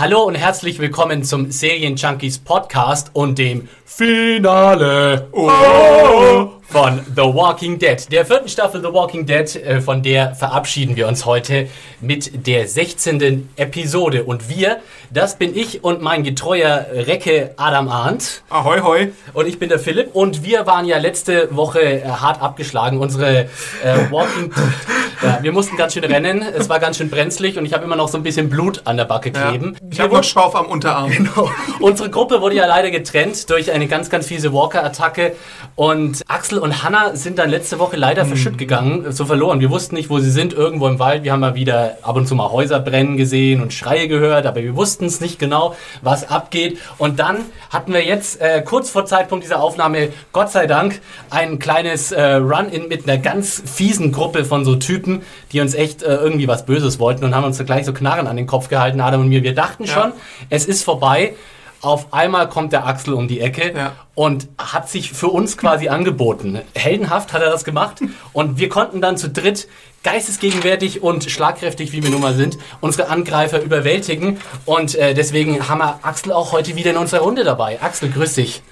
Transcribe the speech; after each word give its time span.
Hallo 0.00 0.22
und 0.22 0.36
herzlich 0.36 0.78
willkommen 0.78 1.24
zum 1.24 1.50
Serien 1.50 1.96
Junkies 1.96 2.38
Podcast 2.38 3.10
und 3.14 3.36
dem 3.36 3.68
Finale 3.84 5.26
oh. 5.32 6.57
Von 6.68 7.00
The 7.16 7.22
Walking 7.22 7.78
Dead. 7.78 7.96
Der 8.12 8.26
vierten 8.26 8.48
Staffel 8.48 8.82
The 8.82 8.92
Walking 8.92 9.24
Dead, 9.24 9.56
äh, 9.56 9.80
von 9.80 10.02
der 10.02 10.34
verabschieden 10.34 10.96
wir 10.96 11.08
uns 11.08 11.24
heute 11.24 11.68
mit 12.00 12.46
der 12.46 12.68
16. 12.68 13.48
Episode. 13.56 14.24
Und 14.24 14.50
wir, 14.50 14.78
das 15.10 15.36
bin 15.38 15.56
ich 15.56 15.82
und 15.82 16.02
mein 16.02 16.24
getreuer 16.24 16.86
Recke 16.92 17.52
Adam 17.56 17.88
Arndt. 17.88 18.42
Ahoi, 18.50 18.80
hoi. 18.80 19.12
Und 19.32 19.48
ich 19.48 19.58
bin 19.58 19.70
der 19.70 19.78
Philipp. 19.78 20.14
Und 20.14 20.44
wir 20.44 20.66
waren 20.66 20.84
ja 20.84 20.98
letzte 20.98 21.54
Woche 21.56 21.80
äh, 21.80 22.06
hart 22.06 22.42
abgeschlagen. 22.42 22.98
Unsere 22.98 23.44
äh, 23.82 24.10
Walking 24.10 24.52
ja, 25.22 25.38
wir 25.42 25.52
mussten 25.52 25.76
ganz 25.76 25.94
schön 25.94 26.04
rennen. 26.04 26.42
Es 26.42 26.68
war 26.68 26.78
ganz 26.78 26.98
schön 26.98 27.10
brenzlig 27.10 27.58
und 27.58 27.64
ich 27.64 27.72
habe 27.72 27.84
immer 27.84 27.96
noch 27.96 28.08
so 28.08 28.18
ein 28.18 28.22
bisschen 28.22 28.50
Blut 28.50 28.82
an 28.84 28.96
der 28.96 29.04
Backe 29.04 29.32
kleben. 29.32 29.74
Ja. 29.80 29.88
Ich 29.90 30.00
habe 30.00 30.14
noch 30.14 30.24
Schauf 30.24 30.54
am 30.54 30.66
Unterarm. 30.66 31.10
Genau. 31.10 31.50
Unsere 31.80 32.10
Gruppe 32.10 32.40
wurde 32.40 32.56
ja 32.56 32.66
leider 32.66 32.90
getrennt 32.90 33.48
durch 33.50 33.72
eine 33.72 33.88
ganz, 33.88 34.10
ganz 34.10 34.26
fiese 34.26 34.52
Walker-Attacke. 34.52 35.34
Und 35.74 36.22
Axel 36.28 36.57
und 36.60 36.82
Hanna 36.82 37.16
sind 37.16 37.38
dann 37.38 37.50
letzte 37.50 37.78
Woche 37.78 37.96
leider 37.96 38.24
mhm. 38.24 38.28
verschütt 38.28 38.58
gegangen, 38.58 39.12
so 39.12 39.24
verloren. 39.24 39.60
Wir 39.60 39.70
wussten 39.70 39.94
nicht, 39.94 40.10
wo 40.10 40.18
sie 40.18 40.30
sind, 40.30 40.52
irgendwo 40.52 40.86
im 40.88 40.98
Wald. 40.98 41.24
Wir 41.24 41.32
haben 41.32 41.40
mal 41.40 41.54
wieder 41.54 41.98
ab 42.02 42.16
und 42.16 42.26
zu 42.26 42.34
mal 42.34 42.50
Häuser 42.50 42.80
brennen 42.80 43.16
gesehen 43.16 43.62
und 43.62 43.72
Schreie 43.72 44.08
gehört, 44.08 44.46
aber 44.46 44.62
wir 44.62 44.76
wussten 44.76 45.06
es 45.06 45.20
nicht 45.20 45.38
genau, 45.38 45.74
was 46.02 46.28
abgeht. 46.28 46.78
Und 46.98 47.18
dann 47.18 47.38
hatten 47.70 47.92
wir 47.92 48.04
jetzt 48.04 48.40
äh, 48.40 48.62
kurz 48.62 48.90
vor 48.90 49.06
Zeitpunkt 49.06 49.44
dieser 49.44 49.60
Aufnahme, 49.60 50.10
Gott 50.32 50.50
sei 50.50 50.66
Dank, 50.66 51.00
ein 51.30 51.58
kleines 51.58 52.12
äh, 52.12 52.34
Run-In 52.34 52.88
mit 52.88 53.08
einer 53.08 53.18
ganz 53.18 53.62
fiesen 53.64 54.12
Gruppe 54.12 54.44
von 54.44 54.64
so 54.64 54.76
Typen, 54.76 55.22
die 55.52 55.60
uns 55.60 55.74
echt 55.74 56.02
äh, 56.02 56.14
irgendwie 56.16 56.48
was 56.48 56.66
Böses 56.66 56.98
wollten 56.98 57.24
und 57.24 57.34
haben 57.34 57.44
uns 57.44 57.58
gleich 57.64 57.86
so 57.86 57.92
Knarren 57.92 58.26
an 58.26 58.36
den 58.36 58.46
Kopf 58.46 58.68
gehalten, 58.68 59.00
Adam 59.00 59.22
und 59.22 59.28
mir. 59.28 59.42
Wir 59.42 59.54
dachten 59.54 59.84
ja. 59.84 59.92
schon, 59.92 60.12
es 60.50 60.66
ist 60.66 60.82
vorbei. 60.84 61.34
Auf 61.80 62.12
einmal 62.12 62.48
kommt 62.48 62.72
der 62.72 62.86
Axel 62.86 63.14
um 63.14 63.28
die 63.28 63.40
Ecke 63.40 63.72
ja. 63.76 63.92
und 64.14 64.48
hat 64.58 64.88
sich 64.88 65.12
für 65.12 65.28
uns 65.28 65.56
quasi 65.56 65.88
angeboten. 65.88 66.60
Heldenhaft 66.74 67.32
hat 67.32 67.40
er 67.40 67.50
das 67.50 67.64
gemacht 67.64 68.00
und 68.32 68.58
wir 68.58 68.68
konnten 68.68 69.00
dann 69.00 69.16
zu 69.16 69.28
dritt 69.28 69.68
geistesgegenwärtig 70.02 71.02
und 71.02 71.24
schlagkräftig, 71.24 71.92
wie 71.92 72.02
wir 72.02 72.10
nun 72.10 72.20
mal 72.20 72.34
sind, 72.34 72.58
unsere 72.80 73.08
Angreifer 73.08 73.60
überwältigen. 73.60 74.38
Und 74.64 74.94
äh, 74.94 75.14
deswegen 75.14 75.68
haben 75.68 75.78
wir 75.78 76.00
Axel 76.02 76.32
auch 76.32 76.52
heute 76.52 76.76
wieder 76.76 76.90
in 76.92 76.96
unserer 76.96 77.20
Runde 77.20 77.44
dabei. 77.44 77.80
Axel, 77.82 78.10
grüß 78.10 78.34
dich. 78.34 78.62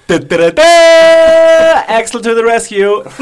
Axel 1.87 2.21
to 2.21 2.35
the 2.35 2.41
rescue. 2.41 3.03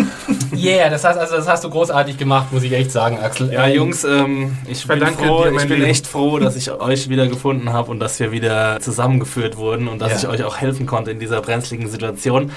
Yeah, 0.55 0.89
das 0.89 1.03
heißt 1.03 1.19
also, 1.19 1.35
das 1.35 1.47
hast 1.47 1.63
du 1.63 1.69
großartig 1.69 2.17
gemacht, 2.17 2.51
muss 2.51 2.63
ich 2.63 2.71
echt 2.71 2.91
sagen, 2.91 3.19
Axel. 3.19 3.51
Ja, 3.51 3.67
Jungs, 3.67 4.03
ähm, 4.03 4.57
ich 4.67 4.87
bin, 4.87 5.05
froh, 5.05 5.45
ich 5.45 5.67
bin 5.67 5.83
echt 5.83 6.07
froh, 6.07 6.39
dass 6.39 6.55
ich 6.55 6.71
euch 6.71 7.09
wieder 7.09 7.27
gefunden 7.27 7.73
habe 7.73 7.91
und 7.91 7.99
dass 7.99 8.19
wir 8.19 8.31
wieder 8.31 8.79
zusammengeführt 8.79 9.57
wurden 9.57 9.87
und 9.87 9.99
dass 9.99 10.23
ja. 10.23 10.29
ich 10.29 10.39
euch 10.39 10.43
auch 10.45 10.57
helfen 10.57 10.85
konnte 10.85 11.11
in 11.11 11.19
dieser 11.19 11.41
brenzligen 11.41 11.89
Situation. 11.89 12.51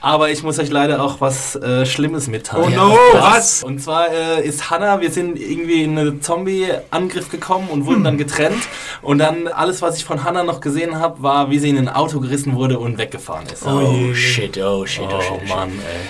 Aber 0.00 0.30
ich 0.30 0.42
muss 0.42 0.58
euch 0.58 0.70
leider 0.70 1.02
auch 1.02 1.20
was 1.20 1.56
äh, 1.56 1.86
Schlimmes 1.86 2.26
mitteilen. 2.26 2.74
Oh 2.78 2.88
no, 2.88 2.98
was? 3.14 3.62
Und 3.62 3.80
zwar 3.80 4.08
äh, 4.10 4.46
ist 4.46 4.70
Hannah, 4.70 4.93
wir 5.00 5.10
sind 5.10 5.38
irgendwie 5.38 5.82
in 5.82 5.98
einen 5.98 6.22
Zombie-Angriff 6.22 7.30
gekommen 7.30 7.68
und 7.70 7.86
wurden 7.86 7.98
hm. 7.98 8.04
dann 8.04 8.18
getrennt. 8.18 8.62
Und 9.02 9.18
dann 9.18 9.48
alles, 9.48 9.82
was 9.82 9.96
ich 9.96 10.04
von 10.04 10.24
Hannah 10.24 10.44
noch 10.44 10.60
gesehen 10.60 10.98
habe, 10.98 11.22
war, 11.22 11.50
wie 11.50 11.58
sie 11.58 11.70
in 11.70 11.78
ein 11.78 11.88
Auto 11.88 12.20
gerissen 12.20 12.54
wurde 12.54 12.78
und 12.78 12.98
weggefahren 12.98 13.46
ist. 13.46 13.66
Oh, 13.66 13.70
oh 13.70 14.14
shit, 14.14 14.56
oh 14.58 14.86
shit, 14.86 15.04
oh, 15.04 15.20
shit. 15.20 15.30
Oh 15.30 15.54
Mann, 15.54 15.70
ey. 15.70 16.04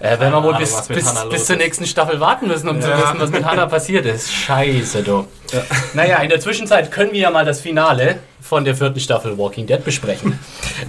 Äh, 0.00 0.18
wenn 0.18 0.32
wir 0.32 0.42
wohl 0.42 0.54
bis, 0.54 0.88
bis, 0.88 1.14
bis 1.28 1.44
zur 1.44 1.56
nächsten 1.56 1.84
Staffel 1.84 2.20
warten 2.20 2.48
müssen, 2.48 2.68
um 2.70 2.80
ja. 2.80 2.82
zu 2.82 2.88
wissen, 2.88 3.16
was 3.18 3.30
mit 3.30 3.44
Hannah 3.44 3.66
passiert 3.66 4.06
ist. 4.06 4.32
Scheiße, 4.32 5.02
du. 5.02 5.26
Ja. 5.52 5.62
Naja, 5.92 6.16
in 6.22 6.30
der 6.30 6.40
Zwischenzeit 6.40 6.90
können 6.90 7.12
wir 7.12 7.20
ja 7.20 7.30
mal 7.30 7.44
das 7.44 7.60
Finale 7.60 8.18
von 8.40 8.64
der 8.64 8.74
vierten 8.74 8.98
Staffel 8.98 9.36
Walking 9.36 9.66
Dead 9.66 9.84
besprechen. 9.84 10.38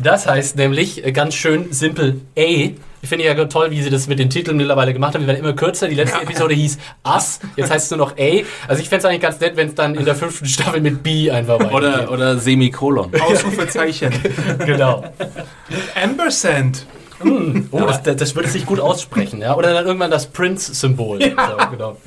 Das 0.01 0.27
heißt 0.27 0.55
nämlich 0.55 1.05
äh, 1.05 1.11
ganz 1.11 1.35
schön 1.35 1.73
simpel 1.73 2.21
A. 2.37 2.69
Ich 3.01 3.09
finde 3.09 3.25
ja 3.25 3.45
toll, 3.45 3.71
wie 3.71 3.81
sie 3.81 3.89
das 3.89 4.07
mit 4.07 4.19
den 4.19 4.29
Titeln 4.29 4.57
mittlerweile 4.57 4.93
gemacht 4.93 5.13
haben. 5.13 5.21
Die 5.21 5.27
werden 5.27 5.39
immer 5.39 5.53
kürzer. 5.53 5.87
Die 5.87 5.95
letzte 5.95 6.21
Episode 6.21 6.53
hieß 6.53 6.77
Us, 7.05 7.39
jetzt 7.55 7.71
heißt 7.71 7.85
es 7.85 7.91
nur 7.91 7.97
noch 7.97 8.17
A. 8.17 8.43
Also 8.67 8.81
ich 8.81 8.89
fände 8.89 8.99
es 8.99 9.05
eigentlich 9.05 9.21
ganz 9.21 9.39
nett, 9.39 9.55
wenn 9.55 9.69
es 9.69 9.75
dann 9.75 9.95
in 9.95 10.05
der 10.05 10.15
fünften 10.15 10.45
Staffel 10.45 10.81
mit 10.81 11.03
B 11.03 11.31
einfach 11.31 11.59
weitergeht. 11.59 11.73
Oder, 11.73 12.11
oder 12.11 12.37
Semikolon. 12.37 13.11
Ausrufezeichen. 13.19 14.13
genau. 14.65 15.03
Ampersand. 16.01 16.85
Mm. 17.23 17.67
Oh, 17.71 17.79
das, 17.79 18.01
das, 18.03 18.35
würde 18.35 18.49
sich 18.49 18.65
gut 18.65 18.79
aussprechen, 18.79 19.41
ja? 19.41 19.55
Oder 19.55 19.73
dann 19.73 19.85
irgendwann 19.85 20.11
das 20.11 20.27
Prince-Symbol. 20.27 21.21
Ja. 21.21 21.57
So, 21.59 21.69
genau. 21.71 21.97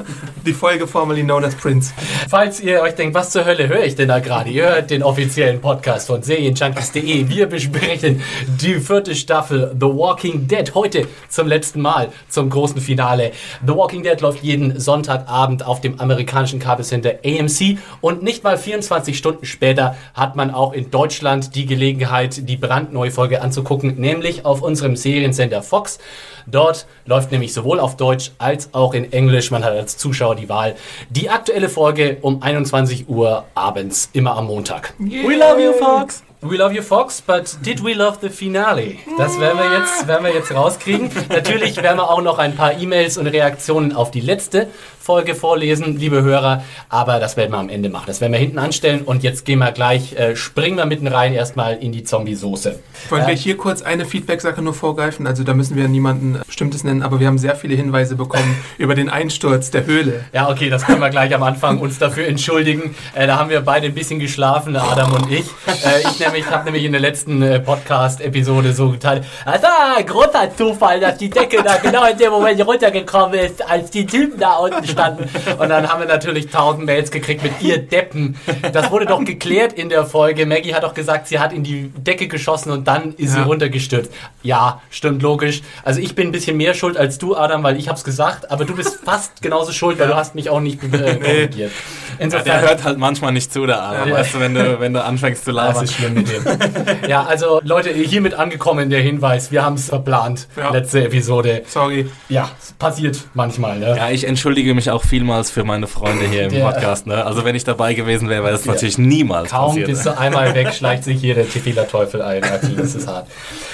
Die 0.44 0.52
Folge 0.52 0.86
formerly 0.86 1.22
known 1.22 1.44
as 1.44 1.54
Prince. 1.54 1.92
Falls 2.28 2.60
ihr 2.60 2.80
euch 2.80 2.94
denkt, 2.94 3.14
was 3.14 3.30
zur 3.30 3.44
Hölle 3.44 3.68
höre 3.68 3.84
ich 3.84 3.94
denn 3.94 4.08
da 4.08 4.18
gerade? 4.18 4.50
Ihr 4.50 4.64
hört 4.64 4.90
den 4.90 5.02
offiziellen 5.02 5.60
Podcast 5.60 6.06
von 6.06 6.22
Serienjunkies.de. 6.22 7.28
Wir 7.28 7.46
besprechen 7.46 8.22
die 8.60 8.74
vierte 8.74 9.14
Staffel 9.14 9.74
The 9.78 9.86
Walking 9.86 10.46
Dead. 10.46 10.74
Heute 10.74 11.06
zum 11.28 11.46
letzten 11.46 11.80
Mal 11.80 12.08
zum 12.28 12.50
großen 12.50 12.80
Finale. 12.80 13.32
The 13.66 13.74
Walking 13.74 14.02
Dead 14.02 14.20
läuft 14.20 14.42
jeden 14.42 14.78
Sonntagabend 14.78 15.66
auf 15.66 15.80
dem 15.80 16.00
amerikanischen 16.00 16.58
Kabelcenter 16.58 17.14
AMC 17.24 17.78
und 18.00 18.22
nicht 18.22 18.44
mal 18.44 18.58
24 18.58 19.16
Stunden 19.16 19.46
später 19.46 19.96
hat 20.14 20.36
man 20.36 20.52
auch 20.52 20.72
in 20.72 20.90
Deutschland 20.90 21.54
die 21.54 21.66
Gelegenheit, 21.66 22.48
die 22.48 22.56
brandneue 22.56 23.10
Folge 23.10 23.42
anzugucken, 23.42 24.00
nämlich 24.00 24.44
auf 24.44 24.62
unserem 24.62 24.96
Seriensender 25.04 25.62
Fox. 25.62 25.98
Dort 26.46 26.86
läuft 27.06 27.30
nämlich 27.30 27.52
sowohl 27.52 27.78
auf 27.78 27.96
Deutsch 27.96 28.32
als 28.38 28.70
auch 28.72 28.94
in 28.94 29.12
Englisch, 29.12 29.50
man 29.50 29.62
hat 29.62 29.72
als 29.72 29.96
Zuschauer 29.96 30.34
die 30.34 30.48
Wahl, 30.48 30.74
die 31.10 31.30
aktuelle 31.30 31.68
Folge 31.68 32.18
um 32.22 32.42
21 32.42 33.08
Uhr 33.08 33.44
abends, 33.54 34.10
immer 34.12 34.36
am 34.36 34.46
Montag. 34.46 34.94
Yeah. 34.98 35.28
We 35.28 35.36
love 35.36 35.62
you, 35.62 35.72
Fox! 35.72 36.22
We 36.46 36.58
love 36.58 36.74
you, 36.74 36.82
Fox, 36.82 37.22
but 37.22 37.56
did 37.62 37.82
we 37.82 37.94
love 37.94 38.18
the 38.20 38.28
finale? 38.28 38.98
Das 39.16 39.40
werden 39.40 39.58
wir 39.58 39.78
jetzt, 39.78 40.06
werden 40.06 40.26
wir 40.26 40.34
jetzt 40.34 40.54
rauskriegen. 40.54 41.10
Natürlich 41.30 41.74
werden 41.82 41.96
wir 41.96 42.10
auch 42.10 42.20
noch 42.20 42.38
ein 42.38 42.54
paar 42.54 42.78
E-Mails 42.78 43.16
und 43.16 43.26
Reaktionen 43.26 43.94
auf 43.94 44.10
die 44.10 44.20
letzte 44.20 44.68
Folge 45.04 45.34
vorlesen, 45.34 45.98
liebe 45.98 46.22
Hörer. 46.22 46.64
Aber 46.88 47.20
das 47.20 47.36
werden 47.36 47.52
wir 47.52 47.58
am 47.58 47.68
Ende 47.68 47.90
machen. 47.90 48.04
Das 48.06 48.22
werden 48.22 48.32
wir 48.32 48.38
hinten 48.38 48.58
anstellen. 48.58 49.02
Und 49.02 49.22
jetzt 49.22 49.44
gehen 49.44 49.58
wir 49.58 49.70
gleich, 49.70 50.14
äh, 50.14 50.34
springen 50.34 50.78
wir 50.78 50.86
mitten 50.86 51.06
rein 51.06 51.34
erstmal 51.34 51.76
in 51.76 51.92
die 51.92 52.04
Zombie-Soße. 52.04 52.78
Wollen 53.10 53.24
äh, 53.24 53.28
wir 53.28 53.34
hier 53.34 53.58
kurz 53.58 53.82
eine 53.82 54.06
Feedback-Sache 54.06 54.62
nur 54.62 54.72
vorgreifen? 54.72 55.26
Also 55.26 55.44
da 55.44 55.52
müssen 55.52 55.76
wir 55.76 55.88
niemanden 55.88 56.40
Bestimmtes 56.46 56.84
nennen, 56.84 57.02
aber 57.02 57.20
wir 57.20 57.26
haben 57.26 57.36
sehr 57.36 57.54
viele 57.54 57.74
Hinweise 57.74 58.16
bekommen 58.16 58.56
über 58.78 58.94
den 58.94 59.10
Einsturz 59.10 59.70
der 59.70 59.84
Höhle. 59.84 60.24
Ja, 60.32 60.48
okay, 60.48 60.70
das 60.70 60.86
können 60.86 61.00
wir 61.00 61.10
gleich 61.10 61.34
am 61.34 61.42
Anfang 61.42 61.80
uns 61.80 61.98
dafür 61.98 62.26
entschuldigen. 62.26 62.94
Äh, 63.14 63.26
da 63.26 63.38
haben 63.38 63.50
wir 63.50 63.60
beide 63.60 63.88
ein 63.88 63.94
bisschen 63.94 64.20
geschlafen, 64.20 64.74
Adam 64.74 65.12
und 65.12 65.30
ich. 65.30 65.44
Äh, 65.84 66.00
ich 66.10 66.24
nämlich 66.34 66.50
habe 66.50 66.64
nämlich 66.64 66.84
in 66.84 66.92
der 66.92 67.00
letzten 67.00 67.42
äh, 67.42 67.60
Podcast-Episode 67.60 68.72
so 68.72 68.90
geteilt. 68.90 69.24
Also 69.44 69.66
großer 70.04 70.56
Zufall, 70.56 71.00
dass 71.00 71.16
die 71.18 71.30
Decke 71.30 71.62
da 71.62 71.76
genau 71.76 72.04
in 72.06 72.18
dem 72.18 72.30
Moment 72.30 72.64
runtergekommen 72.66 73.38
ist, 73.38 73.64
als 73.68 73.90
die 73.90 74.04
Typen 74.04 74.38
da 74.38 74.56
unten 74.56 74.86
standen. 74.86 75.28
Und 75.58 75.68
dann 75.68 75.88
haben 75.88 76.00
wir 76.00 76.08
natürlich 76.08 76.48
tausend 76.48 76.86
Mails 76.86 77.10
gekriegt 77.10 77.42
mit 77.42 77.62
ihr 77.62 77.78
Deppen. 77.78 78.36
Das 78.72 78.90
wurde 78.90 79.06
doch 79.06 79.24
geklärt 79.24 79.74
in 79.74 79.88
der 79.88 80.04
Folge. 80.04 80.46
Maggie 80.46 80.74
hat 80.74 80.82
doch 80.82 80.94
gesagt, 80.94 81.28
sie 81.28 81.38
hat 81.38 81.52
in 81.52 81.62
die 81.62 81.90
Decke 81.96 82.26
geschossen 82.26 82.72
und 82.72 82.88
dann 82.88 83.14
ist 83.14 83.34
ja. 83.34 83.42
sie 83.42 83.48
runtergestürzt. 83.48 84.12
Ja, 84.42 84.80
stimmt 84.90 85.22
logisch. 85.22 85.62
Also 85.84 86.00
ich 86.00 86.14
bin 86.14 86.28
ein 86.28 86.32
bisschen 86.32 86.56
mehr 86.56 86.74
schuld 86.74 86.96
als 86.96 87.18
du, 87.18 87.36
Adam, 87.36 87.62
weil 87.62 87.76
ich 87.76 87.88
hab's 87.88 88.04
gesagt, 88.04 88.50
aber 88.50 88.64
du 88.64 88.74
bist 88.74 89.00
fast 89.04 89.40
genauso 89.40 89.72
schuld, 89.72 89.98
weil 89.98 90.08
du 90.08 90.16
hast 90.16 90.34
mich 90.34 90.50
auch 90.50 90.60
nicht 90.60 90.82
äh, 90.82 91.16
korrigiert. 91.16 91.70
Insofern, 92.18 92.46
ja, 92.46 92.60
der 92.60 92.68
hört 92.68 92.84
halt 92.84 92.98
manchmal 92.98 93.32
nicht 93.32 93.52
zu, 93.52 93.66
der 93.66 93.80
Arme, 93.80 94.10
ja. 94.10 94.16
weißt 94.16 94.34
du, 94.34 94.40
wenn 94.40 94.54
du, 94.54 94.80
wenn 94.80 94.92
du 94.92 95.02
anfängst 95.02 95.44
zu 95.44 95.50
labern. 95.50 95.74
Das 95.74 95.82
ist 95.84 95.94
schlimm 95.94 96.13
mit 96.14 96.28
dem. 96.28 96.44
ja, 97.08 97.24
also 97.24 97.60
Leute, 97.64 97.90
hiermit 97.90 98.34
angekommen 98.34 98.90
der 98.90 99.00
Hinweis, 99.00 99.50
wir 99.50 99.64
haben 99.64 99.74
es 99.74 99.88
verplant, 99.88 100.48
ja. 100.56 100.70
letzte 100.70 101.04
Episode. 101.04 101.62
Sorry. 101.66 102.10
Ja, 102.28 102.50
passiert 102.78 103.18
manchmal. 103.34 103.78
Ne? 103.78 103.96
Ja, 103.96 104.10
ich 104.10 104.24
entschuldige 104.24 104.74
mich 104.74 104.90
auch 104.90 105.04
vielmals 105.04 105.50
für 105.50 105.64
meine 105.64 105.86
Freunde 105.86 106.26
hier 106.26 106.44
im 106.44 106.52
der, 106.52 106.64
Podcast. 106.64 107.06
Ne? 107.06 107.24
Also 107.24 107.44
wenn 107.44 107.54
ich 107.54 107.64
dabei 107.64 107.94
gewesen 107.94 108.28
wäre, 108.28 108.42
wäre 108.42 108.52
das 108.52 108.64
natürlich 108.64 108.98
niemals 108.98 109.50
Kaum 109.50 109.68
passiert. 109.68 109.86
Kaum 109.86 109.94
bist 109.94 110.06
du 110.06 110.18
einmal 110.18 110.54
weg, 110.54 110.72
schleicht 110.74 111.04
sich 111.04 111.20
hier 111.20 111.34
der 111.34 111.48
Tequila-Teufel 111.48 112.22
ein. 112.22 112.42
Das 112.42 112.94
ist 112.94 113.06
hart. 113.06 113.28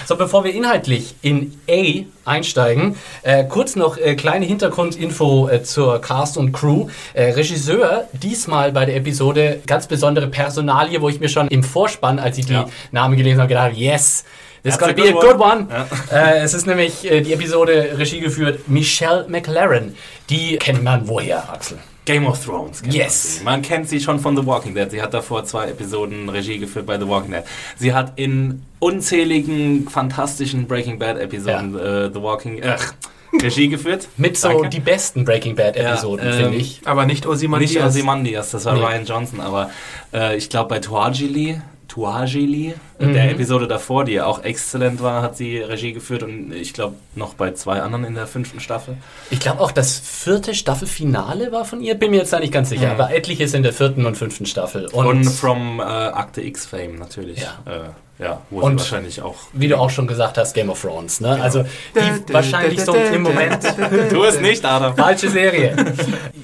So, 0.07 0.17
bevor 0.17 0.45
wir 0.45 0.55
inhaltlich 0.55 1.15
in 1.23 1.59
A 1.69 2.05
einsteigen, 2.25 2.97
äh, 3.23 3.45
kurz 3.45 3.77
noch 3.77 3.97
äh, 3.97 4.15
kleine 4.15 4.47
Hintergrundinfo 4.47 5.49
äh, 5.49 5.63
zur 5.63 6.01
Cast 6.01 6.37
und 6.37 6.53
Crew. 6.53 6.89
Äh, 7.15 7.33
Regisseur, 7.33 8.09
diesmal 8.13 8.73
bei 8.73 8.85
der 8.85 8.97
Episode 8.97 9.61
ganz 9.67 9.87
besondere 9.87 10.29
Personalie, 10.29 11.01
wo 11.01 11.09
ich 11.09 11.21
mir 11.21 11.29
schon 11.29 11.49
im 11.49 11.63
Vorspann, 11.63 12.19
als 12.19 12.30
ich 12.39 12.47
die 12.47 12.53
ja. 12.53 12.67
Namen 12.93 13.17
gelesen 13.17 13.41
habe, 13.41 13.49
gedacht 13.49 13.71
habe, 13.71 13.77
yes, 13.77 14.25
This 14.63 14.75
is 14.75 14.79
gonna 14.79 14.93
be 14.93 15.09
a 15.09 15.13
good 15.13 15.41
one. 15.41 15.69
Ja. 15.71 15.87
Äh, 16.13 16.41
es 16.41 16.53
ist 16.53 16.67
nämlich 16.67 17.11
äh, 17.11 17.23
die 17.23 17.33
Episode 17.33 17.95
Regie 17.97 18.21
geführt 18.21 18.69
Michelle 18.69 19.27
McLaren. 19.27 19.97
Die 20.29 20.59
kennt 20.59 20.83
man 20.83 21.09
woher, 21.09 21.51
Axel? 21.51 21.79
Game 22.05 22.27
of 22.27 22.45
Thrones. 22.45 22.83
Yes. 22.89 23.41
Man, 23.43 23.55
man 23.55 23.63
kennt 23.63 23.89
sie 23.89 24.01
schon 24.01 24.19
von 24.19 24.37
The 24.37 24.45
Walking 24.45 24.75
Dead. 24.75 24.91
Sie 24.91 25.01
hat 25.01 25.15
davor 25.15 25.45
zwei 25.45 25.69
Episoden 25.69 26.29
Regie 26.29 26.59
geführt 26.59 26.87
bei 26.87 26.99
The 26.99 27.09
Walking 27.09 27.31
Dead. 27.31 27.45
Sie 27.77 27.95
hat 27.95 28.13
in 28.17 28.63
unzähligen 28.81 29.89
fantastischen 29.89 30.67
Breaking 30.67 30.99
Bad 30.99 31.19
Episoden 31.19 31.75
ja. 31.75 32.07
uh, 32.07 32.13
The 32.13 32.21
Walking 32.21 32.61
ach, 32.65 32.95
Regie 33.41 33.69
geführt. 33.69 34.09
Mit 34.17 34.37
so 34.37 34.49
Danke. 34.49 34.71
die 34.71 34.81
besten 34.81 35.25
Breaking 35.25 35.55
Bad 35.55 35.77
Episoden, 35.77 36.27
ja, 36.27 36.35
ähm, 36.35 36.43
finde 36.43 36.59
ich. 36.59 36.81
Aber 36.85 37.07
nicht 37.07 37.27
Ozymandias. 37.27 37.73
Nicht 37.73 37.85
Ozymandias, 37.85 38.51
das 38.51 38.65
war 38.65 38.75
nee. 38.75 38.81
Ryan 38.81 39.05
Johnson. 39.05 39.41
Aber 39.41 39.71
äh, 40.13 40.37
ich 40.37 40.51
glaube 40.51 40.69
bei 40.69 40.81
Tuajili 40.81 41.61
Tuajili, 41.91 42.75
mhm. 43.01 43.13
der 43.15 43.33
Episode 43.33 43.67
davor, 43.67 44.05
die 44.05 44.13
ja 44.13 44.25
auch 44.25 44.45
exzellent 44.45 45.03
war, 45.03 45.23
hat 45.23 45.37
sie 45.37 45.59
Regie 45.59 45.93
geführt 45.93 46.23
und 46.23 46.53
ich 46.53 46.73
glaube 46.73 46.95
noch 47.17 47.35
bei 47.35 47.51
zwei 47.53 47.83
anderen 47.83 48.05
in 48.05 48.15
der 48.15 48.29
fünften 48.29 48.61
Staffel. 48.61 48.97
Ich 49.31 49.41
glaube 49.41 49.61
auch 49.61 49.73
das 49.73 49.99
vierte 49.99 50.55
Staffelfinale 50.55 51.51
war 51.51 51.65
von 51.65 51.81
ihr, 51.81 51.97
bin 51.97 52.13
mir 52.13 52.19
jetzt 52.19 52.33
da 52.33 52.39
nicht 52.39 52.53
ganz 52.53 52.69
sicher, 52.69 52.87
mhm. 52.87 53.01
aber 53.01 53.13
etliches 53.13 53.55
in 53.55 53.65
der 53.65 53.73
vierten 53.73 54.07
und 54.07 54.17
fünften 54.17 54.47
Staffel. 54.47 54.87
Und, 54.87 55.07
und 55.07 55.25
from 55.25 55.81
äh, 55.81 55.83
Akte 55.83 56.43
X 56.43 56.65
Fame 56.65 56.95
natürlich. 56.95 57.41
Ja. 57.41 57.59
Äh, 57.67 57.89
ja, 58.21 58.43
wo 58.51 58.61
und 58.61 58.79
wahrscheinlich 58.79 59.23
auch. 59.23 59.37
Wie 59.53 59.69
du 59.69 59.79
auch 59.79 59.91
schon 59.91 60.07
gesagt 60.07 60.37
hast, 60.37 60.53
Game 60.53 60.69
of 60.69 60.81
Thrones. 60.81 61.21
Ne? 61.21 61.31
Genau. 61.31 61.43
Also 61.43 61.65
die 61.95 62.33
wahrscheinlich 62.33 62.83
so 62.85 62.95
im 62.95 63.23
Moment. 63.23 63.63
tu 64.11 64.23
es 64.25 64.41
nicht, 64.41 64.65
Adam. 64.65 64.95
Falsche 64.95 65.31
Serie. 65.31 65.75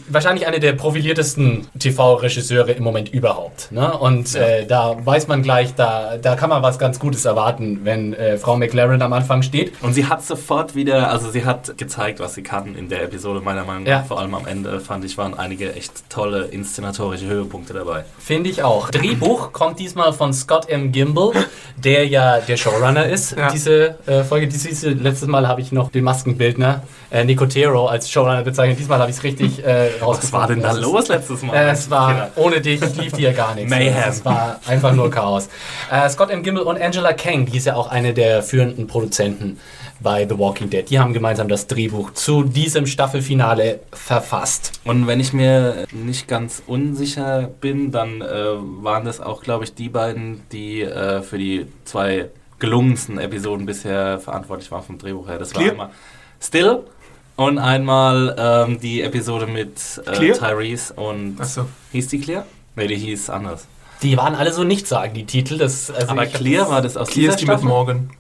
wahrscheinlich 0.09 0.47
eine 0.47 0.61
der 0.61 0.73
profiliertesten 0.73 1.67
TV-Regisseure 1.79 2.73
im 2.73 2.83
Moment 2.83 3.13
überhaupt. 3.13 3.73
Ne? 3.73 3.93
Und 3.97 4.33
ja. 4.33 4.41
äh, 4.41 4.67
da 4.67 4.97
weiß 5.05 5.29
man 5.29 5.43
gleich, 5.43 5.75
da, 5.75 6.17
da 6.17 6.37
kann 6.37 6.49
man 6.51 6.63
was 6.63 6.79
ganz 6.79 6.99
Gutes 6.99 7.25
erwarten, 7.25 7.81
wenn 7.85 8.15
äh, 8.15 8.39
Frau 8.39 8.57
McLaren 8.57 9.03
am 9.03 9.13
Anfang 9.13 9.43
steht. 9.43 9.73
Und 9.83 9.93
sie 9.93 10.07
hat 10.07 10.25
sofort 10.25 10.75
wieder, 10.75 11.11
also 11.11 11.31
sie 11.31 11.45
hat 11.45 11.77
gezeigt, 11.77 12.21
was 12.21 12.35
sie 12.35 12.43
kann 12.43 12.75
in 12.75 12.89
der 12.89 13.03
Episode, 13.03 13.41
meiner 13.41 13.65
Meinung 13.65 13.83
nach. 13.83 13.91
Ja. 13.91 14.03
Vor 14.03 14.19
allem 14.19 14.35
am 14.35 14.47
Ende 14.47 14.81
fand 14.81 15.05
ich, 15.05 15.19
waren 15.19 15.39
einige 15.39 15.75
echt 15.75 16.09
tolle 16.09 16.45
inszenatorische 16.45 17.27
Höhepunkte 17.27 17.75
dabei. 17.75 18.05
Finde 18.19 18.49
ich 18.49 18.63
auch. 18.63 18.91
Drehbuch 18.91 19.53
kommt 19.53 19.79
diesmal 19.79 20.13
von 20.13 20.33
Scott 20.33 20.69
M. 20.69 20.93
Gimbel 20.93 21.33
der 21.77 22.07
ja 22.07 22.39
der 22.41 22.57
Showrunner 22.57 23.07
ist. 23.07 23.37
Ja. 23.37 23.51
Diese 23.51 23.97
äh, 24.07 24.23
Folge, 24.25 24.49
diese, 24.49 24.91
letztes 24.91 25.29
Mal 25.29 25.47
habe 25.47 25.61
ich 25.61 25.73
noch 25.73 25.91
den 25.91 26.05
Maskenbildner 26.05 26.83
äh, 27.11 27.25
Nicotero 27.25 27.87
als 27.87 28.11
Showrunner 28.11 28.43
bezeichnet. 28.43 28.79
Diesmal 28.79 28.99
habe 28.99 29.11
ich 29.11 29.17
es 29.17 29.23
richtig 29.23 29.65
äh, 29.65 29.91
rausgefunden. 30.01 30.23
Was 30.23 30.33
war 30.33 30.47
denn 30.49 30.63
da 30.63 30.73
los 30.73 31.09
letztes 31.09 31.43
Mal? 31.43 31.55
Äh, 31.55 31.71
es 31.71 31.91
war, 31.91 32.15
genau. 32.15 32.47
ohne 32.47 32.61
dich 32.61 32.81
lief 32.97 33.13
dir 33.13 33.33
gar 33.33 33.55
nichts. 33.55 33.71
Mayhem. 33.71 33.95
Es 34.09 34.25
war 34.25 34.61
einfach 34.67 34.93
nur 34.93 35.11
Chaos. 35.11 35.49
Äh, 35.91 36.09
Scott 36.09 36.31
M. 36.31 36.43
Gimbel 36.43 36.63
und 36.63 36.81
Angela 36.81 37.13
Kang, 37.13 37.47
die 37.47 37.59
ist 37.59 37.67
ja 37.67 37.77
auch 37.77 37.89
eine 37.89 38.15
der 38.15 38.43
führenden 38.43 38.87
Produzenten 38.87 39.59
bei 40.01 40.27
The 40.29 40.39
Walking 40.39 40.71
Dead. 40.71 40.89
Die 40.89 40.99
haben 40.99 41.13
gemeinsam 41.13 41.49
das 41.49 41.67
Drehbuch 41.67 42.13
zu 42.13 42.43
diesem 42.43 42.87
Staffelfinale 42.87 43.81
verfasst. 43.93 44.81
Und 44.85 45.07
wenn 45.07 45.21
ich 45.21 45.33
mir 45.33 45.87
nicht 45.93 46.29
ganz 46.29 46.63
unsicher 46.67 47.51
bin, 47.61 47.91
dann 47.93 48.21
äh, 48.21 48.25
waren 48.27 49.05
das 49.05 49.21
auch, 49.21 49.43
glaube 49.43 49.65
ich, 49.65 49.75
die 49.75 49.89
beiden, 49.89 50.43
die 50.53 50.83
äh, 50.83 51.23
für 51.23 51.39
die 51.39 51.67
zwei 51.85 52.31
gelungensten 52.59 53.19
Episoden 53.19 53.67
bisher 53.67 54.19
verantwortlich 54.19 54.71
waren 54.71 54.83
vom 54.83 54.99
Drehbuch 54.99 55.29
her. 55.29 55.39
Das 55.39 55.55
war 55.55 55.63
einmal 55.63 55.91
Still 56.41 56.85
und 57.37 57.59
einmal 57.59 58.35
ähm, 58.39 58.81
die 58.81 59.03
Episode 59.03 59.47
mit 59.47 60.01
äh, 60.07 60.33
Tyrese 60.33 60.95
und 60.95 61.45
so. 61.45 61.67
hieß 61.93 62.09
die 62.09 62.21
Clear? 62.21 62.47
Ne, 62.77 62.87
die 62.87 62.97
hieß 62.97 63.31
anders. 63.31 63.67
Die 64.03 64.17
waren 64.17 64.35
alle 64.35 64.53
so 64.53 64.65
nicht 64.65 64.87
sagen, 64.87 65.15
die 65.15 65.25
Titel. 65.25 65.59
Das, 65.59 65.91
also 65.91 66.09
Aber 66.09 66.27
Clear 66.27 66.69
war 66.69 66.83
das 66.83 66.97
aus 66.97 67.09
Clear 67.09 67.31
ist 67.31 67.41
die 67.41 67.47
mit 67.47 67.63
Morgan. 67.63 68.11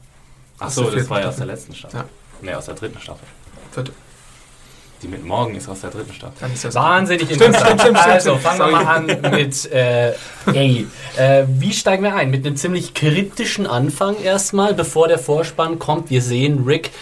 Achso, 0.58 0.90
das 0.90 1.08
war 1.10 1.20
ja 1.20 1.28
aus 1.28 1.36
der 1.36 1.46
letzten 1.46 1.74
Staffel. 1.74 2.00
Ja. 2.00 2.06
Ne, 2.42 2.56
aus 2.56 2.66
der 2.66 2.74
dritten 2.74 3.00
Staffel. 3.00 3.26
Vierte. 3.72 3.92
Die 5.02 5.08
mit 5.08 5.24
Morgen 5.24 5.54
ist 5.54 5.68
aus 5.68 5.82
der 5.82 5.90
dritten 5.90 6.14
Staffel. 6.14 6.48
Wahnsinnig 6.74 7.30
interessant. 7.30 7.56
Stimmt, 7.56 7.80
stimmt, 7.80 7.98
stimmt, 7.98 8.14
also, 8.14 8.36
fangen 8.38 8.58
wir 8.60 8.66
mal 8.70 8.86
an 8.86 9.06
mit 9.36 9.70
äh, 9.70 10.14
Hey. 10.46 10.86
Äh, 11.18 11.44
wie 11.48 11.72
steigen 11.72 12.02
wir 12.02 12.14
ein? 12.14 12.30
Mit 12.30 12.46
einem 12.46 12.56
ziemlich 12.56 12.94
kritischen 12.94 13.66
Anfang 13.66 14.16
erstmal, 14.22 14.72
bevor 14.72 15.08
der 15.08 15.18
Vorspann 15.18 15.78
kommt. 15.78 16.08
Wir 16.08 16.22
sehen 16.22 16.64
Rick 16.64 16.92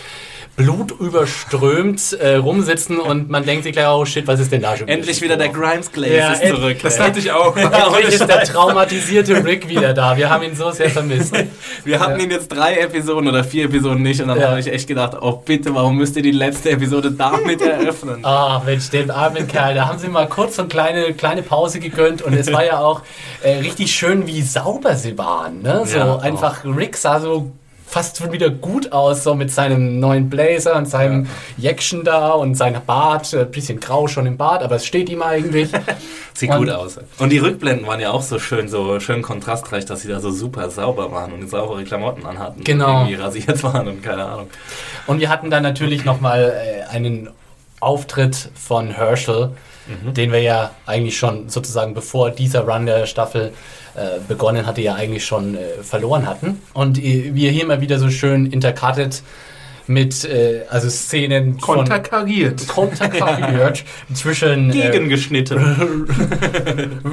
blutüberströmt 0.56 2.12
äh, 2.12 2.37
rumsitzen 2.37 3.01
und 3.01 3.29
man 3.29 3.45
denkt 3.45 3.65
sich 3.65 3.73
gleich, 3.73 3.89
oh 3.89 4.05
shit, 4.05 4.27
was 4.27 4.39
ist 4.39 4.53
denn 4.53 4.62
da 4.62 4.77
schon 4.77 4.87
Endlich 4.87 5.21
wieder 5.21 5.37
der 5.37 5.49
Grimes 5.49 5.91
Glaze 5.91 6.15
ja, 6.15 6.33
ist 6.33 6.47
zurück. 6.47 6.77
Das 6.83 6.97
dachte 6.97 7.19
ich 7.19 7.33
auch. 7.33 7.56
Endlich 7.56 8.15
ist 8.15 8.29
der 8.29 8.45
traumatisierte 8.45 9.45
Rick 9.45 9.69
wieder 9.69 9.93
da. 9.95 10.17
Wir 10.17 10.31
haben 10.31 10.45
ihn 10.45 10.55
so 10.55 10.71
sehr 10.71 10.91
vermisst. 10.91 11.35
Wir 11.85 11.99
hatten 11.99 12.21
ja. 12.21 12.25
ihn 12.25 12.31
jetzt 12.31 12.49
drei 12.49 12.77
Episoden 12.77 13.29
oder 13.29 13.43
vier 13.43 13.65
Episoden 13.65 14.03
nicht 14.03 14.21
und 14.21 14.29
dann 14.29 14.41
ja. 14.41 14.51
habe 14.51 14.61
ich 14.61 14.69
echt 14.69 14.87
gedacht, 14.87 15.17
oh 15.21 15.43
bitte, 15.45 15.75
warum 15.75 15.97
müsst 15.97 16.17
ihr 16.17 16.23
die 16.23 16.31
letzte 16.31 16.71
Episode 16.71 17.11
damit 17.11 17.61
eröffnen? 17.61 18.25
Ah, 18.35 18.59
oh, 18.59 18.65
Mensch, 18.65 18.91
den 18.91 19.11
armen 19.11 19.47
Kerl, 19.47 19.75
da 19.75 19.87
haben 19.87 19.99
sie 19.99 20.09
mal 20.09 20.27
kurz 20.27 20.56
so 20.56 20.62
eine 20.62 20.69
kleine, 20.69 21.12
kleine 21.12 21.43
Pause 21.43 21.79
gegönnt 21.79 22.23
und 22.23 22.33
es 22.33 22.51
war 22.53 22.65
ja 22.65 22.79
auch 22.81 23.03
äh, 23.43 23.59
richtig 23.59 23.93
schön, 23.93 24.27
wie 24.27 24.41
sauber 24.43 24.97
sie 24.97 25.17
waren. 25.19 25.62
Ne? 25.62 25.83
So 25.85 26.19
einfach, 26.19 26.65
Rick 26.65 26.97
sah 26.97 27.21
so 27.21 27.53
fast 27.94 28.19
schon 28.19 28.32
wieder 28.32 28.50
gut 28.50 28.91
aus, 28.91 29.23
so 29.23 29.37
mit 29.37 29.52
seinem 29.52 30.00
neuen 30.00 30.29
Blazer 30.29 30.75
und 30.75 30.87
seinem 30.87 31.29
ja. 31.56 31.70
Jäckchen 31.70 32.02
da 32.02 32.31
und 32.31 32.56
seinem 32.56 32.85
Bart, 32.85 33.32
ein 33.32 33.49
bisschen 33.52 33.79
grau 33.79 34.08
schon 34.08 34.26
im 34.26 34.37
Bart, 34.37 34.64
aber 34.64 34.75
es 34.75 34.85
steht 34.85 35.08
ihm 35.08 35.23
eigentlich. 35.23 35.70
Sieht 36.35 36.50
und 36.50 36.58
gut 36.58 36.70
aus. 36.70 36.99
Und 37.19 37.31
die 37.31 37.38
Rückblenden 37.38 37.87
waren 37.87 38.00
ja 38.00 38.11
auch 38.11 38.23
so 38.23 38.41
schön, 38.41 38.67
so 38.67 38.99
schön 38.99 39.23
kontrastreich, 39.23 39.85
dass 39.85 40.00
sie 40.00 40.08
da 40.08 40.19
so 40.19 40.32
super 40.32 40.70
sauber 40.70 41.12
waren 41.12 41.32
und 41.35 41.49
saubere 41.49 41.85
Klamotten 41.85 42.26
anhatten. 42.26 42.64
Genau. 42.64 43.02
Und 43.02 43.11
irgendwie 43.11 43.23
rasiert 43.23 43.62
waren 43.62 43.87
und 43.87 44.02
keine 44.02 44.25
Ahnung. 44.25 44.49
Und 45.06 45.20
wir 45.20 45.29
hatten 45.29 45.49
dann 45.50 45.62
natürlich 45.62 46.05
nochmal 46.05 46.52
äh, 46.52 46.93
einen 46.93 47.31
Auftritt 47.79 48.50
von 48.56 48.91
Herschel, 48.91 49.52
mhm. 49.86 50.14
den 50.14 50.32
wir 50.32 50.40
ja 50.40 50.70
eigentlich 50.86 51.16
schon 51.16 51.48
sozusagen 51.48 51.94
bevor 51.94 52.31
dieser 52.31 52.60
Run 52.60 52.86
der 52.86 53.06
Staffel 53.06 53.52
äh, 53.94 54.20
begonnen 54.26 54.66
hatte, 54.66 54.81
ja 54.81 54.94
eigentlich 54.94 55.25
schon 55.25 55.56
äh, 55.56 55.82
verloren 55.82 56.26
hatten. 56.26 56.62
Und 56.72 57.00
wir 57.00 57.50
hier 57.50 57.66
mal 57.66 57.81
wieder 57.81 57.98
so 57.98 58.10
schön 58.10 58.46
intercutted 58.46 59.22
mit 59.86 60.25
äh, 60.25 60.62
also 60.70 60.88
Szenen 60.88 61.58
konterkariert 61.60 62.66
konterkariert 62.69 63.84
zwischen 64.14 64.70
äh, 64.70 64.72
gegengeschnitten 64.72 66.08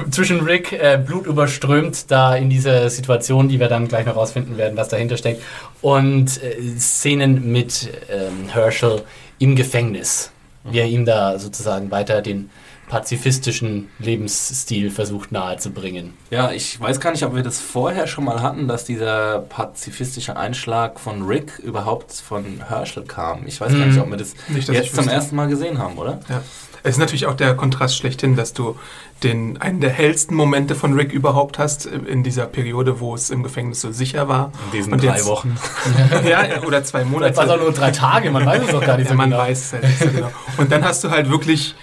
äh, 0.06 0.10
zwischen 0.10 0.40
Rick 0.40 0.72
äh, 0.72 0.98
blutüberströmt 1.04 2.10
da 2.10 2.34
in 2.34 2.48
dieser 2.48 2.88
Situation, 2.88 3.48
die 3.48 3.60
wir 3.60 3.68
dann 3.68 3.88
gleich 3.88 4.06
noch 4.06 4.16
rausfinden 4.16 4.56
werden, 4.56 4.76
was 4.76 4.88
dahinter 4.88 5.16
steckt 5.16 5.42
und 5.82 6.42
äh, 6.42 6.78
Szenen 6.78 7.52
mit 7.52 7.90
ähm, 8.10 8.48
Herschel 8.48 9.02
im 9.38 9.54
Gefängnis, 9.54 10.30
wie 10.64 10.78
er 10.78 10.86
ihm 10.86 11.04
da 11.04 11.38
sozusagen 11.38 11.90
weiter 11.90 12.22
den 12.22 12.50
pazifistischen 12.88 13.88
Lebensstil 13.98 14.90
versucht 14.90 15.32
nahezubringen. 15.32 16.14
Ja, 16.30 16.52
ich 16.52 16.78
weiß 16.78 17.00
gar 17.00 17.12
nicht, 17.12 17.24
ob 17.24 17.34
wir 17.34 17.42
das 17.42 17.60
vorher 17.60 18.06
schon 18.06 18.24
mal 18.24 18.42
hatten, 18.42 18.68
dass 18.68 18.84
dieser 18.84 19.38
pazifistische 19.40 20.36
Einschlag 20.36 21.00
von 21.00 21.22
Rick 21.22 21.58
überhaupt 21.58 22.12
von 22.12 22.44
Herschel 22.68 23.04
kam. 23.04 23.46
Ich 23.46 23.60
weiß 23.60 23.72
mhm. 23.72 23.78
gar 23.78 23.86
nicht, 23.86 23.98
ob 23.98 24.10
wir 24.10 24.16
das 24.18 24.34
nicht, 24.48 24.68
jetzt 24.68 24.94
zum 24.94 25.08
ersten 25.08 25.36
Mal 25.36 25.48
gesehen 25.48 25.78
haben, 25.78 25.96
oder? 25.96 26.20
Ja. 26.28 26.42
Es 26.84 26.96
ist 26.96 26.98
natürlich 26.98 27.26
auch 27.26 27.34
der 27.34 27.54
Kontrast 27.54 27.96
schlechthin, 27.96 28.34
dass 28.34 28.54
du 28.54 28.76
den, 29.22 29.60
einen 29.62 29.80
der 29.80 29.90
hellsten 29.90 30.34
Momente 30.34 30.74
von 30.74 30.94
Rick 30.94 31.12
überhaupt 31.12 31.58
hast, 31.58 31.86
in 31.86 32.24
dieser 32.24 32.46
Periode, 32.46 32.98
wo 32.98 33.14
es 33.14 33.30
im 33.30 33.44
Gefängnis 33.44 33.80
so 33.80 33.92
sicher 33.92 34.28
war. 34.28 34.50
In 34.66 34.78
diesen 34.78 34.92
Und 34.92 35.02
drei 35.02 35.14
jetzt, 35.14 35.26
Wochen. 35.26 35.56
ja, 36.28 36.62
oder 36.66 36.82
zwei 36.82 37.04
Monate. 37.04 37.34
Vielleicht 37.34 37.48
war 37.48 37.56
auch 37.56 37.62
nur 37.62 37.72
drei 37.72 37.92
Tage, 37.92 38.32
man 38.32 38.44
weiß 38.44 38.64
es 38.64 38.70
doch 38.70 38.84
gar 38.84 38.96
nicht 38.96 39.06
so 39.06 39.14
ja, 39.14 39.16
man 39.16 39.30
genau. 39.30 39.42
weiß 39.42 39.60
es 39.60 39.72
halt 39.72 39.84
nicht 39.84 39.98
so 39.98 40.08
genau. 40.08 40.30
Und 40.56 40.72
dann 40.72 40.84
hast 40.84 41.04
du 41.04 41.10
halt 41.10 41.30
wirklich 41.30 41.76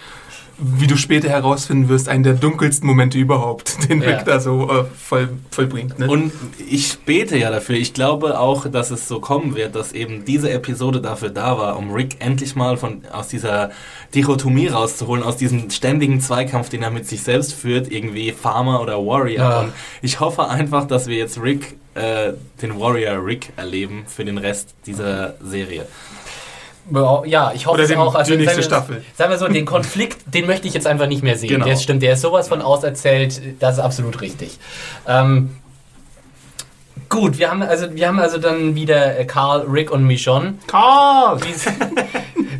wie 0.62 0.88
du 0.88 0.98
später 0.98 1.30
herausfinden 1.30 1.90
wirst, 1.90 2.10
einen 2.10 2.24
der 2.24 2.34
dunkelsten 2.34 2.88
Momente 2.88 3.18
überhaupt, 3.18 3.78
den 3.90 4.02
ja. 4.02 4.10
Rick 4.10 4.26
da 4.26 4.40
so 4.40 4.70
äh, 4.70 4.84
voll, 4.84 5.30
vollbringt. 5.52 6.00
Ne? 6.00 6.08
Und 6.08 6.32
ich 6.70 7.00
bete 7.00 7.38
ja 7.38 7.50
dafür. 7.50 7.76
Ich 7.76 7.94
glaube 7.94 8.40
auch, 8.40 8.68
dass 8.68 8.92
es 8.92 9.08
so 9.08 9.20
kommen 9.20 9.56
wird, 9.56 9.76
dass 9.76 9.94
eben 9.94 10.26
diese 10.26 10.52
Episode 10.52 11.02
dafür 11.02 11.30
da 11.30 11.58
war, 11.58 11.78
um 11.78 11.92
Rick 11.92 12.18
endlich 12.20 12.56
mal 12.56 12.78
von, 12.78 13.04
aus 13.12 13.28
dieser 13.28 13.72
Dichotomie 14.14 14.68
rauszuholen, 14.68 15.24
aus 15.24 15.38
diesem 15.38 15.70
ständigen 15.70 16.20
Zweikampf, 16.20 16.70
den 16.70 16.84
er 16.84 16.92
mit 16.92 17.08
sich 17.08 17.24
selbst 17.24 17.54
führt, 17.54 17.92
irgendwie 17.92 18.32
Farmer 18.32 18.82
oder 18.82 18.98
Warrior. 18.98 19.38
Ja. 19.38 19.60
Und 19.62 19.74
ich 20.02 20.20
hoffe 20.20 20.48
einfach, 20.48 20.86
dass 20.86 21.08
wir 21.08 21.18
jetzt 21.18 21.42
Rick, 21.42 21.78
äh, 21.96 22.34
den 22.62 22.80
Warrior 22.80 23.26
Rick 23.26 23.54
erleben 23.56 24.04
für 24.08 24.26
den 24.26 24.38
Rest 24.38 24.74
dieser 24.86 25.36
Serie. 25.42 25.86
Ja, 27.26 27.52
ich 27.54 27.66
hoffe 27.66 27.82
es 27.82 27.92
auch. 27.96 28.16
Also, 28.16 28.32
die 28.32 28.38
nächste 28.38 28.64
Staffel. 28.64 29.04
Sagen 29.18 29.32
wir 29.32 29.38
so, 29.38 29.48
den 29.48 29.66
Konflikt, 29.66 30.34
den 30.34 30.46
möchte 30.48 30.68
ich 30.68 30.74
jetzt 30.74 30.88
einfach 30.88 31.08
nicht 31.08 31.24
mehr 31.24 31.38
sehen. 31.38 31.50
Genau. 31.50 31.66
Der 31.66 31.76
stimmt, 31.76 32.02
der 32.04 32.14
ist 32.14 32.22
sowas 32.22 32.48
von 32.48 32.62
auserzählt, 32.62 33.42
das 33.60 33.76
ist 33.76 33.80
absolut 33.80 34.22
richtig. 34.22 34.60
Ähm, 35.08 35.56
gut, 37.10 37.38
wir 37.40 37.52
haben, 37.52 37.62
also, 37.62 37.94
wir 37.94 38.08
haben 38.08 38.20
also 38.20 38.38
dann 38.38 38.76
wieder 38.76 39.20
äh, 39.20 39.26
Carl, 39.26 39.62
Rick 39.62 39.92
und 39.92 40.04
Michonne. 40.06 40.56
Carl! 40.68 41.40
Wie 41.42 41.54
sie, 41.54 41.70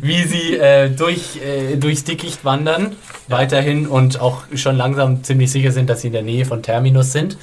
wie 0.02 0.22
sie 0.24 0.56
äh, 0.56 0.90
durch, 0.90 1.40
äh, 1.44 1.76
durchs 1.76 2.04
Dickicht 2.04 2.44
wandern, 2.44 2.96
ja. 3.28 3.38
weiterhin 3.38 3.86
und 3.86 4.20
auch 4.20 4.42
schon 4.54 4.76
langsam 4.76 5.24
ziemlich 5.24 5.50
sicher 5.50 5.72
sind, 5.72 5.90
dass 5.90 6.02
sie 6.02 6.08
in 6.08 6.12
der 6.12 6.22
Nähe 6.22 6.44
von 6.44 6.62
Terminus 6.62 7.12
sind. 7.12 7.36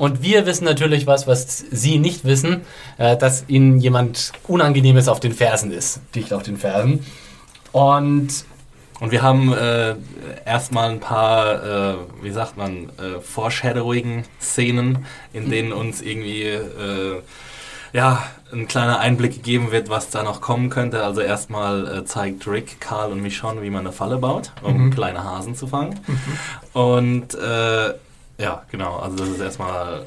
Und 0.00 0.22
wir 0.22 0.46
wissen 0.46 0.64
natürlich 0.64 1.06
was, 1.06 1.26
was 1.26 1.58
Sie 1.70 1.98
nicht 1.98 2.24
wissen, 2.24 2.62
äh, 2.96 3.18
dass 3.18 3.44
Ihnen 3.48 3.80
jemand 3.80 4.32
Unangenehmes 4.48 5.08
auf 5.08 5.20
den 5.20 5.34
Fersen 5.34 5.70
ist. 5.72 6.00
Dicht 6.14 6.32
auf 6.32 6.42
den 6.42 6.56
Fersen. 6.56 7.04
Und 7.72 8.46
und 8.98 9.12
wir 9.12 9.20
haben 9.20 9.52
äh, 9.52 9.94
erstmal 10.46 10.90
ein 10.90 11.00
paar, 11.00 11.92
äh, 11.92 11.94
wie 12.22 12.30
sagt 12.30 12.56
man, 12.56 12.90
äh, 12.98 13.20
Foreshadowing-Szenen, 13.20 15.04
in 15.34 15.50
denen 15.50 15.72
uns 15.72 16.00
irgendwie 16.00 16.44
äh, 16.44 17.20
ja, 17.92 18.22
ein 18.52 18.68
kleiner 18.68 19.00
Einblick 19.00 19.34
gegeben 19.34 19.70
wird, 19.70 19.90
was 19.90 20.08
da 20.08 20.22
noch 20.22 20.40
kommen 20.40 20.70
könnte. 20.70 21.04
Also 21.04 21.20
erstmal 21.20 21.98
äh, 21.98 22.04
zeigt 22.06 22.46
Rick, 22.46 22.80
Karl 22.80 23.12
und 23.12 23.20
Michonne, 23.22 23.62
wie 23.62 23.70
man 23.70 23.80
eine 23.80 23.92
Falle 23.92 24.16
baut, 24.16 24.52
um 24.62 24.86
mhm. 24.86 24.90
kleine 24.90 25.24
Hasen 25.24 25.54
zu 25.54 25.66
fangen. 25.66 26.00
Mhm. 26.06 26.80
Und 26.80 27.34
äh, 27.34 27.94
ja, 28.40 28.62
genau. 28.70 28.96
Also 28.96 29.16
das 29.16 29.28
ist 29.28 29.40
erstmal. 29.40 30.06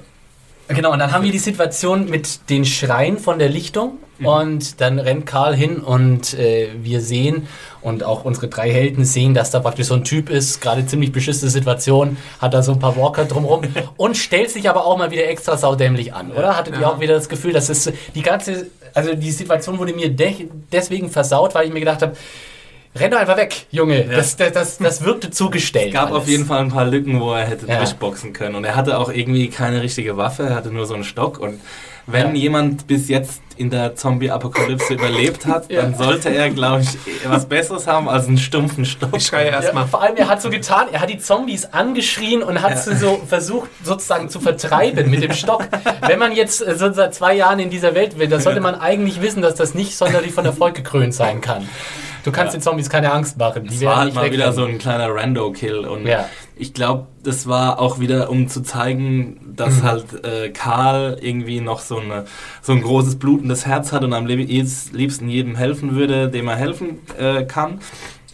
Genau, 0.70 0.94
und 0.94 1.00
dann 1.00 1.12
haben 1.12 1.24
wir 1.24 1.32
die 1.32 1.40
Situation 1.40 2.10
mit 2.10 2.50
den 2.50 2.64
Schreien 2.64 3.18
von 3.18 3.38
der 3.38 3.50
Lichtung 3.50 3.98
mhm. 4.20 4.26
und 4.26 4.82
dann 4.82 4.98
rennt 4.98 5.26
Karl 5.26 5.54
hin 5.56 5.80
und 5.80 6.34
äh, 6.36 6.70
wir 6.82 7.02
sehen 7.02 7.48
und 7.82 8.04
auch 8.04 8.24
unsere 8.24 8.48
drei 8.48 8.72
Helden 8.72 9.04
sehen, 9.04 9.34
dass 9.34 9.52
da 9.52 9.60
praktisch 9.60 9.88
so 9.88 9.96
ein 9.96 10.06
Typ 10.06 10.30
ist, 10.30 10.62
gerade 10.62 10.86
ziemlich 10.86 11.12
beschissene 11.12 11.52
Situation, 11.52 12.16
hat 12.40 12.54
da 12.54 12.64
so 12.64 12.72
ein 12.72 12.80
paar 12.80 12.96
Walker 12.96 13.26
drumherum 13.26 13.64
und 13.98 14.16
stellt 14.16 14.52
sich 14.52 14.70
aber 14.70 14.86
auch 14.86 14.98
mal 14.98 15.12
wieder 15.12 15.28
extra 15.28 15.58
saudämlich 15.58 16.14
an, 16.14 16.32
oder? 16.32 16.56
Hattet 16.56 16.76
ja. 16.76 16.82
ihr 16.82 16.90
auch 16.90 17.00
wieder 17.02 17.14
das 17.14 17.28
Gefühl, 17.28 17.52
dass 17.52 17.68
es 17.68 17.92
die 18.16 18.22
ganze, 18.22 18.68
also 18.94 19.14
die 19.16 19.32
Situation 19.32 19.78
wurde 19.80 19.94
mir 19.94 20.10
de 20.10 20.48
deswegen 20.72 21.10
versaut, 21.10 21.54
weil 21.56 21.68
ich 21.68 21.74
mir 21.74 21.82
gedacht 21.82 22.02
habe, 22.02 22.16
Renn 22.96 23.10
doch 23.10 23.20
einfach 23.20 23.38
weg, 23.38 23.66
Junge. 23.72 24.06
Ja. 24.06 24.18
Das, 24.18 24.36
das, 24.36 24.52
das, 24.52 24.78
das 24.78 25.04
wirkte 25.04 25.32
zugestellt. 25.32 25.88
Es 25.88 25.94
gab 25.94 26.10
alles. 26.10 26.18
auf 26.18 26.28
jeden 26.28 26.46
Fall 26.46 26.60
ein 26.60 26.70
paar 26.70 26.86
Lücken, 26.86 27.20
wo 27.20 27.34
er 27.34 27.46
hätte 27.46 27.66
ja. 27.66 27.78
durchboxen 27.78 28.34
können. 28.34 28.56
Und 28.56 28.66
er 28.66 28.76
hatte 28.76 29.00
auch 29.00 29.12
irgendwie 29.12 29.50
keine 29.50 29.82
richtige 29.82 30.16
Waffe, 30.16 30.44
er 30.44 30.56
hatte 30.56 30.70
nur 30.70 30.86
so 30.86 30.94
einen 30.94 31.04
Stock. 31.04 31.40
Und 31.40 31.60
wenn 32.06 32.36
ja. 32.36 32.42
jemand 32.42 32.86
bis 32.86 33.08
jetzt 33.08 33.42
in 33.56 33.70
der 33.70 33.96
Zombie-Apokalypse 33.96 34.94
überlebt 34.94 35.46
hat, 35.46 35.72
ja. 35.72 35.82
dann 35.82 35.96
sollte 35.96 36.30
er, 36.30 36.50
glaube 36.50 36.82
ich, 36.82 36.90
was 37.26 37.46
Besseres 37.48 37.88
haben 37.88 38.10
als 38.10 38.28
einen 38.28 38.38
stumpfen 38.38 38.86
Stock. 38.86 39.10
Ich 39.16 39.26
schreie 39.26 39.50
erstmal. 39.50 39.84
Ja, 39.84 39.88
vor 39.90 40.02
allem, 40.02 40.16
er 40.16 40.28
hat 40.28 40.42
so 40.42 40.50
getan, 40.50 40.88
er 40.92 41.02
hat 41.02 41.10
die 41.10 41.20
Zombies 41.20 41.66
angeschrien 41.66 42.44
und 42.44 42.62
hat 42.62 42.78
sie 42.78 42.96
so 42.96 43.22
versucht, 43.28 43.70
sozusagen 43.84 44.30
zu 44.30 44.40
vertreiben 44.40 45.10
mit 45.10 45.24
dem 45.24 45.34
Stock. 45.34 45.68
Wenn 46.06 46.20
man 46.20 46.34
jetzt 46.34 46.66
äh, 46.66 46.76
so 46.76 46.92
seit 46.92 47.16
zwei 47.16 47.36
Jahren 47.36 47.60
in 47.60 47.70
dieser 47.70 47.96
Welt 47.96 48.20
will, 48.20 48.28
dann 48.28 48.42
sollte 48.42 48.60
man 48.60 48.76
eigentlich 48.76 49.22
wissen, 49.22 49.42
dass 49.42 49.56
das 49.56 49.74
nicht 49.74 49.96
sonderlich 49.96 50.34
von 50.34 50.46
Erfolg 50.46 50.76
gekrönt 50.76 51.14
sein 51.14 51.42
kann. 51.42 51.68
Du 52.24 52.32
kannst 52.32 52.54
ja. 52.54 52.60
den 52.60 52.64
Zombies 52.64 52.90
keine 52.90 53.12
Angst 53.12 53.38
machen. 53.38 53.64
Die 53.64 53.70
das 53.70 53.82
war 53.82 53.98
halt 53.98 54.16
mal 54.16 54.32
wieder 54.32 54.54
so 54.54 54.66
ein 54.66 54.78
kleiner 54.78 55.14
Rando-Kill. 55.14 55.80
Und 55.80 56.06
ja. 56.06 56.30
ich 56.56 56.74
glaube, 56.74 57.08
das 57.24 57.48
war 57.48 57.80
auch 57.80 58.00
wieder, 58.00 58.30
um 58.30 58.48
zu 58.48 58.62
zeigen, 58.62 59.54
dass 59.56 59.78
mhm. 59.78 59.84
halt 59.84 60.26
äh, 60.26 60.50
Karl 60.50 61.18
irgendwie 61.22 61.60
noch 61.62 61.80
so, 61.80 62.00
eine, 62.00 62.26
so 62.62 62.72
ein 62.72 62.82
großes 62.82 63.18
blutendes 63.18 63.66
Herz 63.66 63.92
hat 63.92 64.04
und 64.04 64.14
am 64.14 64.26
liebsten 64.26 65.30
jedem 65.30 65.56
helfen 65.56 65.96
würde, 65.96 66.30
dem 66.30 66.48
er 66.48 66.56
helfen 66.56 67.00
äh, 67.18 67.44
kann 67.44 67.80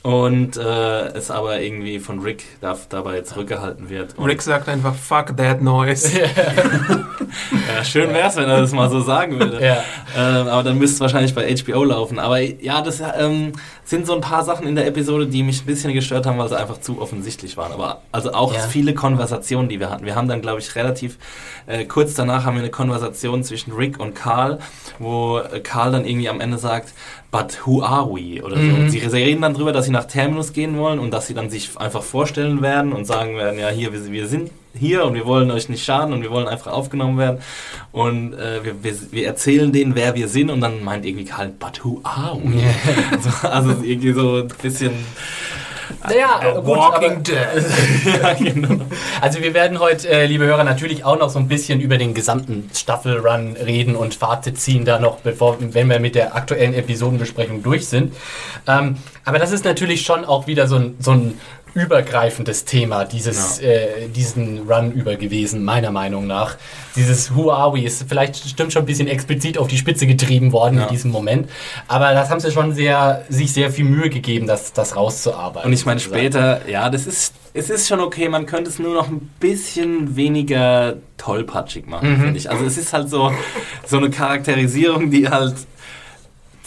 und 0.02 0.56
äh, 0.56 1.08
es 1.10 1.30
aber 1.30 1.60
irgendwie 1.62 2.00
von 2.00 2.20
Rick 2.20 2.44
darf, 2.62 2.88
dabei 2.88 3.22
zurückgehalten 3.22 3.90
wird. 3.90 4.18
Und 4.18 4.26
Rick 4.28 4.42
sagt 4.42 4.70
einfach, 4.70 4.96
fuck 4.96 5.36
that 5.36 5.62
noise. 5.62 6.18
ja, 6.20 7.84
schön 7.84 8.14
wär's, 8.14 8.38
wenn 8.38 8.50
er 8.50 8.62
das 8.62 8.72
mal 8.72 8.90
so 8.90 9.02
sagen 9.02 9.40
würde. 9.40 9.64
Ja. 9.64 9.84
Ähm, 10.18 10.48
aber 10.48 10.64
dann 10.64 10.78
müsste 10.78 10.96
es 10.96 11.02
wahrscheinlich 11.02 11.36
bei 11.36 11.54
HBO 11.54 11.84
laufen. 11.84 12.18
Aber 12.18 12.40
ja, 12.40 12.82
das 12.82 13.02
ähm, 13.18 13.52
sind 13.90 14.06
so 14.06 14.14
ein 14.14 14.22
paar 14.22 14.44
Sachen 14.44 14.68
in 14.68 14.76
der 14.76 14.86
Episode, 14.86 15.26
die 15.26 15.42
mich 15.42 15.64
ein 15.64 15.66
bisschen 15.66 15.94
gestört 15.94 16.28
haben, 16.28 16.38
weil 16.38 16.48
sie 16.48 16.60
einfach 16.60 16.80
zu 16.80 17.02
offensichtlich 17.02 17.58
waren. 17.58 17.72
Aber 17.72 18.04
also 18.12 18.32
auch 18.34 18.54
ja. 18.54 18.60
viele 18.60 18.94
Konversationen, 18.94 19.68
die 19.68 19.80
wir 19.80 19.90
hatten. 19.90 20.06
Wir 20.06 20.16
haben 20.16 20.28
dann, 20.28 20.42
glaube 20.42 20.60
ich, 20.60 20.76
relativ 20.76 21.18
äh, 21.66 21.86
kurz 21.86 22.14
danach 22.14 22.46
haben 22.46 22.54
wir 22.54 22.62
eine 22.62 22.70
Konversation 22.70 23.44
zwischen 23.44 23.72
Rick 23.74 24.00
und 24.00 24.14
Carl, 24.14 24.60
wo 25.00 25.40
äh, 25.40 25.60
Carl 25.62 25.92
dann 25.92 26.06
irgendwie 26.06 26.30
am 26.30 26.40
Ende 26.40 26.60
sagt, 26.60 26.94
but 27.32 27.66
who 27.66 27.82
are 27.82 28.08
we? 28.08 28.44
Oder 28.44 28.58
mhm. 28.58 28.92
so. 28.92 29.00
Sie 29.00 29.08
reden 29.08 29.42
dann 29.42 29.56
darüber, 29.56 29.72
dass 29.72 29.86
sie 29.86 29.92
nach 29.92 30.06
Terminus 30.06 30.54
gehen 30.54 30.78
wollen 30.78 31.00
und 31.00 31.12
dass 31.12 31.26
sie 31.26 31.34
dann 31.34 31.50
sich 31.50 31.76
einfach 31.78 32.04
vorstellen 32.04 32.62
werden 32.62 32.94
und 32.94 33.06
sagen 33.06 33.38
werden, 33.38 33.58
ja, 33.58 33.70
hier, 33.70 33.92
wir, 33.92 34.12
wir 34.12 34.28
sind 34.28 34.52
hier 34.80 35.06
und 35.06 35.14
wir 35.14 35.26
wollen 35.26 35.52
euch 35.52 35.70
nicht 35.70 35.84
schaden 35.84 36.14
und 36.14 36.22
wir 36.22 36.32
wollen 36.32 36.48
einfach 36.48 36.72
aufgenommen 36.72 37.18
werden. 37.18 37.40
Und 37.92 38.34
äh, 38.34 38.64
wir, 38.64 38.84
wir, 38.84 38.96
wir, 39.12 39.28
erzählen 39.28 39.72
denen, 39.72 39.96
wer 39.96 40.16
wir 40.16 40.28
sind 40.28 40.50
und 40.50 40.62
dann 40.62 40.84
meint 40.84 41.06
irgendwie 41.06 41.26
Karl, 41.26 41.50
but 41.50 41.84
who 41.84 42.00
are 42.04 42.40
we? 42.44 42.64
also, 43.12 43.48
also 43.48 43.84
irgendwie 43.84 44.14
so 44.14 44.38
ein 44.38 44.48
bisschen 44.62 44.92
naja, 46.08 46.40
äh, 46.42 46.54
gut, 46.56 46.66
Walking 46.66 47.24
Dead. 47.24 47.38
ja, 48.22 48.34
genau. 48.34 48.86
Also 49.22 49.42
wir 49.42 49.54
werden 49.54 49.80
heute, 49.80 50.08
äh, 50.08 50.26
liebe 50.26 50.46
Hörer, 50.46 50.64
natürlich 50.64 51.04
auch 51.04 51.20
noch 51.20 51.30
so 51.30 51.40
ein 51.40 51.48
bisschen 51.48 51.82
über 51.82 51.98
den 51.98 52.14
gesamten 52.14 52.70
Staffelrun 52.74 53.56
reden 53.58 53.96
und 53.96 54.16
Fazit 54.16 54.60
ziehen 54.60 54.86
da 54.86 55.00
noch, 55.00 55.18
bevor, 55.20 55.58
wenn 55.60 55.90
wir 55.90 56.00
mit 56.00 56.16
der 56.16 56.36
aktuellen 56.36 56.74
Episodenbesprechung 56.74 57.64
durch 57.64 57.88
sind. 57.88 58.14
Ähm, 58.68 58.98
aber 59.26 59.40
das 59.40 59.52
ist 59.52 59.66
natürlich 59.66 60.04
schon 60.04 60.26
auch 60.26 60.48
wieder 60.48 60.68
so 60.68 60.76
ein, 60.78 60.96
so 61.00 61.12
ein 61.12 61.40
übergreifendes 61.74 62.66
Thema, 62.66 63.06
dieses, 63.06 63.62
ja. 63.62 63.68
äh, 63.68 64.08
diesen 64.08 64.70
Run 64.70 64.92
über 64.92 65.16
gewesen, 65.16 65.64
meiner 65.64 65.92
Meinung 65.92 66.28
nach. 66.28 66.58
Dieses 66.96 67.36
Who 67.36 67.52
are 67.52 67.74
we 67.74 67.84
ist 67.84 68.06
vielleicht 68.08 68.38
stimmt 68.48 68.74
schon 68.74 68.84
ein 68.84 68.86
bisschen 68.86 69.08
explizit 69.08 69.58
auf 69.58 69.68
die 69.68 69.78
Spitze 69.78 70.08
getrieben 70.08 70.52
worden 70.52 70.78
ja. 70.78 70.84
in 70.84 70.90
diesem 70.90 71.12
Moment. 71.12 71.50
Aber 71.88 72.14
das 72.14 72.30
haben 72.30 72.40
sie 72.40 72.52
schon 72.52 72.74
sehr, 72.74 73.26
sich 73.30 73.54
sehr 73.54 73.72
viel 73.72 73.86
Mühe 73.86 74.10
gegeben, 74.10 74.48
das, 74.48 74.74
das 74.74 74.96
rauszuarbeiten. 74.96 75.68
Und 75.68 75.74
ich 75.74 75.86
meine 75.86 76.00
später, 76.00 76.68
ja, 76.68 76.90
das 76.90 77.08
ist, 77.08 77.34
es 77.54 77.70
ist 77.70 77.88
schon 77.88 78.00
okay, 78.00 78.30
man 78.30 78.46
könnte 78.46 78.70
es 78.70 78.80
nur 78.80 78.94
noch 78.94 79.08
ein 79.08 79.30
bisschen 79.40 80.16
weniger 80.16 80.98
tollpatschig 81.18 81.88
machen, 81.88 82.12
mhm. 82.12 82.22
finde 82.22 82.38
ich. 82.38 82.50
Also 82.50 82.66
es 82.66 82.78
ist 82.78 82.94
halt 82.94 83.10
so, 83.10 83.32
so 83.86 83.98
eine 83.98 84.10
Charakterisierung, 84.10 85.12
die 85.12 85.30
halt 85.30 85.56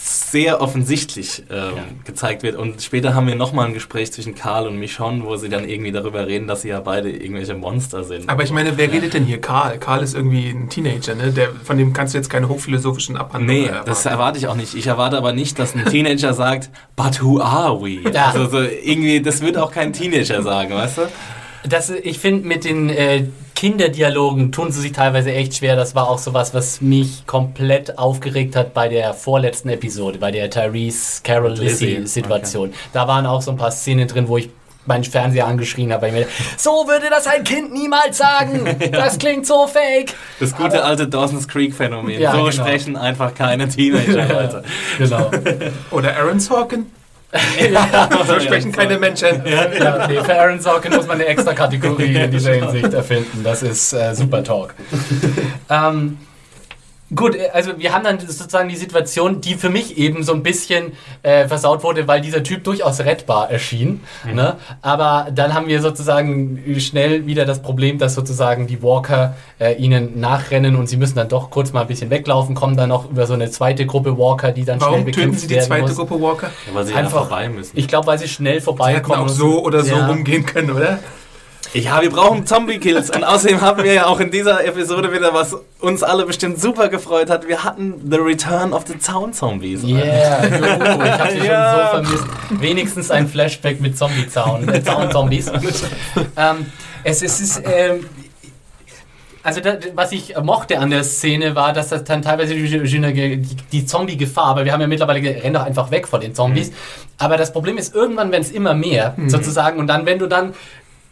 sehr 0.05 0.61
offensichtlich 0.61 1.45
ähm, 1.49 1.57
ja. 1.57 1.85
gezeigt 2.05 2.43
wird. 2.43 2.57
Und 2.57 2.83
später 2.83 3.15
haben 3.15 3.29
wir 3.29 3.37
nochmal 3.37 3.67
ein 3.67 3.75
Gespräch 3.75 4.13
zwischen 4.13 4.35
Karl 4.35 4.67
und 4.67 4.77
Michonne, 4.77 5.23
wo 5.25 5.37
sie 5.37 5.49
dann 5.49 5.69
irgendwie 5.69 5.93
darüber 5.93 6.27
reden, 6.27 6.49
dass 6.49 6.63
sie 6.63 6.71
ja 6.71 6.81
beide 6.81 7.09
irgendwelche 7.11 7.55
Monster 7.55 8.03
sind. 8.03 8.29
Aber 8.29 8.43
ich 8.43 8.51
meine, 8.51 8.77
wer 8.77 8.87
ja. 8.87 8.93
redet 8.93 9.15
denn 9.15 9.25
hier? 9.25 9.41
Karl. 9.41 9.79
Karl 9.79 10.03
ist 10.03 10.15
irgendwie 10.15 10.49
ein 10.49 10.69
Teenager, 10.69 11.15
ne? 11.15 11.31
Der, 11.31 11.51
von 11.63 11.79
dem 11.79 11.93
kannst 11.93 12.15
du 12.15 12.19
jetzt 12.19 12.31
keine 12.31 12.49
hochphilosophischen 12.49 13.17
Abhandlungen 13.17 13.63
Nee, 13.63 13.69
erwarten. 13.69 13.87
das 13.87 14.05
erwarte 14.05 14.39
ich 14.39 14.49
auch 14.49 14.57
nicht. 14.57 14.75
Ich 14.75 14.89
erwarte 14.89 15.17
aber 15.17 15.33
nicht, 15.33 15.59
dass 15.61 15.75
ein 15.77 15.85
Teenager 15.85 16.35
sagt, 16.35 16.71
but 16.97 17.23
who 17.23 17.41
are 17.41 17.81
we? 17.81 18.01
Ja. 18.13 18.27
Also 18.27 18.47
so 18.49 18.61
irgendwie, 18.61 19.23
das 19.23 19.41
wird 19.41 19.57
auch 19.57 19.71
kein 19.73 19.93
Teenager 19.93 20.43
sagen, 20.43 20.75
weißt 20.75 20.99
du? 20.99 21.03
Das, 21.69 21.91
ich 21.91 22.19
finde, 22.19 22.47
mit 22.47 22.65
den 22.65 22.91
äh, 22.91 23.27
Kinderdialogen 23.63 24.51
tun 24.51 24.73
sie 24.73 24.81
sich 24.81 24.91
teilweise 24.91 25.33
echt 25.33 25.55
schwer. 25.55 25.77
Das 25.77 25.95
war 25.95 26.09
auch 26.09 26.19
sowas, 26.19 26.53
was 26.53 26.81
mich 26.81 27.29
komplett 27.29 27.97
aufgeregt 27.97 28.57
hat 28.57 28.75
bei 28.75 28.89
der 28.89 29.15
vorletzten 29.15 29.69
Episode, 29.69 30.19
bei 30.19 30.33
der 30.33 30.51
Tyrese 30.51 31.23
Carol 31.23 31.53
Lizzie 31.53 32.05
Situation. 32.05 32.71
Okay. 32.71 32.79
Da 32.93 33.07
waren 33.07 33.25
auch 33.25 33.41
so 33.41 33.53
ein 33.53 33.57
paar 33.57 33.71
Szenen 33.71 34.09
drin, 34.09 34.27
wo 34.27 34.37
ich 34.37 34.51
meinen 34.85 35.05
Fernseher 35.05 35.47
angeschrien 35.47 35.93
habe, 35.93 36.03
weil 36.03 36.09
ich 36.09 36.27
mir 36.27 36.27
so 36.57 36.89
würde 36.89 37.09
das 37.09 37.29
ein 37.29 37.45
Kind 37.45 37.73
niemals 37.73 38.19
sagen. 38.19 38.67
ja. 38.81 38.89
Das 38.89 39.17
klingt 39.17 39.47
so 39.47 39.69
fake. 39.69 40.13
Das 40.41 40.57
gute 40.57 40.81
Aber, 40.81 40.85
alte 40.87 41.07
Dawson's 41.07 41.47
Creek 41.47 41.73
Phänomen. 41.73 42.21
Ja, 42.21 42.33
so 42.33 42.39
genau. 42.39 42.51
sprechen 42.51 42.97
einfach 42.97 43.33
keine 43.33 43.69
Teenager 43.69 44.27
Leute. 44.29 44.65
genau. 44.99 45.31
Oder 45.93 46.17
Aaron 46.17 46.41
Sorkin 46.41 46.87
ja, 47.73 48.09
so 48.27 48.39
sprechen 48.41 48.73
keine 48.73 48.99
Menschen. 48.99 49.43
Ja, 49.47 49.73
ja, 49.73 50.07
nee, 50.07 50.21
für 50.23 50.39
Aaron 50.39 50.61
Sorkin 50.61 50.95
muss 50.95 51.07
man 51.07 51.17
eine 51.17 51.27
extra 51.27 51.55
Kategorie 51.55 52.15
in 52.25 52.31
dieser 52.31 52.53
Hinsicht 52.53 52.93
erfinden. 52.93 53.43
Das 53.43 53.63
ist 53.63 53.93
äh, 53.95 54.15
super 54.15 54.45
Talk. 54.45 54.75
ähm, 55.71 56.19
Gut, 57.15 57.37
äh, 57.37 57.51
also 57.53 57.79
wir 57.79 57.93
haben 57.93 58.05
dann 58.05 58.19
sozusagen 58.21 58.69
die 58.69 58.77
Situation, 58.77 59.41
die 59.41 59.55
für 59.55 59.71
mich 59.71 59.99
eben 59.99 60.23
so 60.23 60.33
ein 60.33 60.43
bisschen 60.43 60.93
äh, 61.23 61.47
versaut 61.49 61.83
wurde, 61.83 62.09
weil 62.09 62.21
dieser 62.21 62.43
Typ 62.43 62.65
durchaus 62.65 63.01
rettbar 63.01 63.51
erschien. 63.51 64.03
Mhm. 64.25 64.35
Ne? 64.35 64.57
Aber 64.81 65.29
dann 65.35 65.55
haben 65.55 65.67
wir 65.69 65.81
sozusagen 65.81 66.63
schnell 66.79 67.27
wieder 67.27 67.45
das 67.45 67.63
Problem, 67.63 67.99
dass 67.99 68.15
sozusagen 68.15 68.67
die 68.67 68.83
Walker 68.83 69.37
äh, 69.59 69.75
ihnen 69.75 70.21
nachrennen 70.21 70.77
und 70.77 70.89
sie 70.89 70.97
müssen 70.97 71.17
dann 71.17 71.29
doch 71.29 71.51
kurz 71.51 71.73
mal 71.73 71.83
ein 71.83 71.87
bisschen 71.87 72.11
weglaufen, 72.11 72.55
kommen 72.55 72.77
dann 72.77 72.89
noch 72.89 73.11
über 73.11 73.27
so 73.27 73.35
eine 73.35 73.51
zweite 73.51 73.87
Gruppe 73.87 74.17
Walker, 74.17 74.53
die 74.53 74.65
dann 74.65 74.81
Warum 74.81 74.95
schnell 74.95 75.05
bekämpft 75.05 75.33
werden 75.33 75.39
sie 75.39 75.47
die 75.49 75.61
zweite 75.61 75.83
muss. 75.83 75.97
Gruppe 75.97 76.21
Walker? 76.21 76.51
Ja, 76.67 76.75
weil 76.75 76.87
sie 76.87 76.95
einfach 76.95 77.29
vorbei 77.29 77.49
müssen. 77.49 77.79
Ich 77.79 77.89
glaube, 77.89 78.07
weil 78.07 78.19
sie 78.19 78.29
schnell 78.29 78.61
vorbeikommen. 78.61 79.29
Sie 79.29 79.35
hätten 79.35 79.43
auch 79.45 79.53
so 79.53 79.65
oder 79.65 79.83
so 79.83 79.97
ja. 79.97 80.07
rumgehen 80.07 80.47
können, 80.47 80.71
oder? 80.71 80.99
Ja, 81.75 82.03
wir 82.03 82.11
brauchen 82.11 82.47
Zombie-Kills. 82.47 83.11
Und 83.11 83.25
außerdem 83.25 83.63
haben 83.63 83.83
wir 83.83 83.95
ja 83.95 84.07
auch 84.07 84.21
in 84.21 84.31
dieser 84.31 84.65
Episode 84.65 85.11
wieder, 85.13 85.33
was 85.33 85.57
uns 85.81 86.03
alle 86.03 86.27
bestimmt 86.27 86.61
super 86.61 86.89
gefreut 86.89 87.31
hat. 87.31 87.49
Wir 87.49 87.65
hatten 87.65 87.95
The 88.11 88.19
Return 88.19 88.75
of 88.75 88.85
the 88.87 88.99
Zaun-Zombies. 88.99 89.83
Yeah, 89.83 90.45
ich 90.45 90.53
habe 90.53 91.33
sie 91.33 91.47
ja. 91.47 91.91
schon 91.93 92.05
so 92.05 92.17
vermisst. 92.17 92.61
Wenigstens 92.61 93.11
ein 93.11 93.27
Flashback 93.27 93.81
mit 93.81 93.97
Zombie-Zaun, 93.97 94.69
äh, 94.69 94.83
Zaun-Zombies. 94.83 95.51
ähm, 96.37 96.67
es, 97.05 97.23
es 97.23 97.41
ist, 97.41 97.63
ähm, 97.65 98.05
also 99.43 99.61
da, 99.61 99.77
was 99.95 100.13
ich 100.13 100.37
mochte 100.41 100.79
an 100.79 100.91
der 100.91 101.03
Szene 101.03 101.55
war, 101.55 101.73
dass 101.73 101.89
das 101.89 102.05
dann 102.05 102.23
teilweise 102.23 102.55
die, 102.55 103.57
die, 103.73 103.87
Zombie-Gefahr, 103.87 104.45
aber 104.45 104.65
wir 104.65 104.73
haben 104.73 104.81
ja 104.83 104.87
mittlerweile 104.87 105.21
rennt 105.43 105.57
doch 105.57 105.65
einfach 105.65 105.91
weg 105.91 106.07
vor 106.07 106.21
den 106.21 106.35
Zombies. 106.35 106.71
Mhm. 106.71 106.75
Aber 107.19 107.37
das 107.37 107.53
Problem 107.53 107.79
ist, 107.79 107.95
irgendwann 107.95 108.31
werden 108.31 108.43
es 108.43 108.51
immer 108.51 108.75
mehr, 108.75 109.15
mhm. 109.17 109.31
sozusagen. 109.31 109.79
Und 109.79 109.87
dann, 109.87 110.07
wenn 110.07 110.19
du 110.19 110.27
dann 110.27 110.55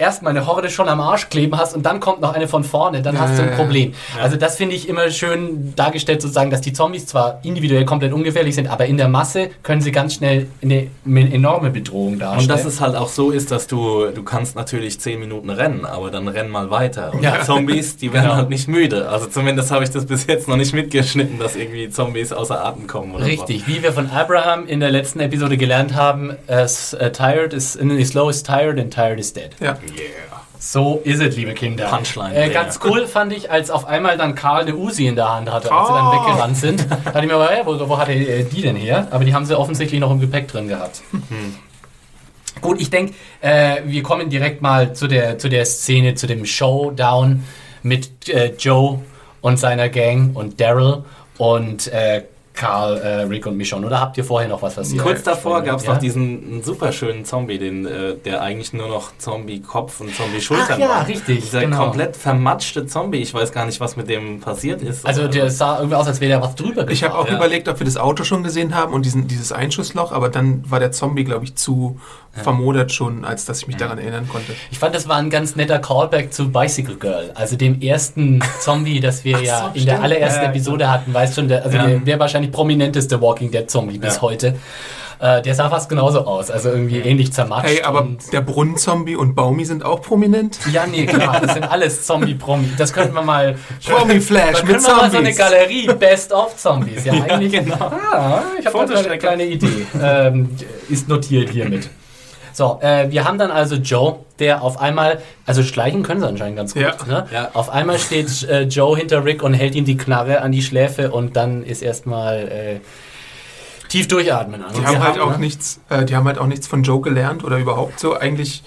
erstmal 0.01 0.31
eine 0.37 0.47
Horde 0.47 0.71
schon 0.71 0.89
am 0.89 1.01
Arsch 1.01 1.29
kleben 1.29 1.57
hast 1.59 1.77
und 1.77 1.85
dann 1.85 2.01
kommt 2.01 2.21
noch 2.21 2.35
eine 2.35 2.49
von 2.49 2.65
vorne, 2.65 3.03
dann 3.03 3.21
hast 3.21 3.39
du 3.39 3.43
ein 3.43 3.55
Problem. 3.55 3.93
Ja. 4.17 4.25
Also 4.25 4.37
das 4.37 4.57
finde 4.57 4.75
ich 4.75 4.89
immer 4.89 5.11
schön 5.11 5.75
dargestellt, 5.77 6.23
sozusagen, 6.23 6.51
dass 6.51 6.63
die 6.63 6.73
Zombies 6.73 7.07
zwar 7.07 7.41
individuell 7.43 7.85
komplett 7.85 8.13
ungefährlich 8.13 8.55
sind, 8.55 8.69
aber 8.69 8.87
in 8.87 8.97
der 8.97 9.09
Masse 9.09 9.51
können 9.63 9.83
sie 9.83 9.93
ganz 9.93 10.15
schnell 10.15 10.47
eine, 10.63 10.89
eine 11.07 11.33
enorme 11.33 11.71
Bedrohung 11.71 12.19
darstellen. 12.19 12.43
Und 12.43 12.51
dass 12.51 12.65
es 12.65 12.81
halt 12.81 12.97
auch 12.97 13.09
so 13.09 13.31
ist, 13.31 13.51
dass 13.51 13.67
du, 13.67 14.07
du 14.07 14.23
kannst 14.23 14.57
natürlich 14.57 14.99
zehn 15.01 15.21
Minuten 15.21 15.51
rennen, 15.51 15.85
aber 15.85 16.11
dann 16.11 16.29
renn 16.29 16.49
mal 16.49 16.71
weiter. 16.71 17.13
Und 17.13 17.23
ja. 17.23 17.43
Zombies, 17.43 17.97
die 17.97 18.13
werden 18.13 18.25
genau. 18.25 18.37
halt 18.37 18.49
nicht 18.49 18.69
müde. 18.69 19.09
Also 19.09 19.27
zumindest 19.27 19.71
habe 19.71 19.85
ich 19.85 19.91
das 19.91 20.07
bis 20.07 20.27
jetzt 20.27 20.49
noch 20.49 20.57
nicht 20.57 20.73
mitgeschnitten, 20.73 21.39
dass 21.39 21.57
irgendwie 21.57 21.91
Zombies 21.91 22.33
außer 22.33 22.65
Atem 22.65 22.87
kommen. 22.87 23.15
Richtig, 23.17 23.63
was. 23.63 23.69
wie 23.69 23.83
wir 23.83 23.93
von 23.93 24.11
Abraham 24.11 24.67
in 24.67 24.81
der 24.81 24.91
letzten 24.91 25.21
Episode 25.21 25.59
gelernt 25.59 25.95
haben, 25.95 26.37
as, 26.47 26.95
uh, 26.95 27.11
tired 27.11 27.53
is, 27.53 27.79
slow 28.09 28.31
is 28.31 28.43
tired 28.43 28.79
and 28.79 28.93
tired 28.93 29.19
is 29.19 29.33
dead. 29.33 29.51
Ja. 29.61 29.77
Yeah. 29.93 30.43
So 30.59 31.01
ist 31.05 31.21
es, 31.21 31.37
liebe 31.37 31.55
Kinder. 31.55 31.89
Punchline. 31.89 32.35
Äh, 32.35 32.51
ganz 32.51 32.81
cool 32.85 33.07
fand 33.07 33.33
ich, 33.33 33.51
als 33.51 33.71
auf 33.71 33.87
einmal 33.87 34.19
dann 34.19 34.35
Karl 34.35 34.63
eine 34.63 34.77
Uzi 34.77 35.07
in 35.07 35.17
der 35.17 35.33
Hand 35.33 35.51
hatte, 35.51 35.73
als 35.73 35.89
oh. 35.89 35.93
sie 35.93 35.99
dann 35.99 36.07
oh. 36.07 36.13
weggerannt 36.13 36.57
sind. 36.57 36.87
Da 36.91 36.97
dachte 36.97 37.21
ich 37.21 37.27
mir, 37.27 37.35
aber, 37.35 37.49
hey, 37.49 37.63
wo, 37.65 37.89
wo 37.89 37.97
hat 37.97 38.09
er 38.09 38.15
äh, 38.17 38.45
die 38.45 38.61
denn 38.61 38.77
her? 38.77 39.09
Aber 39.11 39.25
die 39.25 39.33
haben 39.33 39.47
sie 39.47 39.59
offensichtlich 39.59 40.01
noch 40.01 40.11
im 40.11 40.21
Gepäck 40.21 40.49
drin 40.49 40.69
gehabt. 40.69 41.03
Hm. 41.13 41.57
Gut, 42.61 42.79
ich 42.79 42.91
denke, 42.91 43.15
äh, 43.41 43.81
wir 43.87 44.03
kommen 44.03 44.29
direkt 44.29 44.61
mal 44.61 44.93
zu 44.93 45.07
der, 45.07 45.39
zu 45.39 45.49
der 45.49 45.65
Szene, 45.65 46.15
zu 46.15 46.27
dem 46.27 46.45
Showdown 46.45 47.45
mit 47.83 48.29
äh, 48.29 48.53
Joe 48.59 49.01
und 49.41 49.59
seiner 49.59 49.89
Gang 49.89 50.37
und 50.37 50.61
Daryl 50.61 51.05
und 51.39 51.89
äh, 51.89 52.25
Karl, 52.61 52.99
äh, 52.99 53.23
Rick 53.23 53.47
und 53.47 53.57
Michonne. 53.57 53.87
Oder 53.87 54.01
habt 54.01 54.19
ihr 54.19 54.25
vorher 54.25 54.47
noch 54.47 54.61
was, 54.61 54.77
was 54.77 54.93
ihr 54.93 55.01
Kurz 55.01 55.23
davor 55.23 55.63
gab 55.63 55.79
es 55.79 55.87
ja? 55.87 55.95
noch 55.95 55.99
diesen 55.99 56.63
super 56.63 56.93
schönen 56.93 57.25
Zombie, 57.25 57.59
den, 57.59 57.87
äh, 57.87 58.17
der 58.17 58.43
eigentlich 58.43 58.75
nur 58.75 58.87
noch 58.87 59.13
Zombie-Kopf 59.17 60.03
und 60.03 60.15
Zombie-Schultern 60.15 60.79
ja, 60.79 60.89
war. 60.91 61.09
richtig. 61.09 61.41
Dieser 61.41 61.61
genau. 61.61 61.85
komplett 61.85 62.17
vermatschte 62.17 62.87
Zombie. 62.87 63.17
Ich 63.19 63.33
weiß 63.33 63.53
gar 63.53 63.65
nicht, 63.65 63.81
was 63.81 63.97
mit 63.97 64.11
dem 64.11 64.41
passiert 64.41 64.83
ist. 64.83 65.07
Also 65.07 65.27
der 65.27 65.51
sah 65.51 65.79
irgendwie 65.79 65.97
aus, 65.97 66.07
als 66.07 66.21
wäre 66.21 66.39
da 66.39 66.43
was 66.43 66.55
drüber 66.55 66.85
gefahren. 66.85 66.93
Ich 66.93 67.03
habe 67.03 67.17
auch 67.17 67.27
ja. 67.27 67.37
überlegt, 67.37 67.67
ob 67.67 67.81
wir 67.81 67.87
das 67.87 67.97
Auto 67.97 68.25
schon 68.25 68.43
gesehen 68.43 68.75
haben 68.75 68.93
und 68.93 69.07
diesen, 69.07 69.27
dieses 69.27 69.53
Einschussloch, 69.53 70.13
aber 70.13 70.29
dann 70.29 70.71
war 70.71 70.81
der 70.81 70.93
Zombie, 70.93 71.25
glaube 71.25 71.47
ich, 71.47 71.55
zu 71.55 71.99
ja. 72.37 72.43
vermodert 72.43 72.93
schon, 72.93 73.25
als 73.25 73.45
dass 73.45 73.61
ich 73.61 73.67
mich 73.67 73.77
daran 73.77 73.99
erinnern 73.99 74.29
konnte. 74.29 74.53
Ich 74.71 74.79
fand, 74.79 74.95
das 74.95 75.09
war 75.09 75.17
ein 75.17 75.31
ganz 75.31 75.57
netter 75.57 75.79
Callback 75.79 76.33
zu 76.33 76.51
Bicycle 76.51 76.97
Girl, 76.97 77.33
also 77.35 77.57
dem 77.57 77.81
ersten 77.81 78.41
Zombie, 78.61 79.01
das 79.01 79.25
wir 79.25 79.41
ja 79.41 79.59
so, 79.59 79.65
in 79.67 79.71
stimmt. 79.73 79.89
der 79.89 80.03
allerersten 80.03 80.45
Episode 80.45 80.91
hatten. 80.91 81.13
Weißt 81.13 81.35
schon, 81.35 81.49
der, 81.49 81.65
also 81.65 81.77
der, 81.77 81.99
der 81.99 82.19
wahrscheinlich 82.19 82.53
prominenteste 82.53 83.21
Walking 83.21 83.51
Dead 83.51 83.71
Zombie 83.71 83.99
bis 83.99 84.23
heute. 84.23 84.57
Äh, 85.21 85.43
der 85.43 85.55
sah 85.55 85.69
fast 85.69 85.91
genauso 85.91 86.21
aus, 86.21 86.51
also 86.51 86.71
irgendwie 86.71 86.99
ähnlich 86.99 87.31
zermatscht. 87.31 87.69
Hey, 87.69 87.83
aber 87.83 88.09
der 88.33 88.41
Brunnenzombie 88.41 89.17
und 89.17 89.35
Baumi 89.35 89.67
sind 89.67 89.85
auch 89.85 90.01
prominent? 90.01 90.59
Ja, 90.73 90.87
nee, 90.87 91.05
klar, 91.05 91.41
das 91.43 91.53
sind 91.53 91.65
alles 91.65 92.07
Zombie-Promi. 92.07 92.71
Das 92.79 92.91
könnten 92.95 93.13
wir 93.13 93.21
mal... 93.21 93.57
Promi-Flash 93.87 94.63
mit 94.63 94.81
Zombies. 94.81 94.87
wir 94.87 94.97
mal 94.97 95.11
so 95.11 95.19
eine 95.19 95.35
Galerie 95.35 95.89
Best 95.89 96.33
of 96.33 96.57
Zombies. 96.57 97.05
Ja, 97.05 97.13
eigentlich... 97.29 97.53
Ja, 97.53 97.61
genau. 97.61 97.93
Ah, 98.13 98.45
ich 98.59 98.65
habe 98.65 98.81
eine 98.81 99.19
kleine 99.19 99.45
Idee. 99.45 99.87
Ähm, 100.03 100.57
ist 100.89 101.07
notiert 101.07 101.51
hiermit. 101.51 101.91
So, 102.53 102.79
äh, 102.83 103.11
wir 103.11 103.25
haben 103.25 103.39
dann 103.39 103.51
also 103.51 103.77
Joe, 103.77 104.17
der 104.39 104.63
auf 104.63 104.81
einmal, 104.81 105.21
also 105.47 105.63
schleichen 105.63 106.03
können 106.03 106.21
sie 106.21 106.29
anscheinend 106.29 106.57
ganz 106.57 106.75
gut. 106.75 106.83
Ja. 106.83 106.95
Ne? 107.07 107.27
Ja. 107.33 107.51
Auf 107.55 107.71
einmal 107.71 107.99
steht 107.99 108.43
äh, 108.45 108.63
Joe 108.63 108.97
hinter 108.97 109.25
Rick 109.25 109.43
und 109.43 109.55
hält 109.55 109.75
ihm 109.75 109.85
die 109.85 109.97
Knarre 109.97 110.41
an 110.43 110.53
die 110.53 110.63
Schläfe 110.63 111.11
und 111.11 111.37
dann 111.37 111.63
ist 111.63 111.83
erstmal 111.83 112.49
äh, 112.49 112.81
tief 113.89 114.09
durchatmen. 114.09 114.65
Also 114.65 114.81
die 114.81 114.87
haben 114.87 115.03
halt 115.03 115.19
auch 115.19 115.33
ne? 115.33 115.39
nichts, 115.39 115.81
äh, 115.89 116.05
die 116.05 116.17
haben 116.17 116.27
halt 116.27 116.39
auch 116.39 116.47
nichts 116.47 116.67
von 116.67 116.83
Joe 116.83 117.01
gelernt 117.01 117.45
oder 117.45 117.59
überhaupt 117.59 118.01
so 118.01 118.17
eigentlich 118.17 118.63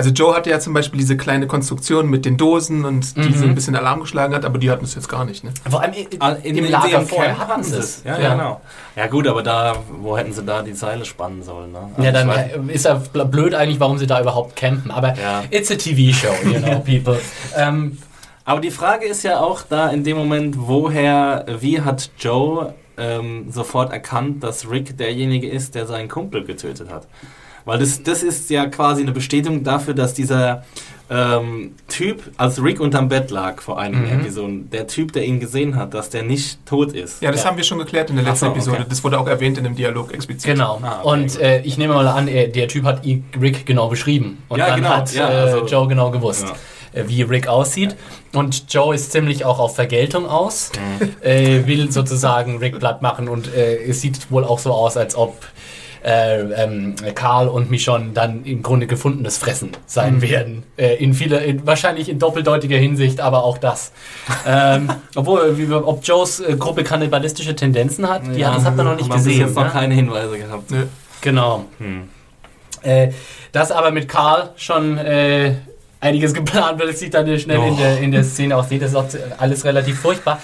also 0.00 0.12
Joe 0.12 0.34
hatte 0.34 0.48
ja 0.48 0.58
zum 0.58 0.72
Beispiel 0.72 0.98
diese 0.98 1.14
kleine 1.14 1.46
Konstruktion 1.46 2.08
mit 2.08 2.24
den 2.24 2.38
Dosen 2.38 2.86
und 2.86 3.18
die 3.18 3.28
mhm. 3.28 3.34
so 3.34 3.44
ein 3.44 3.54
bisschen 3.54 3.76
Alarm 3.76 4.00
geschlagen 4.00 4.34
hat, 4.34 4.46
aber 4.46 4.56
die 4.56 4.70
hatten 4.70 4.86
es 4.86 4.94
jetzt 4.94 5.10
gar 5.10 5.26
nicht. 5.26 5.44
Ne? 5.44 5.52
Vor 5.68 5.82
allem 5.82 5.92
in, 5.92 6.06
ah, 6.20 6.30
in, 6.30 6.56
in 6.56 6.64
dem 6.64 6.70
Lager 6.70 7.02
vorher 7.02 7.36
hatten 7.36 7.62
sie 7.62 7.76
es. 7.76 8.02
Ja, 8.02 8.18
ja, 8.18 8.32
genau. 8.32 8.62
Ja 8.96 9.08
gut, 9.08 9.26
aber 9.26 9.42
da, 9.42 9.76
wo 10.00 10.16
hätten 10.16 10.32
sie 10.32 10.42
da 10.42 10.62
die 10.62 10.72
Seile 10.72 11.04
spannen 11.04 11.42
sollen? 11.42 11.72
Ne? 11.72 11.90
Also 11.94 12.02
ja, 12.02 12.12
dann 12.12 12.70
ist 12.70 12.86
ja 12.86 12.94
blöd 12.94 13.54
eigentlich, 13.54 13.78
warum 13.78 13.98
sie 13.98 14.06
da 14.06 14.22
überhaupt 14.22 14.56
campen. 14.56 14.90
Aber 14.90 15.08
ja. 15.18 15.44
it's 15.50 15.70
a 15.70 15.74
TV-Show, 15.74 16.32
you 16.50 16.60
know, 16.60 16.78
people. 16.86 17.20
ähm, 17.54 17.98
aber 18.46 18.62
die 18.62 18.70
Frage 18.70 19.04
ist 19.04 19.22
ja 19.22 19.38
auch 19.40 19.60
da 19.68 19.90
in 19.90 20.02
dem 20.02 20.16
Moment, 20.16 20.56
woher, 20.58 21.44
wie 21.60 21.82
hat 21.82 22.10
Joe 22.18 22.72
ähm, 22.96 23.50
sofort 23.50 23.92
erkannt, 23.92 24.42
dass 24.42 24.70
Rick 24.70 24.96
derjenige 24.96 25.50
ist, 25.50 25.74
der 25.74 25.86
seinen 25.86 26.08
Kumpel 26.08 26.42
getötet 26.44 26.88
hat? 26.90 27.06
Weil 27.64 27.78
das, 27.78 28.02
das 28.02 28.22
ist 28.22 28.50
ja 28.50 28.66
quasi 28.66 29.02
eine 29.02 29.12
Bestätigung 29.12 29.64
dafür, 29.64 29.94
dass 29.94 30.14
dieser 30.14 30.64
ähm, 31.10 31.74
Typ, 31.88 32.22
als 32.36 32.62
Rick 32.62 32.80
unterm 32.80 33.08
Bett 33.08 33.30
lag 33.30 33.60
vor 33.60 33.80
einigen 33.80 34.04
mhm. 34.04 34.20
Episoden, 34.20 34.70
der 34.70 34.86
Typ, 34.86 35.12
der 35.12 35.24
ihn 35.24 35.40
gesehen 35.40 35.74
hat, 35.74 35.92
dass 35.92 36.10
der 36.10 36.22
nicht 36.22 36.64
tot 36.66 36.92
ist. 36.92 37.20
Ja, 37.20 37.32
das 37.32 37.42
ja. 37.42 37.48
haben 37.48 37.56
wir 37.56 37.64
schon 37.64 37.78
geklärt 37.78 38.10
in 38.10 38.16
der 38.16 38.24
letzten 38.24 38.46
so, 38.46 38.52
Episode. 38.52 38.78
Okay. 38.78 38.86
Das 38.88 39.02
wurde 39.02 39.18
auch 39.18 39.26
erwähnt 39.26 39.58
in 39.58 39.64
dem 39.64 39.74
Dialog 39.74 40.14
explizit. 40.14 40.52
Genau. 40.52 40.80
Ah, 40.82 41.00
okay, 41.02 41.10
Und 41.10 41.40
äh, 41.40 41.62
ich 41.62 41.78
nehme 41.78 41.94
mal 41.94 42.06
an, 42.06 42.26
der 42.26 42.68
Typ 42.68 42.84
hat 42.84 43.04
Rick 43.04 43.66
genau 43.66 43.88
beschrieben. 43.88 44.42
Und 44.48 44.60
ja, 44.60 44.68
dann 44.68 44.76
genau. 44.76 44.90
hat 44.90 45.12
ja, 45.12 45.28
äh, 45.28 45.34
also, 45.34 45.66
Joe 45.66 45.88
genau 45.88 46.12
gewusst. 46.12 46.46
Äh, 46.92 47.04
wie 47.06 47.22
Rick 47.22 47.46
aussieht. 47.46 47.96
Und 48.32 48.72
Joe 48.72 48.94
ist 48.94 49.12
ziemlich 49.12 49.44
auch 49.44 49.58
auf 49.58 49.76
Vergeltung 49.76 50.26
aus, 50.26 50.72
mhm. 51.00 51.10
äh, 51.22 51.66
will 51.66 51.90
sozusagen 51.90 52.58
Rick 52.58 52.78
platt 52.78 53.00
machen 53.02 53.28
und 53.28 53.52
äh, 53.54 53.76
es 53.84 54.00
sieht 54.00 54.30
wohl 54.30 54.44
auch 54.44 54.58
so 54.58 54.72
aus, 54.72 54.96
als 54.96 55.14
ob 55.14 55.36
äh, 56.04 56.40
ähm, 56.40 56.94
Karl 57.14 57.48
und 57.48 57.70
Michonne 57.70 58.10
dann 58.14 58.44
im 58.44 58.62
Grunde 58.62 58.86
gefundenes 58.86 59.38
Fressen 59.38 59.70
sein 59.86 60.16
mhm. 60.16 60.22
werden. 60.22 60.62
Äh, 60.76 60.94
in 60.96 61.14
viele, 61.14 61.38
in, 61.44 61.66
wahrscheinlich 61.66 62.08
in 62.08 62.18
doppeldeutiger 62.18 62.78
Hinsicht, 62.78 63.20
aber 63.20 63.44
auch 63.44 63.58
das. 63.58 63.92
ähm, 64.46 64.90
obwohl, 65.14 65.58
wie, 65.58 65.72
ob 65.72 66.04
Joes 66.04 66.40
äh, 66.40 66.56
Gruppe 66.56 66.84
kannibalistische 66.84 67.54
Tendenzen 67.54 68.08
hat, 68.08 68.22
die 68.34 68.44
hat, 68.44 68.56
das 68.56 68.64
hat 68.64 68.76
man 68.76 68.86
noch 68.86 68.96
nicht 68.96 69.10
gesehen. 69.10 69.40
jetzt 69.40 69.56
ne? 69.56 69.64
noch 69.64 69.72
keine 69.72 69.94
Hinweise 69.94 70.38
gehabt. 70.38 70.70
Ne? 70.70 70.88
Genau. 71.20 71.66
Hm. 71.78 72.08
Äh, 72.82 73.10
das 73.52 73.72
aber 73.72 73.90
mit 73.90 74.08
Karl 74.08 74.50
schon 74.56 74.96
äh, 74.96 75.54
einiges 76.00 76.34
geplant 76.34 76.78
wird, 76.78 76.90
es 76.90 77.00
sieht 77.00 77.14
dann 77.14 77.38
schnell 77.38 77.58
oh. 77.58 77.66
in, 77.66 77.76
der, 77.76 77.98
in 78.00 78.12
der 78.12 78.24
Szene 78.24 78.56
aussieht. 78.56 78.82
Das 78.82 78.90
ist 78.90 78.96
auch 78.96 79.06
alles 79.38 79.64
relativ 79.64 80.00
furchtbar. 80.00 80.40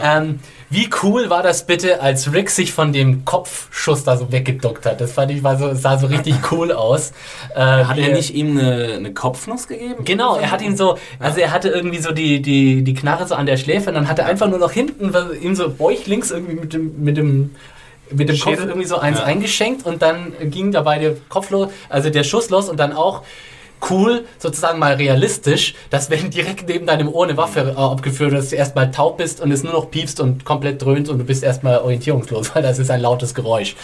Ja. 0.00 0.18
Ähm, 0.18 0.40
wie 0.74 0.90
cool 1.04 1.30
war 1.30 1.44
das 1.44 1.66
bitte, 1.66 2.02
als 2.02 2.32
Rick 2.32 2.50
sich 2.50 2.72
von 2.72 2.92
dem 2.92 3.24
Kopfschuss 3.24 4.02
da 4.02 4.16
so 4.16 4.32
weggeduckt 4.32 4.86
hat? 4.86 5.00
Das 5.00 5.12
fand 5.12 5.30
ich 5.30 5.44
war 5.44 5.56
so, 5.56 5.72
sah 5.72 5.98
so 5.98 6.08
richtig 6.08 6.34
cool 6.50 6.72
aus. 6.72 7.12
Äh, 7.54 7.60
hat 7.60 7.96
er 7.96 8.12
nicht 8.12 8.34
ihm 8.34 8.58
eine, 8.58 8.94
eine, 8.94 9.14
Kopfnuss 9.14 9.68
gegeben? 9.68 10.04
Genau, 10.04 10.36
er 10.36 10.50
hat 10.50 10.62
ihn 10.62 10.76
so, 10.76 10.98
also 11.20 11.38
er 11.38 11.52
hatte 11.52 11.68
irgendwie 11.68 12.00
so 12.00 12.10
die, 12.10 12.42
die, 12.42 12.82
die 12.82 12.94
Knarre 12.94 13.26
so 13.28 13.36
an 13.36 13.46
der 13.46 13.56
Schläfe 13.56 13.90
und 13.90 13.94
dann 13.94 14.08
hat 14.08 14.18
er 14.18 14.26
einfach 14.26 14.48
nur 14.48 14.58
noch 14.58 14.72
hinten 14.72 15.12
ihm 15.40 15.54
so 15.54 15.70
bäuchlings 15.70 16.32
irgendwie 16.32 16.54
mit 16.54 16.72
dem, 16.72 17.04
mit 17.04 17.16
dem 17.16 17.54
mit 18.10 18.28
dem 18.28 18.38
Kopf 18.38 18.58
irgendwie 18.58 18.86
so 18.86 18.98
eins 18.98 19.18
ja. 19.18 19.24
eingeschenkt 19.24 19.86
und 19.86 20.02
dann 20.02 20.34
ging 20.50 20.72
dabei 20.72 20.98
der 20.98 21.16
Kopf 21.28 21.50
los, 21.50 21.68
also 21.88 22.10
der 22.10 22.22
Schuss 22.22 22.50
los 22.50 22.68
und 22.68 22.78
dann 22.78 22.92
auch 22.92 23.22
cool, 23.90 24.24
sozusagen 24.38 24.78
mal 24.78 24.94
realistisch, 24.94 25.74
dass 25.90 26.10
wenn 26.10 26.30
direkt 26.30 26.68
neben 26.68 26.86
deinem 26.86 27.08
Ohr 27.08 27.24
eine 27.24 27.36
Waffe 27.36 27.74
äh, 27.76 27.80
abgeführt 27.80 28.32
wird, 28.32 28.42
dass 28.42 28.50
du 28.50 28.56
erstmal 28.56 28.90
taub 28.90 29.18
bist 29.18 29.40
und 29.40 29.50
es 29.50 29.62
nur 29.62 29.72
noch 29.72 29.90
piepst 29.90 30.20
und 30.20 30.44
komplett 30.44 30.82
dröhnt 30.82 31.08
und 31.08 31.18
du 31.18 31.24
bist 31.24 31.42
erstmal 31.42 31.78
orientierungslos, 31.78 32.50
weil 32.54 32.62
das 32.62 32.78
ist 32.78 32.90
ein 32.90 33.00
lautes 33.00 33.34
Geräusch. 33.34 33.76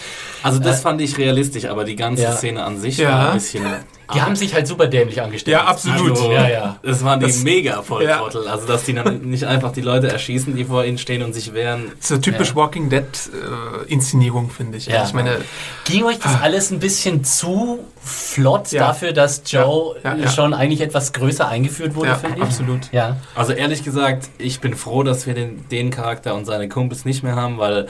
Also 0.43 0.59
das 0.59 0.79
äh, 0.79 0.83
fand 0.83 1.01
ich 1.01 1.17
realistisch, 1.17 1.65
aber 1.65 1.83
die 1.83 1.95
ganze 1.95 2.23
ja. 2.23 2.31
Szene 2.33 2.63
an 2.63 2.79
sich 2.79 2.97
ja. 2.97 3.09
war 3.09 3.27
ein 3.29 3.33
bisschen 3.35 3.65
Die 4.13 4.21
haben 4.21 4.35
sich 4.35 4.53
halt 4.53 4.67
super 4.67 4.87
dämlich 4.87 5.21
angestellt. 5.21 5.53
Ja, 5.53 5.65
absolut. 5.65 6.11
Also, 6.11 6.31
ja, 6.31 6.49
ja. 6.49 6.79
Das 6.83 7.03
waren 7.03 7.19
die 7.19 7.27
das, 7.27 7.43
mega 7.43 7.81
Volltrottel. 7.81 8.45
Ja. 8.45 8.51
Also, 8.51 8.67
dass 8.67 8.83
die 8.83 8.93
dann 8.93 9.21
nicht 9.21 9.45
einfach 9.45 9.71
die 9.71 9.81
Leute 9.81 10.09
erschießen, 10.09 10.55
die 10.55 10.65
vor 10.65 10.85
ihnen 10.85 10.97
stehen 10.97 11.23
und 11.23 11.33
sich 11.33 11.53
wehren. 11.53 11.91
Das 11.97 12.05
ist 12.05 12.11
eine 12.11 12.21
typisch 12.21 12.49
ja. 12.49 12.55
Walking 12.55 12.89
Dead-Inszenierung, 12.89 14.47
äh, 14.47 14.53
finde 14.53 14.77
ich. 14.77 14.87
Ja. 14.87 15.03
ich 15.03 15.13
meine, 15.13 15.41
Ging 15.85 16.03
euch 16.03 16.19
das 16.19 16.35
ah. 16.35 16.39
alles 16.43 16.71
ein 16.71 16.79
bisschen 16.79 17.23
zu 17.23 17.79
flott 18.03 18.73
dafür, 18.73 19.13
dass 19.13 19.43
Joe 19.45 19.95
schon 20.33 20.53
eigentlich 20.53 20.81
etwas 20.81 21.13
größer 21.13 21.47
eingeführt 21.47 21.95
wurde, 21.95 22.15
finde 22.15 22.37
ich? 22.37 22.43
absolut. 22.43 22.91
Ja. 22.91 23.17
Also, 23.35 23.53
ehrlich 23.53 23.83
gesagt, 23.83 24.29
ich 24.37 24.59
bin 24.59 24.75
froh, 24.75 25.03
dass 25.03 25.27
wir 25.27 25.33
den, 25.33 25.67
den 25.69 25.89
Charakter 25.91 26.35
und 26.35 26.45
seine 26.45 26.69
Kumpels 26.69 27.05
nicht 27.05 27.23
mehr 27.23 27.35
haben, 27.35 27.57
weil 27.57 27.87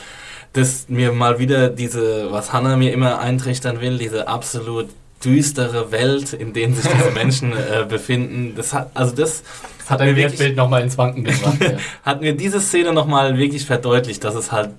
das 0.54 0.90
mir 0.90 1.14
mal 1.14 1.40
wieder 1.40 1.70
diese, 1.70 2.32
was 2.32 2.52
Hannah 2.52 2.76
mir 2.76 2.92
immer 2.92 3.20
eintrichtern 3.20 3.80
will, 3.80 3.98
diese 3.98 4.28
absolut 4.28 4.90
düstere 5.24 5.92
Welt, 5.92 6.34
in 6.34 6.54
der 6.54 6.72
sich 6.72 6.86
diese 6.86 7.12
Menschen 7.14 7.54
äh, 7.54 7.86
befinden. 7.88 8.54
Das 8.56 8.74
hat, 8.74 8.92
also 8.94 9.16
das, 9.16 9.44
das 9.80 9.90
hat 9.90 10.02
ein 10.02 10.16
Wertbild 10.16 10.56
nochmal 10.56 10.82
ins 10.82 10.98
Wanken 10.98 11.24
gebracht. 11.24 11.62
ja. 11.62 11.74
hat 12.04 12.22
mir 12.22 12.34
diese 12.34 12.60
Szene 12.60 12.94
nochmal 12.94 13.38
wirklich 13.38 13.66
verdeutlicht, 13.66 14.24
dass 14.24 14.36
es 14.36 14.52
halt 14.52 14.72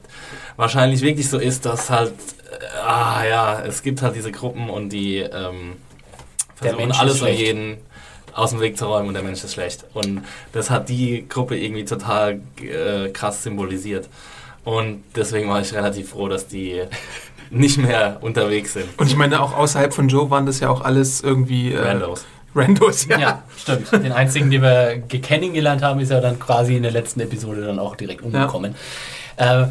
wahrscheinlich 0.57 1.03
wirklich 1.03 1.29
so 1.29 1.39
ist, 1.39 1.65
dass 1.65 1.91
halt, 1.91 2.13
äh, 2.51 2.87
ah 2.87 3.25
ja, 3.25 3.63
es 3.63 3.83
gibt 3.83 4.03
halt 4.03 4.17
diese 4.17 4.33
Gruppen 4.33 4.71
und 4.71 4.91
die 4.91 5.19
ähm, 5.19 5.77
versuchen 6.57 6.93
alles 6.93 7.23
und 7.23 7.29
jeden 7.29 7.79
aus 8.35 8.51
dem 8.51 8.61
Weg 8.61 8.79
zu 8.79 8.87
räumen 8.87 9.09
und 9.09 9.15
der 9.15 9.23
Mensch 9.23 9.45
ist 9.45 9.55
schlecht. 9.55 9.85
Und 9.95 10.23
das 10.53 10.71
hat 10.71 10.89
die 10.89 11.27
Gruppe 11.29 11.57
irgendwie 11.57 11.85
total 11.85 12.41
äh, 12.61 13.11
krass 13.11 13.43
symbolisiert. 13.43 14.09
Und 14.65 15.03
deswegen 15.17 15.49
war 15.49 15.61
ich 15.61 15.73
relativ 15.75 16.11
froh, 16.11 16.29
dass 16.29 16.47
die 16.47 16.83
nicht 17.53 17.79
mehr 17.79 18.19
unterwegs 18.21 18.73
sind. 18.73 18.87
Und 18.97 19.07
ich 19.07 19.17
meine, 19.17 19.41
auch 19.41 19.57
außerhalb 19.57 19.93
von 19.93 20.09
Joe 20.09 20.31
waren 20.31 20.47
das 20.47 20.61
ja 20.61 20.71
auch 20.71 20.81
alles 20.81 21.21
irgendwie. 21.21 21.73
Äh, 21.73 21.81
Randos. 21.81 22.25
Randos, 22.55 23.07
ja. 23.07 23.19
Ja, 23.19 23.43
stimmt. 23.57 23.93
Den 23.93 24.13
einzigen, 24.13 24.51
den 24.51 24.63
wir 24.63 25.03
kennengelernt 25.09 25.83
haben, 25.83 26.01
ist 26.01 26.11
ja 26.11 26.21
dann 26.21 26.39
quasi 26.39 26.77
in 26.77 26.83
der 26.83 26.93
letzten 26.93 27.21
Episode 27.21 27.63
dann 27.65 27.79
auch 27.79 27.97
direkt 27.97 28.23
umgekommen. 28.23 28.75
Ja. 29.39 29.63
Äh, 29.63 29.69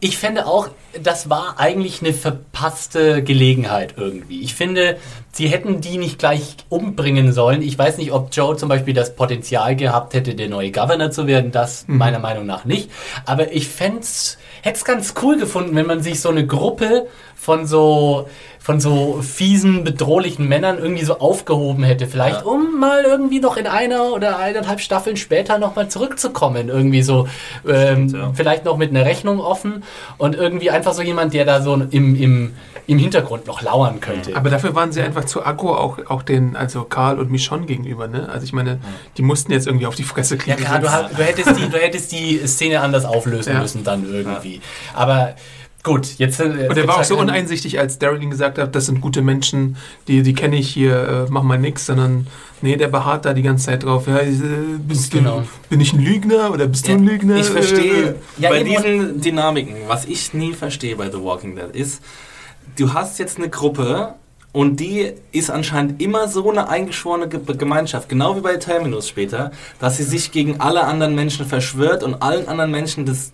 ich 0.00 0.18
fände 0.18 0.46
auch, 0.46 0.68
das 1.02 1.30
war 1.30 1.58
eigentlich 1.58 2.02
eine 2.02 2.12
verpasste 2.12 3.22
Gelegenheit 3.22 3.94
irgendwie. 3.96 4.42
Ich 4.42 4.54
finde, 4.54 4.98
sie 5.32 5.48
hätten 5.48 5.80
die 5.80 5.98
nicht 5.98 6.18
gleich 6.18 6.56
umbringen 6.68 7.32
sollen. 7.32 7.62
Ich 7.62 7.78
weiß 7.78 7.98
nicht, 7.98 8.12
ob 8.12 8.28
Joe 8.32 8.56
zum 8.56 8.68
Beispiel 8.68 8.94
das 8.94 9.14
Potenzial 9.14 9.76
gehabt 9.76 10.14
hätte, 10.14 10.34
der 10.34 10.48
neue 10.48 10.72
Governor 10.72 11.10
zu 11.10 11.26
werden. 11.26 11.52
Das 11.52 11.86
mhm. 11.86 11.98
meiner 11.98 12.18
Meinung 12.18 12.46
nach 12.46 12.64
nicht. 12.64 12.90
Aber 13.24 13.52
ich 13.52 13.68
hätte 13.78 13.98
es 14.00 14.84
ganz 14.84 15.14
cool 15.22 15.38
gefunden, 15.38 15.74
wenn 15.76 15.86
man 15.86 16.02
sich 16.02 16.20
so 16.20 16.28
eine 16.28 16.46
Gruppe 16.46 17.06
von 17.34 17.66
so 17.66 18.26
von 18.68 18.80
so 18.80 19.22
fiesen, 19.22 19.82
bedrohlichen 19.82 20.46
Männern 20.46 20.76
irgendwie 20.76 21.02
so 21.02 21.20
aufgehoben 21.20 21.84
hätte. 21.84 22.06
Vielleicht, 22.06 22.42
ja. 22.42 22.46
um 22.46 22.78
mal 22.78 23.02
irgendwie 23.02 23.40
noch 23.40 23.56
in 23.56 23.66
einer 23.66 24.12
oder 24.12 24.38
eineinhalb 24.38 24.80
Staffeln 24.80 25.16
später 25.16 25.56
nochmal 25.56 25.88
zurückzukommen. 25.88 26.68
Irgendwie 26.68 27.00
so, 27.00 27.28
ähm, 27.66 28.10
Stimmt, 28.10 28.12
ja. 28.12 28.32
vielleicht 28.34 28.66
noch 28.66 28.76
mit 28.76 28.90
einer 28.90 29.06
Rechnung 29.06 29.40
offen 29.40 29.84
und 30.18 30.34
irgendwie 30.34 30.70
einfach 30.70 30.87
so 30.94 31.02
jemand, 31.02 31.34
der 31.34 31.44
da 31.44 31.62
so 31.62 31.74
im, 31.74 32.14
im, 32.16 32.54
im 32.86 32.98
Hintergrund 32.98 33.46
noch 33.46 33.62
lauern 33.62 34.00
könnte. 34.00 34.34
Aber 34.36 34.50
dafür 34.50 34.74
waren 34.74 34.92
sie 34.92 35.02
einfach 35.02 35.24
zu 35.24 35.44
aggro, 35.44 35.74
auch, 35.74 35.98
auch 36.06 36.22
den, 36.22 36.56
also 36.56 36.84
Karl 36.84 37.18
und 37.18 37.30
Michonne 37.30 37.66
gegenüber, 37.66 38.08
ne? 38.08 38.28
Also 38.28 38.44
ich 38.44 38.52
meine, 38.52 38.78
die 39.16 39.22
mussten 39.22 39.52
jetzt 39.52 39.66
irgendwie 39.66 39.86
auf 39.86 39.94
die 39.94 40.04
Fresse 40.04 40.36
kriegen. 40.38 40.62
Ja 40.62 40.78
klar, 40.78 41.08
du, 41.08 41.16
du, 41.16 41.22
hättest, 41.22 41.58
die, 41.58 41.68
du 41.68 41.78
hättest 41.78 42.12
die 42.12 42.46
Szene 42.46 42.80
anders 42.80 43.04
auflösen 43.04 43.52
ja. 43.54 43.60
müssen 43.60 43.84
dann 43.84 44.10
irgendwie. 44.10 44.60
Aber 44.94 45.34
Gut, 45.84 46.18
jetzt. 46.18 46.40
Äh, 46.40 46.66
und 46.68 46.76
er 46.76 46.88
war 46.88 46.98
auch 46.98 47.04
so 47.04 47.16
uneinsichtig, 47.18 47.78
als 47.78 47.98
Daryl 47.98 48.28
gesagt 48.28 48.58
hat, 48.58 48.74
das 48.74 48.86
sind 48.86 49.00
gute 49.00 49.22
Menschen, 49.22 49.76
die, 50.08 50.22
die 50.22 50.34
kenne 50.34 50.56
ich 50.56 50.68
hier, 50.68 51.26
äh, 51.28 51.30
mach 51.30 51.42
mal 51.42 51.58
nix, 51.58 51.86
sondern 51.86 52.26
nee, 52.62 52.76
der 52.76 52.88
beharrt 52.88 53.24
da 53.24 53.32
die 53.32 53.42
ganze 53.42 53.66
Zeit 53.66 53.84
drauf. 53.84 54.06
Ja, 54.06 54.18
äh, 54.18 54.32
bist 54.78 55.10
genau. 55.10 55.40
du, 55.40 55.48
bin 55.70 55.80
ich 55.80 55.92
ein 55.92 56.00
Lügner 56.00 56.52
oder 56.52 56.66
bist 56.66 56.88
ja, 56.88 56.94
du 56.94 57.00
ein 57.00 57.06
Lügner? 57.06 57.36
Ich 57.36 57.46
verstehe 57.46 58.16
ja, 58.38 58.50
bei 58.50 58.62
diesen 58.62 59.20
Dynamiken, 59.20 59.76
was 59.86 60.04
ich 60.04 60.34
nie 60.34 60.52
verstehe 60.52 60.96
bei 60.96 61.10
The 61.10 61.22
Walking 61.22 61.56
Dead, 61.56 61.74
ist, 61.74 62.02
du 62.76 62.92
hast 62.92 63.18
jetzt 63.18 63.38
eine 63.38 63.48
Gruppe 63.48 64.14
und 64.52 64.80
die 64.80 65.12
ist 65.30 65.50
anscheinend 65.50 66.00
immer 66.00 66.26
so 66.26 66.50
eine 66.50 66.68
eingeschworene 66.68 67.28
Gemeinschaft, 67.28 68.08
genau 68.08 68.36
wie 68.36 68.40
bei 68.40 68.56
Terminus 68.56 69.08
später, 69.08 69.52
dass 69.78 69.98
sie 69.98 70.04
sich 70.04 70.32
gegen 70.32 70.60
alle 70.60 70.84
anderen 70.84 71.14
Menschen 71.14 71.46
verschwört 71.46 72.02
und 72.02 72.22
allen 72.22 72.48
anderen 72.48 72.70
Menschen 72.70 73.04
das 73.04 73.32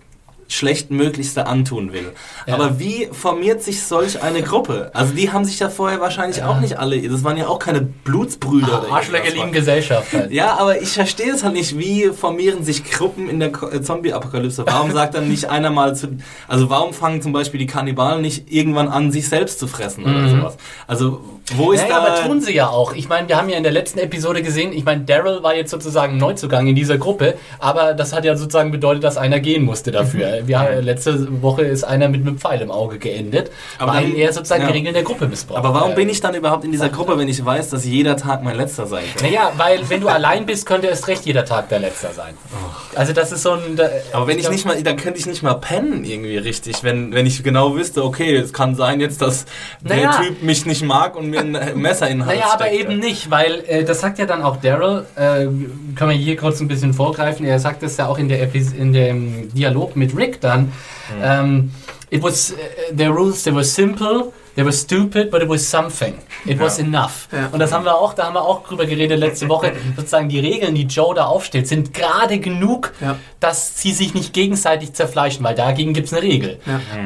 schlechtmöglichste 0.49 1.47
antun 1.47 1.93
will. 1.93 2.13
Ja. 2.47 2.55
Aber 2.55 2.79
wie 2.79 3.09
formiert 3.13 3.63
sich 3.63 3.83
solch 3.83 4.23
eine 4.23 4.43
Gruppe? 4.43 4.91
Also 4.95 5.15
die 5.15 5.33
haben 5.33 5.45
sich 5.45 5.59
ja 5.59 5.71
vorher 5.71 6.01
wahrscheinlich 6.01 6.39
ja. 6.39 6.49
auch 6.49 6.61
nicht 6.61 6.79
alle, 6.79 7.01
das 7.09 7.25
waren 7.25 7.37
ja 7.37 7.49
auch 7.49 7.59
keine 7.59 7.81
Blutsbrüder. 7.81 8.87
Ah, 8.91 8.97
Arschlöcher 8.97 9.33
lieben 9.33 9.53
Gesellschaft. 9.53 10.13
Halt. 10.13 10.31
Ja, 10.31 10.59
aber 10.59 10.81
ich 10.81 10.91
verstehe 10.91 11.33
es 11.33 11.45
halt 11.45 11.55
nicht, 11.55 11.79
wie 11.79 12.11
formieren 12.11 12.65
sich 12.65 12.85
Gruppen 12.85 13.29
in 13.29 13.41
der 13.41 13.51
äh, 13.51 13.81
Zombie-Apokalypse? 13.81 14.65
Warum 14.67 14.93
sagt 14.93 15.15
dann 15.15 15.29
nicht 15.29 15.47
einer 15.47 15.71
mal 15.71 15.97
zu, 15.97 16.09
also 16.49 16.71
warum 16.71 16.93
fangen 16.93 17.23
zum 17.23 17.33
Beispiel 17.33 17.59
die 17.59 17.67
Kannibalen 17.67 18.23
nicht 18.23 18.53
irgendwann 18.53 18.89
an, 18.89 19.11
sich 19.11 19.29
selbst 19.29 19.59
zu 19.59 19.67
fressen 19.67 20.05
oder 20.05 20.13
mhm. 20.13 20.31
sowas? 20.31 20.57
Also 20.87 21.21
wo 21.57 21.73
ist 21.73 21.83
naja, 21.83 22.01
da... 22.01 22.07
aber 22.07 22.23
tun 22.23 22.41
sie 22.41 22.55
ja 22.55 22.69
auch. 22.69 22.95
Ich 22.95 23.09
meine, 23.09 23.29
wir 23.29 23.37
haben 23.37 23.49
ja 23.49 23.57
in 23.57 23.63
der 23.63 23.73
letzten 23.73 23.99
Episode 23.99 24.43
gesehen, 24.43 24.73
ich 24.73 24.85
meine, 24.85 25.03
Daryl 25.03 25.43
war 25.43 25.55
jetzt 25.55 25.71
sozusagen 25.71 26.17
Neuzugang 26.17 26.67
in 26.67 26.75
dieser 26.75 26.97
Gruppe, 26.97 27.35
aber 27.59 27.93
das 27.93 28.13
hat 28.15 28.25
ja 28.25 28.37
sozusagen 28.37 28.71
bedeutet, 28.71 29.05
dass 29.05 29.17
einer 29.17 29.41
gehen 29.41 29.65
musste 29.65 29.91
dafür. 29.91 30.34
Wir, 30.45 30.83
letzte 30.83 31.43
Woche 31.43 31.63
ist 31.63 31.85
einer 31.85 32.09
mit 32.09 32.23
einem 32.23 32.39
Pfeil 32.39 32.61
im 32.61 32.71
Auge 32.71 32.99
geendet, 32.99 33.51
aber 33.79 33.95
weil 33.95 34.11
dann, 34.11 34.17
er 34.17 34.33
sozusagen 34.33 34.63
ja. 34.63 34.69
die 34.69 34.75
Regeln 34.75 34.95
der 34.95 35.03
Gruppe 35.03 35.27
missbraucht. 35.27 35.59
Aber 35.59 35.75
warum 35.75 35.95
bin 35.95 36.09
ich 36.09 36.21
dann 36.21 36.35
überhaupt 36.35 36.65
in 36.65 36.73
dieser 36.73 36.89
Gruppe, 36.89 37.19
wenn 37.19 37.29
ich 37.29 37.45
weiß, 37.45 37.71
dass 37.71 37.85
jeder 37.85 38.17
Tag 38.17 38.43
mein 38.43 38.57
letzter 38.57 38.87
sein 38.87 39.05
kann? 39.17 39.29
Naja, 39.29 39.53
weil 39.57 39.89
wenn 39.89 40.01
du 40.01 40.09
allein 40.09 40.47
bist, 40.47 40.67
könnte 40.67 40.87
erst 40.87 41.09
recht 41.09 41.25
jeder 41.25 41.45
Tag 41.45 41.69
der 41.69 41.81
letzter 41.81 42.13
sein. 42.13 42.35
Oh. 42.53 42.99
Also 42.99 43.13
das 43.13 43.33
ist 43.33 43.43
so 43.43 43.53
ein... 43.53 43.77
Da, 43.77 43.89
aber 44.13 44.27
wenn 44.27 44.39
ich, 44.39 44.45
ich 44.45 44.51
nicht 44.51 44.65
mal, 44.67 44.83
dann 44.83 44.97
könnte 44.97 45.19
ich 45.19 45.27
nicht 45.27 45.43
mal 45.43 45.55
pennen 45.55 46.05
irgendwie 46.05 46.37
richtig, 46.37 46.83
wenn, 46.83 47.13
wenn 47.13 47.27
ich 47.27 47.43
genau 47.43 47.75
wüsste, 47.75 48.05
okay, 48.05 48.35
es 48.37 48.53
kann 48.53 48.75
sein 48.75 49.01
jetzt, 49.01 49.23
dass 49.23 49.47
naja. 49.83 50.13
der 50.19 50.27
Typ 50.27 50.43
mich 50.43 50.67
nicht 50.67 50.83
mag 50.83 51.17
und 51.17 51.31
mir 51.31 51.41
ein 51.41 51.59
Messer 51.77 52.09
in 52.09 52.19
den 52.19 52.27
Hals 52.27 52.41
Naja, 52.41 52.53
aber 52.53 52.67
steckt, 52.67 52.81
eben 52.81 52.99
nicht, 52.99 53.31
weil 53.31 53.63
äh, 53.67 53.85
das 53.85 54.01
sagt 54.01 54.19
ja 54.19 54.27
dann 54.27 54.43
auch 54.43 54.57
Daryl, 54.57 55.07
äh, 55.17 55.47
können 55.95 56.11
wir 56.11 56.13
hier 56.13 56.37
kurz 56.37 56.61
ein 56.61 56.69
bisschen 56.69 56.95
vorgreifen, 56.95 57.47
er 57.47 57.59
sagt 57.59 57.83
das 57.83 57.97
ja 57.97 58.09
auch 58.09 58.19
in, 58.19 58.29
der 58.29 58.43
Epis 58.43 58.73
in 58.73 58.93
dem 58.93 59.53
Dialog 59.55 59.97
mit 59.97 60.17
Rick 60.17 60.24
dann, 60.41 60.73
Mhm. 61.11 61.23
Um, 61.23 61.71
it 62.11 62.23
was 62.23 62.53
uh, 62.53 62.57
their 62.97 63.11
rules. 63.11 63.43
They 63.43 63.53
were 63.53 63.65
simple. 63.65 64.33
They 64.55 64.63
were 64.65 64.73
stupid, 64.73 65.31
but 65.31 65.43
it 65.43 65.49
was 65.49 65.69
something. 65.69 66.15
It 66.47 66.59
ja. 66.59 66.65
was 66.65 66.79
enough. 66.79 67.29
Ja. 67.33 67.49
Und 67.51 67.59
das 67.59 67.73
haben 67.73 67.85
wir 67.85 67.97
auch, 67.97 68.15
da 68.15 68.27
haben 68.27 68.35
wir 68.35 68.43
auch 68.43 68.63
drüber 68.63 68.87
geredet 68.87 69.19
letzte 69.19 69.49
Woche. 69.49 69.73
Sozusagen 69.97 70.29
die 70.29 70.39
Regeln, 70.39 70.77
die 70.77 70.85
Joe 70.85 71.13
da 71.15 71.25
aufstellt, 71.25 71.67
sind 71.67 71.93
gerade 71.93 72.39
genug, 72.39 72.93
ja. 73.01 73.17
dass 73.41 73.81
sie 73.81 73.91
sich 73.93 74.15
nicht 74.15 74.33
gegenseitig 74.33 74.93
zerfleischen, 74.93 75.45
weil 75.45 75.57
dagegen 75.57 75.93
gibt 75.93 76.07
es 76.07 76.13
eine 76.13 76.23
Regel. 76.23 76.61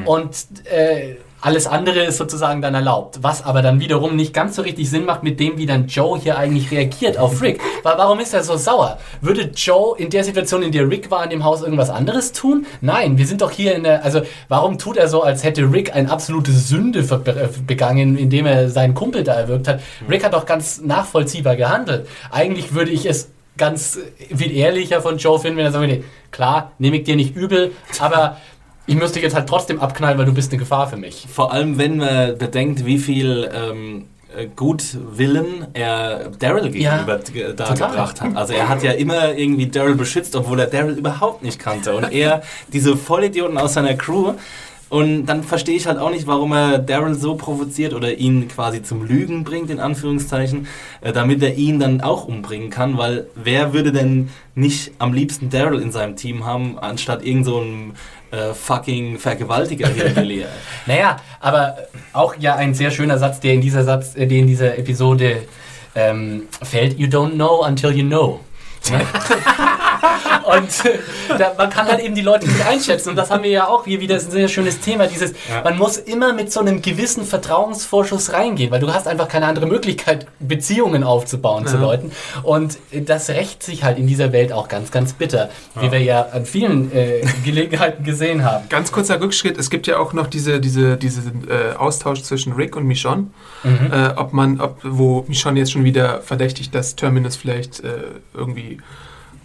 Und 0.05 0.37
äh, 0.67 1.17
alles 1.41 1.67
andere 1.67 2.01
ist 2.01 2.17
sozusagen 2.17 2.61
dann 2.63 2.75
erlaubt. 2.75 3.19
Was 3.23 3.45
aber 3.45 3.63
dann 3.63 3.81
wiederum 3.81 4.17
nicht 4.17 4.35
ganz 4.35 4.57
so 4.57 4.63
richtig 4.63 4.91
Sinn 4.91 5.05
macht 5.05 5.23
mit 5.23 5.39
dem, 5.39 5.57
wie 5.59 5.67
dann 5.67 5.87
Joe 5.87 6.19
hier 6.19 6.37
eigentlich 6.37 6.71
reagiert 6.71 7.19
auf 7.19 7.41
Rick. 7.41 7.61
Weil 7.83 7.97
warum 7.97 8.19
ist 8.21 8.35
er 8.35 8.43
so 8.43 8.57
sauer? 8.57 8.99
Würde 9.21 9.51
Joe 9.55 9.97
in 9.99 10.11
der 10.11 10.25
Situation, 10.25 10.63
in 10.63 10.73
der 10.73 10.89
Rick 10.89 11.11
war, 11.11 11.23
in 11.25 11.31
dem 11.31 11.45
Haus 11.45 11.63
irgendwas 11.63 11.91
anderes 11.91 12.33
tun? 12.33 12.67
Nein, 12.81 13.19
wir 13.19 13.27
sind 13.27 13.41
doch 13.41 13.51
hier 13.51 13.75
in 13.75 13.85
der. 13.85 14.05
Also, 14.05 14.23
warum 14.49 14.79
tut 14.79 14.97
er 14.97 15.09
so, 15.09 15.23
als 15.23 15.45
hätte 15.45 15.73
Rick 15.73 15.95
eine 15.95 16.11
absolute 16.11 16.51
Sünde 16.53 17.03
begangen, 17.67 18.17
indem 18.17 18.47
er 18.47 18.69
seinen 18.69 18.95
Kumpel 18.95 19.23
da 19.23 19.35
erwürgt 19.35 19.69
hat? 19.69 19.81
Rick 20.09 20.25
hat 20.25 20.35
doch 20.35 20.47
ganz 20.47 20.81
nachvollziehbar 20.81 21.57
gehandelt. 21.57 22.09
Eigentlich 22.31 22.75
würde 22.75 22.91
ich 22.91 23.07
es 23.07 23.31
ganz 23.57 23.99
viel 24.35 24.57
ehrlicher 24.57 25.03
von 25.03 25.19
Joe 25.19 25.39
finden, 25.39 25.59
wenn 25.59 25.67
er 25.67 25.73
sagt, 25.73 26.05
klar, 26.31 26.73
nehme 26.79 26.97
ich 26.97 27.05
dir 27.05 27.17
nicht 27.17 27.37
übel, 27.37 27.73
aber 27.99 28.39
ich 28.89 28.97
müsste 28.97 29.21
jetzt 29.21 29.35
halt 29.35 29.47
trotzdem 29.47 29.81
abknallen, 29.81 30.19
weil 30.19 30.25
du 30.25 30.33
bist 30.33 30.51
eine 30.51 30.59
Gefahr 30.59 30.89
für 30.89 30.97
mich. 30.97 31.27
Vor 31.31 31.53
allem, 31.53 31.77
wenn 31.77 31.99
man 31.99 32.39
bedenkt, 32.39 32.87
wie 32.87 32.99
viel 32.99 33.49
ähm, 33.53 34.07
äh, 34.35 34.47
Gutwillen 34.57 35.67
er 35.75 36.31
Daryl 36.39 36.71
gegenüber 36.71 37.21
ja, 37.35 37.53
da 37.53 37.75
gebracht 37.75 38.23
hat. 38.23 38.35
Also 38.35 38.55
er 38.55 38.69
hat 38.71 38.83
ja 38.83 38.93
immer 38.93 39.35
irgendwie 39.35 39.69
Daryl 39.69 39.95
beschützt, 39.95 40.35
obwohl 40.35 40.61
er 40.61 40.69
Daryl 40.69 40.97
überhaupt 40.97 41.43
nicht 41.43 41.59
kannte. 41.59 41.95
Und 41.95 42.13
er, 42.13 42.43
diese 42.73 42.97
Vollidioten 42.97 43.59
aus 43.59 43.75
seiner 43.75 43.95
Crew, 43.95 44.35
und 44.91 45.27
dann 45.27 45.43
verstehe 45.43 45.77
ich 45.77 45.87
halt 45.87 45.99
auch 45.99 46.11
nicht, 46.11 46.27
warum 46.27 46.53
er 46.53 46.79
Daryl 46.79 47.15
so 47.15 47.35
provoziert 47.35 47.93
oder 47.93 48.15
ihn 48.15 48.49
quasi 48.49 48.83
zum 48.83 49.07
Lügen 49.07 49.45
bringt, 49.45 49.69
in 49.71 49.81
Anführungszeichen, 49.81 50.67
äh, 51.03 51.13
damit 51.13 51.43
er 51.43 51.55
ihn 51.57 51.79
dann 51.79 52.01
auch 52.01 52.27
umbringen 52.27 52.71
kann, 52.71 52.97
weil 52.97 53.27
wer 53.35 53.75
würde 53.75 53.93
denn 53.93 54.31
nicht 54.55 54.93
am 54.99 55.13
liebsten 55.13 55.51
Daryl 55.51 55.81
in 55.81 55.93
seinem 55.93 56.17
Team 56.17 56.47
haben, 56.47 56.79
anstatt 56.79 57.23
irgend 57.23 57.45
so 57.45 57.61
ein 57.61 57.93
äh, 58.31 58.55
fucking 58.55 59.19
Vergewaltiger 59.19 59.89
hier 59.89 60.07
in 60.07 60.47
Naja, 60.87 61.17
aber 61.41 61.77
auch 62.15 62.35
ja 62.39 62.57
ein 62.57 62.73
sehr 62.73 62.91
schöner 62.91 63.19
Satz, 63.19 63.41
der 63.41 63.55
in 63.55 63.61
dieser 63.61 63.85
Satz, 63.85 64.17
äh, 64.17 64.27
der 64.27 64.39
in 64.39 64.47
dieser 64.47 64.79
Episode 64.79 65.43
ähm, 65.95 66.45
fällt. 66.63 66.99
You 66.99 67.09
don't 67.09 67.35
know 67.35 67.63
until 67.63 67.91
you 67.93 68.07
know. 68.07 68.41
Und 70.45 70.85
äh, 70.85 70.99
da, 71.39 71.55
man 71.57 71.71
kann 71.71 71.87
halt 71.87 72.01
eben 72.01 72.15
die 72.15 72.23
Leute 72.23 72.47
nicht 72.47 72.67
einschätzen. 72.67 73.11
Und 73.11 73.17
das 73.17 73.31
haben 73.31 73.43
wir 73.43 73.51
ja 73.51 73.69
auch 73.69 73.85
hier 73.85 74.01
wieder, 74.01 74.15
das 74.15 74.25
ist 74.25 74.31
ein 74.31 74.33
sehr 74.33 74.49
schönes 74.49 74.81
Thema, 74.81 75.07
dieses, 75.07 75.33
ja. 75.49 75.63
man 75.65 75.79
muss 75.79 75.97
immer 75.97 76.33
mit 76.33 76.53
so 76.53 76.61
einem 76.61 76.83
gewissen 76.83 77.25
Vertrauensvorschuss 77.25 78.33
reingehen, 78.33 78.71
weil 78.71 78.81
du 78.81 78.93
hast 78.93 79.07
einfach 79.07 79.29
keine 79.29 79.47
andere 79.47 79.67
Möglichkeit, 79.67 80.27
Beziehungen 80.41 81.05
aufzubauen 81.05 81.65
ja. 81.65 81.71
zu 81.71 81.79
Leuten. 81.79 82.13
Und 82.43 82.79
das 82.93 83.29
rächt 83.31 83.63
sich 83.63 83.85
halt 83.85 83.99
in 83.99 84.07
dieser 84.07 84.33
Welt 84.33 84.53
auch 84.53 84.69
ganz, 84.69 84.91
ganz 84.91 85.13
bitter, 85.13 85.51
ja. 85.77 85.83
wie 85.83 85.93
wir 85.93 86.03
ja 86.03 86.23
an 86.33 86.47
vielen 86.47 86.93
äh, 86.93 87.25
Gelegenheiten 87.45 88.05
gesehen 88.05 88.45
haben. 88.45 88.69
Ganz 88.69 88.93
kurzer 88.93 89.21
Rückschritt, 89.21 89.59
es 89.59 89.71
gibt 89.71 89.87
ja 89.87 89.99
auch 89.99 90.13
noch 90.13 90.27
diese, 90.27 90.61
diese, 90.61 90.97
diese 90.97 91.21
äh, 91.49 91.77
Austausch 91.77 92.23
zwischen 92.23 92.53
Rick 92.53 92.77
und 92.77 92.87
Michonne, 92.87 93.29
mhm. 93.65 93.93
äh, 93.93 94.09
ob 94.17 94.33
man, 94.33 94.61
ob, 94.61 94.79
wo 94.83 95.25
Michonne 95.29 95.59
jetzt 95.59 95.73
schon 95.73 95.85
wieder 95.85 96.21
verdächtigt, 96.23 96.75
dass 96.75 96.97
Terminus 96.97 97.37
vielleicht 97.37 97.81
äh, 97.81 97.89
irgendwie 98.35 98.79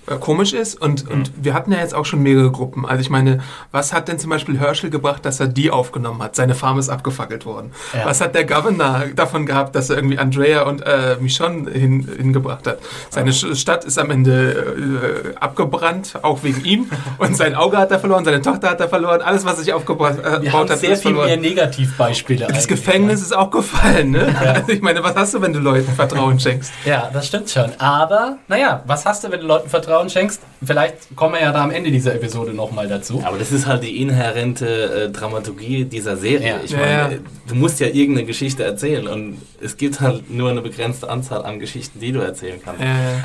äh, 0.07 0.15
komisch 0.17 0.53
ist. 0.53 0.81
Und, 0.81 1.05
mhm. 1.05 1.11
und 1.11 1.31
wir 1.41 1.53
hatten 1.53 1.71
ja 1.71 1.79
jetzt 1.79 1.93
auch 1.93 2.05
schon 2.05 2.21
mehrere 2.21 2.51
Gruppen. 2.51 2.85
Also 2.85 3.01
ich 3.01 3.09
meine, 3.09 3.39
was 3.71 3.93
hat 3.93 4.07
denn 4.07 4.19
zum 4.19 4.29
Beispiel 4.29 4.59
Herschel 4.59 4.89
gebracht, 4.89 5.25
dass 5.25 5.39
er 5.39 5.47
die 5.47 5.71
aufgenommen 5.71 6.21
hat? 6.21 6.35
Seine 6.35 6.55
Farm 6.55 6.77
ist 6.77 6.89
abgefackelt 6.89 7.45
worden. 7.45 7.71
Ja. 7.93 8.05
Was 8.05 8.19
hat 8.19 8.35
der 8.35 8.45
Governor 8.45 9.05
davon 9.15 9.45
gehabt, 9.45 9.75
dass 9.75 9.89
er 9.89 9.95
irgendwie 9.95 10.17
Andrea 10.17 10.63
und 10.63 10.81
äh, 10.81 11.17
Michonne 11.21 11.71
hin, 11.71 12.07
hingebracht 12.17 12.67
hat? 12.67 12.79
Seine 13.09 13.31
ja. 13.31 13.55
Stadt 13.55 13.85
ist 13.85 13.97
am 13.97 14.11
Ende 14.11 15.33
äh, 15.33 15.35
abgebrannt, 15.37 16.19
auch 16.21 16.43
wegen 16.43 16.65
ihm. 16.65 16.89
Und 17.17 17.37
sein 17.37 17.55
Auge 17.55 17.77
hat 17.77 17.91
er 17.91 17.99
verloren, 17.99 18.25
seine 18.25 18.41
Tochter 18.41 18.71
hat 18.71 18.79
er 18.79 18.89
verloren. 18.89 19.21
Alles, 19.21 19.45
was 19.45 19.57
sich 19.59 19.71
aufgebaut 19.71 20.19
äh, 20.19 20.41
wir 20.41 20.51
haben 20.51 20.69
hat, 20.69 20.79
sehr 20.79 20.95
viel 20.95 21.11
verloren. 21.11 21.27
mehr 21.27 21.37
Negativbeispiele. 21.37 22.47
Das 22.47 22.67
Gefängnis 22.67 23.19
ja. 23.19 23.25
ist 23.27 23.33
auch 23.33 23.51
gefallen. 23.51 24.11
Ne? 24.11 24.35
Also 24.39 24.71
ich 24.71 24.81
meine, 24.81 25.03
was 25.03 25.15
hast 25.15 25.33
du, 25.33 25.41
wenn 25.41 25.53
du 25.53 25.59
Leuten 25.59 25.91
Vertrauen 25.93 26.39
schenkst? 26.39 26.73
Ja, 26.85 27.09
das 27.13 27.27
stimmt 27.27 27.49
schon. 27.49 27.71
Aber, 27.79 28.37
naja, 28.47 28.83
was 28.85 29.05
hast 29.05 29.23
du, 29.23 29.31
wenn 29.31 29.39
du 29.39 29.47
Leuten 29.47 29.69
Vertrauen 29.69 29.92
Vertrauen 29.93 30.09
schenkst. 30.09 30.41
Vielleicht 30.65 31.15
kommen 31.15 31.35
wir 31.35 31.41
ja 31.41 31.51
da 31.51 31.63
am 31.63 31.71
Ende 31.71 31.91
dieser 31.91 32.15
Episode 32.15 32.53
nochmal 32.53 32.87
dazu. 32.87 33.21
Aber 33.23 33.37
das 33.37 33.51
ist 33.51 33.67
halt 33.67 33.83
die 33.83 34.01
inhärente 34.01 34.65
äh, 34.65 35.11
Dramaturgie 35.11 35.85
dieser 35.85 36.17
Serie. 36.17 36.47
Ja. 36.47 36.59
Ich 36.63 36.71
meine, 36.71 36.91
ja, 36.91 37.11
ja. 37.11 37.17
du 37.47 37.55
musst 37.55 37.79
ja 37.79 37.87
irgendeine 37.87 38.25
Geschichte 38.25 38.63
erzählen 38.63 39.07
und 39.07 39.37
es 39.61 39.77
gibt 39.77 39.99
halt 39.99 40.31
nur 40.31 40.49
eine 40.49 40.61
begrenzte 40.61 41.09
Anzahl 41.09 41.45
an 41.45 41.59
Geschichten, 41.59 41.99
die 41.99 42.11
du 42.11 42.19
erzählen 42.21 42.59
kannst. 42.63 42.81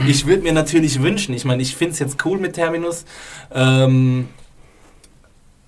Ich 0.07 0.27
würde 0.27 0.43
mir 0.43 0.53
natürlich 0.53 1.01
wünschen, 1.01 1.35
ich 1.35 1.45
meine, 1.45 1.63
ich 1.63 1.75
finde 1.75 1.93
es 1.93 1.99
jetzt 2.01 2.25
cool 2.25 2.39
mit 2.39 2.55
Terminus. 2.55 3.05
Ähm, 3.55 4.29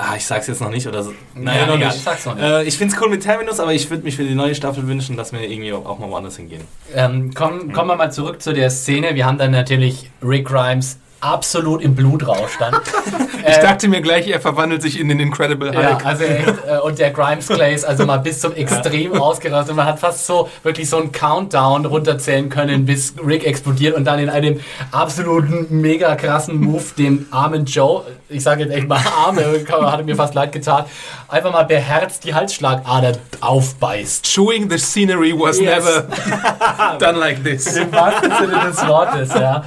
Ah, 0.03 0.17
ich 0.17 0.25
sag's 0.25 0.47
jetzt 0.47 0.63
noch 0.63 0.71
nicht 0.71 0.87
oder 0.87 1.03
so. 1.03 1.13
Naja, 1.35 1.67
noch 1.67 1.77
nicht. 1.77 1.95
Ich 1.95 2.03
sag's 2.03 2.25
noch 2.25 2.35
nicht. 2.35 2.43
Äh, 2.43 2.65
ich 2.65 2.79
find's 2.79 2.97
cool 3.03 3.11
mit 3.11 3.23
Terminus, 3.23 3.61
aber 3.61 3.75
ich 3.75 3.91
würde 3.91 4.03
mich 4.03 4.17
für 4.17 4.25
die 4.25 4.35
neue 4.35 4.55
Staffel 4.55 4.87
wünschen, 4.87 5.15
dass 5.15 5.31
wir 5.31 5.43
irgendwie 5.43 5.75
auch 5.75 5.99
mal 5.99 6.09
woanders 6.09 6.39
hingehen. 6.39 6.63
Ähm, 6.95 7.33
komm. 7.35 7.71
Kommen 7.75 7.89
wir 7.89 7.97
mal 7.97 8.11
zurück 8.11 8.41
zu 8.41 8.55
der 8.55 8.71
Szene. 8.71 9.15
Wir 9.15 9.27
haben 9.27 9.37
dann 9.37 9.51
natürlich 9.51 10.11
Rick 10.23 10.47
Grimes 10.47 10.99
absolut 11.21 11.83
im 11.83 11.95
Blutrausch 11.95 12.55
stand. 12.55 12.77
ich 13.47 13.57
äh, 13.57 13.63
dachte 13.63 13.89
mir 13.89 14.01
gleich, 14.01 14.29
er 14.29 14.41
verwandelt 14.41 14.83
sich 14.83 14.99
in 14.99 15.09
den 15.09 15.21
Incredible 15.21 15.69
Hulk. 15.69 15.83
Ja, 15.83 15.99
also 16.05 16.25
echt, 16.25 16.49
äh, 16.67 16.79
und 16.79 16.99
der 16.99 17.11
Grimes 17.11 17.49
Glaze, 17.49 17.87
also 17.87 18.07
mal 18.07 18.19
bis 18.19 18.41
zum 18.41 18.55
Extrem 18.55 19.15
ausgerastet. 19.21 19.77
Man 19.77 19.87
hat 19.87 19.99
fast 19.99 20.27
so 20.27 20.49
wirklich 20.63 20.89
so 20.89 20.99
einen 20.99 21.13
Countdown 21.13 21.87
runterzählen 21.87 22.49
können, 22.49 22.87
bis 22.87 23.15
Rick 23.25 23.47
explodiert 23.47 23.97
und 23.97 24.05
dann 24.05 24.19
in 24.19 24.31
einem 24.31 24.61
absoluten 24.93 25.67
mega 25.71 26.15
krassen 26.17 26.61
Move 26.61 26.85
den 26.97 27.27
armen 27.31 27.65
Joe, 27.65 28.05
ich 28.29 28.43
sage 28.43 28.65
jetzt 28.65 28.73
echt 28.73 28.89
mal 28.89 29.01
Arme, 29.27 29.65
hat 29.71 30.05
mir 30.05 30.17
fast 30.17 30.35
leid 30.35 30.53
getan, 30.53 30.85
einfach 31.29 31.53
mal 31.53 31.65
beherzt 31.65 32.25
die 32.25 32.35
Halsschlagader 32.35 33.13
aufbeißt. 33.41 34.25
Chewing 34.25 34.71
the 34.71 34.79
scenery 34.79 35.33
was 35.33 35.59
yes. 35.59 35.85
never 35.85 36.07
done 36.99 37.19
like 37.19 37.43
this. 37.45 37.77
Im 37.77 37.93
wahrsten 37.93 38.33
Sinne 38.39 38.61
des 38.69 38.87
Wortes, 38.87 39.35
ja. 39.35 39.65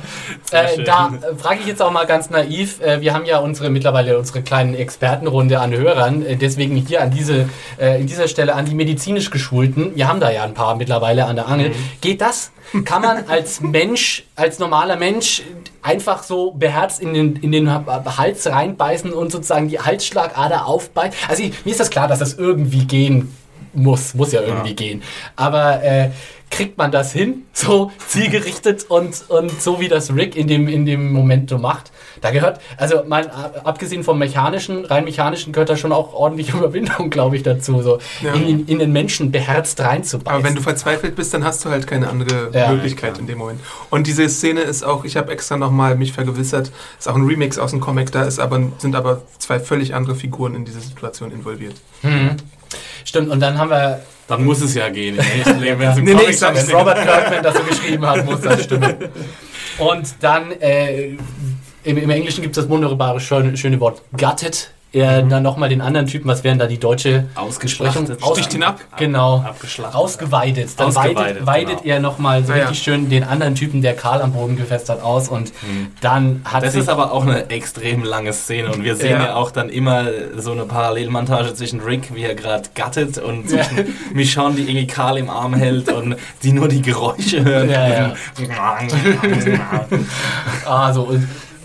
Äh, 0.52 0.84
da 0.84 1.12
frage 1.44 1.60
ich 1.60 1.68
jetzt 1.68 1.82
auch 1.82 1.92
mal 1.92 2.06
ganz 2.06 2.30
naiv. 2.30 2.82
Äh, 2.82 3.02
wir 3.02 3.14
haben 3.14 3.26
ja 3.26 3.40
unsere 3.40 3.70
mittlerweile 3.70 4.18
unsere 4.18 4.42
kleinen 4.42 4.76
Expertenrunde 4.76 5.60
an 5.60 5.74
Hörern. 5.74 6.26
Äh, 6.26 6.38
deswegen 6.38 6.78
hier 6.78 7.02
an 7.02 7.12
diese, 7.12 7.50
äh, 7.78 8.00
in 8.00 8.08
dieser 8.08 8.30
Stelle 8.30 8.56
an 8.56 8.66
die 8.66 8.74
medizinisch 8.74 9.30
Geschulten. 9.30 9.94
Wir 9.96 10.08
haben 10.08 10.22
da 10.22 10.32
ja 10.32 10.44
ein 10.44 10.54
paar 10.54 10.76
mittlerweile 10.76 11.26
an 11.26 11.36
der 11.36 11.50
Angel. 11.50 11.70
Mhm. 11.70 11.76
Geht 12.00 12.22
das? 12.22 12.52
Kann 12.86 13.02
man 13.02 13.26
als 13.28 13.60
Mensch, 13.60 14.24
als 14.38 14.58
normaler 14.58 14.96
Mensch 14.96 15.44
einfach 15.82 16.24
so 16.24 16.52
beherzt 16.52 17.02
in 17.02 17.14
den, 17.14 17.36
in 17.36 17.52
den 17.52 17.70
Hals 17.70 18.48
reinbeißen 18.50 19.12
und 19.12 19.32
sozusagen 19.32 19.68
die 19.68 19.80
Halsschlagader 19.80 20.66
aufbeißen? 20.66 21.14
Also 21.28 21.44
mir 21.44 21.72
ist 21.72 21.80
das 21.82 21.90
klar, 21.90 22.08
dass 22.08 22.20
das 22.20 22.36
irgendwie 22.36 22.86
gehen 22.86 23.36
muss, 23.74 24.14
muss 24.14 24.32
ja 24.32 24.42
irgendwie 24.42 24.70
ja. 24.70 24.76
gehen. 24.76 25.04
Aber 25.36 25.84
äh, 25.84 26.12
kriegt 26.54 26.78
man 26.78 26.92
das 26.92 27.12
hin, 27.12 27.44
so 27.54 27.92
zielgerichtet 28.08 28.86
und, 28.90 29.30
und 29.30 29.62
so 29.62 29.80
wie 29.80 29.88
das 29.88 30.14
Rick 30.16 30.36
in 30.36 30.48
dem, 30.48 30.68
in 30.68 30.86
dem 30.86 31.12
Momentum 31.12 31.62
macht. 31.62 31.92
Da 32.22 32.32
gehört, 32.32 32.62
also 32.78 33.04
mal 33.06 33.30
abgesehen 33.64 34.04
vom 34.04 34.20
mechanischen, 34.20 34.86
rein 34.86 35.04
mechanischen 35.04 35.52
gehört 35.52 35.70
da 35.70 35.76
schon 35.76 35.92
auch 35.92 36.14
ordentliche 36.14 36.52
Überwindung, 36.58 37.10
glaube 37.10 37.36
ich, 37.36 37.44
dazu, 37.44 37.82
so 37.82 38.00
ja. 38.22 38.34
in, 38.34 38.66
in, 38.68 38.80
den 38.80 38.92
Menschen 38.92 39.32
beherzt 39.32 39.80
reinzubeißen. 39.80 40.34
Aber 40.34 40.44
wenn 40.44 40.56
du 40.56 40.62
verzweifelt 40.62 41.16
bist, 41.16 41.34
dann 41.34 41.44
hast 41.44 41.66
du 41.66 41.70
halt 41.70 41.88
keine 41.88 42.08
andere 42.10 42.52
ja, 42.54 42.72
Möglichkeit 42.72 43.18
in 43.18 43.28
dem 43.28 43.40
Moment. 43.40 43.60
Und 43.90 44.08
diese 44.08 44.30
Szene 44.30 44.62
ist 44.62 44.84
auch, 44.84 45.04
ich 45.06 45.18
habe 45.18 45.32
extra 45.32 45.58
nochmal 45.58 45.96
mich 45.96 46.14
vergewissert, 46.14 46.72
ist 46.98 47.10
auch 47.10 47.16
ein 47.16 47.26
Remix 47.26 47.58
aus 47.58 47.72
dem 47.72 47.80
Comic, 47.80 48.12
da 48.12 48.24
ist 48.24 48.40
aber, 48.40 48.62
sind 48.78 48.96
aber 48.96 49.24
zwei 49.40 49.60
völlig 49.60 49.96
andere 49.96 50.16
Figuren 50.16 50.56
in 50.56 50.66
diese 50.66 50.80
Situation 50.80 51.32
involviert. 51.32 51.76
Mhm. 52.04 52.38
Stimmt, 53.04 53.30
und 53.30 53.40
dann 53.40 53.58
haben 53.58 53.70
wir 53.70 54.02
dann 54.28 54.46
muss 54.46 54.62
es 54.62 54.74
ja 54.74 54.90
gehen. 54.90 55.18
Im 55.46 55.60
Leben, 55.60 55.80
wenn, 55.80 56.04
nee, 56.04 56.14
nee, 56.14 56.40
wenn 56.40 56.76
Robert 56.76 57.04
Kirkman 57.04 57.44
das 57.44 57.56
so 57.56 57.64
geschrieben 57.64 58.06
hat, 58.06 58.26
muss 58.26 58.42
das 58.42 58.64
stimmen. 58.64 58.96
Und 59.78 60.16
dann, 60.22 60.52
äh, 60.62 61.18
im, 61.84 61.98
im, 61.98 62.10
Englischen 62.10 62.42
gibt 62.42 62.56
es 62.56 62.64
das 62.64 62.70
wunderbare 62.70 63.20
schöne, 63.20 63.58
schöne 63.58 63.80
Wort 63.80 64.02
gutted 64.18 64.72
er 64.94 65.24
mhm. 65.24 65.30
dann 65.30 65.44
nochmal 65.44 65.70
den 65.70 65.82
anderen 65.82 66.06
Typen, 66.06 66.28
was 66.28 66.44
wären 66.44 66.60
da 66.60 66.68
die 66.68 66.78
deutsche 66.78 67.26
Ausgesprechung? 67.34 68.08
Aussticht 68.22 68.54
ihn 68.54 68.62
ab? 68.62 68.80
Genau. 68.98 69.40
Abgeschlachtet. 69.40 69.96
Ausgeweidet. 69.96 70.70
Dann 70.78 70.88
Ausgeweidet, 70.88 71.18
weidet, 71.18 71.46
weidet 71.48 71.82
genau. 71.82 71.96
er 71.96 72.00
nochmal 72.00 72.46
so 72.46 72.54
ah, 72.54 72.58
richtig 72.58 72.78
ja. 72.78 72.84
schön 72.84 73.10
den 73.10 73.24
anderen 73.24 73.56
Typen, 73.56 73.82
der 73.82 73.96
Karl 73.96 74.22
am 74.22 74.34
Boden 74.34 74.56
gefasst 74.56 74.90
hat, 74.90 75.02
aus 75.02 75.30
und 75.30 75.52
mhm. 75.64 75.88
dann 76.02 76.42
hat 76.46 76.64
Das 76.64 76.76
ist 76.76 76.90
aber 76.90 77.12
auch 77.12 77.24
eine 77.24 77.50
extrem 77.50 78.04
lange 78.04 78.34
Szene 78.34 78.72
und 78.72 78.84
wir 78.84 78.96
sehen 78.96 79.20
ja, 79.20 79.26
ja 79.26 79.36
auch 79.36 79.50
dann 79.50 79.70
immer 79.70 80.06
so 80.38 80.52
eine 80.52 80.66
Parallelmontage 80.66 81.56
zwischen 81.56 81.82
Rick, 81.82 82.14
wie 82.14 82.22
er 82.22 82.36
gerade 82.36 82.70
gattet 82.76 83.18
und 83.18 83.50
zwischen 83.50 83.78
ja. 83.78 83.84
Michonne, 84.14 84.56
die 84.56 84.64
irgendwie 84.64 84.88
Karl 84.88 85.18
im 85.18 85.30
Arm 85.30 85.56
hält 85.56 85.92
und 85.92 86.18
die 86.44 86.52
nur 86.52 86.68
die 86.68 86.84
Geräusche 86.84 87.44
hören. 87.44 87.70
Ja, 87.70 87.88
ja. 87.88 88.14
also, 90.66 91.18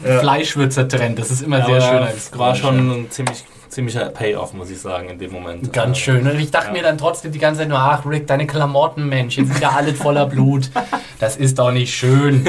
ja. 0.04 0.18
Fleisch 0.18 0.56
wird 0.56 0.72
zertrennt. 0.72 1.18
Das 1.18 1.30
ist 1.30 1.42
immer 1.42 1.58
ja, 1.60 1.66
sehr 1.66 1.80
schön. 1.80 2.00
Das 2.00 2.38
war 2.38 2.54
schon 2.54 2.90
ein 2.90 3.10
ziemlich 3.10 3.44
ziemlicher 3.68 4.06
Payoff, 4.06 4.54
muss 4.54 4.70
ich 4.70 4.80
sagen, 4.80 5.08
in 5.08 5.18
dem 5.18 5.32
Moment. 5.32 5.72
Ganz 5.72 5.98
schön. 5.98 6.26
Und 6.26 6.38
ich 6.38 6.50
dachte 6.50 6.68
ja. 6.68 6.72
mir 6.72 6.82
dann 6.82 6.98
trotzdem 6.98 7.32
die 7.32 7.38
ganze 7.38 7.60
Zeit 7.60 7.68
nur, 7.68 7.78
ach 7.78 8.04
Rick, 8.06 8.26
deine 8.26 8.46
Klamotten, 8.46 9.08
Mensch, 9.08 9.36
jetzt 9.36 9.54
wieder 9.54 9.74
alles 9.76 9.98
voller 9.98 10.26
Blut. 10.26 10.70
Das 11.18 11.36
ist 11.36 11.58
doch 11.58 11.70
nicht 11.70 11.94
schön. 11.94 12.44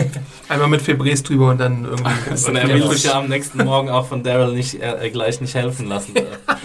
Einmal 0.47 0.67
mit 0.67 0.81
Febrés 0.81 1.23
drüber 1.23 1.49
und 1.49 1.59
dann 1.59 1.85
irgendwie... 1.85 2.45
und 2.47 2.55
er 2.55 2.67
will 2.67 2.89
sich 2.89 3.03
ja 3.03 3.19
am 3.19 3.27
nächsten 3.27 3.63
Morgen 3.63 3.89
auch 3.89 4.07
von 4.07 4.23
Daryl 4.23 4.53
nicht, 4.53 4.81
äh, 4.81 5.09
gleich 5.09 5.41
nicht 5.41 5.55
helfen 5.55 5.87
lassen. 5.87 6.13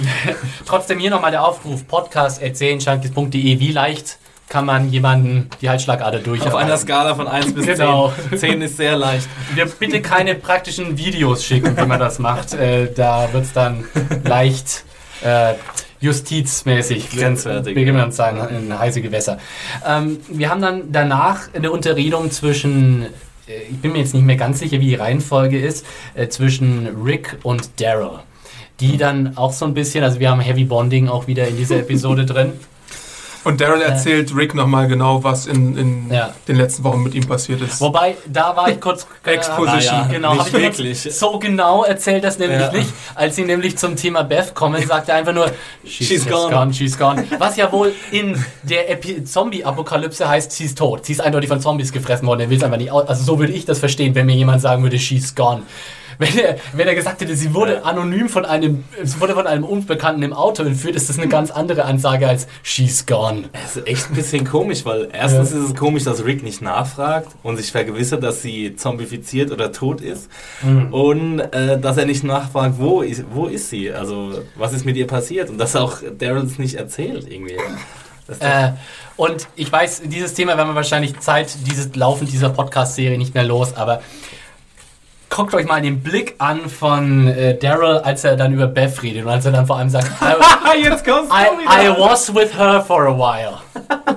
trotzdem 0.67 0.99
hier 0.99 1.11
nochmal 1.11 1.31
der 1.31 1.45
Aufruf, 1.45 1.87
podcast 1.87 2.41
wie 3.61 3.73
leicht 3.73 4.19
kann 4.49 4.67
man 4.67 4.91
jemanden 4.91 5.49
die 5.61 5.69
Halsschlagader 5.69 6.19
durch. 6.19 6.43
Auf 6.43 6.55
einer 6.55 6.77
Skala 6.77 7.15
von 7.15 7.27
1 7.27 7.55
bis 7.55 7.67
genau. 7.67 8.13
10. 8.31 8.39
10 8.39 8.63
ist 8.63 8.77
sehr 8.77 8.97
leicht. 8.97 9.29
Wir 9.55 9.67
bitte 9.67 10.03
keine 10.03 10.35
praktischen 10.35 10.97
Videos 10.99 11.45
schicken, 11.45 11.77
wie 11.77 11.87
man 11.87 11.99
das 11.99 12.19
macht. 12.19 12.55
Äh, 12.55 12.93
da 12.93 13.33
wird 13.33 13.45
es 13.45 13.53
dann 13.53 13.85
leicht 14.25 14.85
äh, 15.23 15.55
justizmäßig 16.01 17.11
grenzwertig. 17.11 17.75
Wir 17.75 18.05
uns 18.05 18.17
sagen, 18.17 18.47
in 18.55 18.79
heiße 18.79 19.01
Gewässer. 19.01 19.39
Ähm, 19.87 20.19
wir 20.29 20.51
haben 20.51 20.61
dann 20.61 20.93
danach 20.93 21.49
eine 21.55 21.71
Unterredung 21.71 22.31
zwischen 22.31 23.07
äh, 23.49 23.63
ich 23.71 23.79
bin 23.79 23.93
mir 23.93 23.99
jetzt 23.99 24.15
nicht 24.15 24.25
mehr 24.25 24.37
ganz 24.37 24.59
sicher, 24.59 24.81
wie 24.81 24.89
die 24.89 24.95
Reihenfolge 24.95 25.59
ist, 25.59 25.87
äh, 26.15 26.29
zwischen 26.29 26.89
Rick 27.05 27.39
und 27.43 27.81
Daryl. 27.81 28.21
Die 28.81 28.97
dann 28.97 29.37
auch 29.37 29.53
so 29.53 29.65
ein 29.65 29.75
bisschen, 29.75 30.03
also 30.03 30.19
wir 30.19 30.31
haben 30.31 30.41
Heavy 30.41 30.65
Bonding 30.65 31.09
auch 31.09 31.27
wieder 31.27 31.47
in 31.47 31.57
dieser 31.57 31.79
Episode 31.79 32.27
drin. 32.27 32.53
Und 33.45 33.61
Daryl 33.61 33.83
erzählt 33.83 34.31
äh, 34.31 34.35
Rick 34.35 34.55
nochmal 34.55 34.89
genau, 34.89 35.23
was 35.23 35.47
in, 35.47 35.77
in 35.77 36.13
ja. 36.13 36.35
den 36.49 36.57
letzten 36.57 36.83
Wochen 36.85 37.03
mit 37.03 37.15
ihm 37.15 37.27
passiert 37.27 37.61
ist. 37.61 37.81
Wobei, 37.81 38.17
da 38.27 38.57
war 38.57 38.69
ich 38.71 38.81
kurz... 38.81 39.07
Äh, 39.25 39.31
Exposition. 39.35 39.95
Ah, 39.95 40.03
ja, 40.03 40.09
genau, 40.11 40.35
nicht 40.35 40.53
wirklich. 40.53 41.03
So 41.15 41.39
genau 41.39 41.85
erzählt 41.85 42.25
das 42.25 42.39
nämlich 42.39 42.61
ja. 42.61 42.73
nicht. 42.73 42.89
Als 43.15 43.37
sie 43.37 43.45
nämlich 43.45 43.77
zum 43.77 43.97
Thema 43.97 44.23
Beth 44.23 44.55
kommen, 44.55 44.85
sagt 44.87 45.09
er 45.09 45.17
einfach 45.17 45.35
nur, 45.35 45.51
she's, 45.85 46.09
she's 46.09 46.27
gone. 46.27 46.55
gone. 46.55 46.73
she's 46.73 46.99
gone. 46.99 47.25
Was 47.39 47.57
ja 47.57 47.71
wohl 47.71 47.93
in 48.11 48.43
der 48.63 48.99
Zombie-Apokalypse 49.25 50.29
heißt, 50.29 50.51
sie 50.53 50.65
ist 50.65 50.79
tot. 50.79 51.05
Sie 51.05 51.13
ist 51.13 51.21
eindeutig 51.21 51.49
von 51.49 51.61
Zombies 51.61 51.93
gefressen 51.93 52.27
worden. 52.27 52.41
Er 52.41 52.51
will 52.51 52.57
es 52.57 52.63
einfach 52.63 52.79
nicht. 52.79 52.93
Also 52.93 53.25
so 53.25 53.39
würde 53.39 53.53
ich 53.53 53.65
das 53.65 53.79
verstehen, 53.79 54.15
wenn 54.15 54.27
mir 54.27 54.37
jemand 54.37 54.63
sagen 54.63 54.83
würde, 54.83 54.99
she's 54.99 55.35
gone. 55.35 55.63
Wenn 56.19 56.39
er, 56.39 56.57
wenn 56.73 56.89
er 56.89 56.95
gesagt 56.95 57.21
hätte, 57.21 57.37
sie 57.37 57.55
wurde 57.55 57.85
anonym 57.85 58.29
von 58.29 58.45
einem, 58.45 58.85
sie 59.03 59.21
wurde 59.21 59.35
von 59.35 59.47
einem 59.47 59.65
Unbekannten 59.65 60.23
im 60.23 60.33
Auto 60.33 60.63
entführt, 60.63 60.97
ist 60.97 61.09
das 61.09 61.19
eine 61.19 61.29
ganz 61.29 61.51
andere 61.51 61.85
Ansage 61.85 62.29
als 62.29 62.47
she's 62.63 63.07
gone. 63.07 63.45
Es 63.53 63.77
ist 63.77 63.87
echt 63.87 64.11
ein 64.11 64.15
bisschen 64.15 64.45
komisch, 64.45 64.85
weil 64.85 65.09
erstens 65.13 65.53
ja. 65.53 65.59
ist 65.59 65.71
es 65.71 65.75
komisch, 65.75 66.05
dass 66.05 66.25
Rick 66.25 66.43
nicht 66.43 66.63
nachfragt 66.63 67.29
und 67.43 67.57
sich 67.57 67.73
vergewissert, 67.73 68.23
dass 68.23 68.43
sie 68.43 68.77
zombifiziert 68.77 69.51
oder 69.51 69.73
tot 69.73 70.01
ist. 70.01 70.29
Mhm. 70.63 70.93
Und 70.93 71.41
äh, 71.41 71.79
dass 71.79 71.97
er 71.97 72.07
nicht 72.07 72.25
nachfragt, 72.25 72.75
wo 72.79 73.03
ist, 73.03 73.25
wo 73.31 73.47
ist 73.47 73.71
sie? 73.71 73.93
Also, 73.93 74.43
was 74.57 74.73
ist 74.73 74.85
mit 74.85 74.97
ihr 74.97 75.07
passiert? 75.07 75.51
Und 75.51 75.59
dass 75.59 75.77
auch 75.77 75.99
Daryl 76.19 76.45
es 76.45 76.59
nicht 76.59 76.75
erzählt 76.75 77.27
irgendwie. 77.31 77.57
Äh, 78.41 78.71
und 79.17 79.49
ich 79.55 79.71
weiß, 79.71 80.03
dieses 80.07 80.35
Thema 80.35 80.57
werden 80.57 80.69
wir 80.71 80.75
wahrscheinlich 80.75 81.19
Zeit 81.21 81.55
dieses 81.67 81.95
Laufen 81.95 82.27
dieser 82.27 82.49
Podcast-Serie 82.49 83.19
nicht 83.19 83.35
mehr 83.35 83.45
los, 83.45 83.75
aber 83.77 84.01
guckt 85.35 85.53
euch 85.53 85.67
mal 85.67 85.83
den 85.83 86.01
Blick 86.01 86.37
an 86.39 86.69
von 86.69 87.27
äh, 87.27 87.59
Daryl, 87.59 87.99
als 87.99 88.23
er 88.23 88.37
dann 88.37 88.53
über 88.53 88.69
Beth 88.69 89.03
redet 89.03 89.25
und 89.25 89.31
als 89.31 89.45
er 89.45 89.51
dann 89.51 89.67
vor 89.67 89.79
allem 89.79 89.91
sagt, 89.91 90.09
I, 90.23 90.83
Jetzt 90.85 91.05
kommst 91.05 91.31
du 91.31 91.35
I, 91.35 91.87
I 91.87 91.89
was 91.91 92.33
with 92.33 92.57
her 92.57 92.81
for 92.81 93.09
a 93.09 93.13
while. 93.13 93.59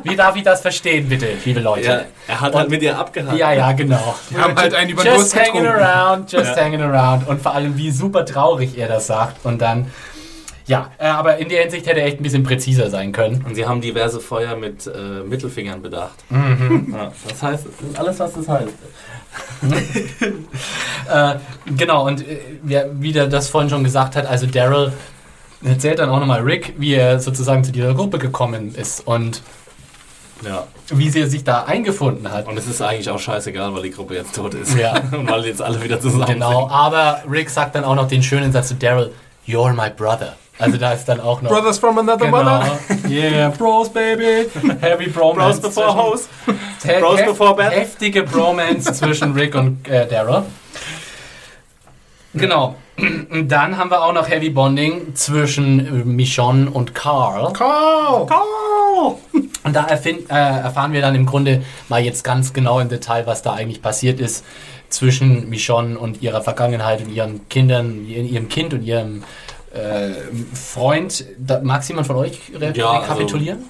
Wie 0.03 0.15
darf 0.15 0.36
ich 0.36 0.43
das 0.43 0.62
verstehen, 0.62 1.10
bitte, 1.10 1.30
liebe 1.43 1.60
Leute? 1.60 1.88
Ja, 1.88 2.01
er 2.27 2.41
hat 2.41 2.53
und, 2.53 2.60
halt 2.60 2.69
mit 2.69 2.84
ihr 2.84 2.97
abgehakt. 2.97 3.36
Ja, 3.36 3.51
ja, 3.51 3.71
genau. 3.71 4.15
Die 4.30 4.38
haben 4.38 4.56
halt 4.56 4.75
einen 4.75 4.91
über 4.91 5.03
Just 5.03 5.36
hanging 5.36 5.63
getrunken. 5.63 5.84
around, 5.84 6.32
just 6.32 6.56
ja. 6.56 6.63
hanging 6.63 6.82
around. 6.82 7.27
Und 7.27 7.41
vor 7.41 7.56
allem, 7.56 7.75
wie 7.77 7.89
super 7.89 8.23
traurig 8.23 8.77
er 8.77 8.88
das 8.88 9.08
sagt. 9.08 9.43
Und 9.43 9.60
dann, 9.60 9.91
ja, 10.67 10.91
äh, 10.97 11.08
aber 11.08 11.38
in 11.38 11.47
der 11.47 11.62
Hinsicht 11.62 11.88
hätte 11.88 12.01
er 12.01 12.08
echt 12.08 12.19
ein 12.19 12.23
bisschen 12.23 12.43
präziser 12.43 12.89
sein 12.89 13.13
können. 13.13 13.43
Und 13.47 13.56
sie 13.56 13.65
haben 13.65 13.80
diverse 13.80 14.19
Feuer 14.19 14.56
mit 14.58 14.86
äh, 14.86 15.23
Mittelfingern 15.23 15.82
bedacht. 15.82 16.15
Mhm. 16.30 16.93
Ja, 16.93 17.12
das 17.27 17.41
heißt, 17.41 17.65
alles, 17.97 18.19
was 18.19 18.34
das 18.34 18.47
heißt. 18.49 18.73
äh, 21.10 21.36
genau, 21.77 22.06
und 22.06 22.27
äh, 22.27 22.86
wie 22.93 23.13
der 23.13 23.27
das 23.27 23.47
vorhin 23.47 23.69
schon 23.69 23.84
gesagt 23.84 24.15
hat, 24.17 24.25
also 24.25 24.45
Daryl 24.45 24.91
erzählt 25.63 25.99
dann 25.99 26.10
auch 26.10 26.19
nochmal 26.19 26.41
Rick, 26.41 26.73
wie 26.77 26.93
er 26.93 27.19
sozusagen 27.19 27.63
zu 27.63 27.71
dieser 27.71 27.93
Gruppe 27.93 28.19
gekommen 28.19 28.75
ist 28.75 29.08
und 29.08 29.41
ja. 30.45 30.67
wie 30.89 31.10
sie 31.10 31.25
sich 31.27 31.45
da 31.45 31.63
eingefunden 31.63 32.30
hat. 32.32 32.47
Und 32.47 32.58
es 32.58 32.67
ist 32.67 32.82
eigentlich 32.82 33.10
auch 33.10 33.19
scheißegal, 33.19 33.73
weil 33.73 33.84
die 33.84 33.91
Gruppe 33.91 34.15
jetzt 34.15 34.36
tot 34.36 34.53
ist. 34.53 34.77
Ja. 34.77 34.95
und 35.12 35.30
weil 35.30 35.45
jetzt 35.45 35.62
alle 35.62 35.82
wieder 35.82 35.99
zusammen 36.01 36.25
genau, 36.25 36.49
sind. 36.49 36.60
Genau, 36.60 36.69
aber 36.69 37.23
Rick 37.30 37.49
sagt 37.49 37.75
dann 37.75 37.86
auch 37.86 37.95
noch 37.95 38.08
den 38.08 38.21
schönen 38.21 38.51
Satz 38.51 38.67
zu 38.67 38.75
Daryl, 38.75 39.13
You're 39.47 39.73
my 39.73 39.89
brother. 39.89 40.36
Also 40.60 40.78
da 40.78 40.93
ist 40.93 41.06
dann 41.06 41.20
auch 41.20 41.41
noch. 41.41 41.52
Brothers 41.52 41.78
from 41.78 41.98
another 42.00 42.26
genau. 42.26 42.43
mother. 42.43 42.80
Yeah, 43.08 43.50
Bros, 43.58 43.89
baby. 43.89 44.50
Heavy 44.82 45.08
Bromance. 45.08 45.62
Bros 45.62 45.76
before 45.76 45.96
House. 45.96 46.28
Bros 47.00 47.22
before 47.24 47.56
Beth. 47.56 47.72
Heftige 47.72 48.24
Bromance 48.24 48.91
zwischen 48.93 49.34
Rick 49.34 49.56
und 49.56 49.88
äh, 49.88 50.08
Daryl. 50.08 50.43
Genau. 52.34 52.76
Und 52.98 53.48
dann 53.50 53.78
haben 53.78 53.91
wir 53.91 54.04
auch 54.04 54.13
noch 54.13 54.28
Heavy 54.28 54.50
Bonding 54.50 55.13
zwischen 55.13 55.80
äh, 55.80 56.06
Michonne 56.06 56.70
und 56.70 56.96
Carl. 56.96 57.54
Carl! 57.54 58.26
Carl! 58.26 59.15
Und 59.63 59.76
da 59.76 59.86
erfind, 59.86 60.30
äh, 60.32 60.34
erfahren 60.34 60.93
wir 60.93 61.02
dann 61.02 61.13
im 61.13 61.28
Grunde 61.28 61.62
mal 61.89 62.02
jetzt 62.02 62.24
ganz 62.24 62.54
genau 62.54 62.80
im 62.80 62.89
Detail, 62.89 63.28
was 63.28 63.43
da 63.43 63.54
eigentlich 63.54 63.82
passiert 63.82 64.20
ist 64.20 64.43
zwischen 64.89 65.50
Michonne 65.50 66.00
und 66.00 66.22
ihrer 66.22 66.41
Vergangenheit 66.41 67.02
und 67.02 67.12
ihren 67.12 67.48
Kindern, 67.50 68.08
ihrem 68.08 68.50
Kind 68.50 68.74
und 68.74 68.84
ihrem 68.84 69.24
äh, 69.78 70.13
Freund, 70.54 71.26
da, 71.38 71.62
mag 71.62 71.88
jemand 71.88 72.08
von 72.08 72.16
euch 72.18 72.40
re 72.54 72.74
ja, 72.76 72.90
also 72.90 73.02
rekapitulieren? 73.02 73.58
Also, 73.58 73.70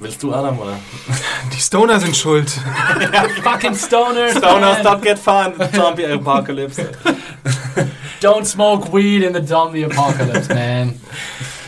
willst 0.00 0.22
du, 0.22 0.32
Adam, 0.32 0.58
oder? 0.58 0.78
Die 1.54 1.60
Stoner 1.60 1.98
sind 2.00 2.16
schuld. 2.16 2.50
Fucking 3.42 3.74
Stoner. 3.74 4.30
Stoner, 4.30 4.76
stop 4.80 5.02
get 5.02 5.18
fun. 5.18 5.54
Zombie 5.74 6.06
Apocalypse. 6.06 6.88
Don't 8.20 8.44
smoke 8.44 8.92
weed 8.92 9.22
in 9.22 9.32
the 9.32 9.44
zombie 9.44 9.84
apocalypse, 9.84 10.52
man. 10.52 11.00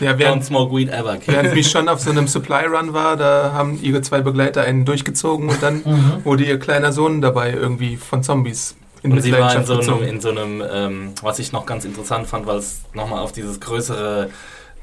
Ja, 0.01 0.17
während, 0.17 0.43
Don't 0.43 0.45
smoke 0.45 0.75
weed 0.75 0.89
ever. 0.89 1.15
Kid. 1.17 1.33
Während 1.33 1.55
ich 1.55 1.71
schon 1.71 1.87
auf 1.87 2.01
so 2.01 2.09
einem 2.09 2.27
Supply 2.27 2.65
Run 2.65 2.93
war, 2.93 3.15
da 3.15 3.53
haben 3.53 3.79
ihre 3.81 4.01
zwei 4.01 4.19
Begleiter 4.19 4.63
einen 4.63 4.83
durchgezogen 4.83 5.47
und 5.47 5.63
dann 5.63 5.75
mhm. 5.85 6.25
wurde 6.25 6.43
ihr 6.43 6.59
kleiner 6.59 6.91
Sohn 6.91 7.21
dabei 7.21 7.53
irgendwie 7.53 7.95
von 7.95 8.21
Zombies 8.21 8.75
in 9.03 9.11
und 9.11 9.21
sie 9.21 9.31
war 9.31 9.55
in 9.55 9.65
so 9.65 9.73
einem, 9.73 10.03
in 10.03 10.21
so 10.21 10.29
einem 10.29 10.63
ähm, 10.69 11.13
was 11.21 11.39
ich 11.39 11.51
noch 11.51 11.65
ganz 11.65 11.85
interessant 11.85 12.27
fand, 12.27 12.45
weil 12.45 12.57
es 12.57 12.81
nochmal 12.93 13.19
auf 13.19 13.31
dieses 13.31 13.59
größere 13.59 14.29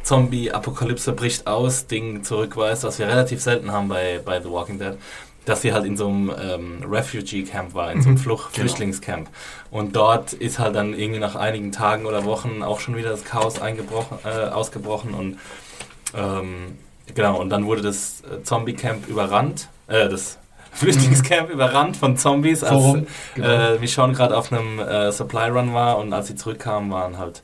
Zombie-Apokalypse 0.02 1.12
bricht 1.12 1.46
aus 1.46 1.86
Ding 1.86 2.24
zurückweist, 2.24 2.84
was 2.84 2.98
wir 2.98 3.06
relativ 3.06 3.42
selten 3.42 3.72
haben 3.72 3.88
bei, 3.88 4.20
bei 4.24 4.40
The 4.40 4.50
Walking 4.50 4.78
Dead, 4.78 4.94
dass 5.44 5.62
sie 5.62 5.72
halt 5.72 5.84
in 5.84 5.96
so 5.96 6.08
einem 6.08 6.32
ähm, 6.40 6.82
Refugee-Camp 6.88 7.74
war, 7.74 7.92
in 7.92 8.02
so 8.02 8.08
einem 8.08 8.16
mhm. 8.16 8.22
Flucht 8.22 8.54
genau. 8.54 8.64
Flüchtlingscamp. 8.64 9.28
Und 9.70 9.94
dort 9.94 10.32
ist 10.32 10.58
halt 10.58 10.74
dann 10.74 10.94
irgendwie 10.94 11.20
nach 11.20 11.36
einigen 11.36 11.72
Tagen 11.72 12.06
oder 12.06 12.24
Wochen 12.24 12.62
auch 12.62 12.80
schon 12.80 12.96
wieder 12.96 13.10
das 13.10 13.24
Chaos 13.24 13.60
eingebrochen, 13.60 14.18
äh, 14.24 14.48
ausgebrochen 14.48 15.14
und 15.14 15.38
ähm, 16.16 16.78
genau, 17.14 17.38
und 17.38 17.50
dann 17.50 17.66
wurde 17.66 17.82
das 17.82 18.22
äh, 18.22 18.42
Zombie-Camp 18.42 19.08
überrannt, 19.08 19.68
äh, 19.88 20.08
das 20.08 20.38
Flüchtlingscamp 20.72 21.50
überrannt 21.50 21.96
von 21.96 22.16
Zombies, 22.16 22.62
als 22.62 22.82
so, 22.82 23.02
genau. 23.34 23.48
äh, 23.48 23.78
Michonne 23.78 24.12
gerade 24.12 24.36
auf 24.36 24.52
einem 24.52 24.78
äh, 24.78 25.12
Supply 25.12 25.48
Run 25.48 25.74
war 25.74 25.98
und 25.98 26.12
als 26.12 26.28
sie 26.28 26.36
zurückkamen, 26.36 26.90
waren 26.90 27.18
halt 27.18 27.42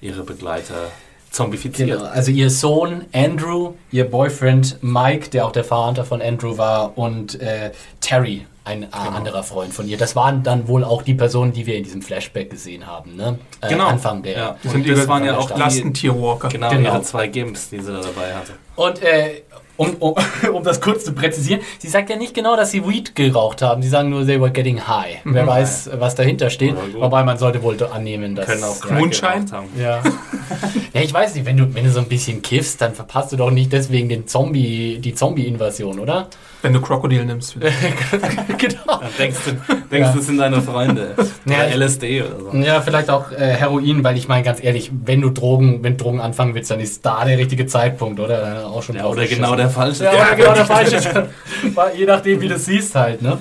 ihre 0.00 0.22
Begleiter 0.22 0.90
zombifiziert. 1.30 1.90
Genau. 1.90 2.04
Also 2.04 2.30
ihr 2.30 2.50
Sohn 2.50 3.04
Andrew, 3.12 3.74
ihr 3.90 4.08
Boyfriend 4.10 4.78
Mike, 4.82 5.30
der 5.30 5.46
auch 5.46 5.52
der 5.52 5.64
Vater 5.64 6.04
von 6.04 6.22
Andrew 6.22 6.56
war, 6.56 6.96
und 6.96 7.40
äh, 7.40 7.72
Terry, 8.00 8.46
ein 8.64 8.82
genau. 8.82 9.16
anderer 9.16 9.42
Freund 9.42 9.72
von 9.72 9.88
ihr. 9.88 9.96
Das 9.96 10.14
waren 10.14 10.42
dann 10.42 10.68
wohl 10.68 10.84
auch 10.84 11.02
die 11.02 11.14
Personen, 11.14 11.52
die 11.52 11.66
wir 11.66 11.76
in 11.76 11.84
diesem 11.84 12.02
Flashback 12.02 12.50
gesehen 12.50 12.86
haben. 12.86 13.16
Ne? 13.16 13.38
Äh, 13.60 13.68
genau. 13.70 13.88
Anfang 13.88 14.22
der. 14.22 14.36
Ja. 14.36 14.56
Und 14.72 14.88
das 14.88 15.08
waren 15.08 15.24
ja 15.24 15.36
auch 15.36 15.56
Lastentierwalker. 15.56 16.48
Genau, 16.48 16.70
genau, 16.70 16.90
ihre 16.90 17.02
zwei 17.02 17.28
Gimps, 17.28 17.70
die 17.70 17.80
sie 17.80 17.92
da 17.92 18.00
dabei 18.00 18.34
hatte. 18.34 18.52
Und 18.78 19.02
äh, 19.02 19.42
um, 19.76 19.94
um, 20.00 20.14
um, 20.52 20.62
das 20.62 20.80
kurz 20.80 21.04
zu 21.04 21.12
präzisieren, 21.12 21.62
sie 21.78 21.88
sagt 21.88 22.10
ja 22.10 22.16
nicht 22.16 22.34
genau, 22.34 22.56
dass 22.56 22.70
sie 22.70 22.86
Weed 22.86 23.14
geraucht 23.14 23.62
haben. 23.62 23.82
Sie 23.82 23.88
sagen 23.88 24.10
nur, 24.10 24.26
they 24.26 24.40
were 24.40 24.50
getting 24.50 24.86
high. 24.86 25.24
Mhm. 25.24 25.34
Wer 25.34 25.46
weiß, 25.46 25.90
was 25.94 26.14
dahinter 26.14 26.50
steht. 26.50 26.74
Wobei 26.94 27.24
man 27.24 27.38
sollte 27.38 27.62
wohl 27.62 27.76
annehmen, 27.84 28.34
dass... 28.34 28.46
Können 28.46 28.64
auch 28.64 28.90
Mondschein 28.90 29.50
haben. 29.50 29.68
Ja. 29.78 30.02
ja, 30.92 31.00
ich 31.00 31.14
weiß 31.14 31.34
nicht, 31.34 31.46
wenn 31.46 31.56
du, 31.56 31.74
wenn 31.74 31.84
du 31.84 31.90
so 31.90 32.00
ein 32.00 32.08
bisschen 32.08 32.42
kiffst, 32.42 32.80
dann 32.80 32.94
verpasst 32.94 33.32
du 33.32 33.36
doch 33.36 33.50
nicht 33.50 33.72
deswegen 33.72 34.08
den 34.08 34.26
Zombie, 34.26 34.98
die 34.98 35.14
Zombie-Invasion, 35.14 36.00
oder? 36.00 36.28
Wenn 36.60 36.72
du 36.72 36.80
Krokodil 36.80 37.24
nimmst. 37.24 37.56
genau. 38.58 38.98
Dann 39.00 39.10
denkst 39.16 39.38
du, 39.44 39.52
denkst, 39.92 40.08
ja. 40.08 40.12
das 40.12 40.26
sind 40.26 40.38
deine 40.38 40.60
Freunde. 40.60 41.14
Oder 41.46 41.68
ja, 41.68 41.76
LSD 41.76 42.22
oder 42.22 42.50
so. 42.50 42.56
Ja, 42.58 42.80
vielleicht 42.80 43.10
auch 43.10 43.30
äh, 43.30 43.36
Heroin, 43.36 44.02
weil 44.02 44.16
ich 44.16 44.26
meine, 44.26 44.42
ganz 44.42 44.62
ehrlich, 44.62 44.90
wenn 45.04 45.20
du 45.20 45.30
Drogen, 45.30 45.84
wenn 45.84 45.96
Drogen 45.96 46.20
anfangen 46.20 46.56
willst, 46.56 46.72
dann 46.72 46.80
ist 46.80 47.06
da 47.06 47.24
der 47.24 47.38
richtige 47.38 47.66
Zeitpunkt, 47.66 48.18
oder? 48.18 48.67
Auch 48.68 48.82
schon 48.82 48.96
ja, 48.96 49.06
oder 49.06 49.26
genau 49.26 49.54
der 49.54 49.70
falsche. 49.70 50.04
Ja, 50.04 50.12
oder 50.12 50.36
genau 50.36 50.54
der 50.54 50.66
falsche. 50.66 51.28
Je 51.96 52.06
nachdem, 52.06 52.40
wie 52.40 52.48
du 52.48 52.58
siehst 52.58 52.94
halt, 52.94 53.22
ne? 53.22 53.38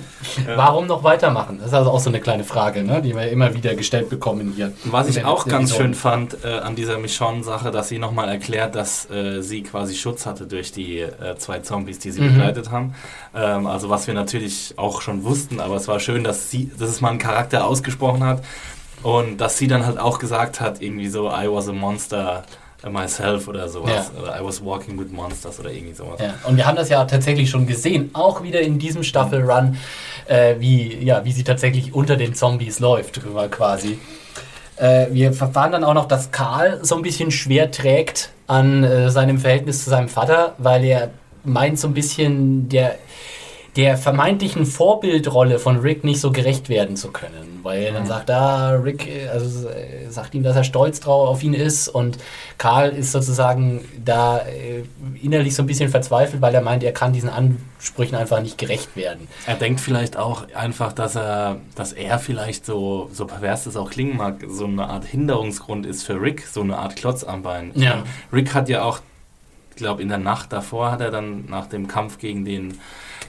Ja. 0.47 0.57
Warum 0.57 0.87
noch 0.87 1.03
weitermachen? 1.03 1.57
Das 1.59 1.67
ist 1.67 1.73
also 1.73 1.91
auch 1.91 1.99
so 1.99 2.09
eine 2.09 2.19
kleine 2.19 2.43
Frage, 2.43 2.83
ne? 2.83 3.01
die 3.01 3.15
wir 3.15 3.29
immer 3.29 3.53
wieder 3.53 3.75
gestellt 3.75 4.09
bekommen 4.09 4.53
hier. 4.55 4.73
Was 4.85 5.07
ich 5.07 5.23
auch 5.23 5.45
ganz 5.45 5.75
schön 5.75 5.93
fand 5.93 6.37
äh, 6.43 6.47
an 6.47 6.75
dieser 6.75 6.97
Michonne-Sache, 6.97 7.71
dass 7.71 7.89
sie 7.89 7.99
nochmal 7.99 8.29
erklärt, 8.29 8.75
dass 8.75 9.09
äh, 9.09 9.41
sie 9.41 9.63
quasi 9.63 9.95
Schutz 9.95 10.25
hatte 10.25 10.45
durch 10.47 10.71
die 10.71 10.99
äh, 10.99 11.35
zwei 11.37 11.59
Zombies, 11.59 11.99
die 11.99 12.11
sie 12.11 12.21
mhm. 12.21 12.33
begleitet 12.33 12.71
haben. 12.71 12.95
Ähm, 13.35 13.67
also 13.67 13.89
was 13.89 14.07
wir 14.07 14.13
natürlich 14.13 14.73
auch 14.77 15.01
schon 15.01 15.23
wussten, 15.23 15.59
aber 15.59 15.75
es 15.75 15.87
war 15.87 15.99
schön, 15.99 16.23
dass 16.23 16.49
sie, 16.49 16.71
dass 16.77 16.89
es 16.89 17.01
mal 17.01 17.11
ein 17.11 17.19
Charakter 17.19 17.65
ausgesprochen 17.65 18.23
hat 18.23 18.43
und 19.03 19.37
dass 19.37 19.57
sie 19.57 19.67
dann 19.67 19.85
halt 19.85 19.99
auch 19.99 20.19
gesagt 20.19 20.59
hat, 20.59 20.81
irgendwie 20.81 21.07
so, 21.07 21.29
I 21.29 21.47
was 21.49 21.69
a 21.69 21.73
monster 21.73 22.43
myself 22.89 23.47
oder 23.47 23.67
sowas. 23.67 24.11
Ja. 24.15 24.21
Oder 24.21 24.41
I 24.41 24.43
was 24.43 24.63
walking 24.63 24.99
with 24.99 25.11
monsters 25.11 25.59
oder 25.59 25.71
irgendwie 25.71 25.93
sowas. 25.93 26.19
Ja. 26.19 26.35
Und 26.43 26.57
wir 26.57 26.65
haben 26.65 26.75
das 26.75 26.89
ja 26.89 27.03
tatsächlich 27.05 27.49
schon 27.49 27.67
gesehen, 27.67 28.09
auch 28.13 28.43
wieder 28.43 28.61
in 28.61 28.79
diesem 28.79 29.03
Staffelrun, 29.03 29.77
äh, 30.27 30.55
wie, 30.59 31.03
ja, 31.03 31.23
wie 31.25 31.31
sie 31.31 31.43
tatsächlich 31.43 31.93
unter 31.93 32.15
den 32.15 32.33
Zombies 32.33 32.79
läuft, 32.79 33.21
quasi. 33.51 33.99
Äh, 34.77 35.07
wir 35.11 35.33
verfahren 35.33 35.71
dann 35.71 35.83
auch 35.83 35.93
noch, 35.93 36.07
dass 36.07 36.31
Karl 36.31 36.79
so 36.83 36.95
ein 36.95 37.01
bisschen 37.01 37.31
schwer 37.31 37.71
trägt 37.71 38.31
an 38.45 38.83
äh, 38.83 39.09
seinem 39.09 39.39
Verhältnis 39.39 39.83
zu 39.83 39.89
seinem 39.89 40.09
Vater, 40.09 40.53
weil 40.57 40.83
er 40.83 41.09
meint 41.43 41.79
so 41.79 41.87
ein 41.87 41.93
bisschen, 41.93 42.69
der 42.69 42.97
der 43.77 43.95
vermeintlichen 43.95 44.65
Vorbildrolle 44.65 45.59
von 45.59 45.77
Rick 45.77 46.03
nicht 46.03 46.19
so 46.19 46.31
gerecht 46.31 46.67
werden 46.67 46.97
zu 46.97 47.11
können, 47.11 47.59
weil 47.61 47.83
er 47.83 47.93
dann 47.93 48.07
sagt, 48.07 48.31
ah, 48.31 48.71
Rick, 48.71 49.07
also 49.31 49.69
äh, 49.69 50.09
sagt 50.09 50.33
ihm, 50.33 50.41
dass 50.41 50.55
er 50.55 50.63
stolz 50.63 50.99
drauf 50.99 51.29
auf 51.29 51.43
ihn 51.43 51.53
ist 51.53 51.87
und 51.87 52.17
Karl 52.57 52.89
ist 52.89 53.11
sozusagen 53.11 53.85
da 54.03 54.39
äh, 54.39 54.83
innerlich 55.21 55.53
so 55.53 55.61
ein 55.61 55.67
bisschen 55.67 55.89
verzweifelt, 55.89 56.41
weil 56.41 56.55
er 56.55 56.61
meint, 56.61 56.83
er 56.83 56.91
kann 56.91 57.13
diesen 57.13 57.29
Ansprüchen 57.29 58.15
einfach 58.15 58.41
nicht 58.41 58.57
gerecht 58.57 58.95
werden. 58.95 59.27
Er 59.45 59.53
denkt 59.55 59.79
vielleicht 59.79 60.17
auch 60.17 60.51
einfach, 60.55 60.91
dass 60.91 61.15
er, 61.15 61.57
dass 61.75 61.93
er 61.93 62.17
vielleicht 62.17 62.65
so, 62.65 63.11
so 63.13 63.27
pervers 63.27 63.65
das 63.65 63.77
auch 63.77 63.91
klingen 63.91 64.17
mag, 64.17 64.43
so 64.49 64.65
eine 64.65 64.89
Art 64.89 65.05
Hinderungsgrund 65.05 65.85
ist 65.85 66.01
für 66.01 66.19
Rick, 66.19 66.47
so 66.47 66.61
eine 66.61 66.77
Art 66.79 66.95
Klotz 66.95 67.23
am 67.23 67.43
Bein. 67.43 67.73
Ja. 67.75 68.03
Rick 68.33 68.55
hat 68.55 68.69
ja 68.69 68.81
auch, 68.81 69.01
ich 69.69 69.75
glaube, 69.75 70.01
in 70.01 70.09
der 70.09 70.17
Nacht 70.17 70.51
davor 70.51 70.91
hat 70.91 71.01
er 71.01 71.11
dann 71.11 71.45
nach 71.47 71.67
dem 71.67 71.87
Kampf 71.87 72.17
gegen 72.17 72.43
den 72.43 72.79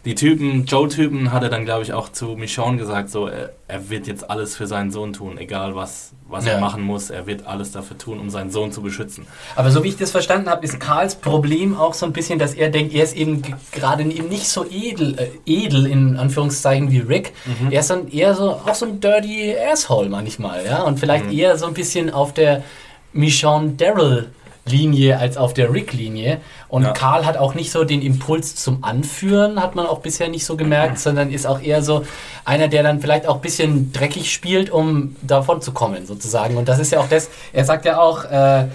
die 0.08 0.14
Typen, 0.14 0.64
Joe-Typen, 0.64 1.32
hat 1.32 1.42
er 1.42 1.50
dann, 1.50 1.66
glaube 1.66 1.82
ich, 1.82 1.92
auch 1.92 2.08
zu 2.08 2.28
Michonne 2.28 2.78
gesagt, 2.78 3.10
so, 3.10 3.26
er, 3.26 3.50
er, 3.68 3.90
wird 3.90 4.06
jetzt 4.06 4.30
alles 4.30 4.56
für 4.56 4.66
seinen 4.66 4.90
Sohn 4.90 5.12
tun, 5.12 5.36
egal 5.36 5.76
was, 5.76 6.14
was 6.26 6.46
ja. 6.46 6.52
er 6.52 6.60
machen 6.60 6.82
muss, 6.82 7.10
er 7.10 7.26
wird 7.26 7.46
alles 7.46 7.72
dafür 7.72 7.98
tun, 7.98 8.18
um 8.18 8.30
seinen 8.30 8.50
Sohn 8.50 8.72
zu 8.72 8.80
beschützen. 8.80 9.26
Aber 9.54 9.70
so 9.70 9.84
wie 9.84 9.88
ich 9.88 9.98
das 9.98 10.10
verstanden 10.10 10.48
habe, 10.48 10.64
ist 10.64 10.80
Karls 10.80 11.14
Problem 11.14 11.76
auch 11.76 11.92
so 11.92 12.06
ein 12.06 12.14
bisschen, 12.14 12.38
dass 12.38 12.54
er 12.54 12.70
denkt, 12.70 12.94
er 12.94 13.04
ist 13.04 13.14
eben 13.14 13.42
gerade 13.70 14.02
eben 14.04 14.30
nicht 14.30 14.48
so 14.48 14.64
edel, 14.64 15.18
äh, 15.18 15.28
edel 15.44 15.86
in 15.86 16.16
Anführungszeichen 16.16 16.90
wie 16.90 17.00
Rick. 17.00 17.34
Mhm. 17.44 17.70
Er 17.70 17.80
ist 17.80 17.90
dann 17.90 18.08
eher 18.08 18.34
so, 18.34 18.52
auch 18.52 18.74
so 18.74 18.86
ein 18.86 19.00
dirty 19.00 19.54
Asshole 19.58 20.08
manchmal, 20.08 20.64
ja, 20.64 20.84
und 20.84 20.98
vielleicht 20.98 21.26
mhm. 21.26 21.38
eher 21.38 21.58
so 21.58 21.66
ein 21.66 21.74
bisschen 21.74 22.08
auf 22.08 22.32
der 22.32 22.64
Michonne 23.12 23.72
Daryl 23.72 24.30
Linie 24.68 25.18
als 25.18 25.36
auf 25.36 25.54
der 25.54 25.72
Rick-Linie. 25.72 26.40
Und 26.68 26.84
ja. 26.84 26.92
Karl 26.92 27.26
hat 27.26 27.36
auch 27.36 27.54
nicht 27.54 27.70
so 27.70 27.84
den 27.84 28.02
Impuls 28.02 28.54
zum 28.54 28.84
Anführen, 28.84 29.60
hat 29.60 29.74
man 29.74 29.86
auch 29.86 30.00
bisher 30.00 30.28
nicht 30.28 30.44
so 30.44 30.56
gemerkt, 30.56 30.94
mhm. 30.94 30.98
sondern 30.98 31.32
ist 31.32 31.46
auch 31.46 31.60
eher 31.60 31.82
so 31.82 32.04
einer, 32.44 32.68
der 32.68 32.82
dann 32.82 33.00
vielleicht 33.00 33.26
auch 33.26 33.36
ein 33.36 33.40
bisschen 33.40 33.92
dreckig 33.92 34.32
spielt, 34.32 34.70
um 34.70 35.16
davon 35.22 35.60
zu 35.62 35.72
kommen, 35.72 36.06
sozusagen. 36.06 36.56
Und 36.56 36.68
das 36.68 36.78
ist 36.78 36.92
ja 36.92 37.00
auch 37.00 37.08
das, 37.08 37.28
er 37.52 37.64
sagt 37.64 37.84
ja 37.84 38.00
auch, 38.00 38.24
äh, 38.24 38.66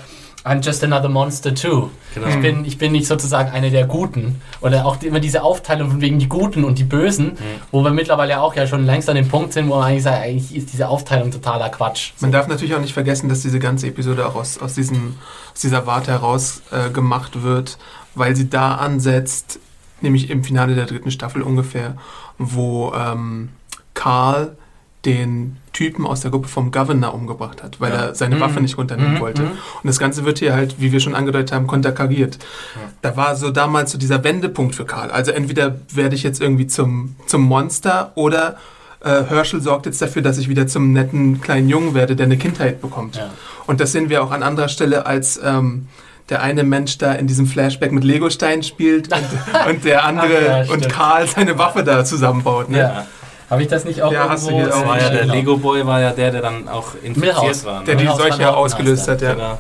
I'm 0.46 0.62
just 0.62 0.84
another 0.84 1.08
monster 1.08 1.56
too. 1.56 1.90
Genau. 2.14 2.28
Ich, 2.28 2.42
bin, 2.42 2.66
ich 2.66 2.78
bin 2.78 2.92
nicht 2.92 3.08
sozusagen 3.08 3.50
einer 3.52 3.70
der 3.70 3.86
Guten. 3.86 4.42
Oder 4.60 4.86
auch 4.86 5.02
immer 5.02 5.22
diese 5.22 5.42
Aufteilung 5.42 5.90
von 5.92 6.02
wegen 6.02 6.20
die 6.20 6.28
Guten 6.28 6.66
und 6.66 6.78
die 6.78 6.84
Bösen, 6.84 7.28
mhm. 7.28 7.38
wo 7.72 7.82
wir 7.82 7.92
mittlerweile 7.92 8.42
auch 8.42 8.54
ja 8.56 8.68
schon 8.68 8.86
längst 8.86 9.10
an 9.10 9.16
dem 9.16 9.30
Punkt 9.30 9.54
sind, 9.54 9.70
wo 9.70 9.76
man 9.76 9.86
eigentlich 9.86 10.04
sagt, 10.04 10.22
eigentlich 10.22 10.54
ist 10.54 10.74
diese 10.74 10.90
Aufteilung 10.90 11.32
totaler 11.32 11.70
Quatsch. 11.70 12.12
Man 12.20 12.34
darf 12.34 12.48
natürlich 12.48 12.76
auch 12.76 12.82
nicht 12.82 12.94
vergessen, 12.94 13.30
dass 13.30 13.42
diese 13.42 13.60
ganze 13.60 13.88
Episode 13.88 14.28
auch 14.28 14.36
aus, 14.36 14.58
aus, 14.58 14.74
diesen, 14.74 15.16
aus 15.54 15.62
dieser 15.62 15.88
Warte 15.88 16.12
heraus 16.12 16.62
äh, 16.72 16.90
gemacht 16.90 17.42
wird, 17.42 17.78
weil 18.14 18.36
sie 18.36 18.50
da 18.50 18.76
ansetzt, 18.76 19.60
nämlich 20.02 20.30
im 20.30 20.44
Finale 20.44 20.76
der 20.76 20.88
dritten 20.88 21.12
Staffel 21.12 21.42
ungefähr, 21.42 21.96
wo 22.38 22.94
ähm, 22.94 23.50
Karl 23.94 24.58
den 25.06 25.58
Typen 25.74 26.06
aus 26.06 26.22
der 26.22 26.32
Gruppe 26.32 26.48
vom 26.48 26.72
Governor 26.72 27.14
umgebracht 27.14 27.62
hat, 27.62 27.82
weil 27.82 27.92
ja. 27.92 27.98
er 27.98 28.16
seine 28.16 28.36
mhm. 28.36 28.40
Waffe 28.40 28.62
nicht 28.62 28.78
runternehmen 28.78 29.16
mhm. 29.16 29.20
wollte. 29.20 29.42
Mhm. 29.42 29.52
Und 29.52 29.88
das 29.88 30.00
Ganze 30.00 30.24
wird 30.24 30.40
hier 30.40 30.54
halt, 30.54 30.80
wie 30.80 30.92
wir 30.92 31.00
schon 31.00 31.16
angedeutet 31.16 31.52
haben, 31.52 31.68
konterkariert. 31.68 32.38
Ja. 32.76 32.82
Da 33.02 33.18
war 33.18 33.36
so 33.36 33.52
damals 33.52 33.92
so 33.92 33.98
dieser 33.98 34.24
Wendepunkt 34.24 34.76
für 34.76 34.86
Karl. 34.86 35.12
Also 35.12 35.32
entweder 35.32 35.76
werde 35.94 36.16
ich 36.16 36.24
jetzt 36.24 36.42
irgendwie 36.42 36.68
zum, 36.68 37.16
zum 37.26 37.42
Monster 37.42 38.12
oder 38.16 38.58
äh, 39.04 39.24
Herschel 39.24 39.62
sorgt 39.62 39.86
jetzt 39.86 40.02
dafür, 40.02 40.22
dass 40.22 40.38
ich 40.38 40.48
wieder 40.48 40.68
zum 40.68 40.94
netten 40.94 41.42
kleinen 41.42 41.68
Jungen 41.68 41.94
werde, 41.94 42.16
der 42.16 42.28
eine 42.28 42.38
Kindheit 42.38 42.82
bekommt. 42.82 43.18
Ja. 43.18 43.30
Und 43.68 43.82
das 43.82 43.92
sehen 43.92 44.10
wir 44.10 44.24
auch 44.24 44.32
an 44.32 44.44
anderer 44.44 44.70
Stelle, 44.70 45.06
als 45.06 45.40
ähm, 45.44 45.88
der 46.30 46.42
eine 46.42 46.64
Mensch 46.64 46.98
da 46.98 47.14
in 47.14 47.28
diesem 47.28 47.46
Flashback 47.46 47.92
mit 47.92 48.06
Legosteinen 48.06 48.64
spielt 48.64 49.10
und, 49.14 49.26
und 49.70 49.84
der 49.84 50.06
andere 50.06 50.66
und 50.72 50.88
Karl 50.88 51.28
seine 51.28 51.58
Waffe 51.58 51.84
da 51.84 52.06
zusammenbaut. 52.06 52.70
Ne? 52.70 52.78
Ja. 52.78 53.08
Habe 53.50 53.62
ich 53.62 53.68
das 53.68 53.86
nicht 53.86 54.02
auch 54.02 54.12
ja, 54.12 54.30
hast 54.30 54.50
du 54.50 54.54
war 54.54 55.00
ja 55.00 55.10
Der 55.10 55.26
Lego 55.26 55.58
Boy 55.58 55.86
war 55.86 56.02
ja 56.02 56.12
der, 56.12 56.32
der 56.32 56.42
dann 56.42 56.68
auch 56.68 56.96
infiziert 57.04 57.36
Milhouse, 57.36 57.66
war. 57.66 57.80
Ne? 57.80 57.86
Der 57.86 57.96
die 57.96 58.08
Seuche 58.08 58.56
ausgelöst 58.56 59.08
hat, 59.08 59.22
ja. 59.22 59.34
Genau. 59.34 59.58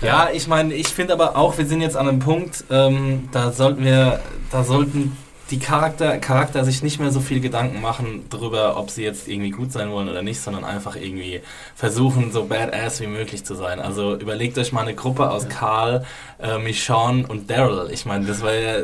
Ja, 0.00 0.28
ich 0.32 0.46
meine, 0.46 0.74
ich 0.74 0.88
finde 0.88 1.12
aber 1.12 1.36
auch, 1.36 1.58
wir 1.58 1.66
sind 1.66 1.80
jetzt 1.80 1.96
an 1.96 2.08
einem 2.08 2.20
Punkt, 2.20 2.64
ähm, 2.70 3.28
da 3.32 3.50
sollten 3.50 3.84
wir, 3.84 4.20
da 4.52 4.62
sollten 4.62 5.16
die 5.50 5.58
Charakter, 5.58 6.18
Charakter 6.18 6.64
sich 6.64 6.82
nicht 6.82 7.00
mehr 7.00 7.10
so 7.10 7.20
viel 7.20 7.40
Gedanken 7.40 7.80
machen 7.80 8.26
darüber, 8.30 8.76
ob 8.78 8.90
sie 8.90 9.02
jetzt 9.02 9.28
irgendwie 9.28 9.50
gut 9.50 9.72
sein 9.72 9.90
wollen 9.90 10.08
oder 10.08 10.22
nicht, 10.22 10.40
sondern 10.40 10.64
einfach 10.64 10.94
irgendwie 10.94 11.40
versuchen, 11.74 12.32
so 12.32 12.44
badass 12.44 13.00
wie 13.00 13.06
möglich 13.06 13.44
zu 13.44 13.54
sein. 13.54 13.80
Also 13.80 14.16
überlegt 14.16 14.58
euch 14.58 14.72
mal 14.72 14.82
eine 14.82 14.94
Gruppe 14.94 15.30
aus 15.30 15.48
Karl, 15.48 16.04
äh, 16.38 16.58
Michonne 16.58 17.26
und 17.26 17.50
Daryl. 17.50 17.90
Ich 17.90 18.04
meine, 18.04 18.26
das 18.26 18.42
war 18.42 18.54
ja 18.54 18.80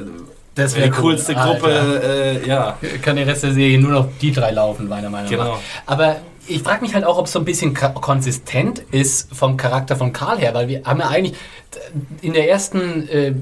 das 0.55 0.77
wäre 0.77 0.89
die 0.89 0.93
coolste 0.93 1.35
cool. 1.35 1.43
Gruppe, 1.43 2.03
äh, 2.45 2.49
ja. 2.49 2.79
Kann 3.03 3.17
der 3.17 3.27
Rest 3.27 3.43
der 3.43 3.53
Serie 3.53 3.79
nur 3.79 3.91
noch 3.91 4.09
die 4.21 4.33
drei 4.33 4.51
laufen, 4.51 4.89
meiner 4.89 5.11
Meinung 5.11 5.31
genau. 5.31 5.45
nach. 5.45 5.59
Aber 5.87 6.17
ich 6.47 6.63
frage 6.63 6.83
mich 6.83 6.95
halt 6.95 7.05
auch, 7.05 7.19
ob 7.19 7.27
es 7.27 7.33
so 7.33 7.39
ein 7.39 7.45
bisschen 7.45 7.75
konsistent 7.75 8.81
ist 8.91 9.35
vom 9.35 9.57
Charakter 9.57 9.97
von 9.97 10.13
Karl 10.13 10.39
her, 10.39 10.55
weil 10.55 10.69
wir 10.69 10.83
haben 10.85 11.01
ja 11.01 11.09
eigentlich 11.09 11.37
in 12.21 12.35
der 12.35 12.49
ersten 12.49 13.09
äh, 13.09 13.33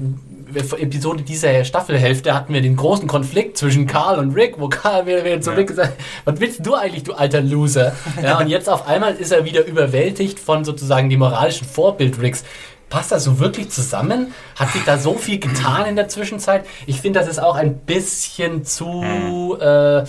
Episode 0.55 1.23
dieser 1.23 1.65
Staffelhälfte 1.65 2.33
hatten 2.33 2.53
wir 2.53 2.61
den 2.61 2.75
großen 2.75 3.07
Konflikt 3.07 3.57
zwischen 3.57 3.87
Karl 3.87 4.19
und 4.19 4.35
Rick, 4.35 4.55
wo 4.59 4.69
Karl 4.69 5.05
wieder, 5.05 5.41
zu. 5.41 5.51
Rick 5.51 5.67
gesagt 5.67 5.93
was 6.25 6.39
willst 6.39 6.65
du 6.65 6.75
eigentlich, 6.75 7.03
du 7.03 7.13
alter 7.13 7.41
Loser? 7.41 7.95
Ja, 8.21 8.37
und 8.39 8.47
jetzt 8.47 8.69
auf 8.69 8.87
einmal 8.87 9.15
ist 9.15 9.31
er 9.31 9.43
wieder 9.43 9.65
überwältigt 9.65 10.39
von 10.39 10.63
sozusagen 10.63 11.09
dem 11.09 11.19
moralischen 11.19 11.67
Vorbild 11.67 12.21
Ricks. 12.21 12.43
Passt 12.89 13.11
das 13.11 13.23
so 13.23 13.39
wirklich 13.39 13.69
zusammen? 13.69 14.33
Hat 14.55 14.71
sich 14.71 14.83
da 14.83 14.97
so 14.97 15.15
viel 15.15 15.39
getan 15.39 15.85
in 15.85 15.95
der 15.95 16.09
Zwischenzeit? 16.09 16.65
Ich 16.85 17.01
finde, 17.01 17.19
das 17.19 17.27
ist 17.27 17.39
auch 17.39 17.55
ein 17.55 17.77
bisschen 17.79 18.65
zu 18.65 19.57
äh, 19.59 20.03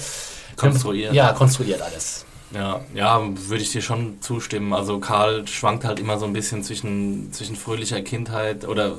konstruiert. 0.56 1.14
Ja, 1.14 1.32
konstruiert 1.32 1.80
alles. 1.82 2.26
Ja, 2.52 2.80
ja, 2.94 3.20
würde 3.48 3.62
ich 3.62 3.72
dir 3.72 3.82
schon 3.82 4.20
zustimmen. 4.20 4.72
Also 4.72 5.00
Karl 5.00 5.46
schwankt 5.48 5.84
halt 5.84 5.98
immer 5.98 6.18
so 6.18 6.26
ein 6.26 6.32
bisschen 6.32 6.62
zwischen, 6.62 7.32
zwischen 7.32 7.56
fröhlicher 7.56 8.00
Kindheit 8.02 8.66
oder 8.66 8.96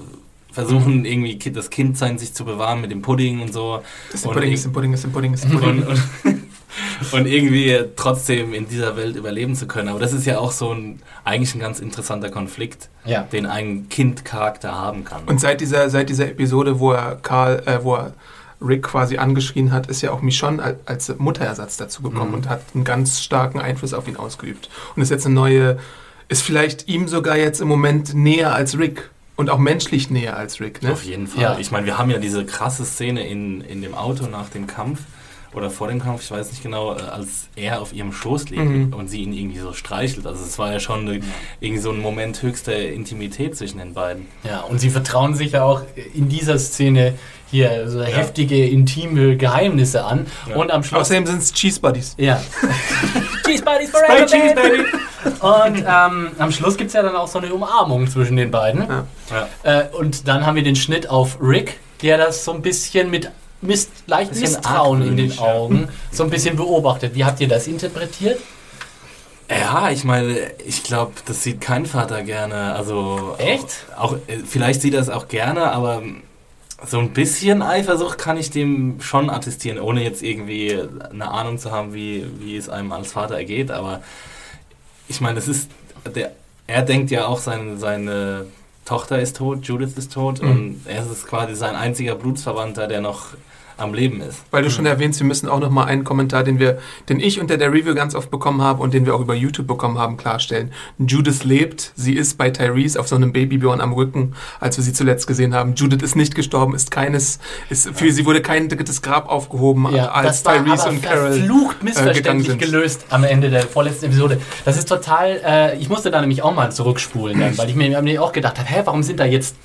versuchen 0.51 0.99
mhm. 0.99 1.05
irgendwie 1.05 1.51
das 1.51 1.69
Kindsein 1.69 2.17
sich 2.17 2.34
zu 2.34 2.45
bewahren 2.45 2.82
mit 2.82 2.89
dem 2.89 3.01
Pudding 3.01 3.41
und 3.41 3.53
so. 3.53 3.82
Ist 4.13 4.26
ein 4.26 4.34
Pudding, 4.34 4.53
ist 4.53 4.65
ein 4.65 4.73
Pudding, 4.73 4.93
ist 4.93 5.05
ein 5.05 5.11
Pudding, 5.11 5.34
ist 5.34 5.45
ein 5.45 5.51
Pudding. 5.51 5.84
Und, 5.84 5.88
und, 6.23 6.34
und 7.11 7.25
irgendwie 7.25 7.79
trotzdem 7.95 8.53
in 8.53 8.67
dieser 8.67 8.95
Welt 8.97 9.15
überleben 9.15 9.55
zu 9.55 9.67
können. 9.67 9.89
Aber 9.89 9.99
das 9.99 10.13
ist 10.13 10.25
ja 10.25 10.39
auch 10.39 10.51
so 10.51 10.73
ein 10.73 11.01
eigentlich 11.23 11.55
ein 11.55 11.59
ganz 11.59 11.79
interessanter 11.79 12.29
Konflikt, 12.29 12.89
ja. 13.05 13.23
den 13.23 13.45
ein 13.45 13.89
Kind-Charakter 13.89 14.75
haben 14.75 15.03
kann. 15.03 15.23
Und 15.25 15.39
seit 15.39 15.61
dieser, 15.61 15.89
seit 15.89 16.09
dieser 16.09 16.27
Episode, 16.27 16.79
wo 16.79 16.91
er 16.91 17.15
Karl, 17.15 17.63
äh, 17.65 17.83
wo 17.83 17.95
er 17.95 18.13
Rick 18.61 18.83
quasi 18.83 19.17
angeschrien 19.17 19.71
hat, 19.71 19.87
ist 19.87 20.01
ja 20.01 20.11
auch 20.11 20.21
Michonne 20.21 20.77
als 20.85 21.13
Mutterersatz 21.17 21.77
dazu 21.77 22.01
gekommen 22.01 22.29
mhm. 22.29 22.35
und 22.35 22.49
hat 22.49 22.61
einen 22.73 22.83
ganz 22.83 23.21
starken 23.21 23.59
Einfluss 23.59 23.93
auf 23.93 24.07
ihn 24.07 24.17
ausgeübt. 24.17 24.69
Und 24.95 25.01
ist 25.01 25.11
jetzt 25.11 25.25
eine 25.25 25.35
neue, 25.35 25.77
ist 26.27 26.41
vielleicht 26.41 26.87
ihm 26.87 27.07
sogar 27.07 27.37
jetzt 27.37 27.61
im 27.61 27.67
Moment 27.67 28.13
näher 28.13 28.53
als 28.53 28.77
Rick. 28.77 29.09
Und 29.37 29.49
auch 29.49 29.57
menschlich 29.57 30.09
näher 30.09 30.37
als 30.37 30.61
Rick, 30.61 30.81
ne? 30.81 30.93
Auf 30.93 31.03
jeden 31.03 31.27
Fall. 31.27 31.41
Ja. 31.41 31.57
Ich 31.59 31.69
meine, 31.69 31.85
wir 31.85 31.97
haben 31.97 32.09
ja 32.09 32.19
diese 32.19 32.45
krasse 32.45 32.85
Szene 32.85 33.27
in, 33.27 33.59
in 33.59 33.81
dem 33.81 33.93
Auto 33.93 34.27
nach 34.27 34.47
dem 34.47 34.65
Kampf, 34.65 35.01
oder 35.55 35.69
vor 35.69 35.87
dem 35.87 36.01
Kampf, 36.01 36.23
ich 36.23 36.31
weiß 36.31 36.51
nicht 36.51 36.63
genau, 36.63 36.95
äh, 36.95 37.01
als 37.01 37.47
er 37.55 37.81
auf 37.81 37.93
ihrem 37.93 38.11
Schoß 38.11 38.49
liegt 38.49 38.63
mhm. 38.63 38.93
und 38.93 39.07
sie 39.07 39.21
ihn 39.21 39.33
irgendwie 39.33 39.59
so 39.59 39.73
streichelt. 39.73 40.27
Also 40.27 40.43
es 40.43 40.59
war 40.59 40.71
ja 40.71 40.79
schon 40.79 41.07
eine, 41.07 41.21
irgendwie 41.59 41.81
so 41.81 41.91
ein 41.91 41.99
Moment 41.99 42.41
höchster 42.41 42.77
Intimität 42.77 43.55
zwischen 43.55 43.79
den 43.79 43.93
beiden. 43.93 44.27
Ja, 44.43 44.61
und 44.61 44.79
sie 44.79 44.89
vertrauen 44.89 45.35
sich 45.35 45.53
ja 45.53 45.63
auch 45.63 45.81
in 46.13 46.29
dieser 46.29 46.59
Szene 46.59 47.15
hier 47.51 47.89
so 47.89 47.99
ja. 47.99 48.05
heftige, 48.05 48.67
intime 48.67 49.37
Geheimnisse 49.37 50.03
an. 50.03 50.27
Ja. 50.49 50.55
Und 50.55 50.71
am 50.71 50.83
Schluss. 50.83 51.01
Außerdem 51.01 51.25
sind 51.25 51.39
es 51.39 51.53
Cheese 51.53 51.79
Buddies. 51.79 52.15
Ja. 52.17 52.41
Cheese 53.45 53.63
Buddies 53.63 53.89
forever, 53.91 54.25
Cheese, 54.25 54.55
baby! 54.55 54.85
Und 55.39 55.85
ähm, 55.87 56.31
am 56.37 56.51
Schluss 56.51 56.77
gibt 56.77 56.89
es 56.89 56.93
ja 56.93 57.01
dann 57.01 57.15
auch 57.15 57.27
so 57.27 57.39
eine 57.39 57.53
Umarmung 57.53 58.07
zwischen 58.07 58.37
den 58.37 58.51
beiden. 58.51 58.85
Ja. 58.87 59.47
Äh, 59.63 59.87
und 59.89 60.27
dann 60.27 60.45
haben 60.45 60.55
wir 60.55 60.63
den 60.63 60.75
Schnitt 60.75 61.09
auf 61.09 61.37
Rick, 61.41 61.79
der 62.01 62.17
das 62.17 62.45
so 62.45 62.51
ein 62.51 62.61
bisschen 62.61 63.09
mit 63.09 63.31
Mist, 63.66 63.89
leicht 64.07 64.36
Misstrauen 64.36 65.01
in 65.01 65.18
den 65.18 65.38
Augen 65.39 65.88
so 66.11 66.24
ein 66.24 66.30
bisschen 66.30 66.55
beobachtet. 66.55 67.16
Wie 67.16 67.26
habt 67.26 67.39
ihr 67.41 67.47
das 67.47 67.68
interpretiert? 67.68 68.39
Ja, 69.49 69.91
ich 69.91 70.03
meine, 70.03 70.38
ich 70.66 70.84
glaube, 70.84 71.13
das 71.26 71.43
sieht 71.43 71.61
kein 71.61 71.86
Vater 71.86 72.24
gerne. 72.24 72.74
Also 72.76 73.36
echt? 73.38 73.86
Auch, 73.95 74.13
auch 74.13 74.18
vielleicht 74.45 74.82
sieht 74.82 74.95
er 74.95 75.01
es 75.01 75.09
auch 75.09 75.28
gerne, 75.28 75.72
aber 75.72 76.01
so 76.86 76.99
ein 76.99 77.11
bisschen 77.11 77.61
Eifersucht 77.61 78.18
kann 78.18 78.38
ich 78.38 78.49
dem 78.49 79.01
schon 79.01 79.30
attestieren, 79.30 79.80
ohne 79.80 80.03
jetzt 80.03 80.24
irgendwie 80.24 80.80
eine 81.11 81.30
Ahnung 81.30 81.57
zu 81.57 81.72
haben, 81.72 81.93
wie, 81.93 82.26
wie 82.39 82.57
es 82.57 82.70
einem 82.70 82.91
als 82.91 83.11
Vater 83.11 83.36
ergeht. 83.36 83.72
Aber 83.72 84.01
ich 85.07 85.22
meine, 85.22 85.39
es 85.39 85.47
ist 85.47 85.70
der, 86.16 86.32
er 86.68 86.82
denkt 86.82 87.11
ja 87.11 87.26
auch 87.28 87.39
seine, 87.39 87.78
seine 87.78 88.45
Tochter 88.86 89.20
ist 89.20 89.38
tot, 89.38 89.66
Judith 89.66 89.93
ist 89.97 90.13
tot 90.13 90.41
mhm. 90.41 90.49
und 90.49 90.82
er 90.86 91.03
ist 91.09 91.28
quasi 91.28 91.55
sein 91.55 91.76
einziger 91.76 92.16
Blutsverwandter, 92.16 92.88
der 92.88 93.01
noch 93.01 93.30
am 93.78 93.93
Leben 93.93 94.21
ist. 94.21 94.43
Weil 94.51 94.63
du 94.63 94.69
schon 94.69 94.86
erwähnst, 94.86 95.19
wir 95.19 95.28
müssen 95.28 95.49
auch 95.49 95.59
noch 95.59 95.69
mal 95.69 95.86
einen 95.86 96.03
Kommentar, 96.03 96.43
den 96.43 96.59
wir, 96.59 96.80
den 97.09 97.19
ich 97.19 97.39
unter 97.39 97.57
der 97.57 97.71
Review 97.71 97.93
ganz 97.93 98.15
oft 98.15 98.32
bekommen 98.32 98.61
habe 98.61 98.82
und 98.82 98.93
den 98.93 99.05
wir 99.05 99.15
auch 99.15 99.21
über 99.21 99.36
YouTube 99.36 99.67
bekommen 99.67 99.97
haben, 99.97 100.17
klarstellen. 100.17 100.71
Judith 100.97 101.43
lebt, 101.43 101.91
sie 101.95 102.13
ist 102.13 102.38
bei 102.38 102.49
Tyrese 102.49 102.99
auf 102.99 103.07
so 103.07 103.15
einem 103.15 103.34
Babybjörn 103.34 103.82
am 103.82 103.93
Rücken, 103.93 104.34
als 104.59 104.78
wir 104.78 104.84
sie 104.84 104.93
zuletzt 104.93 105.28
gesehen 105.28 105.53
haben. 105.53 105.76
Judith 105.76 106.01
ist 106.01 106.15
nicht 106.15 106.36
gestorben, 106.36 106.73
ist 106.73 106.91
keines, 106.91 107.39
ist, 107.69 107.89
für 107.93 108.11
sie 108.11 108.26
wurde 108.26 108.41
kein 108.41 108.69
drittes 108.69 109.01
Grab 109.01 109.30
aufgehoben, 109.30 109.88
ja, 109.93 110.07
als 110.09 110.43
Tyrese 110.43 110.89
und 110.89 111.01
Carol 111.01 111.34
verflucht 111.34 111.78
äh, 111.82 111.86
missverständlich 111.86 112.55
äh, 112.55 112.57
gelöst 112.57 113.05
am 113.09 113.23
Ende 113.23 113.49
der 113.49 113.63
vorletzten 113.63 114.05
Episode. 114.05 114.39
Das 114.63 114.78
ist 114.78 114.88
total, 114.88 115.41
äh, 115.45 115.78
ich 115.78 115.89
musste 115.89 116.11
da 116.11 116.21
nämlich 116.21 116.41
auch 116.41 116.53
mal 116.53 116.71
zurückspulen, 116.71 117.39
dann, 117.39 117.57
weil 117.57 117.69
ich 117.69 117.76
mir, 117.76 118.01
mir 118.01 118.23
auch 118.23 118.32
gedacht 118.32 118.57
habe, 118.59 118.69
hä, 118.69 118.82
warum 118.86 119.03
sind 119.03 119.19
da 119.19 119.26
jetzt, 119.26 119.55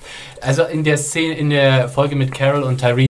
also 0.41 0.65
in 0.65 0.85
der 0.85 0.97
Szene, 0.97 1.35
in 1.35 1.51
der 1.51 1.89
Folge 1.89 2.17
mit 2.17 2.33
Carol 2.33 2.63
und 2.63 2.79
Tyrese 2.79 3.10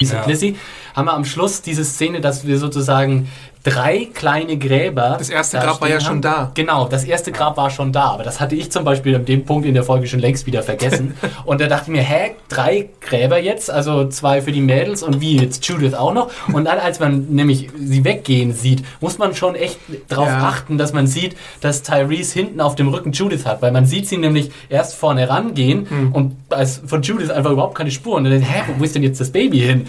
Ja. 0.00 0.24
Lizzie, 0.26 0.56
haben 0.94 1.06
wir 1.06 1.14
am 1.14 1.24
Schluss 1.24 1.60
diese 1.60 1.84
Szene, 1.84 2.20
dass 2.20 2.46
wir 2.46 2.58
sozusagen 2.58 3.28
drei 3.68 4.08
kleine 4.12 4.56
Gräber. 4.56 5.16
Das 5.18 5.30
erste 5.30 5.58
Grab 5.58 5.80
war 5.80 5.88
ja 5.88 5.96
haben. 5.96 6.04
schon 6.04 6.22
da. 6.22 6.50
Genau, 6.54 6.88
das 6.88 7.04
erste 7.04 7.32
Grab 7.32 7.56
war 7.56 7.70
schon 7.70 7.92
da. 7.92 8.10
Aber 8.10 8.22
das 8.22 8.40
hatte 8.40 8.54
ich 8.54 8.70
zum 8.70 8.84
Beispiel 8.84 9.16
an 9.16 9.24
dem 9.24 9.44
Punkt 9.44 9.66
in 9.66 9.74
der 9.74 9.84
Folge 9.84 10.06
schon 10.06 10.20
längst 10.20 10.46
wieder 10.46 10.62
vergessen. 10.62 11.14
und 11.44 11.60
da 11.60 11.66
dachte 11.66 11.84
ich 11.86 11.96
mir, 11.96 12.02
hä, 12.02 12.32
drei 12.48 12.88
Gräber 13.00 13.38
jetzt? 13.38 13.70
Also 13.70 14.08
zwei 14.08 14.42
für 14.42 14.52
die 14.52 14.60
Mädels 14.60 15.02
und 15.02 15.20
wie 15.20 15.38
jetzt 15.38 15.66
Judith 15.66 15.94
auch 15.94 16.12
noch? 16.12 16.30
Und 16.52 16.64
dann, 16.64 16.78
als 16.78 17.00
man 17.00 17.26
nämlich 17.28 17.68
sie 17.78 18.04
weggehen 18.04 18.52
sieht, 18.52 18.84
muss 19.00 19.18
man 19.18 19.34
schon 19.34 19.54
echt 19.54 19.78
darauf 20.08 20.28
ja. 20.28 20.42
achten, 20.44 20.78
dass 20.78 20.92
man 20.92 21.06
sieht, 21.06 21.36
dass 21.60 21.82
Tyrese 21.82 22.34
hinten 22.34 22.60
auf 22.60 22.74
dem 22.74 22.88
Rücken 22.88 23.12
Judith 23.12 23.44
hat. 23.46 23.62
Weil 23.62 23.72
man 23.72 23.86
sieht 23.86 24.08
sie 24.08 24.16
nämlich 24.16 24.50
erst 24.68 24.94
vorne 24.94 25.28
rangehen 25.28 25.88
hm. 25.88 26.12
und 26.12 26.36
als 26.50 26.82
von 26.86 27.02
Judith 27.02 27.30
einfach 27.30 27.50
überhaupt 27.50 27.76
keine 27.76 27.90
Spuren. 27.90 28.24
Und 28.26 28.32
dann, 28.32 28.42
hä, 28.42 28.62
wo 28.76 28.84
ist 28.84 28.94
denn 28.94 29.02
jetzt 29.02 29.20
das 29.20 29.30
Baby 29.30 29.60
hin? 29.60 29.86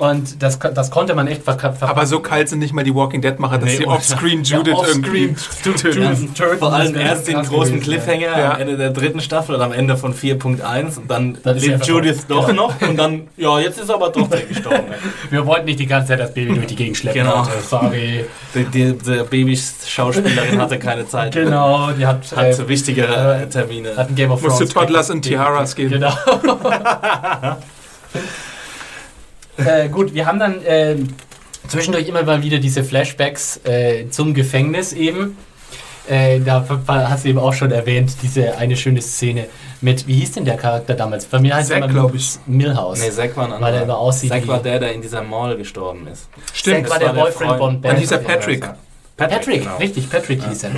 Und 0.00 0.42
das, 0.42 0.58
das 0.58 0.90
konnte 0.90 1.14
man 1.14 1.26
echt 1.26 1.42
verpacken. 1.42 1.76
Aber 1.82 2.06
so 2.06 2.20
kalt 2.20 2.48
sind 2.48 2.60
nicht 2.60 2.72
mal 2.72 2.82
die 2.82 2.94
Walking 2.94 3.20
Dead-Macher, 3.20 3.58
dass 3.58 3.68
nee, 3.68 3.76
sie 3.76 3.86
offscreen 3.86 4.42
Judith 4.42 4.72
ja, 4.72 4.78
off 4.78 4.88
irgendwie 4.88 5.34
töten. 5.62 6.02
Ja, 6.34 6.46
vor 6.58 6.72
allem 6.72 6.96
erst 6.96 7.28
den 7.28 7.42
großen 7.42 7.80
Cliffhanger 7.80 8.38
ja. 8.38 8.54
am 8.54 8.60
Ende 8.62 8.78
der 8.78 8.92
dritten 8.92 9.20
Staffel 9.20 9.56
oder 9.56 9.66
am 9.66 9.74
Ende 9.74 9.98
von 9.98 10.14
4.1 10.14 10.96
und 10.96 11.10
dann 11.10 11.36
lebt 11.44 11.86
Judith 11.86 12.26
doch 12.26 12.48
ja. 12.48 12.54
noch 12.54 12.80
und 12.80 12.96
dann, 12.96 13.28
ja, 13.36 13.60
jetzt 13.60 13.78
ist 13.78 13.90
aber 13.90 14.08
doch 14.08 14.26
der 14.30 14.40
gestorben. 14.40 14.84
Wir 15.30 15.44
wollten 15.44 15.66
nicht 15.66 15.80
die 15.80 15.86
ganze 15.86 16.08
Zeit 16.08 16.20
das 16.20 16.32
Baby 16.32 16.54
durch 16.54 16.68
die 16.68 16.76
Gegend 16.76 16.96
schleppen. 16.96 17.20
Genau. 17.22 17.44
Hatte. 17.44 17.60
Sorry. 17.60 18.24
Die, 18.54 18.64
die, 18.64 18.96
die 18.96 19.22
Babyschauspielerin 19.28 20.62
hatte 20.62 20.78
keine 20.78 21.06
Zeit. 21.08 21.34
Genau, 21.34 21.90
die 21.92 22.06
hat, 22.06 22.24
hat 22.34 22.58
äh, 22.58 22.68
wichtigere 22.68 23.42
äh, 23.42 23.46
Termine. 23.50 23.94
Hat 23.98 24.08
ein 24.08 24.14
Game 24.14 24.30
of 24.30 24.40
Thrones. 24.40 24.60
Musste 24.60 24.74
Toddlers 24.74 25.10
und 25.10 25.20
Tiaras 25.20 25.76
geben. 25.76 25.90
Genau. 25.90 26.14
äh, 29.66 29.88
gut, 29.88 30.14
wir 30.14 30.26
haben 30.26 30.38
dann 30.38 30.64
äh, 30.64 30.96
zwischendurch 31.68 32.08
immer 32.08 32.22
mal 32.22 32.42
wieder 32.42 32.58
diese 32.58 32.84
Flashbacks 32.84 33.60
äh, 33.64 34.08
zum 34.10 34.34
Gefängnis 34.34 34.92
eben. 34.92 35.36
Äh, 36.08 36.40
da 36.40 36.64
hast 36.88 37.24
du 37.24 37.28
eben 37.28 37.38
auch 37.38 37.52
schon 37.52 37.70
erwähnt, 37.70 38.16
diese 38.22 38.56
eine 38.56 38.76
schöne 38.76 39.00
Szene 39.00 39.46
mit, 39.80 40.06
wie 40.06 40.14
hieß 40.14 40.32
denn 40.32 40.44
der 40.44 40.56
Charakter 40.56 40.94
damals? 40.94 41.24
Bei 41.26 41.38
mir 41.38 41.54
heißt 41.54 41.70
er 41.70 41.86
glaube 41.86 42.16
ich. 42.16 42.38
Milhouse. 42.46 43.00
Nee, 43.00 43.10
Zack 43.10 43.36
war 43.36 43.46
ein 43.46 43.52
anderer. 43.52 43.70
Weil 43.70 43.78
er 43.78 43.82
immer 43.84 43.98
aussieht 43.98 44.30
Zack 44.30 44.46
war 44.46 44.58
der, 44.58 44.78
der 44.78 44.92
in 44.92 45.02
dieser 45.02 45.22
Mall 45.22 45.56
gestorben 45.56 46.06
ist. 46.06 46.28
Stimmt, 46.52 46.88
Zack 46.88 46.90
war 46.90 46.98
der, 46.98 47.12
der 47.12 47.20
Boyfriend 47.22 47.56
von 47.56 47.80
Ben. 47.80 47.90
Dann 47.92 48.00
hieß 48.00 48.10
er 48.10 48.18
Patrick. 48.18 48.60
Patrick, 49.16 49.38
Patrick 49.38 49.62
genau. 49.62 49.76
richtig, 49.76 50.10
Patrick 50.10 50.42
ja. 50.42 50.48
hieß 50.48 50.64
er. 50.64 50.70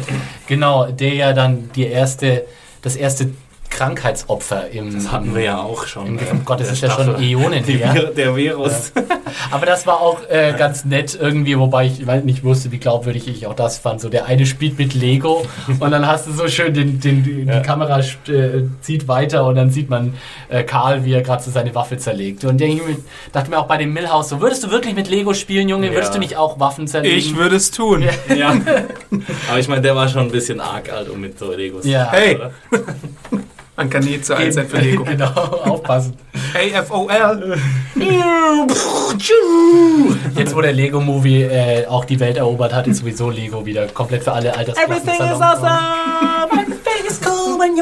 Genau, 0.47 0.87
der 0.87 1.15
ja 1.15 1.33
dann 1.33 1.71
die 1.75 1.87
erste, 1.87 2.45
das 2.83 2.97
erste 2.97 3.31
Krankheitsopfer 3.73 4.71
im. 4.71 4.95
Das 4.95 5.11
hatten 5.11 5.35
wir 5.35 5.43
ja 5.43 5.61
auch 5.61 5.87
schon. 5.87 6.07
Im, 6.07 6.19
oh 6.19 6.37
Gott, 6.45 6.61
das 6.61 6.71
ist 6.73 6.79
Staffel. 6.79 7.07
ja 7.07 7.13
schon 7.13 7.23
Äonen 7.23 7.65
her. 7.65 8.13
Der 8.17 8.37
Virus. 8.37 8.93
Ja. 8.95 9.03
Aber 9.51 9.67
das 9.67 9.87
war 9.87 10.01
auch 10.01 10.21
äh, 10.29 10.55
ganz 10.57 10.85
nett 10.85 11.19
irgendwie, 11.21 11.59
wobei 11.59 11.87
ich 11.87 12.07
nicht 12.25 12.45
wusste, 12.45 12.71
wie 12.71 12.79
glaubwürdig 12.79 13.29
ich 13.29 13.47
auch 13.47 13.55
das 13.55 13.79
fand. 13.79 14.01
So 14.01 14.09
der 14.09 14.27
eine 14.27 14.47
spielt 14.47 14.79
mit 14.79 14.95
Lego 14.95 15.47
und 15.81 15.91
dann 15.91 16.07
hast 16.07 16.27
du 16.27 16.33
so 16.33 16.49
schön 16.49 16.75
den, 16.75 17.01
den 17.01 17.47
ja. 17.47 17.59
die 17.59 17.67
Kamera 17.67 18.01
äh, 18.01 18.65
zieht 18.81 19.09
weiter 19.09 19.47
und 19.47 19.57
dann 19.57 19.71
sieht 19.71 19.89
man 19.91 20.15
äh, 20.49 20.63
Karl, 20.63 21.05
wie 21.05 21.13
er 21.13 21.23
gerade 21.23 21.43
so 21.43 21.51
seine 21.51 21.75
Waffe 21.75 21.97
zerlegt. 21.97 22.45
Und 22.45 22.61
ich 22.61 22.81
dachte 23.33 23.51
mir 23.51 23.59
auch 23.59 23.67
bei 23.67 23.79
dem 23.79 23.93
Millhouse 23.93 24.29
so, 24.29 24.41
würdest 24.41 24.65
du 24.65 24.71
wirklich 24.71 24.95
mit 24.95 25.09
Lego 25.09 25.35
spielen, 25.35 25.69
Junge? 25.69 25.87
Ja. 25.89 25.95
Würdest 25.95 26.15
du 26.15 26.19
nicht 26.19 26.37
auch 26.37 26.61
Waffen 26.61 26.87
zerlegen? 26.87 27.19
Ich 27.19 27.37
würde 27.37 27.57
es 27.57 27.71
tun. 27.71 28.05
Ja. 28.37 28.55
Aber 29.49 29.59
ich 29.59 29.69
meine, 29.69 29.83
der 29.83 29.97
war 29.97 30.09
schon 30.09 30.23
ein 30.23 30.31
bisschen 30.31 30.61
arg 30.61 30.93
alt, 30.93 31.09
um 31.09 31.21
mit 31.21 31.39
so 31.39 31.53
Legos 31.53 31.85
ja. 31.85 32.07
zu 32.07 32.13
Hey! 32.13 32.39
Man 33.83 33.91
kann 33.91 34.05
nie 34.05 34.21
zu 34.21 34.37
alt 34.37 34.55
sein 34.55 34.69
für 34.69 34.79
Lego. 34.79 35.03
genau, 35.09 35.27
aufpassen. 35.27 36.17
AFOL. 36.77 37.09
Jetzt, 40.37 40.55
wo 40.55 40.61
der 40.61 40.73
Lego-Movie 40.73 41.43
äh, 41.43 41.87
auch 41.87 42.05
die 42.05 42.21
Welt 42.21 42.37
erobert 42.37 42.73
hat, 42.73 42.87
ist 42.87 42.99
sowieso 42.99 43.29
Lego 43.31 43.67
wieder 43.67 43.89
komplett 43.89 44.23
für 44.23 44.31
alle 44.31 44.57
Altersklassen. 44.57 45.09
Everything 45.09 45.27
is 45.27 45.41
awesome! 45.41 46.22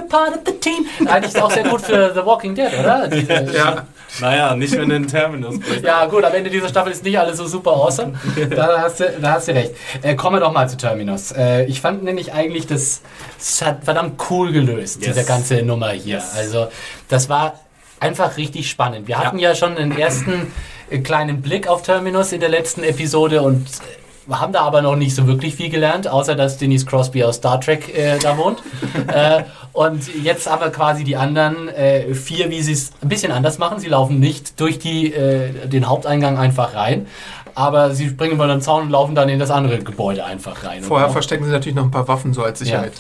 You're 0.01 0.09
part 0.09 0.35
of 0.35 0.41
the 0.47 0.53
team. 0.53 0.87
Eigentlich 1.07 1.35
ist 1.35 1.43
auch 1.43 1.51
sehr 1.51 1.65
gut 1.65 1.83
für 1.83 2.13
The 2.15 2.25
Walking 2.25 2.55
Dead, 2.55 2.73
oder? 2.79 3.09
Diese, 3.09 3.33
ja. 3.57 3.87
Naja, 4.21 4.57
nicht 4.57 4.73
wenn 4.73 4.89
du 4.89 4.99
den 4.99 5.07
Terminus 5.07 5.61
bist. 5.61 5.85
Ja, 5.85 6.05
gut, 6.07 6.25
am 6.25 6.35
Ende 6.35 6.51
dieser 6.51 6.69
Staffel 6.69 6.93
ist 6.93 7.05
nicht 7.05 7.19
alles 7.19 7.37
so 7.37 7.47
super 7.47 7.73
awesome. 7.73 8.15
Da 8.51 8.83
hast 8.83 9.01
du, 9.01 9.05
da 9.21 9.33
hast 9.33 9.49
du 9.49 9.53
recht. 9.53 9.73
Äh, 10.03 10.15
kommen 10.17 10.37
wir 10.37 10.41
doch 10.41 10.53
mal 10.53 10.69
zu 10.69 10.77
Terminus. 10.77 11.33
Äh, 11.33 11.67
ich 11.67 11.81
fand 11.81 12.03
nämlich 12.03 12.33
eigentlich, 12.33 12.67
das, 12.67 13.03
das 13.39 13.63
hat 13.63 13.85
verdammt 13.85 14.21
cool 14.31 14.53
gelöst, 14.53 15.01
yes. 15.01 15.15
diese 15.15 15.27
ganze 15.27 15.63
Nummer 15.63 15.91
hier. 15.91 16.17
Yes. 16.17 16.35
Also, 16.37 16.69
das 17.09 17.29
war 17.29 17.61
einfach 18.01 18.37
richtig 18.37 18.69
spannend. 18.69 19.07
Wir 19.07 19.19
hatten 19.19 19.39
ja, 19.39 19.51
ja 19.51 19.55
schon 19.55 19.77
einen 19.77 19.97
ersten 19.97 20.51
äh, 20.91 20.99
kleinen 20.99 21.43
Blick 21.43 21.69
auf 21.69 21.83
Terminus 21.83 22.33
in 22.33 22.41
der 22.41 22.49
letzten 22.49 22.83
Episode 22.83 23.43
und 23.43 23.67
äh, 23.67 24.00
haben 24.31 24.53
da 24.53 24.61
aber 24.61 24.83
noch 24.83 24.97
nicht 24.97 25.15
so 25.15 25.27
wirklich 25.27 25.55
viel 25.57 25.71
gelernt, 25.71 26.07
außer 26.07 26.35
dass 26.35 26.59
Denise 26.59 26.87
Crosby 26.87 27.25
aus 27.25 27.37
Star 27.37 27.61
Trek 27.61 27.97
äh, 27.97 28.19
da 28.19 28.37
wohnt. 28.39 28.63
äh, 29.09 29.43
und 29.73 30.03
jetzt 30.23 30.51
haben 30.51 30.63
wir 30.63 30.71
quasi 30.71 31.05
die 31.05 31.17
anderen 31.17 31.69
äh, 31.69 32.15
vier, 32.15 32.51
wie 32.51 32.63
sie 32.63 32.73
es 32.73 32.93
ein 33.03 33.09
bisschen 33.09 33.33
anders 33.33 33.59
machen. 33.59 33.79
Sie 33.79 33.89
laufen 33.89 34.21
nicht 34.21 34.61
durch 34.61 34.79
die, 34.79 35.13
äh, 35.13 35.67
den 35.69 35.89
Haupteingang 35.89 36.39
einfach 36.39 36.75
rein, 36.75 37.07
aber 37.55 37.95
sie 37.95 38.09
springen 38.09 38.35
über 38.35 38.47
den 38.47 38.61
Zaun 38.61 38.85
und 38.85 38.91
laufen 38.91 39.15
dann 39.15 39.29
in 39.29 39.39
das 39.39 39.51
andere 39.51 39.79
Gebäude 39.79 40.25
einfach 40.25 40.65
rein. 40.65 40.83
Vorher 40.83 41.11
verstecken 41.11 41.45
sie 41.45 41.51
natürlich 41.51 41.77
noch 41.77 41.85
ein 41.85 41.91
paar 41.91 42.09
Waffen 42.09 42.33
so 42.33 42.43
als 42.43 42.59
Sicherheit. 42.59 42.93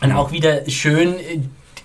Ja. 0.00 0.08
Und 0.08 0.16
auch 0.16 0.32
wieder 0.32 0.68
schön 0.68 1.18
äh, 1.18 1.40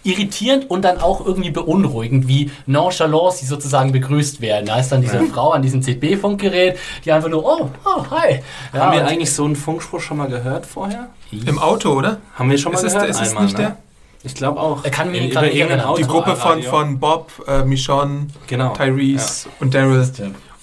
irritierend 0.06 0.70
und 0.70 0.84
dann 0.84 1.00
auch 1.00 1.26
irgendwie 1.26 1.50
beunruhigend, 1.50 2.28
wie 2.28 2.52
nonchalant 2.66 3.34
sie 3.34 3.46
sozusagen 3.46 3.92
begrüßt 3.92 4.42
werden. 4.42 4.66
Da 4.68 4.80
ist 4.80 4.92
dann 4.92 5.02
diese 5.02 5.18
ja. 5.18 5.24
Frau 5.24 5.52
an 5.52 5.62
diesem 5.62 5.82
CB-Funkgerät, 5.82 6.78
die 7.04 7.12
einfach 7.12 7.30
nur, 7.30 7.44
oh, 7.44 7.70
oh 7.86 8.06
hi. 8.12 8.40
Ja, 8.74 8.80
Haben 8.80 8.94
wir 8.94 9.06
eigentlich 9.06 9.34
so 9.34 9.46
einen 9.46 9.56
Funkspruch 9.56 10.00
schon 10.00 10.18
mal 10.18 10.28
gehört 10.28 10.66
vorher? 10.66 11.10
Im 11.32 11.60
Auto, 11.60 11.92
oder? 11.92 12.18
Haben 12.36 12.50
wir 12.50 12.58
schon 12.58 12.72
mal 12.72 12.84
ist 12.84 12.94
gehört? 12.94 13.10
Es, 13.10 13.20
ist 13.20 13.30
einmal, 13.30 13.44
nicht 13.44 13.58
ne? 13.58 13.64
der? 13.64 13.78
Ich 14.24 14.34
glaube 14.34 14.60
auch. 14.60 14.84
Er 14.84 14.92
kann 14.92 15.12
mir 15.12 15.22
nicht 15.22 15.40
Die 15.40 16.04
Gruppe 16.04 16.36
von, 16.36 16.64
von 16.64 17.00
Bob, 17.00 17.32
äh, 17.48 17.64
Michonne, 17.64 18.28
genau. 18.48 18.74
Tyrese 18.74 19.48
ja. 19.48 19.52
und 19.60 19.74
Daryl. 19.74 20.08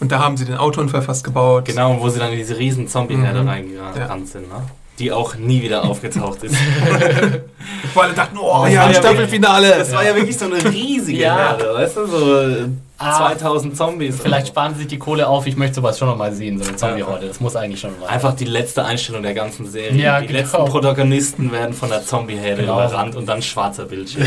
Und 0.00 0.10
da 0.10 0.18
haben 0.18 0.36
sie 0.36 0.44
den 0.44 0.56
Autounfall 0.56 1.02
fast 1.02 1.22
gebaut. 1.22 1.66
Genau, 1.66 2.00
wo 2.00 2.08
sie 2.08 2.18
dann 2.18 2.32
in 2.32 2.38
diese 2.38 2.58
riesen 2.58 2.88
Zombie-Herde 2.88 3.42
mhm. 3.42 3.48
reingerannt 3.48 3.96
ja. 3.96 4.26
sind. 4.26 4.48
Ne? 4.48 4.64
Die 4.98 5.10
auch 5.10 5.36
nie 5.36 5.62
wieder 5.62 5.84
aufgetaucht 5.84 6.42
ist. 6.44 6.54
Weil 7.94 8.04
alle 8.04 8.14
dachten, 8.14 8.36
oh, 8.38 8.66
ja, 8.66 8.86
ein 8.86 8.94
Staffelfinale. 8.94 9.70
Das 9.78 9.92
war 9.92 10.04
ja 10.04 10.14
wirklich 10.14 10.36
so 10.36 10.44
eine 10.44 10.62
riesige 10.64 11.22
ja. 11.22 11.36
Herde, 11.36 11.74
weißt 11.74 11.96
du, 11.96 12.06
so 12.06 12.68
2000 13.02 13.72
ah, 13.72 13.76
Zombies. 13.76 14.20
Vielleicht 14.20 14.48
sparen 14.48 14.74
sie 14.74 14.80
sich 14.80 14.88
die 14.88 14.98
Kohle 14.98 15.26
auf, 15.26 15.46
ich 15.46 15.56
möchte 15.56 15.76
sowas 15.76 15.98
schon 15.98 16.08
noch 16.08 16.16
mal 16.16 16.32
sehen, 16.32 16.58
so 16.58 16.68
eine 16.68 16.76
Zombie-Horde. 16.76 17.28
Das 17.28 17.40
muss 17.40 17.56
eigentlich 17.56 17.80
schon 17.80 17.98
mal. 18.00 18.06
Einfach 18.06 18.34
die 18.34 18.44
letzte 18.44 18.84
Einstellung 18.84 19.22
der 19.22 19.34
ganzen 19.34 19.66
Serie. 19.66 20.00
Ja, 20.00 20.20
die 20.20 20.28
genau. 20.28 20.40
letzten 20.40 20.64
Protagonisten 20.64 21.52
werden 21.52 21.74
von 21.74 21.88
der 21.88 22.04
Zombie-Herde 22.04 22.62
genau. 22.62 22.74
überrannt 22.74 23.16
und 23.16 23.28
dann 23.28 23.42
schwarzer 23.42 23.84
Bildschirm. 23.84 24.26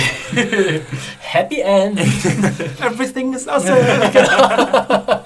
Happy 1.19 1.61
End. 1.61 1.99
Everything 2.81 3.33
is 3.33 3.47
awesome. 3.47 3.77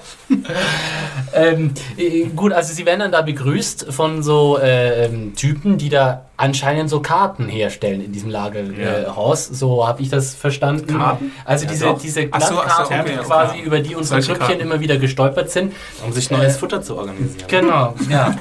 ähm, 1.33 1.73
äh, 1.97 2.25
gut, 2.35 2.53
also 2.53 2.73
sie 2.73 2.85
werden 2.85 2.99
dann 2.99 3.11
da 3.11 3.21
begrüßt 3.21 3.87
von 3.91 4.23
so 4.23 4.57
äh, 4.57 5.05
ähm, 5.05 5.35
Typen, 5.35 5.77
die 5.77 5.89
da 5.89 6.28
anscheinend 6.39 6.89
so 6.89 7.01
Karten 7.01 7.49
herstellen 7.49 8.01
in 8.01 8.11
diesem 8.11 8.29
Lagerhaus. 8.29 9.47
Ja. 9.47 9.51
Äh, 9.51 9.55
so 9.55 9.87
habe 9.87 10.01
ich 10.01 10.09
das 10.09 10.33
verstanden. 10.33 10.97
Karten? 10.97 11.31
Also 11.43 11.65
ja, 11.65 11.71
diese, 11.71 11.85
doch. 11.85 11.99
diese 11.99 12.27
Glattkarten, 12.27 12.95
so, 12.95 13.01
okay, 13.01 13.17
quasi 13.25 13.57
okay. 13.57 13.65
über 13.65 13.79
die 13.81 13.95
unsere 13.95 14.21
Grüppchen 14.21 14.59
immer 14.59 14.79
wieder 14.79 14.97
gestolpert 14.97 15.51
sind. 15.51 15.73
Um 16.05 16.13
sich 16.13 16.31
neues 16.31 16.55
äh, 16.55 16.59
Futter 16.59 16.81
zu 16.81 16.95
organisieren. 16.97 17.47
Genau, 17.47 17.93
ja. 18.09 18.35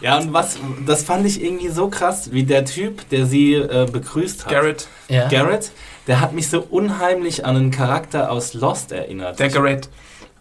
Ja, 0.00 0.18
und 0.18 0.32
was, 0.32 0.58
das 0.86 1.02
fand 1.02 1.26
ich 1.26 1.42
irgendwie 1.42 1.68
so 1.68 1.88
krass, 1.88 2.30
wie 2.30 2.44
der 2.44 2.64
Typ, 2.66 3.08
der 3.08 3.26
sie 3.26 3.54
äh, 3.54 3.88
begrüßt 3.90 4.44
hat. 4.44 4.52
Garrett. 4.52 4.86
Ja. 5.08 5.28
Garrett, 5.28 5.70
der 6.06 6.20
hat 6.20 6.34
mich 6.34 6.48
so 6.48 6.60
unheimlich 6.60 7.44
an 7.46 7.56
einen 7.56 7.70
Charakter 7.70 8.30
aus 8.30 8.54
Lost 8.54 8.92
erinnert. 8.92 9.38
Der 9.40 9.48
Garrett. 9.48 9.88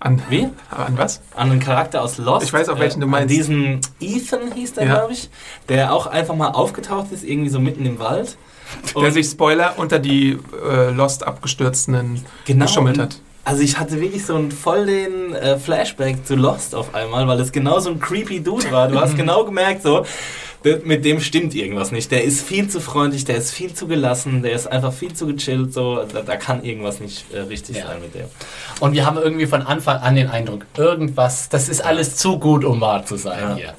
An, 0.04 0.22
Wie? 0.30 0.49
An 0.70 0.97
was? 0.97 1.22
An 1.34 1.49
einen 1.49 1.62
Charakter 1.62 2.01
aus 2.01 2.18
Lost. 2.18 2.45
Ich 2.45 2.51
weiß 2.51 2.68
auch, 2.68 2.78
welchen 2.78 2.97
äh, 2.97 3.06
du 3.06 3.08
meinst. 3.08 3.22
An 3.22 3.28
diesen 3.30 3.80
Ethan 4.01 4.51
hieß 4.54 4.74
der, 4.74 4.86
ja. 4.86 4.95
glaube 4.95 5.14
ich, 5.14 5.30
der 5.70 5.93
auch 5.93 6.08
einfach 6.08 6.36
mal 6.36 6.49
aufgetaucht 6.49 7.14
ist, 7.14 7.24
irgendwie 7.24 7.49
so 7.49 7.62
mitten 7.62 7.86
im 7.86 7.99
Wald. 7.99 8.36
Der 8.99 9.12
sich, 9.14 9.28
Spoiler, 9.28 9.76
unter 9.78 9.99
die 9.99 10.38
äh, 10.70 10.89
Lost 10.89 11.26
abgestürzten 11.26 12.22
genau, 12.45 12.66
geschummelt 12.66 12.97
hat. 12.99 13.16
also 13.45 13.62
ich 13.62 13.80
hatte 13.80 14.01
wirklich 14.01 14.26
so 14.26 14.36
einen 14.36 14.51
voll 14.51 14.88
den 14.88 15.36
äh, 15.36 15.58
Flashback 15.58 16.26
zu 16.28 16.36
Lost 16.36 16.76
auf 16.76 16.93
einmal, 16.93 17.26
weil 17.30 17.39
es 17.39 17.54
genau 17.54 17.80
so 17.80 17.91
ein 17.91 17.99
creepy 18.01 18.41
Dude 18.41 18.72
war. 18.72 18.89
Du 18.89 18.99
hast 18.99 19.16
genau 19.16 19.45
gemerkt, 19.45 19.84
so, 19.84 20.06
mit 20.86 21.05
dem 21.05 21.20
stimmt 21.20 21.55
irgendwas 21.55 21.91
nicht. 21.91 22.11
Der 22.11 22.24
ist 22.24 22.45
viel 22.45 22.70
zu 22.70 22.80
freundlich, 22.80 23.26
der 23.26 23.38
ist 23.38 23.51
viel 23.51 23.74
zu 23.74 23.88
gelassen, 23.88 24.43
der 24.43 24.53
ist 24.53 24.68
einfach 24.68 24.93
viel 24.93 25.14
zu 25.14 25.28
gechillt, 25.28 25.74
so, 25.74 26.03
da, 26.03 26.22
da 26.22 26.36
kann 26.36 26.64
irgendwas 26.64 26.99
nicht 26.99 27.26
äh, 27.34 27.39
richtig 27.39 27.78
ja. 27.78 27.88
sein 27.88 28.01
mit 28.01 28.16
dem. 28.16 28.26
Und 28.80 28.93
wir 28.93 29.05
haben 29.05 29.18
irgendwie 29.18 29.45
von 29.45 29.61
Anfang 29.61 29.97
an 29.97 30.16
den 30.16 30.30
Eindruck, 30.30 30.66
irgendwas, 30.78 31.49
das 31.49 31.70
ist 31.70 31.84
alles 31.84 32.16
zu 32.16 32.39
gut, 32.39 32.64
um 32.66 32.82
wahr 32.82 33.05
zu 33.05 33.18
sein 33.18 33.39
ja. 33.41 33.55
hier. 33.55 33.74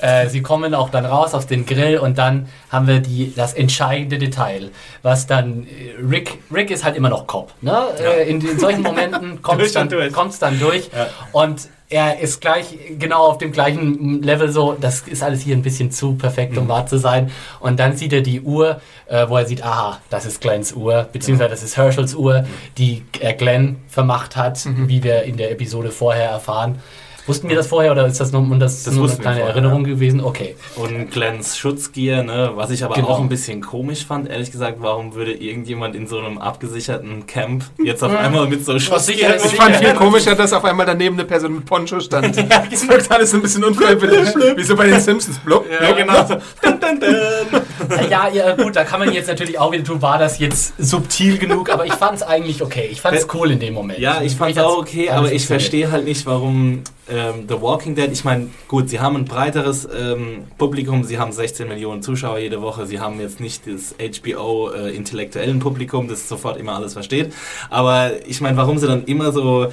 Äh, 0.00 0.28
sie 0.28 0.42
kommen 0.42 0.74
auch 0.74 0.90
dann 0.90 1.04
raus 1.04 1.34
auf 1.34 1.46
den 1.46 1.66
Grill 1.66 1.98
und 1.98 2.18
dann 2.18 2.48
haben 2.70 2.86
wir 2.86 3.00
die, 3.00 3.32
das 3.34 3.54
entscheidende 3.54 4.18
Detail, 4.18 4.70
was 5.02 5.26
dann 5.26 5.66
äh, 5.66 6.00
Rick, 6.08 6.38
Rick 6.54 6.70
ist 6.70 6.84
halt 6.84 6.96
immer 6.96 7.08
noch 7.08 7.26
Cop. 7.26 7.52
Ne? 7.60 7.72
Ja. 7.72 8.04
Äh, 8.04 8.30
in, 8.30 8.40
in, 8.40 8.58
solchen 8.58 8.82
Momenten 8.82 9.42
kommt 9.42 9.60
es 9.60 9.72
dann, 9.72 9.88
durch. 9.88 10.12
dann 10.38 10.60
durch 10.60 10.90
ja. 10.96 11.08
und 11.32 11.68
er 11.90 12.20
ist 12.20 12.40
gleich 12.40 12.66
genau 12.98 13.26
auf 13.26 13.38
dem 13.38 13.50
gleichen 13.50 14.22
Level 14.22 14.52
so, 14.52 14.76
das 14.78 15.02
ist 15.02 15.22
alles 15.22 15.40
hier 15.40 15.56
ein 15.56 15.62
bisschen 15.62 15.90
zu 15.90 16.14
perfekt, 16.14 16.58
um 16.58 16.64
mhm. 16.64 16.68
wahr 16.68 16.86
zu 16.86 16.98
sein. 16.98 17.30
Und 17.60 17.80
dann 17.80 17.96
sieht 17.96 18.12
er 18.12 18.20
die 18.20 18.42
Uhr, 18.42 18.80
äh, 19.06 19.26
wo 19.28 19.36
er 19.36 19.46
sieht, 19.46 19.64
aha, 19.64 20.00
das 20.10 20.26
ist 20.26 20.40
Glens 20.40 20.72
Uhr, 20.72 21.08
beziehungsweise 21.12 21.50
das 21.50 21.62
ist 21.62 21.76
Herschels 21.76 22.14
Uhr, 22.14 22.46
die 22.76 23.04
er 23.20 23.32
Glenn 23.32 23.76
vermacht 23.88 24.36
hat, 24.36 24.64
mhm. 24.66 24.88
wie 24.88 25.02
wir 25.02 25.22
in 25.22 25.38
der 25.38 25.50
Episode 25.50 25.90
vorher 25.90 26.28
erfahren. 26.28 26.80
Wussten 27.28 27.48
wir 27.50 27.56
das 27.56 27.66
vorher 27.66 27.92
oder 27.92 28.06
ist 28.06 28.20
das 28.20 28.32
nur, 28.32 28.42
das 28.58 28.84
das 28.84 28.94
nur 28.94 29.06
eine 29.06 29.18
kleine 29.18 29.36
vorher, 29.36 29.54
Erinnerung 29.54 29.82
ja. 29.82 29.92
gewesen? 29.92 30.20
Okay. 30.22 30.56
Und 30.76 31.10
Glens 31.10 31.58
Schutzgier, 31.58 32.22
ne? 32.22 32.52
was 32.54 32.70
ich 32.70 32.82
aber 32.82 32.94
genau. 32.94 33.08
auch 33.08 33.20
ein 33.20 33.28
bisschen 33.28 33.60
komisch 33.60 34.06
fand, 34.06 34.30
ehrlich 34.30 34.50
gesagt, 34.50 34.78
warum 34.80 35.14
würde 35.14 35.34
irgendjemand 35.34 35.94
in 35.94 36.06
so 36.06 36.18
einem 36.18 36.38
abgesicherten 36.38 37.26
Camp 37.26 37.64
jetzt 37.84 38.02
auf 38.02 38.16
einmal 38.16 38.46
mit 38.46 38.64
so 38.64 38.78
Schutzgier... 38.78 39.36
Ich 39.36 39.56
fand 39.56 39.76
viel 39.76 39.92
komischer, 39.92 40.34
dass 40.34 40.54
auf 40.54 40.64
einmal 40.64 40.86
daneben 40.86 41.16
eine 41.16 41.26
Person 41.26 41.56
mit 41.56 41.66
Poncho 41.66 42.00
stand. 42.00 42.34
ja, 42.36 42.64
das 42.70 42.88
wirkt 42.88 43.10
alles 43.10 43.34
ein 43.34 43.42
bisschen 43.42 43.62
unfreiwillig. 43.62 44.34
Wie 44.56 44.64
so 44.64 44.74
bei 44.74 44.86
den 44.86 45.00
Simpsons. 45.00 45.38
Blub, 45.38 45.66
ja, 45.70 45.92
genau. 45.92 46.24
dun, 46.62 46.80
dun, 46.80 47.00
dun. 47.00 48.10
ja, 48.10 48.28
ja, 48.28 48.56
gut, 48.56 48.74
da 48.74 48.84
kann 48.84 49.00
man 49.00 49.12
jetzt 49.12 49.28
natürlich 49.28 49.58
auch 49.58 49.70
wieder 49.70 49.84
tun, 49.84 50.00
war 50.00 50.18
das 50.18 50.38
jetzt 50.38 50.74
subtil 50.78 51.36
genug, 51.36 51.70
aber 51.70 51.84
ich 51.84 51.92
fand 51.92 52.16
es 52.16 52.22
eigentlich 52.22 52.62
okay. 52.62 52.88
Ich 52.90 53.02
fand 53.02 53.18
es 53.18 53.26
cool 53.34 53.50
in 53.50 53.60
dem 53.60 53.74
Moment. 53.74 53.98
Ja, 53.98 54.22
ich 54.22 54.34
fand 54.34 54.56
es 54.56 54.62
auch 54.62 54.78
okay, 54.78 55.10
aber 55.10 55.30
ich 55.30 55.46
verstehe 55.46 55.90
halt 55.90 56.04
nicht, 56.04 56.24
warum 56.24 56.82
ähm, 57.10 57.46
The 57.48 57.60
Walking 57.60 57.94
Dead, 57.94 58.10
ich 58.12 58.24
meine, 58.24 58.48
gut, 58.66 58.88
sie 58.88 59.00
haben 59.00 59.16
ein 59.16 59.24
breiteres 59.24 59.88
ähm, 59.92 60.44
Publikum, 60.58 61.04
sie 61.04 61.18
haben 61.18 61.32
16 61.32 61.68
Millionen 61.68 62.02
Zuschauer 62.02 62.38
jede 62.38 62.62
Woche, 62.62 62.86
sie 62.86 63.00
haben 63.00 63.20
jetzt 63.20 63.40
nicht 63.40 63.62
das 63.66 63.94
HBO-intellektuellen 63.98 65.58
äh, 65.58 65.60
Publikum, 65.60 66.08
das 66.08 66.28
sofort 66.28 66.58
immer 66.58 66.74
alles 66.74 66.92
versteht, 66.92 67.32
aber 67.70 68.26
ich 68.26 68.40
meine, 68.40 68.56
warum 68.56 68.78
sie 68.78 68.86
dann 68.86 69.04
immer 69.04 69.32
so 69.32 69.68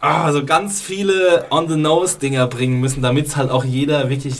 ah, 0.00 0.32
so 0.32 0.44
ganz 0.44 0.80
viele 0.80 1.46
On-the-Nose-Dinger 1.50 2.46
bringen 2.46 2.80
müssen, 2.80 3.02
damit 3.02 3.26
es 3.26 3.36
halt 3.36 3.50
auch 3.50 3.64
jeder 3.64 4.08
wirklich 4.08 4.36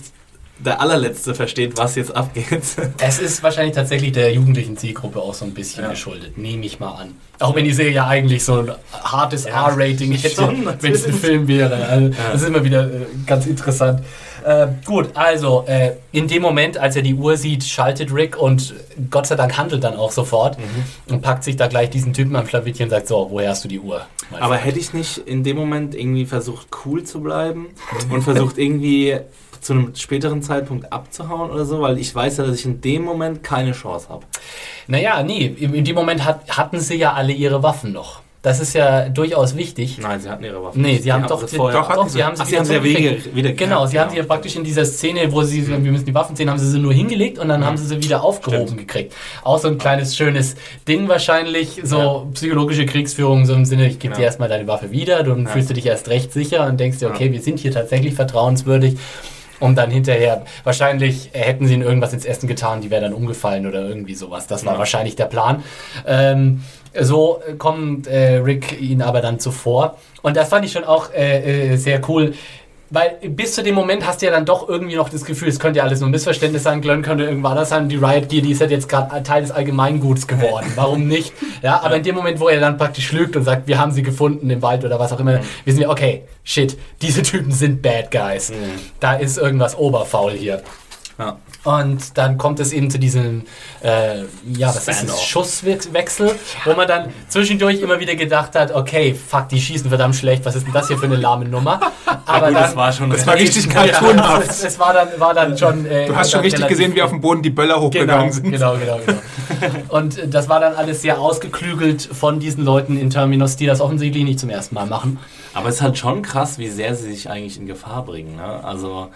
der 0.64 0.80
allerletzte 0.80 1.34
versteht, 1.34 1.76
was 1.76 1.94
jetzt 1.94 2.14
abgeht. 2.14 2.46
Es 2.98 3.18
ist 3.18 3.42
wahrscheinlich 3.42 3.74
tatsächlich 3.74 4.12
der 4.12 4.32
jugendlichen 4.32 4.76
Zielgruppe 4.76 5.20
auch 5.20 5.34
so 5.34 5.44
ein 5.44 5.54
bisschen 5.54 5.84
ja. 5.84 5.90
geschuldet, 5.90 6.36
nehme 6.38 6.64
ich 6.66 6.80
mal 6.80 6.92
an. 6.92 7.14
Auch 7.38 7.54
wenn 7.54 7.64
die 7.64 7.72
Serie 7.72 7.92
ja 7.92 8.06
eigentlich 8.06 8.44
so 8.44 8.60
ein 8.60 8.72
hartes 8.92 9.44
ja, 9.44 9.68
R-Rating 9.68 10.12
hätte, 10.12 10.52
wenn 10.80 10.92
es 10.92 11.06
ein 11.06 11.14
Film 11.14 11.48
wäre. 11.48 11.74
Also, 11.86 12.08
ja. 12.08 12.14
Das 12.32 12.42
ist 12.42 12.48
immer 12.48 12.62
wieder 12.62 12.84
äh, 12.84 13.06
ganz 13.26 13.46
interessant. 13.46 14.02
Äh, 14.44 14.68
gut, 14.84 15.10
also 15.14 15.64
äh, 15.66 15.92
in 16.12 16.28
dem 16.28 16.42
Moment, 16.42 16.78
als 16.78 16.96
er 16.96 17.02
die 17.02 17.14
Uhr 17.14 17.36
sieht, 17.36 17.64
schaltet 17.64 18.12
Rick 18.12 18.40
und 18.40 18.74
Gott 19.10 19.26
sei 19.26 19.36
Dank 19.36 19.56
handelt 19.56 19.84
dann 19.84 19.96
auch 19.96 20.12
sofort 20.12 20.58
mhm. 20.58 21.14
und 21.14 21.22
packt 21.22 21.44
sich 21.44 21.56
da 21.56 21.66
gleich 21.66 21.90
diesen 21.90 22.12
Typen 22.12 22.36
am 22.36 22.46
Schlawittchen 22.46 22.84
und 22.84 22.90
sagt, 22.90 23.08
so, 23.08 23.28
woher 23.30 23.50
hast 23.50 23.64
du 23.64 23.68
die 23.68 23.80
Uhr? 23.80 24.02
Aber 24.38 24.56
hätte 24.56 24.78
ich 24.78 24.92
nicht 24.92 25.18
in 25.18 25.42
dem 25.42 25.56
Moment 25.56 25.94
irgendwie 25.94 26.24
versucht, 26.24 26.68
cool 26.84 27.04
zu 27.04 27.20
bleiben 27.20 27.68
und 28.10 28.22
versucht 28.22 28.58
irgendwie 28.58 29.18
zu 29.60 29.72
einem 29.72 29.94
späteren 29.94 30.42
Zeitpunkt 30.42 30.92
abzuhauen 30.92 31.50
oder 31.50 31.64
so, 31.64 31.80
weil 31.80 31.98
ich 31.98 32.14
weiß 32.14 32.38
ja, 32.38 32.46
dass 32.46 32.58
ich 32.58 32.64
in 32.64 32.80
dem 32.80 33.02
Moment 33.02 33.42
keine 33.42 33.72
Chance 33.72 34.08
habe. 34.08 34.24
Naja, 34.86 35.22
nee, 35.22 35.46
in 35.46 35.84
dem 35.84 35.94
Moment 35.94 36.24
hat, 36.24 36.56
hatten 36.56 36.80
sie 36.80 36.96
ja 36.96 37.12
alle 37.12 37.32
ihre 37.32 37.62
Waffen 37.62 37.92
noch. 37.92 38.22
Das 38.42 38.58
ist 38.58 38.72
ja 38.72 39.10
durchaus 39.10 39.54
wichtig. 39.54 39.98
Nein, 39.98 40.18
sie 40.18 40.30
hatten 40.30 40.44
ihre 40.44 40.62
Waffen. 40.62 40.80
Nee, 40.80 40.96
sie 40.96 41.12
haben, 41.12 41.26
doch, 41.26 41.46
vorher, 41.46 41.78
doch, 41.78 41.94
doch, 41.94 42.08
sie 42.08 42.24
haben 42.24 42.34
sie, 42.36 42.42
Ach, 42.42 42.46
sie, 42.46 42.56
haben 42.56 42.64
sie 42.64 42.72
ja 42.72 42.82
wieder, 42.82 43.34
wieder 43.34 43.52
Genau, 43.52 43.84
sie 43.84 44.00
haben 44.00 44.10
sie 44.10 44.16
ja 44.16 44.22
praktisch 44.22 44.56
in 44.56 44.64
dieser 44.64 44.86
Szene, 44.86 45.30
wo 45.30 45.42
sie, 45.42 45.68
wir 45.68 45.78
müssen 45.78 46.06
die 46.06 46.14
Waffen 46.14 46.34
sehen, 46.34 46.48
haben 46.48 46.58
sie 46.58 46.70
sie 46.70 46.78
nur 46.78 46.94
hingelegt 46.94 47.38
und 47.38 47.48
dann 47.48 47.60
mhm. 47.60 47.66
haben 47.66 47.76
sie 47.76 47.84
sie 47.84 48.02
wieder 48.02 48.24
aufgehoben 48.24 48.68
Stimmt. 48.68 48.88
gekriegt. 48.88 49.14
Auch 49.42 49.58
so 49.58 49.68
ein 49.68 49.76
kleines, 49.76 50.16
schönes 50.16 50.56
Ding 50.88 51.06
wahrscheinlich, 51.06 51.82
so 51.84 51.98
ja. 51.98 52.26
psychologische 52.32 52.86
Kriegsführung, 52.86 53.44
so 53.44 53.52
im 53.52 53.66
Sinne, 53.66 53.86
ich 53.86 53.98
gebe 53.98 54.14
ja. 54.14 54.20
dir 54.20 54.24
erstmal 54.24 54.48
deine 54.48 54.66
Waffe 54.66 54.90
wieder, 54.90 55.22
dann 55.22 55.44
ja. 55.44 55.50
fühlst 55.50 55.68
du 55.68 55.74
dich 55.74 55.84
erst 55.84 56.08
recht 56.08 56.32
sicher 56.32 56.66
und 56.66 56.80
denkst 56.80 56.98
dir, 56.98 57.10
okay, 57.10 57.30
wir 57.32 57.42
sind 57.42 57.58
hier 57.58 57.72
tatsächlich 57.72 58.14
vertrauenswürdig 58.14 58.96
und 59.60 59.76
dann 59.76 59.90
hinterher, 59.90 60.44
wahrscheinlich 60.64 61.30
hätten 61.32 61.66
sie 61.66 61.74
ihnen 61.74 61.82
irgendwas 61.82 62.12
ins 62.12 62.24
Essen 62.24 62.48
getan, 62.48 62.80
die 62.80 62.90
wäre 62.90 63.02
dann 63.02 63.12
umgefallen 63.12 63.66
oder 63.66 63.86
irgendwie 63.86 64.14
sowas. 64.14 64.46
Das 64.46 64.64
war 64.66 64.72
ja. 64.72 64.78
wahrscheinlich 64.78 65.16
der 65.16 65.26
Plan. 65.26 65.62
Ähm, 66.06 66.62
so 66.98 67.40
kommt 67.58 68.06
äh, 68.08 68.36
Rick 68.36 68.80
ihnen 68.80 69.02
aber 69.02 69.20
dann 69.20 69.38
zuvor. 69.38 69.96
Und 70.22 70.36
das 70.36 70.48
fand 70.48 70.64
ich 70.64 70.72
schon 70.72 70.84
auch 70.84 71.12
äh, 71.12 71.72
äh, 71.72 71.76
sehr 71.76 72.00
cool. 72.08 72.34
Weil 72.90 73.18
bis 73.28 73.54
zu 73.54 73.62
dem 73.62 73.76
Moment 73.76 74.04
hast 74.04 74.20
du 74.20 74.26
ja 74.26 74.32
dann 74.32 74.44
doch 74.44 74.68
irgendwie 74.68 74.96
noch 74.96 75.08
das 75.08 75.24
Gefühl, 75.24 75.48
es 75.48 75.60
könnte 75.60 75.78
ja 75.78 75.84
alles 75.84 76.00
nur 76.00 76.08
ein 76.08 76.10
Missverständnis 76.10 76.64
sein, 76.64 76.80
Glenn 76.80 77.02
könnte 77.02 77.24
irgendwann 77.24 77.52
anders 77.52 77.68
sein, 77.68 77.88
die 77.88 77.96
Riot 77.96 78.28
Gear, 78.28 78.42
die 78.42 78.50
ist 78.50 78.60
halt 78.60 78.72
jetzt 78.72 78.88
gerade 78.88 79.22
Teil 79.22 79.42
des 79.42 79.52
Allgemeinguts 79.52 80.26
geworden. 80.26 80.72
Warum 80.74 81.06
nicht? 81.06 81.32
Ja, 81.62 81.80
aber 81.82 81.96
in 81.96 82.02
dem 82.02 82.16
Moment, 82.16 82.40
wo 82.40 82.48
er 82.48 82.58
dann 82.58 82.76
praktisch 82.78 83.12
lügt 83.12 83.36
und 83.36 83.44
sagt, 83.44 83.68
wir 83.68 83.78
haben 83.78 83.92
sie 83.92 84.02
gefunden 84.02 84.50
im 84.50 84.60
Wald 84.62 84.84
oder 84.84 84.98
was 84.98 85.12
auch 85.12 85.20
immer, 85.20 85.38
mhm. 85.38 85.44
wissen 85.64 85.78
wir, 85.78 85.88
okay, 85.88 86.24
shit, 86.42 86.76
diese 87.00 87.22
Typen 87.22 87.52
sind 87.52 87.80
Bad 87.80 88.10
Guys. 88.10 88.50
Mhm. 88.50 88.54
Da 88.98 89.14
ist 89.14 89.38
irgendwas 89.38 89.78
oberfaul 89.78 90.32
hier. 90.32 90.62
Ja. 91.20 91.36
Und 91.64 92.16
dann 92.16 92.38
kommt 92.38 92.58
es 92.60 92.72
eben 92.72 92.90
zu 92.90 92.98
diesem, 92.98 93.42
äh, 93.82 94.20
ja, 94.54 94.68
was 94.68 94.88
ist 94.88 95.08
das, 95.08 95.22
Schusswechsel, 95.22 96.34
wo 96.64 96.72
man 96.72 96.88
dann 96.88 97.12
zwischendurch 97.28 97.82
immer 97.82 98.00
wieder 98.00 98.14
gedacht 98.14 98.54
hat, 98.54 98.74
okay, 98.74 99.14
fuck, 99.14 99.50
die 99.50 99.60
schießen 99.60 99.90
verdammt 99.90 100.16
schlecht, 100.16 100.46
was 100.46 100.56
ist 100.56 100.66
denn 100.66 100.72
das 100.72 100.88
hier 100.88 100.96
für 100.96 101.04
eine 101.04 101.16
lahme 101.16 101.44
Nummer? 101.44 101.78
Aber 102.24 102.46
gut, 102.46 102.56
dann, 102.56 102.62
das 102.62 102.76
war 102.76 102.90
schon, 102.92 103.10
das 103.10 103.26
war 103.26 103.34
richtig 103.34 103.68
cartoonhaft. 103.68 104.46
Ja, 104.46 104.50
es, 104.50 104.64
es, 104.64 104.78
war 104.78 104.94
dann, 104.94 105.08
war 105.18 105.34
dann 105.34 105.58
schon. 105.58 105.84
Äh, 105.84 106.06
du 106.06 106.16
hast 106.16 106.30
schon 106.30 106.40
richtig 106.40 106.66
gesehen, 106.66 106.94
wie 106.94 107.02
auf 107.02 107.10
dem 107.10 107.20
Boden 107.20 107.42
die 107.42 107.50
Böller 107.50 107.78
hochgegangen 107.78 108.30
genau, 108.30 108.32
sind. 108.32 108.50
Genau, 108.50 108.76
genau, 108.78 108.98
genau. 109.04 109.20
Und 109.88 110.18
äh, 110.18 110.28
das 110.28 110.48
war 110.48 110.60
dann 110.60 110.74
alles 110.74 111.02
sehr 111.02 111.20
ausgeklügelt 111.20 112.00
von 112.02 112.40
diesen 112.40 112.64
Leuten 112.64 112.98
in 112.98 113.10
Terminus, 113.10 113.56
die 113.56 113.66
das 113.66 113.82
offensichtlich 113.82 114.24
nicht 114.24 114.40
zum 114.40 114.48
ersten 114.48 114.74
Mal 114.74 114.86
machen. 114.86 115.18
Aber 115.52 115.68
es 115.68 115.76
ist 115.76 115.82
halt 115.82 115.98
schon 115.98 116.22
krass, 116.22 116.58
wie 116.58 116.68
sehr 116.68 116.94
sie 116.94 117.10
sich 117.10 117.28
eigentlich 117.28 117.58
in 117.58 117.66
Gefahr 117.66 118.04
bringen. 118.04 118.36
Ne? 118.36 118.64
Also 118.64 119.10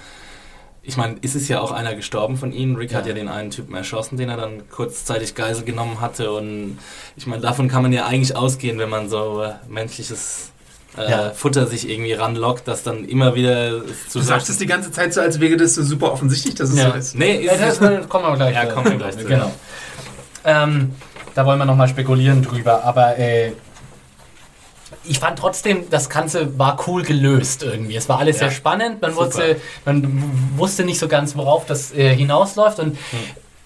ich 0.87 0.97
meine, 0.97 1.17
ist 1.23 1.35
es 1.35 1.49
ja 1.49 1.61
auch 1.61 1.73
einer 1.73 1.95
gestorben 1.95 2.37
von 2.37 2.53
ihnen. 2.53 2.77
Rick 2.77 2.93
ja. 2.93 2.99
hat 2.99 3.07
ja 3.07 3.15
den 3.15 3.29
einen 3.29 3.51
Typen 3.51 3.75
erschossen, 3.75 4.19
den 4.19 4.29
er 4.29 4.37
dann 4.37 4.69
kurzzeitig 4.69 5.35
Geisel 5.35 5.65
genommen 5.65 6.01
hatte. 6.01 6.31
Und 6.33 6.79
ich 7.17 7.27
meine, 7.27 7.41
davon 7.41 7.69
kann 7.69 7.83
man 7.83 7.93
ja 7.93 8.07
eigentlich 8.07 8.37
ausgehen, 8.37 8.79
wenn 8.79 8.91
man 8.91 9.09
so 9.09 9.43
äh, 9.43 9.55
menschliches 9.69 10.51
äh, 10.99 11.11
ja. 11.11 11.31
Futter 11.31 11.67
sich 11.67 11.89
irgendwie 11.89 12.13
ranlockt, 12.13 12.69
dass 12.69 12.83
dann 12.83 13.07
immer 13.07 13.35
wieder 13.35 13.83
zu 14.09 14.19
Du 14.19 14.25
sagst 14.25 14.51
es 14.51 14.59
die 14.59 14.67
ganze 14.67 14.93
Zeit 14.93 15.15
so, 15.15 15.23
als 15.23 15.41
wäre 15.41 15.57
das 15.57 15.75
so 15.75 15.83
super 15.83 16.13
offensichtlich, 16.13 16.55
dass 16.55 16.71
es 16.71 16.79
ja. 16.79 16.91
so 16.91 16.97
ist. 16.97 17.15
Nee, 17.15 17.37
ist 17.37 17.61
ja, 17.61 17.67
das, 17.67 18.09
kommen 18.09 18.27
wir 18.27 18.37
gleich. 18.37 18.55
Ja, 18.55 18.67
kommen 18.67 18.91
wir 18.91 18.99
gleich 18.99 19.17
zu. 19.17 19.25
Genau. 19.25 19.51
Ähm, 20.45 20.93
da 21.35 21.47
wollen 21.47 21.59
wir 21.59 21.65
nochmal 21.65 21.89
spekulieren 21.89 22.43
drüber, 22.43 22.85
aber 22.85 23.19
äh, 23.19 23.53
ich 25.07 25.19
fand 25.19 25.39
trotzdem, 25.39 25.89
das 25.91 26.09
Ganze 26.09 26.59
war 26.59 26.79
cool 26.87 27.03
gelöst 27.03 27.63
irgendwie. 27.63 27.97
Es 27.97 28.09
war 28.09 28.19
alles 28.19 28.37
ja, 28.37 28.49
sehr 28.49 28.51
spannend. 28.51 29.03
Man 29.03 29.15
wusste, 29.17 29.61
man 29.85 30.23
wusste 30.57 30.85
nicht 30.85 30.99
so 30.99 31.09
ganz, 31.09 31.37
worauf 31.37 31.67
das 31.67 31.93
äh, 31.93 32.15
hinausläuft. 32.15 32.79
Und 32.79 32.97
hm. 33.11 33.19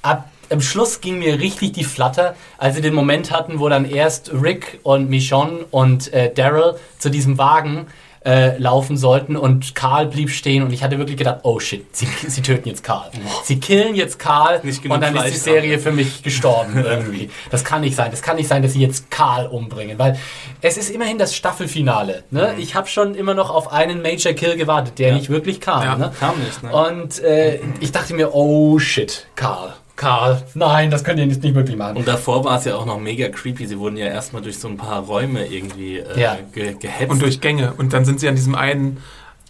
ab 0.03 0.29
am 0.51 0.61
Schluss 0.61 1.01
ging 1.01 1.19
mir 1.19 1.41
richtig 1.41 1.73
die 1.73 1.85
Flatter, 1.85 2.35
als 2.57 2.77
sie 2.77 2.81
den 2.81 2.95
Moment 2.95 3.31
hatten, 3.31 3.59
wo 3.59 3.69
dann 3.69 3.85
erst 3.85 4.33
Rick 4.33 4.81
und 4.83 5.11
Michonne 5.11 5.67
und 5.71 6.13
äh, 6.13 6.33
Daryl 6.33 6.77
zu 6.99 7.11
diesem 7.11 7.37
Wagen 7.37 7.87
äh, 8.29 8.59
laufen 8.59 8.99
sollten 8.99 9.37
und 9.37 9.75
Karl 9.75 10.07
blieb 10.07 10.29
stehen 10.29 10.63
und 10.63 10.71
ich 10.71 10.83
hatte 10.83 10.99
wirklich 10.99 11.17
gedacht, 11.17 11.41
oh 11.45 11.59
shit, 11.61 11.87
sie, 11.97 12.07
sie 12.27 12.43
töten 12.43 12.69
jetzt 12.69 12.85
Karl. 12.85 13.11
Sie 13.45 13.59
killen 13.59 13.95
jetzt 13.95 14.19
Karl 14.19 14.61
und 14.63 15.01
dann 15.01 15.15
Fleisch 15.15 15.29
ist 15.29 15.47
die 15.47 15.51
Serie 15.51 15.77
haben. 15.77 15.83
für 15.83 15.93
mich 15.93 16.23
gestorben 16.23 16.77
irgendwie. 16.85 17.31
Das 17.51 17.65
kann 17.65 17.81
nicht 17.81 17.97
sein. 17.97 18.11
Das 18.11 18.21
kann 18.21 18.37
nicht 18.37 18.47
sein, 18.47 18.63
dass 18.63 18.75
sie 18.75 18.83
jetzt 18.83 19.11
Karl 19.11 19.47
umbringen, 19.47 19.99
weil 19.99 20.19
es 20.61 20.77
ist 20.77 20.91
immerhin 20.91 21.17
das 21.17 21.35
Staffelfinale. 21.35 22.25
Ne? 22.31 22.53
Mhm. 22.55 22.63
Ich 22.63 22.75
habe 22.75 22.87
schon 22.87 23.15
immer 23.15 23.33
noch 23.33 23.49
auf 23.49 23.73
einen 23.73 24.03
Major 24.03 24.35
Kill 24.35 24.57
gewartet, 24.57 24.99
der 24.99 25.09
ja. 25.09 25.15
nicht 25.15 25.31
wirklich 25.31 25.59
kam. 25.63 25.83
Ja, 25.83 25.97
ne? 25.97 26.13
kam 26.21 26.39
nicht. 26.39 26.63
Ne? 26.63 26.71
Und 26.71 27.21
äh, 27.21 27.61
ich 27.81 27.93
dachte 27.93 28.13
mir, 28.13 28.35
oh 28.35 28.79
shit, 28.79 29.27
Karl. 29.37 29.73
Karl, 29.99 30.41
nein, 30.55 30.93
das 30.93 31.03
könnt 31.03 31.19
ihr 31.19 31.27
nicht, 31.27 31.43
nicht 31.43 31.57
wirklich 31.57 31.77
machen. 31.77 31.97
Und 31.97 32.07
davor 32.07 32.45
war 32.45 32.57
es 32.57 32.65
ja 32.65 32.77
auch 32.77 32.87
noch 32.87 33.01
mega 33.01 33.29
creepy. 33.29 33.67
Sie 33.67 33.81
wurden 33.81 33.97
ja 33.97 34.07
erstmal 34.07 34.41
durch 34.43 34.57
so 34.57 34.69
ein 34.69 34.77
paar 34.77 35.01
Räume 35.01 35.45
irgendwie 35.47 35.99
äh, 35.99 36.21
ja. 36.21 36.39
ge 36.53 36.75
gehetzt. 36.75 37.11
Und 37.11 37.21
durch 37.21 37.41
Gänge. 37.41 37.75
Und 37.77 37.93
dann 37.93 38.05
sind 38.05 38.21
sie 38.21 38.29
an 38.29 38.37
diesem 38.37 38.55
einen 38.55 38.99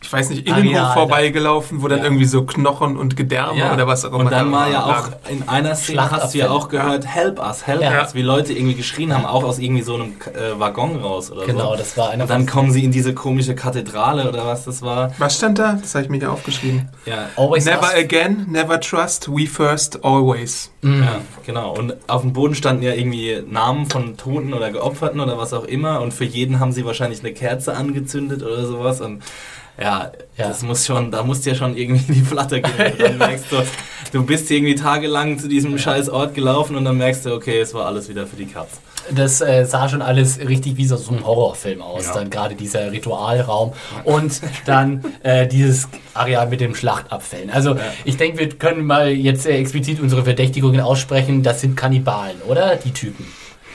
ich 0.00 0.12
weiß 0.12 0.30
nicht, 0.30 0.46
Innenhof 0.46 0.94
vorbeigelaufen, 0.94 1.82
wo 1.82 1.88
dann 1.88 1.98
ja. 1.98 2.04
irgendwie 2.04 2.24
so 2.24 2.44
Knochen 2.44 2.96
und 2.96 3.16
Gedärme 3.16 3.58
ja. 3.58 3.72
oder 3.72 3.86
was 3.86 4.04
auch 4.04 4.10
immer. 4.10 4.20
Und 4.20 4.30
dann 4.30 4.52
war 4.52 4.70
ja 4.70 4.84
auch 4.84 5.08
in 5.28 5.48
einer 5.48 5.74
Szene 5.74 6.10
hast 6.10 6.34
du 6.34 6.38
ja 6.38 6.50
auch 6.50 6.68
gehört, 6.68 7.04
help 7.06 7.40
us, 7.40 7.66
help 7.66 7.82
ja. 7.82 8.02
us, 8.02 8.14
wie 8.14 8.22
Leute 8.22 8.52
irgendwie 8.52 8.74
geschrien 8.74 9.12
haben, 9.12 9.26
auch 9.26 9.42
aus 9.42 9.58
irgendwie 9.58 9.82
so 9.82 9.94
einem 9.94 10.14
äh, 10.34 10.58
Waggon 10.58 10.96
raus 10.96 11.32
oder 11.32 11.46
genau, 11.46 11.58
so. 11.58 11.64
Genau, 11.64 11.76
das 11.76 11.96
war 11.96 12.10
einer. 12.10 12.24
Und 12.24 12.30
dann 12.30 12.46
kommen 12.46 12.70
sie 12.70 12.84
in 12.84 12.92
diese 12.92 13.12
komische 13.12 13.54
Kathedrale 13.54 14.28
oder 14.28 14.46
was 14.46 14.64
das 14.64 14.82
war. 14.82 15.12
Was 15.18 15.36
stand 15.36 15.58
da? 15.58 15.78
Das 15.80 15.94
habe 15.94 16.04
ich 16.04 16.10
mir 16.10 16.18
hier 16.18 16.32
aufgeschrieben. 16.32 16.88
Ja. 17.04 17.28
Always 17.36 17.64
never 17.64 17.92
again, 17.94 18.46
never 18.48 18.80
trust, 18.80 19.28
we 19.28 19.46
first, 19.46 20.04
always. 20.04 20.70
Mhm. 20.82 21.02
Ja, 21.02 21.20
genau. 21.44 21.74
Und 21.76 21.94
auf 22.06 22.22
dem 22.22 22.32
Boden 22.32 22.54
standen 22.54 22.82
ja 22.82 22.94
irgendwie 22.94 23.42
Namen 23.48 23.90
von 23.90 24.16
Toten 24.16 24.54
oder 24.54 24.70
Geopferten 24.70 25.18
oder 25.20 25.38
was 25.38 25.52
auch 25.52 25.64
immer 25.64 26.00
und 26.00 26.14
für 26.14 26.24
jeden 26.24 26.60
haben 26.60 26.72
sie 26.72 26.84
wahrscheinlich 26.84 27.20
eine 27.20 27.32
Kerze 27.32 27.74
angezündet 27.74 28.42
oder 28.44 28.64
sowas 28.64 29.00
und 29.00 29.22
ja, 29.80 30.10
ja, 30.36 30.48
das 30.48 30.62
muss 30.62 30.84
schon, 30.84 31.10
da 31.10 31.22
musst 31.22 31.46
du 31.46 31.50
ja 31.50 31.56
schon 31.56 31.76
irgendwie 31.76 32.04
in 32.08 32.14
die 32.14 32.28
Platte 32.28 32.60
gehen. 32.60 32.92
dann 32.98 33.18
merkst 33.18 33.46
du, 33.50 33.56
du 34.12 34.24
bist 34.24 34.50
irgendwie 34.50 34.74
tagelang 34.74 35.38
zu 35.38 35.48
diesem 35.48 35.78
scheiß 35.78 36.08
Ort 36.08 36.34
gelaufen 36.34 36.76
und 36.76 36.84
dann 36.84 36.96
merkst 36.96 37.26
du, 37.26 37.34
okay, 37.34 37.60
es 37.60 37.74
war 37.74 37.86
alles 37.86 38.08
wieder 38.08 38.26
für 38.26 38.36
die 38.36 38.46
Katz. 38.46 38.80
Das 39.10 39.40
äh, 39.40 39.64
sah 39.64 39.88
schon 39.88 40.02
alles 40.02 40.38
richtig 40.40 40.76
wie 40.76 40.84
so, 40.84 40.96
so 40.96 41.12
ein 41.12 41.24
Horrorfilm 41.24 41.80
aus. 41.80 42.06
Ja. 42.06 42.14
Dann 42.14 42.30
gerade 42.30 42.54
dieser 42.54 42.92
Ritualraum 42.92 43.72
und 44.04 44.40
dann 44.66 45.04
äh, 45.22 45.46
dieses 45.46 45.88
Areal 46.12 46.48
mit 46.48 46.60
dem 46.60 46.74
Schlachtabfällen. 46.74 47.50
Also 47.50 47.74
ja. 47.74 47.80
ich 48.04 48.16
denke, 48.16 48.38
wir 48.38 48.48
können 48.50 48.84
mal 48.84 49.10
jetzt 49.10 49.46
äh, 49.46 49.56
explizit 49.56 50.00
unsere 50.00 50.24
Verdächtigungen 50.24 50.80
aussprechen. 50.80 51.42
Das 51.42 51.60
sind 51.60 51.76
Kannibalen, 51.76 52.42
oder? 52.46 52.76
Die 52.76 52.92
Typen. 52.92 53.26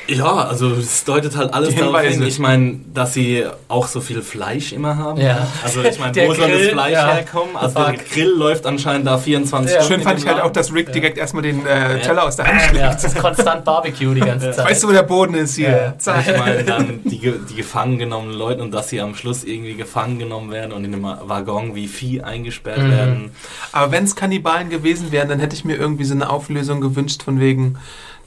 Ja, 0.08 0.48
also 0.48 0.72
es 0.72 1.04
deutet 1.06 1.36
halt 1.38 1.54
alles 1.54 1.76
darauf 1.76 2.02
hin. 2.02 2.22
Ich 2.24 2.40
meine, 2.40 2.80
dass 2.94 3.14
sie 3.14 3.46
auch 3.68 3.88
so 3.88 4.02
viel 4.02 4.22
Fleisch 4.22 4.74
immer 4.74 4.98
haben. 4.98 5.20
Ja. 5.22 5.48
Also 5.64 5.82
ich 5.82 5.98
meine, 6.00 6.16
wo 6.28 6.34
soll 6.34 6.52
das 6.52 6.68
Fleisch 6.70 6.94
ja. 6.94 7.14
herkommen? 7.14 7.56
Also 7.56 7.80
der 7.80 7.94
Grill 7.94 8.34
läuft 8.36 8.66
anscheinend 8.66 9.08
da 9.08 9.18
24 9.18 9.72
ja. 9.72 9.82
Stunden. 9.82 9.94
Schön 9.94 10.04
fand 10.04 10.20
ich 10.20 10.28
halt 10.28 10.42
auch, 10.42 10.52
dass 10.52 10.74
Rick 10.74 10.92
direkt 10.92 11.18
erstmal 11.18 11.44
den 11.44 11.66
äh, 11.66 12.02
Teller 12.02 12.26
aus 12.26 12.36
der 12.36 12.48
Hand 12.48 12.62
schlägt. 12.62 12.82
Ja, 12.82 12.94
das 12.94 13.04
ist 13.04 13.18
konstant 13.18 13.64
Barbecue 13.64 14.14
die 14.14 14.22
ganze 14.22 14.52
Zeit. 14.52 14.70
Weißt 14.70 14.84
du, 14.84 14.90
wo 14.90 14.92
der 14.92 15.04
Boden 15.04 15.36
ist 15.36 15.56
hier? 15.56 15.96
Ich 16.00 16.38
meine, 16.38 16.64
dann 16.64 17.02
die, 17.04 17.20
die 17.20 17.56
gefangen 17.56 17.98
genommenen 17.98 18.38
Leute 18.38 18.62
und 18.62 18.72
dass 18.72 18.90
sie 18.90 19.00
am 19.00 19.16
Schluss 19.16 19.44
irgendwie 19.44 19.76
gefangen 19.76 20.20
genommen 20.20 20.52
werden 20.52 20.74
und 20.74 20.84
in 20.84 20.94
einem 20.94 21.04
Waggon 21.04 21.76
wie 21.76 21.88
Vieh 21.88 22.22
eingesperrt 22.22 22.80
mhm. 22.80 22.92
werden. 22.92 23.32
Aber 23.72 23.92
wenn 23.92 24.04
es 24.04 24.16
Kannibalen 24.16 24.70
gewesen 24.70 25.12
wären, 25.12 25.30
dann 25.30 25.40
hätte 25.40 25.56
ich 25.56 25.64
mir 25.64 25.76
irgendwie 25.76 26.04
so 26.04 26.14
eine 26.14 26.30
Auflösung 26.30 26.82
gewünscht 26.82 27.24
von 27.24 27.40
wegen 27.40 27.78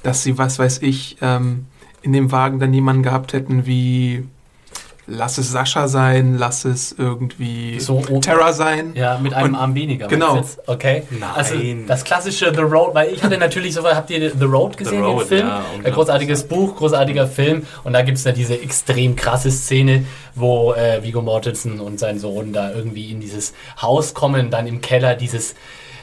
dass 0.03 0.23
sie, 0.23 0.39
was 0.39 0.59
weiß 0.59 0.83
ich, 0.83 1.17
ähm, 1.21 1.67
in 2.03 2.13
dem 2.13 2.31
Wagen 2.33 2.61
dann 2.61 2.73
jemanden 2.73 3.03
gehabt 3.03 3.33
hätten 3.33 3.67
wie 3.67 4.25
lass 5.07 5.39
es 5.39 5.51
Sascha 5.51 5.89
sein, 5.89 6.37
lass 6.37 6.65
es 6.65 6.95
irgendwie 6.97 7.79
so, 7.81 8.01
Terra 8.21 8.53
sein. 8.53 8.93
Ja, 8.95 9.19
mit 9.19 9.35
einem 9.35 9.55
und, 9.55 9.61
Arm 9.61 9.75
weniger. 9.75 10.09
Genau. 10.09 10.43
Okay. 10.67 11.05
Nein. 11.11 11.31
Also 11.35 11.55
das 11.87 12.05
klassische 12.05 12.53
The 12.55 12.63
Road, 12.63 12.95
weil 12.95 13.13
ich 13.13 13.23
hatte 13.23 13.39
natürlich 13.39 13.75
so, 13.75 13.85
habt 13.85 14.11
ihr 14.11 14.31
The 14.31 14.45
Road 14.45 14.77
gesehen, 14.77 14.99
The 14.99 15.05
Road, 15.05 15.21
den 15.21 15.29
Film? 15.29 15.47
Ja, 15.47 15.65
Ein 15.85 15.93
großartiges 15.93 16.45
Buch, 16.45 16.77
großartiger 16.77 17.27
Film. 17.27 17.67
Und 17.85 17.93
da 17.93 18.03
gibt 18.03 18.19
es 18.19 18.25
ja 18.25 18.33
diese 18.33 18.61
extrem 18.61 19.17
krasse 19.17 19.51
Szene, 19.51 20.05
wo 20.35 20.73
äh, 20.73 21.03
Vigo 21.03 21.23
Mortensen 21.23 21.81
und 21.81 21.99
sein 22.01 22.19
Sohn 22.19 22.53
da 22.53 22.73
irgendwie 22.73 23.11
in 23.11 23.21
dieses 23.21 23.55
Haus 23.81 24.15
kommen, 24.15 24.51
dann 24.51 24.67
im 24.67 24.81
Keller 24.81 25.15
dieses 25.15 25.55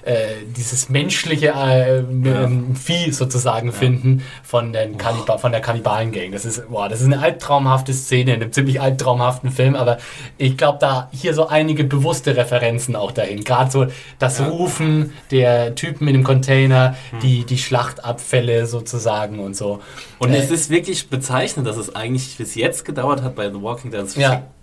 äh, 0.05 0.43
dieses 0.57 0.89
menschliche 0.89 1.53
äh, 1.55 2.03
ja. 2.23 2.49
Vieh 2.73 3.11
sozusagen 3.11 3.67
ja. 3.67 3.73
finden 3.73 4.23
von, 4.43 4.73
den 4.73 4.97
Kanniba 4.97 5.37
von 5.37 5.51
der 5.51 5.61
Kannibalen-Gang. 5.61 6.31
Das 6.31 6.45
ist, 6.45 6.69
boah, 6.69 6.89
das 6.89 6.99
ist 6.99 7.07
eine 7.07 7.19
albtraumhafte 7.19 7.93
Szene 7.93 8.33
in 8.33 8.41
einem 8.41 8.51
ziemlich 8.51 8.81
albtraumhaften 8.81 9.51
Film, 9.51 9.75
aber 9.75 9.97
ich 10.37 10.57
glaube, 10.57 10.79
da 10.79 11.09
hier 11.11 11.33
so 11.33 11.47
einige 11.47 11.83
bewusste 11.83 12.35
Referenzen 12.35 12.95
auch 12.95 13.11
dahin. 13.11 13.43
Gerade 13.43 13.71
so 13.71 13.87
das 14.19 14.39
ja. 14.39 14.47
Rufen 14.47 15.13
der 15.31 15.75
Typen 15.75 16.07
in 16.07 16.15
dem 16.15 16.23
Container, 16.23 16.95
hm. 17.11 17.19
die, 17.19 17.45
die 17.45 17.57
Schlachtabfälle 17.57 18.65
sozusagen 18.65 19.39
und 19.39 19.55
so. 19.55 19.79
Und 20.19 20.31
äh, 20.31 20.37
es 20.37 20.51
ist 20.51 20.69
wirklich 20.69 21.09
bezeichnend, 21.09 21.67
dass 21.67 21.77
es 21.77 21.95
eigentlich 21.95 22.37
bis 22.37 22.55
jetzt 22.55 22.85
gedauert 22.85 23.21
hat 23.21 23.35
bei 23.35 23.49
The 23.49 23.61
Walking 23.61 23.91
Dead, 23.91 24.03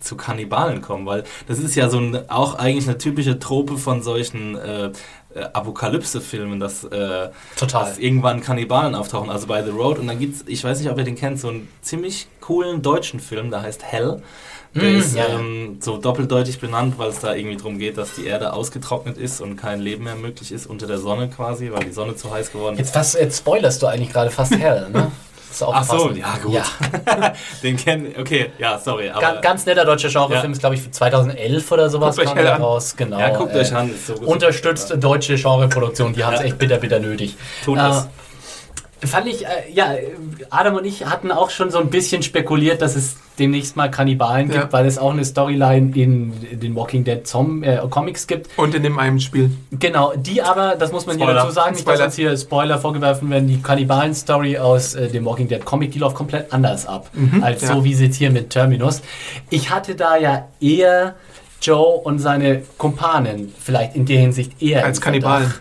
zu 0.01 0.17
Kannibalen 0.17 0.81
kommen, 0.81 1.07
weil 1.07 1.25
das 1.47 1.59
ist 1.59 1.75
ja 1.75 1.89
so 1.89 1.99
ein, 1.99 2.29
auch 2.31 2.55
eigentlich 2.55 2.89
eine 2.89 2.99
typische 2.99 3.39
Trope 3.39 3.77
von 3.77 4.03
solchen 4.03 4.57
äh, 4.57 4.91
äh, 5.35 5.43
Apokalypse-Filmen, 5.53 6.61
dass, 6.61 6.85
äh, 6.85 7.29
dass 7.71 7.99
irgendwann 7.99 8.41
Kannibalen 8.41 8.95
auftauchen, 8.95 9.31
also 9.31 9.47
bei 9.47 9.63
The 9.63 9.71
Road. 9.71 9.99
Und 9.99 10.09
dann 10.09 10.19
gibt 10.19 10.37
es, 10.37 10.45
ich 10.47 10.65
weiß 10.65 10.81
nicht, 10.81 10.91
ob 10.91 10.99
ihr 10.99 11.05
den 11.05 11.17
kennt, 11.17 11.41
so 11.41 11.49
einen 11.49 11.69
ziemlich 11.83 12.27
coolen 12.41 12.83
deutschen 12.83 13.21
Film, 13.21 13.51
der 13.51 13.63
heißt 13.63 13.85
Hell. 13.85 14.23
Der 14.75 14.83
mm, 14.83 14.97
ist 14.97 15.17
ja. 15.17 15.27
ähm, 15.29 15.79
so 15.81 15.97
doppeldeutig 15.99 16.61
benannt, 16.61 16.95
weil 16.97 17.11
es 17.11 17.21
da 17.21 17.35
irgendwie 17.35 17.57
darum 17.57 17.79
geht, 17.79 17.99
dass 17.99 18.15
die 18.15 18.27
Erde 18.27 18.53
ausgetrocknet 18.53 19.19
ist 19.19 19.41
und 19.41 19.57
kein 19.57 19.81
Leben 19.81 20.05
mehr 20.05 20.15
möglich 20.15 20.53
ist 20.53 20.67
unter 20.67 20.87
der 20.87 20.99
Sonne 20.99 21.29
quasi, 21.29 21.71
weil 21.73 21.85
die 21.85 21.93
Sonne 21.93 22.15
zu 22.15 22.33
heiß 22.33 22.53
geworden 22.53 22.75
ist. 22.75 22.81
Jetzt, 22.81 22.95
fast, 22.95 23.15
jetzt 23.15 23.39
spoilerst 23.39 23.83
du 23.83 23.87
eigentlich 23.87 24.13
gerade 24.13 24.31
fast 24.31 24.57
Hell, 24.57 24.89
ne? 24.91 25.11
Ach 25.61 25.85
so, 25.85 26.11
ja 26.11 26.37
gut. 26.43 26.55
Ja. 26.55 26.65
Den 27.63 27.77
kennen, 27.77 28.15
okay, 28.19 28.53
ja, 28.59 28.79
sorry. 28.79 29.11
Ganz, 29.21 29.41
ganz 29.43 29.67
netter 29.67 29.85
deutscher 29.85 30.09
Genrefilm, 30.09 30.45
ja. 30.45 30.51
ist 30.51 30.61
glaube 30.61 30.77
ich 30.77 30.91
2011 30.91 31.73
oder 31.73 31.91
sowas 31.91 32.17
guckt 32.17 32.29
kam 32.29 32.37
der 32.37 32.57
raus. 32.57 32.95
Genau. 32.97 33.19
Ja, 33.19 33.31
guckt 33.31 33.55
äh, 33.55 33.59
euch 33.59 33.75
an. 33.75 33.91
So 34.07 34.15
unterstützt 34.15 34.95
deutsche 34.99 35.37
Genreproduktion, 35.37 36.13
die 36.13 36.25
haben 36.25 36.35
es 36.35 36.41
echt 36.41 36.59
bitter, 36.59 36.79
bitter 36.79 36.99
nötig. 36.99 37.37
Tut 37.65 37.79
äh, 37.79 37.89
es. 37.89 38.09
Fand 39.03 39.27
ich, 39.27 39.47
äh, 39.47 39.49
ja, 39.73 39.95
Adam 40.51 40.75
und 40.75 40.85
ich 40.85 41.07
hatten 41.07 41.31
auch 41.33 41.51
schon 41.51 41.71
so 41.71 41.79
ein 41.79 41.89
bisschen 41.89 42.23
spekuliert, 42.23 42.83
dass 42.83 42.97
es 42.97 43.17
demnächst 43.39 43.75
mal 43.75 43.91
Kannibalen 43.91 44.49
gibt, 44.49 44.65
ja. 44.65 44.73
weil 44.73 44.85
es 44.85 44.99
auch 44.99 45.13
eine 45.13 45.25
Storyline 45.25 45.97
in 45.97 46.61
den 46.61 46.77
Walking 46.77 47.05
Dead 47.05 47.27
Zom 47.27 47.63
äh, 47.63 47.79
Comics 47.89 48.27
gibt. 48.27 48.51
Und 48.59 48.75
in 48.75 48.83
dem 48.83 48.99
einen 48.99 49.19
Spiel. 49.19 49.51
Genau, 49.71 50.13
die 50.15 50.43
aber, 50.43 50.77
das 50.77 50.93
muss 50.93 51.07
man 51.07 51.17
Spoiler. 51.17 51.33
hier 51.33 51.41
dazu 51.43 51.53
sagen, 51.53 51.75
nicht, 51.75 51.89
dass 51.89 52.01
uns 52.01 52.15
hier 52.17 52.37
Spoiler 52.37 52.79
vorgeworfen 52.79 53.31
werden, 53.31 53.49
die 53.49 53.63
Kannibalen-Story 53.63 54.59
aus 54.59 54.95
äh, 54.95 55.09
dem 55.09 55.25
Walking 55.25 55.49
Dead 55.49 55.65
Comic, 55.65 55.93
die 55.93 55.99
läuft 55.99 56.17
komplett 56.17 56.53
anders 56.53 56.87
ab, 56.87 57.09
mhm, 57.15 57.43
als 57.43 57.63
ja. 57.63 57.69
so 57.75 57.85
wie 57.85 57.95
sie 57.95 58.07
jetzt 58.07 58.17
hier 58.17 58.31
mit 58.31 58.51
Terminus. 58.51 59.01
Ich 59.49 59.71
hatte 59.71 59.95
da 59.95 60.19
ja 60.19 60.49
eher 60.61 61.15
Joe 61.63 62.01
und 62.03 62.19
seine 62.19 62.63
Kumpanen 62.77 63.55
vielleicht 63.59 63.97
in 63.97 64.05
der 64.05 64.19
Hinsicht 64.19 64.63
eher 64.63 64.85
als 64.85 65.01
Kannibalen. 65.01 65.53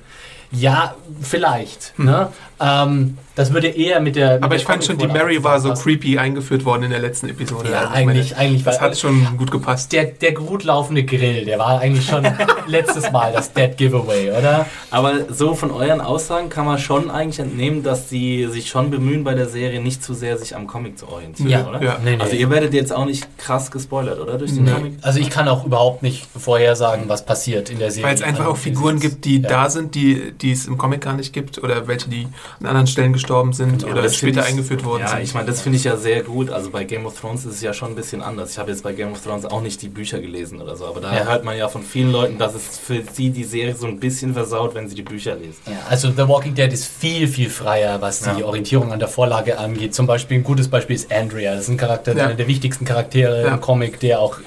Ja, 0.52 0.96
vielleicht. 1.22 1.94
Mhm. 1.98 2.06
Ne? 2.06 2.28
Ähm, 2.60 3.18
das 3.36 3.53
würde 3.53 3.68
eher 3.68 4.01
mit 4.01 4.18
der. 4.18 4.34
Mit 4.34 4.43
Aber 4.43 4.55
ich 4.57 4.66
fand 4.66 4.84
schon, 4.84 4.97
die 4.97 5.07
Mary 5.07 5.41
war 5.41 5.62
so 5.62 5.74
creepy 5.74 6.18
eingeführt 6.18 6.66
worden 6.66 6.84
in 6.84 6.89
der 6.89 6.99
letzten 6.99 7.30
Episode. 7.30 7.72
Ja, 7.72 7.82
also 7.82 7.93
eigentlich, 7.93 8.32
meine, 8.32 8.41
eigentlich. 8.41 8.64
Das 8.64 8.82
hat 8.82 8.97
schon 8.97 9.38
gut 9.38 9.49
gepasst. 9.49 9.93
Der, 9.93 10.05
der 10.05 10.34
gut 10.34 10.66
laufende 10.66 11.05
Grill, 11.05 11.45
der 11.45 11.57
war 11.57 11.80
eigentlich 11.80 12.05
schon 12.05 12.28
letztes 12.68 13.12
Mal 13.12 13.32
das 13.32 13.53
Dead 13.53 13.78
Giveaway, 13.78 14.32
oder? 14.32 14.66
Aber 14.91 15.34
so 15.34 15.55
von 15.55 15.72
euren 15.72 16.01
Aussagen 16.01 16.49
kann 16.49 16.66
man 16.66 16.80
schon 16.80 17.10
eigentlich 17.10 17.39
entnehmen, 17.39 17.82
dass 17.82 18.10
sie 18.10 18.47
sich 18.47 18.68
schon 18.68 18.91
bemühen, 18.91 19.24
bei 19.24 19.36
der 19.36 19.47
Serie 19.47 19.82
nicht 19.82 20.03
zu 20.03 20.14
sehr 20.14 20.38
sich 20.38 20.53
am 20.53 20.68
Comic 20.68 20.99
zu 20.99 21.07
orientieren, 21.07 21.49
ja. 21.49 21.66
oder? 21.66 21.82
Ja. 21.82 21.97
Nee, 22.03 22.18
nee. 22.18 22.22
Also 22.22 22.36
ihr 22.36 22.49
werdet 22.49 22.74
jetzt 22.74 22.91
auch 22.91 23.05
nicht 23.05 23.26
krass 23.38 23.72
gespoilert, 23.72 24.20
oder? 24.20 24.38
Durch 24.38 24.53
den 24.53 24.66
nee. 24.66 24.72
Comic? 24.72 24.93
Also 25.01 25.20
ich 25.20 25.30
kann 25.30 25.47
auch 25.47 25.66
überhaupt 25.66 26.03
nicht 26.03 26.28
vorhersagen, 26.38 27.07
was 27.07 27.26
passiert 27.26 27.70
in 27.70 27.80
der 27.80 27.91
Serie. 27.91 28.10
Weil 28.10 28.16
es 28.16 28.22
einfach 28.22 28.47
auch 28.47 28.57
Figuren 28.57 28.99
gibt, 28.99 29.24
die 29.24 29.39
ja. 29.39 29.47
da 29.47 29.70
sind, 29.70 29.95
die, 29.95 30.34
die 30.34 30.51
es 30.51 30.68
im 30.68 30.78
Comic 30.78 30.99
gar 30.99 31.14
nicht 31.14 31.32
gibt, 31.32 31.64
oder 31.64 31.88
welche, 31.88 32.10
die 32.10 32.28
an 32.60 32.66
anderen 32.66 32.88
Stellen 32.88 33.14
gestorben 33.14 33.54
sind 33.54 33.84
ja, 33.84 33.89
oder 33.89 34.10
später 34.10 34.41
ich, 34.41 34.47
eingeführt 34.47 34.84
worden 34.84 35.02
ja, 35.02 35.08
sind. 35.10 35.18
Ja, 35.20 35.24
ich 35.24 35.34
meine, 35.34 35.47
das 35.47 35.62
finde 35.62 35.78
ich 35.78 35.84
ja 35.84 35.97
sehr 35.97 36.24
gut. 36.24 36.50
Also 36.50 36.70
bei 36.70 36.84
Game 36.84 37.06
of 37.06 37.20
Thrones 37.20 37.45
ist 37.45 37.56
es 37.56 37.62
ja 37.62 37.74
schon 37.74 37.89
ein 37.89 37.95
bisschen 37.95 38.22
anders. 38.22 38.52
Ich 38.52 38.58
habe 38.58 38.72
jetzt 38.72 38.84
bei 38.84 38.93
Game 38.93 39.12
of 39.12 39.22
Thrones 39.22 39.45
auch 39.45 39.62
nicht 39.62 39.82
die 39.82 39.89
Bücher 39.89 40.20
gelesen 40.20 40.62
oder 40.62 40.76
so, 40.76 40.86
aber 40.86 41.02
da 41.02 41.16
ja. 41.16 41.26
hört 41.26 41.43
man 41.43 41.58
ja 41.58 41.68
von 41.68 41.84
vielen 41.84 42.12
Leuten, 42.12 42.38
dass 42.38 42.56
es 42.56 42.78
für 42.78 43.02
sie 43.14 43.30
die 43.30 43.43
Serie 43.43 43.76
so 43.76 43.88
ein 43.88 44.00
bisschen 44.00 44.34
versaut, 44.34 44.76
wenn 44.76 44.88
sie 44.89 44.95
die 44.95 45.04
Bücher 45.04 45.36
lesen. 45.36 45.62
Ja, 45.66 45.80
also 45.89 46.10
The 46.10 46.28
Walking 46.28 46.56
Dead 46.56 46.72
ist 46.72 46.88
viel, 46.88 47.28
viel 47.28 47.50
freier, 47.50 48.02
was 48.02 48.22
die 48.22 48.43
Orientierung 48.43 48.91
an 48.91 49.00
der 49.00 49.08
Vorlage 49.08 49.58
angeht. 49.58 49.93
Zum 49.93 50.08
Beispiel 50.08 50.38
ein 50.38 50.43
gutes 50.43 50.68
Beispiel 50.68 50.95
ist 50.95 51.12
Andrea. 51.12 51.54
Das 51.54 51.64
ist 51.64 51.70
ein 51.70 51.78
Charakter, 51.78 52.12
einer 52.12 52.34
der 52.34 52.47
wichtigsten 52.47 52.86
Charaktere 52.86 53.47
im 53.47 53.62
Comic, 53.62 54.00
der 54.00 54.20
auch 54.20 54.38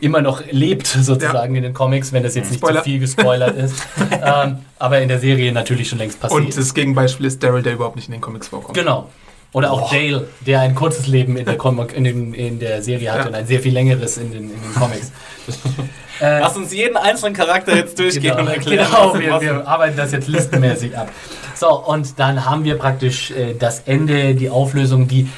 immer 0.00 0.20
noch 0.20 0.42
lebt, 0.50 0.86
sozusagen 1.04 1.54
in 1.54 1.62
den 1.62 1.74
Comics, 1.74 2.12
wenn 2.12 2.22
das 2.22 2.34
jetzt 2.34 2.50
nicht 2.50 2.58
Spoiler. 2.58 2.78
zu 2.78 2.84
viel 2.84 2.98
gespoilert 3.00 3.56
ist. 3.56 3.74
ähm, 4.10 4.58
aber 4.78 5.00
in 5.00 5.08
der 5.08 5.18
Serie 5.18 5.52
natürlich 5.52 5.88
schon 5.88 5.98
längst 5.98 6.20
passiert. 6.20 6.40
Und 6.40 6.56
das 6.56 6.74
Gegenbeispiel 6.74 7.26
ist 7.26 7.42
Daryl, 7.42 7.62
der 7.62 7.74
überhaupt 7.74 7.96
nicht 7.96 8.08
in 8.08 8.12
den 8.12 8.20
Comics 8.20 8.48
vorkommt. 8.48 8.76
Genau. 8.76 9.08
Oder 9.54 9.70
auch 9.70 9.82
Boah. 9.82 9.90
Dale, 9.92 10.28
der 10.44 10.60
ein 10.60 10.74
kurzes 10.74 11.06
Leben 11.06 11.36
in 11.36 11.44
der, 11.44 11.56
in, 11.94 12.04
den, 12.04 12.34
in 12.34 12.58
der 12.58 12.82
Serie 12.82 13.12
hatte 13.12 13.20
ja. 13.22 13.26
und 13.28 13.34
ein 13.36 13.46
sehr 13.46 13.60
viel 13.60 13.72
längeres 13.72 14.18
in 14.18 14.32
den, 14.32 14.50
in 14.50 14.60
den 14.60 14.74
Comics. 14.74 15.12
äh, 16.20 16.40
Lass 16.40 16.56
uns 16.56 16.72
jeden 16.72 16.96
einzelnen 16.96 17.34
Charakter 17.34 17.76
jetzt 17.76 17.96
durchgehen 17.96 18.36
genau, 18.36 18.40
und 18.40 18.48
erklären. 18.48 18.88
Genau, 18.90 19.14
wir, 19.14 19.40
wir, 19.40 19.68
arbeiten 19.68 19.96
das 19.96 20.10
jetzt 20.10 20.26
listenmäßig 20.26 20.98
ab. 20.98 21.08
So, 21.54 21.68
und 21.68 22.18
dann 22.18 22.44
haben 22.44 22.64
wir 22.64 22.76
praktisch 22.76 23.30
äh, 23.30 23.54
das 23.54 23.82
Ende, 23.86 24.34
die 24.34 24.50
Auflösung, 24.50 25.06
die 25.06 25.28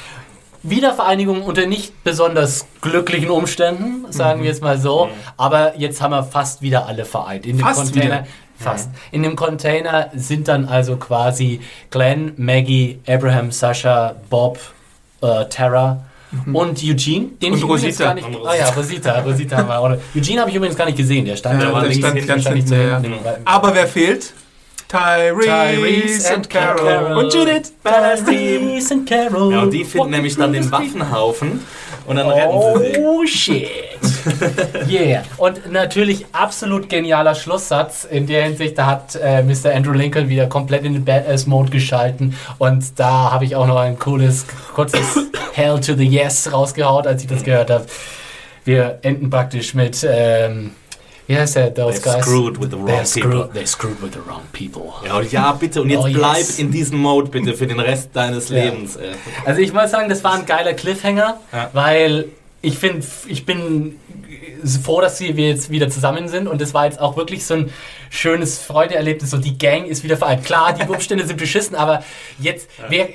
Wiedervereinigung 0.63 1.43
unter 1.43 1.67
nicht 1.67 2.03
besonders 2.03 2.65
glücklichen 2.81 3.29
Umständen, 3.29 4.11
sagen 4.11 4.39
mhm. 4.39 4.43
wir 4.43 4.49
jetzt 4.49 4.63
mal 4.63 4.79
so. 4.79 5.05
Mhm. 5.05 5.11
Aber 5.37 5.77
jetzt 5.77 6.01
haben 6.01 6.11
wir 6.11 6.23
fast 6.23 6.63
wieder 6.63 6.87
alle 6.87 7.05
vereint. 7.05 7.45
In 7.45 7.57
dem 7.57 7.65
fast 7.65 7.93
Container. 7.93 8.23
Wieder. 8.23 8.27
Fast. 8.59 8.89
Ja. 8.93 8.99
In 9.11 9.23
dem 9.23 9.35
Container 9.35 10.09
sind 10.15 10.47
dann 10.47 10.65
also 10.65 10.97
quasi 10.97 11.61
Glenn, 11.91 12.33
Maggie, 12.37 12.99
Abraham, 13.07 13.51
Sascha, 13.51 14.15
Bob, 14.29 14.59
äh, 15.21 15.45
Tara 15.49 16.03
Mhm. 16.31 16.55
Und 16.55 16.83
Eugene, 16.83 17.27
den 17.41 17.53
und 17.53 17.59
ich 17.59 17.63
Rosita. 17.63 18.03
gar 18.03 18.13
nicht. 18.13 18.27
Ah 18.45 18.55
ja, 18.55 18.69
Rosita, 18.69 19.19
Rosita 19.21 19.65
wir 19.65 19.79
auch. 19.79 19.97
Eugene 20.15 20.41
habe 20.41 20.49
ich 20.49 20.55
übrigens 20.57 20.75
gar 20.75 20.85
nicht 20.85 20.97
gesehen. 20.97 21.25
Der 21.25 21.37
stand 21.37 21.61
ja, 21.61 21.79
der 21.79 21.91
stand 21.93 22.27
ganz 22.27 22.47
hinten. 22.47 22.73
Ja. 22.73 23.01
Aber 23.45 23.73
wer 23.73 23.87
fehlt? 23.87 24.33
Tyrese, 24.89 25.47
Tyrese 25.47 26.33
and 26.33 26.49
Carol. 26.49 26.85
Carol. 26.85 27.17
Und 27.17 27.33
Judith. 27.33 27.73
Tyrese 27.83 28.93
and 28.93 29.09
Carol. 29.09 29.51
Ja, 29.53 29.61
und 29.63 29.71
die 29.71 29.83
finden 29.83 30.11
nämlich 30.11 30.35
dann 30.35 30.53
den 30.53 30.69
Waffenhaufen 30.71 31.61
und 32.05 32.15
dann 32.15 32.29
retten 32.29 32.59
sie 32.61 32.85
sich. 32.85 32.97
Oh 32.99 33.25
shit. 33.25 33.67
yeah. 34.89 35.23
Und 35.37 35.71
natürlich 35.71 36.25
absolut 36.31 36.89
genialer 36.89 37.35
Schlusssatz. 37.35 38.05
In 38.05 38.27
der 38.27 38.43
Hinsicht, 38.43 38.77
da 38.77 38.85
hat 38.85 39.15
äh, 39.15 39.43
Mr. 39.43 39.73
Andrew 39.73 39.93
Lincoln 39.93 40.29
wieder 40.29 40.47
komplett 40.47 40.85
in 40.85 40.93
den 40.93 41.05
Badass-Mode 41.05 41.69
geschalten. 41.69 42.35
Und 42.57 42.99
da 42.99 43.31
habe 43.31 43.45
ich 43.45 43.55
auch 43.55 43.67
noch 43.67 43.77
ein 43.77 43.97
cooles, 43.99 44.45
kurzes 44.73 45.01
Hell 45.53 45.79
to 45.79 45.95
the 45.95 46.05
Yes 46.05 46.51
rausgehaut, 46.51 47.07
als 47.07 47.23
ich 47.23 47.27
das 47.27 47.43
gehört 47.43 47.69
habe. 47.69 47.85
Wir 48.65 48.99
enden 49.01 49.29
praktisch 49.29 49.73
mit. 49.73 50.05
Ähm, 50.09 50.71
heißt 51.35 51.55
der? 51.55 51.73
Those 51.73 52.01
guys? 52.01 52.23
Screwed 52.23 52.59
with 52.59 52.69
the 52.71 52.77
wrong 52.77 53.05
screwed, 53.05 53.31
people. 53.31 53.49
They're 53.53 53.67
screwed 53.67 54.01
with 54.01 54.13
the 54.13 54.19
wrong 54.25 54.43
people. 54.53 54.93
Ja, 55.05 55.21
ja 55.21 55.51
bitte. 55.53 55.81
Und 55.81 55.89
jetzt 55.89 56.05
oh, 56.05 56.09
bleib 56.11 56.37
yes. 56.37 56.59
in 56.59 56.71
diesem 56.71 56.99
Mode 56.99 57.29
bitte 57.29 57.53
für 57.53 57.67
den 57.67 57.79
Rest 57.79 58.09
deines 58.13 58.49
ja. 58.49 58.63
Lebens. 58.63 58.97
Also 59.45 59.61
ich 59.61 59.73
muss 59.73 59.91
sagen, 59.91 60.09
das 60.09 60.23
war 60.23 60.33
ein 60.35 60.45
geiler 60.45 60.73
Cliffhanger, 60.73 61.39
ja. 61.51 61.69
weil 61.73 62.25
ich 62.61 62.77
finde, 62.77 63.05
ich 63.27 63.45
bin 63.45 63.99
froh, 64.83 65.01
dass 65.01 65.19
wir 65.19 65.29
jetzt 65.29 65.69
wieder 65.69 65.89
zusammen 65.89 66.27
sind 66.27 66.47
und 66.47 66.61
es 66.61 66.73
war 66.73 66.85
jetzt 66.85 66.99
auch 66.99 67.15
wirklich 67.15 67.45
so 67.45 67.53
ein 67.53 67.71
schönes 68.09 68.59
Freudeerlebnis 68.59 69.33
und 69.33 69.45
die 69.45 69.57
Gang 69.57 69.85
ist 69.85 70.03
wieder 70.03 70.17
vereint. 70.17 70.43
Klar, 70.43 70.73
die 70.73 70.87
Umstände 70.87 71.25
sind 71.25 71.37
beschissen, 71.37 71.75
aber 71.75 72.03
jetzt, 72.39 72.67
ja. 72.77 72.85
wer, 72.89 73.07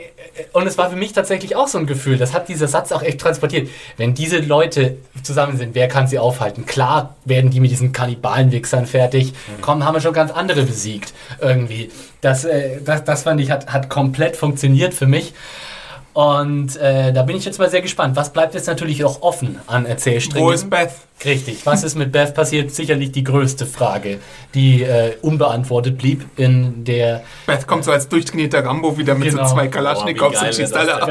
und 0.52 0.66
es 0.66 0.78
war 0.78 0.90
für 0.90 0.96
mich 0.96 1.12
tatsächlich 1.12 1.56
auch 1.56 1.66
so 1.66 1.78
ein 1.78 1.86
Gefühl, 1.86 2.18
das 2.18 2.32
hat 2.32 2.48
dieser 2.48 2.68
Satz 2.68 2.92
auch 2.92 3.02
echt 3.02 3.20
transportiert. 3.20 3.68
Wenn 3.96 4.14
diese 4.14 4.38
Leute 4.38 4.98
zusammen 5.22 5.58
sind, 5.58 5.74
wer 5.74 5.88
kann 5.88 6.06
sie 6.06 6.18
aufhalten? 6.18 6.64
Klar 6.64 7.16
werden 7.24 7.50
die 7.50 7.60
mit 7.60 7.70
diesen 7.70 7.92
Kannibalenwichsern 7.92 8.86
fertig. 8.86 9.32
Mhm. 9.32 9.60
Komm, 9.60 9.84
haben 9.84 9.94
wir 9.94 10.00
schon 10.00 10.14
ganz 10.14 10.30
andere 10.30 10.62
besiegt 10.62 11.12
irgendwie. 11.40 11.90
Das, 12.20 12.44
äh, 12.44 12.80
das, 12.84 13.04
das 13.04 13.24
fand 13.24 13.40
ich, 13.40 13.50
hat, 13.50 13.72
hat 13.72 13.88
komplett 13.88 14.36
funktioniert 14.36 14.94
für 14.94 15.06
mich. 15.06 15.34
Und 16.12 16.76
äh, 16.76 17.12
da 17.12 17.22
bin 17.22 17.36
ich 17.36 17.44
jetzt 17.44 17.58
mal 17.58 17.70
sehr 17.70 17.80
gespannt. 17.80 18.16
Was 18.16 18.32
bleibt 18.32 18.54
jetzt 18.54 18.66
natürlich 18.66 19.04
auch 19.04 19.22
offen 19.22 19.58
an 19.66 19.86
Erzählsträngen? 19.86 20.46
Wo 20.46 20.52
ist 20.52 20.68
Beth? 20.68 20.92
Richtig. 21.24 21.64
Was 21.64 21.84
ist 21.84 21.96
mit 21.96 22.12
Beth 22.12 22.34
passiert? 22.34 22.70
Sicherlich 22.72 23.12
die 23.12 23.24
größte 23.24 23.66
Frage, 23.66 24.18
die 24.54 24.82
äh, 24.82 25.14
unbeantwortet 25.22 25.98
blieb 25.98 26.24
in 26.36 26.84
der. 26.84 27.22
Beth 27.46 27.66
kommt 27.66 27.84
so 27.84 27.92
als 27.92 28.08
durchtrainierter 28.08 28.64
Rambo 28.64 28.96
wieder 28.96 29.14
mit 29.14 29.30
genau. 29.30 29.46
so 29.46 29.54
zwei 29.54 29.68
Kalaschnikows 29.68 30.40
und 30.40 30.54
schießt 30.54 30.76
alle 30.76 31.02
ab. 31.02 31.10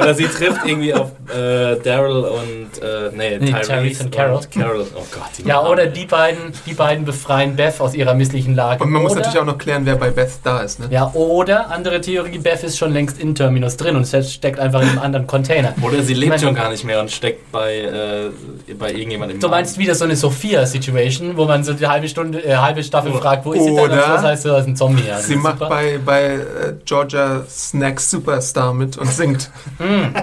Oder 0.00 0.14
sie 0.14 0.26
trifft 0.26 0.66
irgendwie 0.66 0.94
auf 0.94 1.12
äh, 1.28 1.76
Daryl 1.76 2.24
und 2.24 2.82
äh, 2.82 3.10
nee, 3.14 3.38
nee 3.38 3.52
Tyrese 3.60 4.04
und 4.04 4.12
Carol. 4.12 4.36
Und 4.36 4.50
Carol. 4.50 4.86
Oh 4.94 5.04
Gott. 5.12 5.46
Ja, 5.46 5.64
oder 5.66 5.86
die 5.86 6.06
beiden, 6.06 6.52
die 6.66 6.74
beiden 6.74 7.04
befreien 7.04 7.56
Beth 7.56 7.80
aus 7.80 7.94
ihrer 7.94 8.14
misslichen 8.14 8.54
Lage. 8.54 8.82
Und 8.82 8.90
man 8.90 9.02
oder, 9.02 9.08
muss 9.08 9.16
natürlich 9.16 9.38
auch 9.38 9.46
noch 9.46 9.58
klären, 9.58 9.86
wer 9.86 9.96
bei 9.96 10.10
Beth 10.10 10.30
da 10.42 10.60
ist. 10.60 10.80
Ne? 10.80 10.86
Ja, 10.90 11.12
oder 11.14 11.70
andere 11.70 12.00
Theorie, 12.00 12.38
Beth 12.38 12.62
ist 12.64 12.78
schon 12.78 12.92
längst 12.92 13.20
in 13.20 13.34
Terminus 13.34 13.76
drin 13.76 13.96
und 13.96 14.06
steckt 14.06 14.58
einfach 14.58 14.82
in 14.82 14.88
einem 14.88 14.98
anderen 14.98 15.26
Container. 15.26 15.74
Oder 15.82 16.02
sie 16.02 16.14
lebt 16.14 16.40
schon 16.40 16.54
gar 16.54 16.70
nicht 16.70 16.84
mehr 16.84 17.00
und 17.00 17.10
steckt 17.10 17.50
bei, 17.52 17.76
äh, 17.78 18.74
bei 18.74 18.90
irgendjemandem 18.92 19.27
im 19.30 19.40
Du 19.40 19.48
meinst 19.48 19.78
wieder 19.78 19.94
so 19.94 20.04
eine 20.04 20.16
Sophia-Situation, 20.16 21.36
wo 21.36 21.44
man 21.44 21.64
so 21.64 21.72
die 21.72 21.86
halbe 21.86 22.08
Stunde, 22.08 22.44
äh, 22.44 22.56
halbe 22.56 22.82
Staffel 22.82 23.12
oh. 23.12 23.18
fragt, 23.18 23.44
wo 23.44 23.52
ist 23.52 23.64
sie 23.64 23.74
denn? 23.74 23.84
Und 23.84 23.90
das 23.90 24.22
heißt 24.22 24.42
so, 24.42 24.50
das 24.50 24.62
ist 24.62 24.68
ein 24.68 24.76
Zombie. 24.76 25.04
Ja, 25.06 25.18
sie 25.18 25.36
macht 25.36 25.58
bei, 25.58 25.98
bei 26.04 26.24
äh, 26.24 26.40
Georgia 26.84 27.44
Snacks 27.48 28.10
Superstar 28.10 28.74
mit 28.74 28.96
und 28.96 29.10
singt. 29.10 29.50
Mm, 29.78 30.14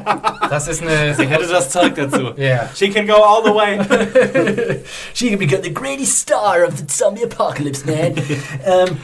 das 0.49 0.67
ist 0.67 0.81
eine... 0.81 1.13
sie 1.15 1.27
hätte 1.27 1.47
das 1.47 1.69
Zeug 1.69 1.95
dazu. 1.95 2.33
Yeah. 2.37 2.69
She 2.75 2.89
can 2.89 3.07
go 3.07 3.15
all 3.15 3.43
the 3.43 3.51
way. 3.51 4.81
She 5.13 5.29
can 5.29 5.39
become 5.39 5.63
the 5.63 5.73
greatest 5.73 6.19
star 6.19 6.65
of 6.65 6.77
the 6.77 6.85
zombie 6.87 7.23
apocalypse, 7.23 7.85
man. 7.85 8.13
ähm, 8.65 8.97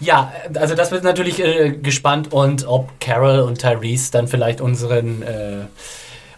ja, 0.00 0.32
also 0.54 0.74
das 0.74 0.90
wird 0.90 1.04
natürlich 1.04 1.44
äh, 1.44 1.72
gespannt 1.72 2.32
und 2.32 2.66
ob 2.66 2.88
Carol 3.00 3.40
und 3.40 3.58
Tyrese 3.60 4.10
dann 4.10 4.28
vielleicht 4.28 4.60
unseren 4.62 5.22
äh, 5.22 5.66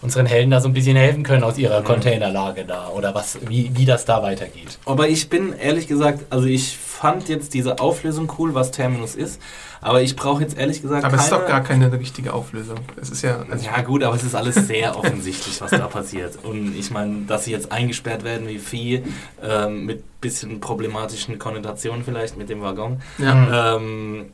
unseren 0.03 0.26
Helden 0.26 0.50
da 0.50 0.61
so 0.61 0.68
ein 0.68 0.74
bisschen 0.74 0.96
helfen 0.96 1.22
können 1.22 1.44
aus 1.44 1.57
ihrer 1.57 1.80
mhm. 1.80 1.84
Containerlage 1.84 2.64
da 2.64 2.88
oder 2.88 3.14
was, 3.14 3.38
wie, 3.48 3.70
wie 3.74 3.86
das 3.86 4.05
da 4.05 4.22
weitergeht. 4.22 4.78
Aber 4.84 5.09
ich 5.09 5.28
bin 5.28 5.55
ehrlich 5.55 5.86
gesagt, 5.86 6.26
also 6.30 6.46
ich 6.46 6.76
fand 6.76 7.28
jetzt 7.28 7.55
diese 7.55 7.78
Auflösung 7.78 8.30
cool, 8.38 8.55
was 8.55 8.72
Terminus 8.72 9.14
ist. 9.14 9.40
Aber 9.80 10.03
ich 10.03 10.14
brauche 10.14 10.42
jetzt 10.42 10.57
ehrlich 10.57 10.80
gesagt. 10.80 11.05
Aber 11.05 11.16
es 11.16 11.24
ist 11.24 11.32
doch 11.32 11.46
gar 11.46 11.61
keine 11.61 11.92
richtige 11.92 12.32
Auflösung. 12.32 12.78
Es 13.00 13.11
ist 13.11 13.22
ja. 13.22 13.44
Also 13.50 13.66
ja, 13.66 13.80
gut, 13.82 14.05
aber 14.05 14.14
es 14.14 14.22
ist 14.22 14.36
alles 14.36 14.55
sehr 14.55 14.96
offensichtlich, 14.96 15.61
was 15.61 15.72
da 15.72 15.88
passiert. 15.88 16.38
Und 16.44 16.76
ich 16.78 16.92
meine, 16.92 17.22
dass 17.26 17.46
sie 17.46 17.50
jetzt 17.50 17.72
eingesperrt 17.72 18.22
werden 18.22 18.46
wie 18.46 18.59
Vieh, 18.61 19.03
ähm, 19.42 19.86
mit 19.86 20.20
bisschen 20.20 20.61
problematischen 20.61 21.40
Konnotationen 21.40 22.05
vielleicht 22.05 22.38
mit 22.38 22.48
dem 22.48 22.62
Waggon. 22.62 23.03
Ja, 23.18 23.76
ähm, 23.76 24.26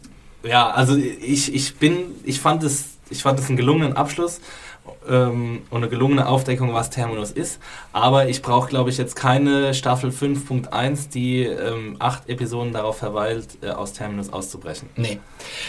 ja 0.43 0.69
also 0.69 0.95
ich, 0.97 1.55
ich 1.55 1.77
bin, 1.77 1.97
ich 2.25 2.41
fand 2.41 2.63
es, 2.63 2.99
ich 3.09 3.23
fand 3.23 3.41
es 3.41 3.49
einen 3.49 3.57
gelungenen 3.57 3.95
Abschluss 3.95 4.41
ähm, 5.09 5.63
und 5.71 5.79
eine 5.79 5.89
gelungene 5.89 6.27
Aufdeckung, 6.27 6.75
was 6.75 6.91
Terminus 6.91 7.31
ist. 7.31 7.61
Aber 7.93 8.29
ich 8.29 8.43
brauche, 8.43 8.69
glaube 8.69 8.91
ich, 8.91 8.99
jetzt 8.99 9.17
keine 9.17 9.75
Staffel 9.75 10.11
5.1, 10.11 11.11
die 11.11 11.45
ähm, 11.45 11.97
acht 11.99 12.29
Episoden 12.29 12.73
darauf 12.73 12.99
verweilt, 12.99 13.59
äh, 13.63 13.71
aus 13.71 13.93
Terminus 13.93 14.33
auszubrechen. 14.33 14.89
Nee. 14.97 15.19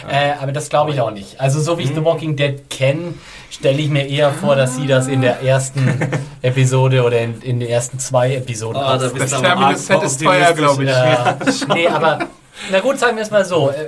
Ja. 0.03 0.11
Äh, 0.11 0.34
aber 0.41 0.51
das 0.51 0.70
glaube 0.70 0.91
ich 0.91 1.01
auch 1.01 1.11
nicht. 1.11 1.39
Also 1.39 1.59
so 1.59 1.78
wie 1.78 1.84
ich 1.84 1.91
mhm. 1.91 1.95
The 1.95 2.05
Walking 2.05 2.36
Dead 2.36 2.70
kenne, 2.70 3.13
stelle 3.49 3.80
ich 3.80 3.89
mir 3.89 4.07
eher 4.07 4.32
vor, 4.32 4.55
dass 4.55 4.76
sie 4.76 4.88
das 4.88 5.07
in 5.07 5.22
der 5.22 5.41
ersten 5.41 6.09
Episode 6.41 7.03
oder 7.03 7.20
in, 7.22 7.41
in 7.41 7.59
den 7.59 7.70
ersten 7.70 7.99
zwei 7.99 8.36
Episoden 8.36 8.78
oh, 8.78 8.97
da 8.97 8.97
bist 8.97 9.34
Das 9.34 9.41
Terminus 9.41 9.88
Set 9.88 10.03
ist 10.03 10.24
teuer, 10.24 10.53
glaube 10.53 10.84
ich. 10.84 10.89
Ja. 10.89 11.38
nee, 11.74 11.88
aber 11.88 12.20
na 12.72 12.80
gut, 12.80 12.99
sagen 12.99 13.16
wir 13.16 13.24
es 13.24 13.32
mal 13.32 13.45
so. 13.45 13.70
Äh, 13.70 13.88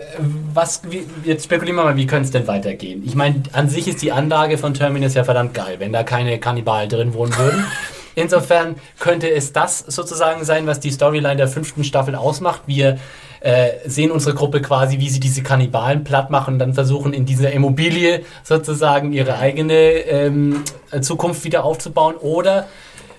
was, 0.53 0.81
wie, 0.89 1.05
jetzt 1.23 1.45
spekulieren 1.45 1.77
wir 1.77 1.83
mal, 1.83 1.95
wie 1.95 2.07
könnte 2.07 2.25
es 2.25 2.31
denn 2.31 2.47
weitergehen? 2.47 3.03
Ich 3.05 3.15
meine, 3.15 3.43
an 3.53 3.69
sich 3.69 3.87
ist 3.87 4.01
die 4.01 4.11
Anlage 4.11 4.57
von 4.57 4.73
Terminus 4.73 5.13
ja 5.13 5.23
verdammt 5.23 5.53
geil, 5.53 5.75
wenn 5.79 5.93
da 5.93 6.03
keine 6.03 6.39
Kannibalen 6.39 6.89
drin 6.89 7.13
wohnen 7.13 7.35
würden. 7.37 7.65
Insofern 8.15 8.75
könnte 8.99 9.29
es 9.29 9.53
das 9.53 9.79
sozusagen 9.79 10.43
sein, 10.43 10.67
was 10.67 10.79
die 10.79 10.91
Storyline 10.91 11.37
der 11.37 11.47
fünften 11.47 11.83
Staffel 11.83 12.15
ausmacht. 12.15 12.63
Wir 12.65 12.99
äh, 13.39 13.69
sehen 13.85 14.11
unsere 14.11 14.35
Gruppe 14.35 14.61
quasi, 14.61 14.99
wie 14.99 15.09
sie 15.09 15.19
diese 15.19 15.43
Kannibalen 15.43 16.03
platt 16.03 16.29
machen 16.29 16.55
und 16.55 16.59
dann 16.59 16.73
versuchen, 16.73 17.13
in 17.13 17.25
dieser 17.25 17.51
Immobilie 17.51 18.23
sozusagen 18.43 19.13
ihre 19.13 19.37
eigene 19.37 19.73
ähm, 19.73 20.63
Zukunft 20.99 21.45
wieder 21.45 21.63
aufzubauen. 21.63 22.15
Oder 22.15 22.67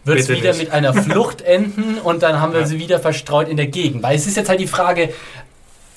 wird 0.04 0.18
es 0.18 0.28
wieder 0.28 0.50
nicht. 0.50 0.60
mit 0.60 0.70
einer 0.72 0.92
Flucht 1.02 1.42
enden 1.42 1.98
und 1.98 2.22
dann 2.22 2.40
haben 2.40 2.52
wir 2.52 2.60
ja. 2.60 2.66
sie 2.66 2.78
wieder 2.78 2.98
verstreut 2.98 3.48
in 3.48 3.56
der 3.56 3.68
Gegend. 3.68 4.02
Weil 4.02 4.16
es 4.16 4.26
ist 4.26 4.36
jetzt 4.36 4.48
halt 4.48 4.60
die 4.60 4.66
Frage, 4.66 5.10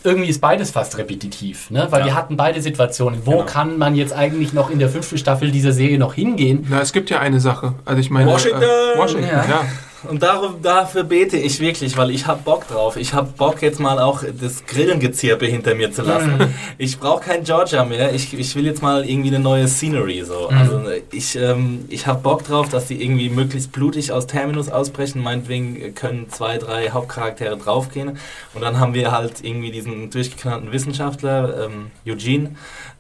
irgendwie 0.06 0.30
ist 0.30 0.42
beides 0.42 0.72
fast 0.72 0.98
repetitiv, 0.98 1.70
ne? 1.72 1.88
weil 1.90 2.02
ja. 2.02 2.06
wir 2.08 2.16
hatten 2.16 2.38
beide 2.38 2.62
Situationen. 2.62 3.22
Wo 3.26 3.32
genau. 3.32 3.46
kann 3.46 3.78
man 3.78 3.96
jetzt 3.96 4.14
eigentlich 4.14 4.54
noch 4.54 4.70
in 4.70 4.80
der 4.80 4.90
fünften 4.90 5.18
Staffel 5.18 5.52
dieser 5.52 5.72
Serie 5.72 5.98
noch 5.98 6.14
hingehen? 6.14 6.66
Na, 6.70 6.82
es 6.82 6.94
gibt 6.94 7.10
ja 7.10 7.20
eine 7.20 7.40
Sache. 7.40 7.74
Also 7.86 8.00
ich 8.00 8.10
meine, 8.10 8.30
Washington! 8.32 8.62
Äh, 8.62 8.98
Washington, 8.98 9.30
ja. 9.30 9.46
ja. 9.46 9.66
Und 10.10 10.24
darum, 10.24 10.62
dafür 10.62 11.04
bete 11.04 11.38
ich 11.38 11.60
wirklich, 11.60 11.98
weil 11.98 12.12
ich 12.12 12.28
habe 12.28 12.42
Bock 12.44 12.68
drauf. 12.68 12.98
Ich 12.98 13.14
habe 13.14 13.30
Bock 13.38 13.62
jetzt 13.62 13.80
mal 13.80 14.00
auch 14.00 14.24
das 14.24 14.66
Grillengezirpe 14.66 15.46
hinter 15.46 15.76
mir 15.76 15.92
zu 15.92 16.02
lassen. 16.02 16.38
Mhm. 16.38 16.54
Ich 16.78 17.00
brauche 17.00 17.24
kein 17.24 17.44
Georgia 17.44 17.84
mehr. 17.84 18.14
Ich, 18.14 18.34
ich 18.34 18.56
will 18.56 18.66
jetzt 18.66 18.82
mal 18.82 19.08
irgendwie 19.08 19.30
eine 19.30 19.40
neue 19.40 19.68
Scenery 19.68 20.24
so. 20.24 20.50
Mhm. 20.50 20.58
Also 20.58 20.82
ich, 21.12 21.36
ähm, 21.36 21.86
ich 21.90 22.08
habe 22.08 22.22
Bock 22.22 22.44
drauf, 22.44 22.70
dass 22.70 22.88
die 22.88 23.02
irgendwie 23.04 23.30
möglichst 23.30 23.72
blutig 23.72 24.12
aus 24.12 24.28
Terminus 24.28 24.70
ausbrechen. 24.70 25.22
Meinetwegen 25.22 25.96
können 25.96 26.30
zwei, 26.30 26.58
drei 26.58 26.90
Hauptcharaktere 26.90 27.58
draufgehen. 27.58 28.18
Und 28.54 28.62
dann 28.62 28.80
haben 28.80 28.94
wir 28.94 29.12
halt 29.12 29.44
irgendwie 29.44 29.72
diesen 29.72 30.10
durchgeknallten 30.10 30.72
Wissenschaftler, 30.72 31.66
ähm, 31.66 31.92
Eugene, 32.06 32.52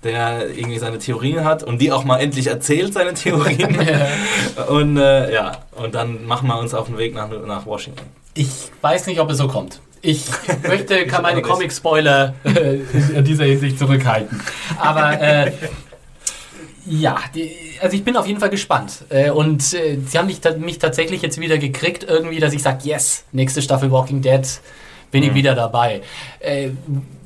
der 0.03 0.49
irgendwie 0.49 0.79
seine 0.79 0.99
Theorien 0.99 1.43
hat 1.43 1.63
und 1.63 1.81
die 1.81 1.91
auch 1.91 2.03
mal 2.03 2.19
endlich 2.19 2.47
erzählt, 2.47 2.93
seine 2.93 3.13
Theorien. 3.13 3.77
und 4.69 4.97
äh, 4.97 5.33
ja, 5.33 5.64
und 5.75 5.95
dann 5.95 6.25
machen 6.25 6.47
wir 6.47 6.57
uns 6.57 6.73
auf 6.73 6.87
den 6.87 6.97
Weg 6.97 7.13
nach, 7.13 7.29
nach 7.45 7.65
Washington. 7.65 8.05
Ich 8.33 8.49
weiß 8.81 9.07
nicht, 9.07 9.19
ob 9.19 9.29
es 9.29 9.37
so 9.37 9.47
kommt. 9.47 9.79
Ich 10.01 10.25
möchte, 10.67 11.07
kann 11.07 11.23
meine 11.23 11.41
Comic-Spoiler 11.41 12.35
äh, 12.43 12.75
in 13.15 13.23
dieser 13.23 13.45
Hinsicht 13.45 13.79
zurückhalten. 13.79 14.41
Aber 14.77 15.19
äh, 15.19 15.51
ja, 16.85 17.17
die, 17.33 17.51
also 17.81 17.95
ich 17.95 18.03
bin 18.03 18.15
auf 18.15 18.27
jeden 18.27 18.39
Fall 18.39 18.49
gespannt. 18.49 19.05
Äh, 19.09 19.31
und 19.31 19.73
äh, 19.73 19.97
sie 20.05 20.17
haben 20.17 20.27
mich, 20.27 20.41
mich, 20.59 20.79
tatsächlich 20.79 21.21
jetzt 21.21 21.39
wieder 21.39 21.57
gekriegt, 21.57 22.05
irgendwie, 22.07 22.39
dass 22.39 22.53
ich 22.53 22.61
sage, 22.61 22.79
yes, 22.83 23.25
nächste 23.31 23.61
Staffel 23.61 23.91
Walking 23.91 24.21
Dead 24.21 24.43
bin 25.11 25.23
ich 25.23 25.31
mhm. 25.31 25.35
wieder 25.35 25.55
dabei. 25.55 26.01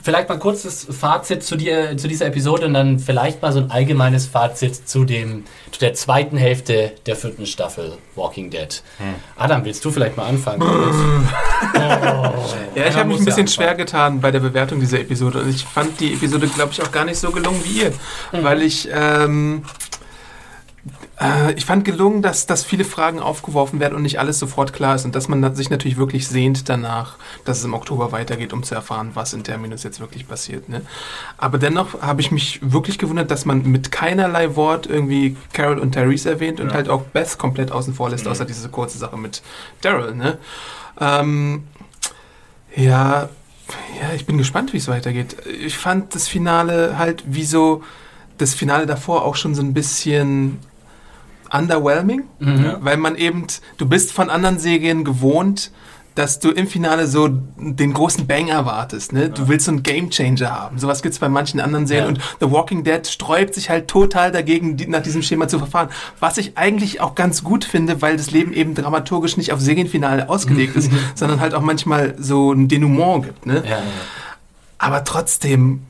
Vielleicht 0.02 0.30
mal 0.30 0.36
ein 0.36 0.40
kurzes 0.40 0.88
Fazit 0.90 1.44
zu, 1.44 1.56
dir, 1.56 1.98
zu 1.98 2.08
dieser 2.08 2.28
Episode 2.28 2.66
und 2.66 2.74
dann 2.74 3.00
vielleicht 3.00 3.42
mal 3.42 3.52
so 3.52 3.60
ein 3.60 3.70
allgemeines 3.70 4.28
Fazit 4.28 4.88
zu, 4.88 5.04
dem, 5.04 5.44
zu 5.72 5.80
der 5.80 5.94
zweiten 5.94 6.38
Hälfte 6.38 6.94
der 7.06 7.16
vierten 7.16 7.46
Staffel 7.46 7.98
Walking 8.16 8.50
Dead. 8.50 8.82
Hm. 8.98 9.16
Adam, 9.36 9.66
willst 9.66 9.84
du 9.84 9.92
vielleicht 9.92 10.16
mal 10.16 10.26
anfangen? 10.26 10.62
oh, 10.64 11.76
ja, 12.76 12.88
ich 12.88 12.96
habe 12.96 13.10
mich 13.10 13.20
ein 13.20 13.26
bisschen 13.26 13.48
schwer 13.48 13.76
getan 13.76 14.22
bei 14.22 14.32
der 14.32 14.40
Bewertung 14.40 14.80
dieser 14.80 15.00
Episode 15.00 15.42
und 15.42 15.50
ich 15.50 15.66
fand 15.66 16.00
die 16.00 16.14
Episode, 16.14 16.48
glaube 16.48 16.72
ich, 16.72 16.82
auch 16.82 16.92
gar 16.92 17.06
nicht 17.06 17.18
so 17.18 17.32
gelungen 17.32 17.62
wie 17.64 17.82
ihr, 17.82 17.92
mhm. 18.32 18.44
weil 18.44 18.62
ich... 18.62 18.88
Ähm, 18.92 19.64
Äh, 21.20 21.54
ich 21.54 21.66
fand 21.66 21.86
gelungen, 21.86 22.22
dass, 22.22 22.46
dass 22.46 22.64
viele 22.64 22.86
Fragen 22.86 23.20
aufgeworfen 23.20 23.80
werden 23.80 23.96
und 23.96 24.04
nicht 24.04 24.20
alles 24.20 24.40
sofort 24.40 24.74
klar 24.74 24.96
ist 24.96 25.06
und 25.06 25.16
dass 25.16 25.28
man 25.28 25.56
sich 25.56 25.70
natürlich 25.70 25.98
wirklich 25.98 26.28
sehnt 26.28 26.70
danach, 26.70 27.16
dass 27.46 27.60
es 27.60 27.66
im 27.66 27.74
Oktober 27.74 28.12
weitergeht, 28.12 28.54
um 28.54 28.64
zu 28.64 28.76
erfahren, 28.76 29.12
was 29.14 29.34
in 29.34 29.44
Terminus 29.44 29.84
jetzt 29.84 30.00
wirklich 30.00 30.28
passiert. 30.28 30.70
Ne? 30.70 30.82
Aber 31.38 31.58
dennoch 31.58 32.02
habe 32.02 32.22
ich 32.22 32.32
mich 32.32 32.60
wirklich 32.62 32.98
gewundert, 32.98 33.32
dass 33.32 33.46
man 33.46 33.64
mit 33.64 33.92
keinerlei 33.92 34.56
Wort 34.56 34.88
irgendwie 34.88 35.36
Carol 35.54 35.80
und 35.80 35.92
Therese 35.92 36.30
erwähnt 36.30 36.60
und 36.60 36.70
ja. 36.70 36.74
halt 36.74 36.90
auch 36.90 37.02
Beth 37.04 37.38
komplett 37.38 37.72
außen 37.72 37.94
vor 37.94 38.10
lässt, 38.10 38.26
mhm. 38.26 38.32
außer 38.32 38.46
diese 38.46 38.70
kurze 38.70 38.98
Sache 38.98 39.18
mit 39.18 39.42
Daryl. 39.82 40.16
Ne? 40.16 40.38
Ähm, 41.00 41.64
ja, 42.76 43.30
ja, 44.02 44.14
ich 44.16 44.26
bin 44.26 44.38
gespannt, 44.38 44.74
wie 44.74 44.78
es 44.78 44.88
weitergeht. 44.88 45.36
Ich 45.62 45.78
fand 45.78 46.16
das 46.16 46.28
Finale 46.28 46.98
halt 46.98 47.24
wie 47.28 47.46
so 47.46 47.84
das 48.38 48.54
Finale 48.54 48.86
davor 48.86 49.26
auch 49.26 49.36
schon 49.36 49.54
so 49.54 49.62
ein 49.62 49.74
bisschen 49.74 50.60
underwhelming, 51.52 52.24
mhm. 52.40 52.78
weil 52.82 52.98
man 52.98 53.16
eben, 53.16 53.46
du 53.78 53.88
bist 53.88 54.12
von 54.12 54.30
anderen 54.30 54.60
Serien 54.60 55.04
gewohnt, 55.04 55.72
dass 56.20 56.40
du 56.40 56.50
im 56.52 56.68
Finale 56.68 57.08
so 57.08 57.30
den 57.30 57.94
großen 57.94 58.28
Bang 58.28 58.50
erwartest. 58.50 59.14
Ne? 59.14 59.30
Du 59.30 59.48
willst 59.48 59.68
so 59.68 59.72
einen 59.72 59.84
Gamechanger 59.84 60.50
haben. 60.50 60.78
Sowas 60.78 61.02
gibt 61.02 61.14
es 61.14 61.20
bei 61.20 61.30
manchen 61.30 61.62
anderen 61.62 61.88
Serien. 61.88 62.16
Ja. 62.16 62.22
Und 62.22 62.38
The 62.42 62.52
Walking 62.52 62.84
Dead 62.84 63.08
sträubt 63.08 63.54
sich 63.54 63.70
halt 63.70 63.88
total 63.88 64.32
dagegen, 64.32 64.76
nach 64.90 65.02
diesem 65.02 65.22
Schema 65.22 65.48
zu 65.48 65.60
verfahren. 65.60 65.88
Was 66.20 66.38
ich 66.38 66.58
eigentlich 66.58 67.00
auch 67.00 67.16
ganz 67.16 67.44
gut 67.44 67.64
finde, 67.64 68.02
weil 68.02 68.18
das 68.18 68.32
Leben 68.32 68.52
eben 68.52 68.76
dramaturgisch 68.76 69.38
nicht 69.38 69.54
auf 69.54 69.62
Serienfinale 69.62 70.28
ausgelegt 70.28 70.76
ist, 70.76 70.92
sondern 71.16 71.40
halt 71.40 71.54
auch 71.54 71.62
manchmal 71.62 72.16
so 72.20 72.52
ein 72.52 72.68
Denouement 72.68 73.24
gibt. 73.24 73.46
Ne? 73.46 73.64
Ja, 73.64 73.78
ja. 73.78 73.84
Aber 74.78 75.06
trotzdem, 75.06 75.86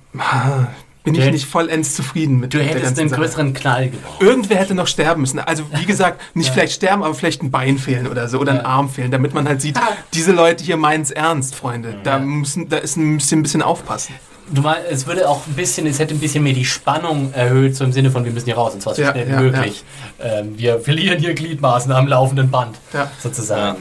bin 1.04 1.16
ich 1.16 1.32
nicht 1.32 1.46
vollends 1.46 1.96
zufrieden 1.96 2.40
mit 2.40 2.54
Du 2.54 2.60
hättest 2.60 3.00
einen 3.00 3.10
größeren 3.10 3.54
Knall 3.54 3.90
gebraucht. 3.90 4.22
Irgendwer 4.22 4.58
hätte 4.58 4.76
noch 4.76 4.88
sterben 4.88 5.22
müssen. 5.22 5.40
Also 5.40 5.64
wie 5.74 5.86
gesagt, 5.86 6.22
nicht 6.36 6.48
ja. 6.48 6.54
vielleicht 6.54 6.74
sterben, 6.74 7.04
aber 7.04 7.14
vielleicht 7.14 7.42
ein 7.42 7.52
Bein 7.52 7.78
fehlen 7.78 8.08
oder 8.08 8.28
so 8.28 8.40
oder 8.40 8.54
ja. 8.54 8.60
ein 8.60 8.66
Arm 8.66 8.90
fehlen, 8.90 9.12
damit 9.12 9.34
man 9.34 9.48
halt 9.48 9.62
sieht, 9.62 9.78
ah. 9.78 9.98
diese 10.14 10.32
Leute 10.32 10.64
hier 10.64 10.78
meinen 10.78 11.02
es 11.02 11.12
ernst, 11.12 11.56
Freunde. 11.56 11.96
Da, 12.04 12.20
müssen, 12.20 12.70
da 12.70 12.78
ist 12.78 12.98
ein 12.98 13.18
bisschen, 13.18 13.40
ein 13.40 13.44
bisschen 13.44 13.62
aufpassen. 13.62 14.14
Du 14.52 14.62
meinst, 14.62 14.84
es 14.90 15.06
würde 15.08 15.30
auch 15.30 15.46
ein 15.48 15.54
bisschen, 15.54 15.86
es 15.86 16.00
hätte 16.00 16.14
ein 16.14 16.20
bisschen 16.20 16.44
mehr 16.44 16.54
die 16.54 16.66
Spannung 16.66 17.34
erhöht, 17.34 17.76
so 17.76 17.84
im 17.84 17.92
Sinne 17.92 18.10
von, 18.12 18.26
wir 18.26 18.32
müssen 18.32 18.46
hier 18.46 18.56
raus, 18.56 18.74
und 18.74 18.82
zwar 18.82 18.96
so 18.96 19.02
ja, 19.02 19.12
schnell 19.12 19.28
wie 19.28 19.32
ja, 19.32 19.42
möglich. 19.42 19.84
Ja. 20.20 20.40
Ähm, 20.40 20.58
wir 20.58 20.80
verlieren 20.80 21.20
hier 21.20 21.34
Gliedmaßen 21.34 21.92
am 21.92 22.08
laufenden 22.08 22.50
Band, 22.50 22.78
sozusagen. 23.22 23.78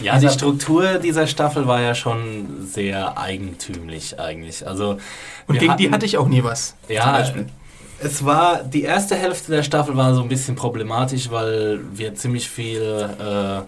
Ja, 0.00 0.14
ja. 0.14 0.18
die 0.18 0.28
Struktur 0.28 0.98
dieser 0.98 1.26
Staffel 1.26 1.66
war 1.66 1.80
ja 1.80 1.94
schon 1.94 2.66
sehr 2.66 3.18
eigentümlich 3.18 4.18
eigentlich. 4.20 4.66
Also, 4.66 4.98
und 5.46 5.58
gegen 5.58 5.72
hatten, 5.72 5.82
die 5.82 5.90
hatte 5.90 6.06
ich 6.06 6.18
auch 6.18 6.28
nie 6.28 6.44
was. 6.44 6.74
Ja, 6.88 7.24
es 8.00 8.24
war, 8.24 8.62
die 8.64 8.82
erste 8.82 9.14
Hälfte 9.14 9.52
der 9.52 9.62
Staffel 9.62 9.96
war 9.96 10.14
so 10.14 10.22
ein 10.22 10.28
bisschen 10.28 10.56
problematisch, 10.56 11.30
weil 11.30 11.80
wir 11.92 12.14
ziemlich 12.14 12.48
viel... 12.48 13.08
Äh, 13.20 13.62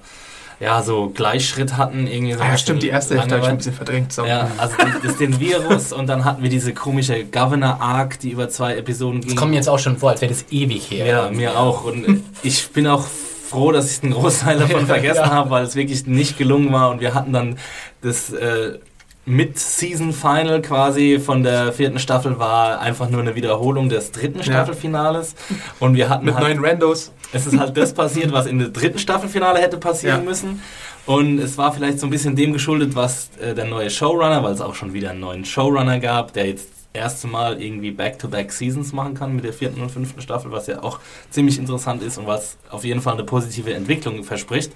ja, 0.61 0.82
so 0.82 1.11
Gleichschritt 1.11 1.76
hatten. 1.76 2.07
Irgendwie 2.07 2.34
so 2.34 2.40
ah, 2.40 2.48
ja, 2.48 2.59
stimmt, 2.59 2.82
die 2.82 2.88
erste 2.88 3.14
Hälfte 3.14 3.34
habe 3.34 3.44
ich 3.44 3.50
ein 3.50 3.57
bisschen 3.57 3.74
verdrängt. 3.74 4.12
So. 4.12 4.24
Ja, 4.24 4.50
also 4.57 4.76
das, 5.02 5.16
den 5.16 5.40
Virus 5.40 5.92
und 5.92 6.07
dann 6.07 6.24
hatten 6.24 6.42
wir 6.42 6.50
diese 6.50 6.74
komische 6.74 7.24
Governor-Arc, 7.24 8.18
die 8.20 8.30
über 8.30 8.48
zwei 8.48 8.76
Episoden 8.76 9.20
ging. 9.20 9.30
Das 9.30 9.38
kommt 9.38 9.50
mir 9.50 9.57
jetzt 9.57 9.68
auch 9.68 9.78
schon 9.78 9.96
vor, 9.96 10.11
als 10.11 10.20
wäre 10.20 10.32
das 10.32 10.46
ewig 10.50 10.90
her. 10.90 11.07
Ja, 11.07 11.30
mir 11.30 11.59
auch. 11.59 11.84
Und 11.84 12.22
ich 12.42 12.70
bin 12.70 12.86
auch 12.86 13.07
froh, 13.07 13.72
dass 13.72 13.90
ich 13.90 14.00
den 14.00 14.12
Großteil 14.12 14.59
davon 14.59 14.86
vergessen 14.86 15.22
ja. 15.24 15.30
habe, 15.30 15.50
weil 15.50 15.64
es 15.64 15.74
wirklich 15.74 16.07
nicht 16.07 16.38
gelungen 16.38 16.72
war 16.72 16.90
und 16.90 17.00
wir 17.00 17.14
hatten 17.14 17.32
dann 17.32 17.59
das... 18.02 18.32
Äh, 18.32 18.78
Mid-Season-Final 19.26 20.61
quasi 20.61 21.18
von 21.18 21.42
der 21.42 21.72
vierten 21.72 21.98
Staffel 21.98 22.38
war 22.38 22.80
einfach 22.80 23.09
nur 23.09 23.22
eine 23.22 23.34
Wiederholung 23.34 23.88
des 23.88 24.12
dritten 24.12 24.42
Staffelfinales. 24.42 25.34
Und 25.80 25.94
wir 25.94 26.11
hatten 26.11 26.26
Mit 26.26 26.34
halt, 26.34 26.44
neuen 26.44 26.64
Randos. 26.64 27.11
Es 27.35 27.47
ist 27.47 27.59
halt 27.59 27.76
das 27.76 27.93
passiert, 27.93 28.32
was 28.32 28.47
in 28.47 28.59
der 28.59 28.68
dritten 28.68 28.99
Staffelfinale 28.99 29.59
hätte 29.61 29.76
passieren 29.76 30.20
ja. 30.20 30.24
müssen. 30.24 30.62
Und 31.07 31.39
es 31.39 31.59
war 31.59 31.72
vielleicht 31.72 32.01
so 32.01 32.07
ein 32.07 32.11
bisschen 32.11 32.35
dem 32.37 32.53
geschuldet, 32.53 32.95
was 32.95 33.30
äh, 33.41 33.55
der 33.55 33.66
neue 33.66 33.91
Showrunner, 33.91 34.43
weil 34.43 34.55
es 34.55 34.61
auch 34.61 34.74
schon 34.74 34.95
wieder 34.95 35.11
einen 35.11 35.20
neuen 35.20 35.45
Showrunner 35.45 35.99
gab, 35.99 36.32
der 36.32 36.47
jetzt 36.47 36.68
das 36.70 37.03
erste 37.03 37.26
Mal 37.26 37.61
irgendwie 37.61 37.91
Back-to-Back-Seasons 37.91 38.93
machen 38.93 39.14
kann 39.14 39.35
mit 39.35 39.45
der 39.45 39.53
vierten 39.53 39.82
und 39.82 39.91
fünften 39.91 40.22
Staffel, 40.22 40.51
was 40.51 40.66
ja 40.66 40.82
auch 40.82 41.01
ziemlich 41.28 41.59
interessant 41.59 42.03
ist 42.03 42.16
und 42.16 42.26
was 42.26 42.57
auf 42.70 42.85
jeden 42.85 43.03
Fall 43.03 43.14
eine 43.14 43.24
positive 43.24 43.74
Entwicklung 43.74 44.24
verspricht. 44.24 44.72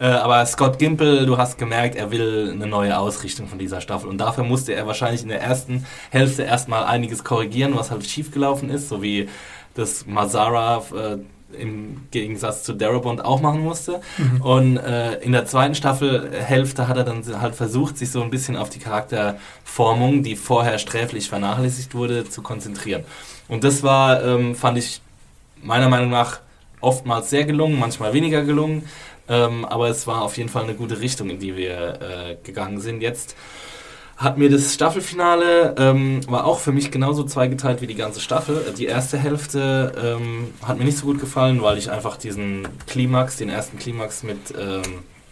Äh, 0.00 0.06
aber 0.06 0.44
Scott 0.46 0.78
Gimple, 0.78 1.26
du 1.26 1.36
hast 1.36 1.58
gemerkt, 1.58 1.94
er 1.94 2.10
will 2.10 2.50
eine 2.52 2.66
neue 2.66 2.98
Ausrichtung 2.98 3.46
von 3.46 3.58
dieser 3.58 3.82
Staffel. 3.82 4.08
Und 4.08 4.18
dafür 4.18 4.44
musste 4.44 4.72
er 4.72 4.86
wahrscheinlich 4.86 5.22
in 5.22 5.28
der 5.28 5.42
ersten 5.42 5.86
Hälfte 6.10 6.42
erstmal 6.42 6.84
einiges 6.84 7.22
korrigieren, 7.22 7.76
was 7.76 7.90
halt 7.90 8.06
schiefgelaufen 8.06 8.70
ist, 8.70 8.88
so 8.88 9.02
wie 9.02 9.28
das 9.74 10.06
Mazara 10.06 10.82
äh, 10.96 11.18
im 11.58 12.02
Gegensatz 12.10 12.62
zu 12.62 12.72
Darabont 12.72 13.24
auch 13.24 13.40
machen 13.40 13.62
musste. 13.62 14.00
Mhm. 14.18 14.40
Und 14.40 14.76
äh, 14.78 15.16
in 15.20 15.32
der 15.32 15.46
zweiten 15.46 15.74
Staffelhälfte 15.74 16.88
hat 16.88 16.96
er 16.96 17.04
dann 17.04 17.22
halt 17.40 17.54
versucht, 17.54 17.98
sich 17.98 18.10
so 18.10 18.22
ein 18.22 18.30
bisschen 18.30 18.56
auf 18.56 18.70
die 18.70 18.78
Charakterformung, 18.78 20.22
die 20.22 20.36
vorher 20.36 20.78
sträflich 20.78 21.28
vernachlässigt 21.28 21.94
wurde, 21.94 22.28
zu 22.28 22.42
konzentrieren. 22.42 23.04
Und 23.48 23.64
das 23.64 23.82
war, 23.82 24.22
ähm, 24.24 24.54
fand 24.54 24.78
ich 24.78 25.00
meiner 25.62 25.88
Meinung 25.88 26.10
nach 26.10 26.40
oftmals 26.80 27.30
sehr 27.30 27.44
gelungen, 27.44 27.78
manchmal 27.78 28.12
weniger 28.12 28.42
gelungen. 28.42 28.84
Ähm, 29.28 29.64
aber 29.64 29.88
es 29.88 30.06
war 30.06 30.22
auf 30.22 30.36
jeden 30.36 30.48
Fall 30.48 30.64
eine 30.64 30.74
gute 30.74 31.00
Richtung, 31.00 31.30
in 31.30 31.38
die 31.38 31.56
wir 31.56 32.00
äh, 32.00 32.36
gegangen 32.42 32.80
sind. 32.80 33.00
Jetzt 33.00 33.36
hat 34.20 34.36
mir 34.36 34.50
das 34.50 34.74
Staffelfinale, 34.74 35.74
ähm, 35.78 36.20
war 36.28 36.44
auch 36.44 36.58
für 36.60 36.72
mich 36.72 36.90
genauso 36.90 37.24
zweigeteilt 37.24 37.80
wie 37.80 37.86
die 37.86 37.94
ganze 37.94 38.20
Staffel. 38.20 38.74
Die 38.76 38.84
erste 38.84 39.16
Hälfte 39.16 39.92
ähm, 40.20 40.52
hat 40.62 40.78
mir 40.78 40.84
nicht 40.84 40.98
so 40.98 41.06
gut 41.06 41.18
gefallen, 41.20 41.62
weil 41.62 41.78
ich 41.78 41.90
einfach 41.90 42.18
diesen 42.18 42.68
Klimax, 42.86 43.36
den 43.38 43.48
ersten 43.48 43.78
Klimax 43.78 44.22
mit 44.22 44.54
ähm, 44.60 44.82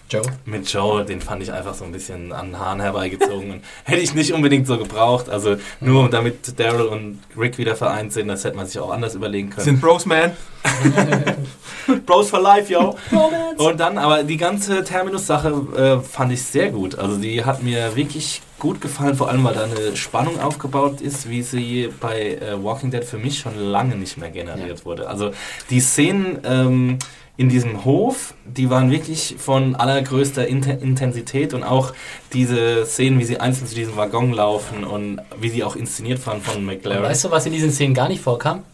Joe? 0.08 0.22
Mit 0.46 0.72
Joe, 0.72 1.04
den 1.04 1.20
fand 1.20 1.42
ich 1.42 1.52
einfach 1.52 1.74
so 1.74 1.84
ein 1.84 1.92
bisschen 1.92 2.32
an 2.32 2.46
den 2.46 2.58
Haaren 2.58 2.80
herbeigezogen. 2.80 3.62
hätte 3.84 4.00
ich 4.00 4.14
nicht 4.14 4.32
unbedingt 4.32 4.66
so 4.66 4.78
gebraucht. 4.78 5.28
Also 5.28 5.56
nur 5.80 6.08
damit 6.08 6.58
Daryl 6.58 6.86
und 6.86 7.18
Rick 7.36 7.58
wieder 7.58 7.76
vereint 7.76 8.14
sind, 8.14 8.28
das 8.28 8.42
hätte 8.42 8.56
man 8.56 8.66
sich 8.66 8.78
auch 8.78 8.90
anders 8.90 9.14
überlegen 9.14 9.50
können. 9.50 9.64
Sind 9.64 9.82
Bros, 9.82 10.06
man. 10.06 10.32
Bros 12.06 12.30
for 12.30 12.40
life, 12.40 12.72
yo. 12.72 12.96
Und 13.58 13.80
dann, 13.80 13.98
aber 13.98 14.22
die 14.22 14.36
ganze 14.36 14.84
Terminus-Sache 14.84 15.48
äh, 15.76 16.06
fand 16.06 16.32
ich 16.32 16.42
sehr 16.42 16.70
gut. 16.70 16.98
Also 16.98 17.16
die 17.16 17.44
hat 17.44 17.62
mir 17.62 17.96
wirklich 17.96 18.42
gut 18.58 18.80
gefallen, 18.80 19.14
vor 19.14 19.28
allem 19.28 19.44
weil 19.44 19.54
da 19.54 19.64
eine 19.64 19.96
Spannung 19.96 20.40
aufgebaut 20.40 21.00
ist, 21.00 21.28
wie 21.28 21.42
sie 21.42 21.88
bei 22.00 22.34
äh, 22.34 22.62
Walking 22.62 22.90
Dead 22.90 23.04
für 23.04 23.18
mich 23.18 23.38
schon 23.38 23.56
lange 23.56 23.96
nicht 23.96 24.16
mehr 24.16 24.30
generiert 24.30 24.80
ja. 24.80 24.84
wurde. 24.84 25.08
Also 25.08 25.30
die 25.70 25.80
Szenen 25.80 26.38
ähm, 26.44 26.98
in 27.36 27.48
diesem 27.48 27.84
Hof, 27.84 28.34
die 28.44 28.68
waren 28.68 28.90
wirklich 28.90 29.36
von 29.38 29.76
allergrößter 29.76 30.46
Intensität 30.48 31.54
und 31.54 31.62
auch 31.62 31.92
diese 32.32 32.84
Szenen, 32.84 33.20
wie 33.20 33.24
sie 33.24 33.38
einzeln 33.38 33.68
zu 33.68 33.76
diesem 33.76 33.96
Waggon 33.96 34.32
laufen 34.32 34.82
und 34.82 35.20
wie 35.40 35.48
sie 35.48 35.62
auch 35.62 35.76
inszeniert 35.76 36.26
waren 36.26 36.42
von 36.42 36.64
McLaren. 36.64 37.04
weißt 37.04 37.26
du, 37.26 37.30
was 37.30 37.46
in 37.46 37.52
diesen 37.52 37.70
Szenen 37.70 37.94
gar 37.94 38.08
nicht 38.08 38.22
vorkam? 38.22 38.64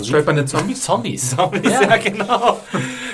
Stolpernde 0.00 0.44
Zombies? 0.46 0.82
Zombies. 0.82 1.30
Zombies, 1.36 1.72
ja. 1.72 1.82
ja. 1.82 1.96
genau. 1.96 2.60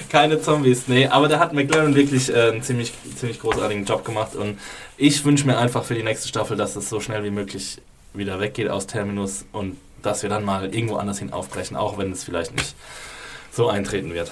Keine 0.08 0.40
Zombies, 0.40 0.88
nee. 0.88 1.06
Aber 1.06 1.28
da 1.28 1.38
hat 1.38 1.52
McLaren 1.52 1.94
wirklich 1.94 2.28
äh, 2.28 2.50
einen 2.50 2.62
ziemlich, 2.62 2.92
ziemlich 3.16 3.40
großartigen 3.40 3.84
Job 3.84 4.04
gemacht 4.04 4.34
und 4.34 4.58
ich 4.96 5.24
wünsche 5.24 5.46
mir 5.46 5.58
einfach 5.58 5.84
für 5.84 5.94
die 5.94 6.02
nächste 6.02 6.28
Staffel, 6.28 6.56
dass 6.56 6.76
es 6.76 6.88
so 6.88 7.00
schnell 7.00 7.24
wie 7.24 7.30
möglich 7.30 7.78
wieder 8.14 8.40
weggeht 8.40 8.68
aus 8.68 8.86
Terminus 8.86 9.44
und 9.52 9.76
dass 10.02 10.22
wir 10.22 10.30
dann 10.30 10.44
mal 10.44 10.74
irgendwo 10.74 10.96
anders 10.96 11.18
hin 11.18 11.32
aufbrechen, 11.32 11.76
auch 11.76 11.98
wenn 11.98 12.12
es 12.12 12.24
vielleicht 12.24 12.54
nicht 12.54 12.74
so 13.52 13.68
eintreten 13.68 14.14
wird. 14.14 14.30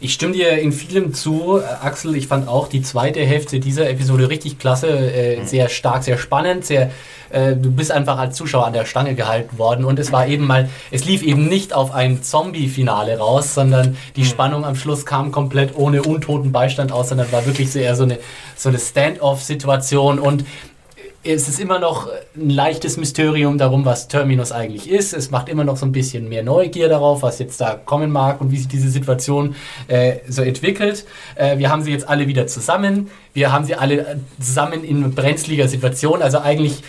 Ich 0.00 0.12
stimme 0.12 0.32
dir 0.32 0.58
in 0.58 0.72
vielem 0.72 1.12
zu, 1.12 1.58
äh, 1.58 1.64
Axel. 1.84 2.14
Ich 2.14 2.28
fand 2.28 2.46
auch 2.46 2.68
die 2.68 2.82
zweite 2.82 3.20
Hälfte 3.20 3.58
dieser 3.58 3.90
Episode 3.90 4.28
richtig 4.28 4.58
klasse, 4.58 4.88
äh, 4.88 5.40
mhm. 5.40 5.46
sehr 5.46 5.68
stark, 5.68 6.04
sehr 6.04 6.18
spannend, 6.18 6.64
sehr. 6.64 6.90
Äh, 7.30 7.56
du 7.56 7.70
bist 7.72 7.90
einfach 7.90 8.16
als 8.16 8.36
Zuschauer 8.36 8.66
an 8.66 8.72
der 8.72 8.86
Stange 8.86 9.14
gehalten 9.14 9.58
worden 9.58 9.84
und 9.84 9.98
es 9.98 10.12
war 10.12 10.26
eben 10.26 10.46
mal, 10.46 10.68
es 10.90 11.04
lief 11.04 11.22
eben 11.22 11.48
nicht 11.48 11.74
auf 11.74 11.92
ein 11.92 12.22
Zombie-Finale 12.22 13.18
raus, 13.18 13.54
sondern 13.54 13.96
die 14.16 14.22
mhm. 14.22 14.26
Spannung 14.26 14.64
am 14.64 14.76
Schluss 14.76 15.04
kam 15.04 15.32
komplett 15.32 15.76
ohne 15.76 16.02
untoten 16.02 16.52
Beistand 16.52 16.92
aus, 16.92 17.08
sondern 17.08 17.30
war 17.32 17.44
wirklich 17.44 17.72
so 17.72 17.80
eher 17.80 17.96
so 17.96 18.04
eine, 18.04 18.18
so 18.56 18.68
eine 18.68 18.78
Stand-off-Situation 18.78 20.18
und 20.18 20.44
es 21.24 21.48
ist 21.48 21.58
immer 21.58 21.78
noch 21.78 22.08
ein 22.36 22.48
leichtes 22.48 22.96
Mysterium 22.96 23.58
darum, 23.58 23.84
was 23.84 24.06
Terminus 24.06 24.52
eigentlich 24.52 24.88
ist. 24.88 25.12
Es 25.12 25.30
macht 25.30 25.48
immer 25.48 25.64
noch 25.64 25.76
so 25.76 25.84
ein 25.84 25.92
bisschen 25.92 26.28
mehr 26.28 26.44
Neugier 26.44 26.88
darauf, 26.88 27.22
was 27.22 27.40
jetzt 27.40 27.60
da 27.60 27.74
kommen 27.74 28.10
mag 28.10 28.40
und 28.40 28.52
wie 28.52 28.56
sich 28.56 28.68
diese 28.68 28.88
Situation 28.88 29.56
äh, 29.88 30.18
so 30.28 30.42
entwickelt. 30.42 31.06
Äh, 31.34 31.58
wir 31.58 31.70
haben 31.70 31.82
sie 31.82 31.90
jetzt 31.90 32.08
alle 32.08 32.28
wieder 32.28 32.46
zusammen. 32.46 33.10
Wir 33.34 33.52
haben 33.52 33.64
sie 33.64 33.74
alle 33.74 34.20
zusammen 34.40 34.84
in 34.84 35.12
brenzliger 35.14 35.66
Situation. 35.66 36.22
Also 36.22 36.38
eigentlich 36.38 36.82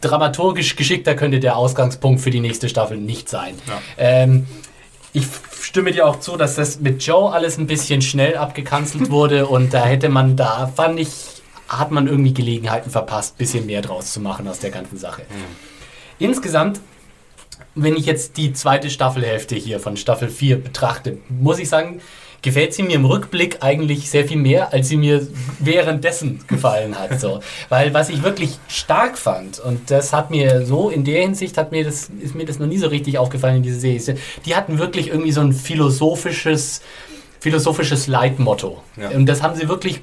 dramaturgisch 0.00 0.74
geschickter 0.74 1.14
könnte 1.14 1.38
der 1.38 1.56
Ausgangspunkt 1.56 2.20
für 2.20 2.30
die 2.30 2.40
nächste 2.40 2.68
Staffel 2.68 2.98
nicht 2.98 3.28
sein. 3.28 3.54
Ja. 3.66 3.80
Ähm, 3.96 4.46
ich 5.12 5.26
stimme 5.60 5.92
dir 5.92 6.06
auch 6.06 6.18
zu, 6.18 6.36
dass 6.36 6.56
das 6.56 6.80
mit 6.80 7.02
Joe 7.02 7.32
alles 7.32 7.58
ein 7.58 7.66
bisschen 7.66 8.02
schnell 8.02 8.36
abgekanzelt 8.36 9.10
wurde 9.10 9.46
und 9.46 9.72
da 9.72 9.84
hätte 9.84 10.08
man 10.08 10.36
da, 10.36 10.70
fand 10.74 10.98
ich, 11.00 11.37
hat 11.68 11.90
man 11.90 12.06
irgendwie 12.06 12.34
Gelegenheiten 12.34 12.90
verpasst, 12.90 13.34
ein 13.34 13.38
bisschen 13.38 13.66
mehr 13.66 13.82
draus 13.82 14.12
zu 14.12 14.20
machen 14.20 14.48
aus 14.48 14.58
der 14.58 14.70
ganzen 14.70 14.98
Sache. 14.98 15.22
Mhm. 15.22 15.56
Insgesamt 16.18 16.80
wenn 17.74 17.96
ich 17.96 18.06
jetzt 18.06 18.36
die 18.36 18.52
zweite 18.52 18.90
Staffelhälfte 18.90 19.54
hier 19.54 19.80
von 19.80 19.96
Staffel 19.96 20.28
4 20.28 20.62
betrachte, 20.62 21.18
muss 21.28 21.58
ich 21.58 21.68
sagen, 21.68 22.00
gefällt 22.40 22.72
sie 22.72 22.82
mir 22.82 22.94
im 22.94 23.04
Rückblick 23.04 23.58
eigentlich 23.62 24.10
sehr 24.10 24.26
viel 24.26 24.36
mehr, 24.36 24.72
als 24.72 24.88
sie 24.88 24.96
mir 24.96 25.26
währenddessen 25.58 26.40
gefallen 26.46 26.98
hat. 26.98 27.20
So. 27.20 27.40
Weil 27.68 27.94
was 27.94 28.10
ich 28.10 28.22
wirklich 28.22 28.58
stark 28.68 29.18
fand, 29.18 29.58
und 29.58 29.90
das 29.90 30.12
hat 30.12 30.30
mir 30.30 30.64
so 30.64 30.88
in 30.88 31.04
der 31.04 31.22
Hinsicht 31.22 31.58
hat 31.58 31.72
mir 31.72 31.84
das, 31.84 32.10
ist 32.20 32.34
mir 32.34 32.46
das 32.46 32.58
noch 32.58 32.66
nie 32.66 32.78
so 32.78 32.88
richtig 32.88 33.18
aufgefallen 33.18 33.56
in 33.56 33.62
dieser 33.62 33.80
Serie, 33.80 34.16
die 34.46 34.54
hatten 34.54 34.78
wirklich 34.78 35.08
irgendwie 35.08 35.32
so 35.32 35.40
ein 35.40 35.52
philosophisches 35.52 36.82
philosophisches 37.40 38.06
Leitmotto. 38.06 38.82
Ja. 38.96 39.10
Und 39.10 39.26
das 39.26 39.42
haben 39.42 39.54
sie 39.54 39.68
wirklich 39.68 39.96
äh, 39.96 40.00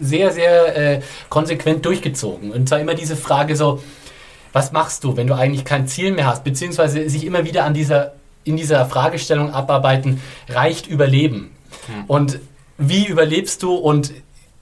sehr, 0.00 0.32
sehr 0.32 0.76
äh, 0.76 1.00
konsequent 1.28 1.84
durchgezogen. 1.84 2.50
Und 2.52 2.68
zwar 2.68 2.80
immer 2.80 2.94
diese 2.94 3.16
Frage 3.16 3.56
so, 3.56 3.82
was 4.52 4.72
machst 4.72 5.04
du, 5.04 5.16
wenn 5.16 5.26
du 5.26 5.34
eigentlich 5.34 5.64
kein 5.64 5.86
Ziel 5.86 6.12
mehr 6.12 6.26
hast, 6.26 6.44
beziehungsweise 6.44 7.08
sich 7.08 7.24
immer 7.24 7.44
wieder 7.44 7.64
an 7.64 7.74
dieser 7.74 8.14
in 8.42 8.56
dieser 8.56 8.86
Fragestellung 8.86 9.52
abarbeiten, 9.52 10.22
reicht 10.48 10.86
Überleben? 10.86 11.50
Hm. 11.86 12.04
Und 12.06 12.40
wie 12.78 13.06
überlebst 13.06 13.62
du 13.62 13.74
und 13.74 14.12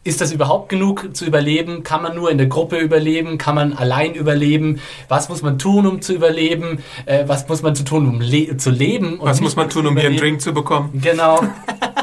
ist 0.05 0.21
das 0.21 0.33
überhaupt 0.33 0.69
genug 0.69 1.15
zu 1.15 1.27
überleben? 1.27 1.83
Kann 1.83 2.03
man 2.03 2.15
nur 2.15 2.31
in 2.31 2.39
der 2.39 2.47
Gruppe 2.47 2.79
überleben? 2.79 3.37
Kann 3.37 3.55
man 3.55 3.73
allein 3.73 4.15
überleben? 4.15 4.81
Was 5.09 5.29
muss 5.29 5.43
man 5.43 5.59
tun, 5.59 5.87
um 5.87 6.01
zu 6.01 6.15
überleben? 6.15 6.83
Äh, 7.05 7.25
was 7.27 7.49
muss 7.49 7.63
man 7.63 7.75
zu 7.75 7.85
tun, 7.85 8.09
um 8.09 8.21
le 8.21 8.57
zu 8.57 8.71
leben? 8.71 9.19
was 9.21 9.41
muss 9.41 9.57
man 9.57 9.69
tun, 9.69 9.87
um 9.87 9.97
hier 9.97 10.09
einen 10.09 10.17
Drink 10.17 10.41
zu 10.41 10.53
bekommen? 10.53 10.91
Genau. 11.03 11.41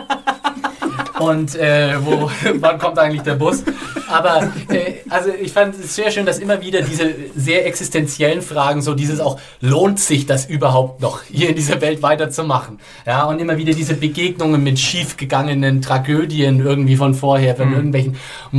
und 1.19 1.55
äh, 1.55 1.95
wo, 2.03 2.29
wann 2.55 2.77
kommt 2.77 2.99
eigentlich 2.99 3.21
der 3.21 3.35
Bus? 3.35 3.63
Aber 4.07 4.51
äh, 4.69 4.95
also 5.09 5.29
ich 5.29 5.51
fand 5.51 5.75
es 5.75 5.95
sehr 5.95 6.11
schön, 6.11 6.25
dass 6.25 6.39
immer 6.39 6.61
wieder 6.61 6.81
diese 6.81 7.13
sehr 7.35 7.65
existenziellen 7.65 8.41
Fragen, 8.41 8.81
so 8.81 8.93
dieses 8.93 9.19
auch, 9.19 9.39
lohnt 9.61 9.99
sich 9.99 10.25
das 10.25 10.45
überhaupt 10.45 11.01
noch, 11.01 11.23
hier 11.23 11.49
in 11.49 11.55
dieser 11.55 11.81
Welt 11.81 12.01
weiterzumachen? 12.01 12.79
Ja, 13.05 13.25
und 13.25 13.39
immer 13.39 13.57
wieder 13.57 13.73
diese 13.73 13.95
Begegnungen 13.95 14.63
mit 14.63 14.79
schiefgegangenen 14.79 15.81
Tragödien 15.81 16.59
irgendwie 16.59 16.95
von 16.95 17.13
vorher, 17.13 17.55
von 17.55 17.69
mhm. 17.69 17.75
irgendwelchen 17.75 18.17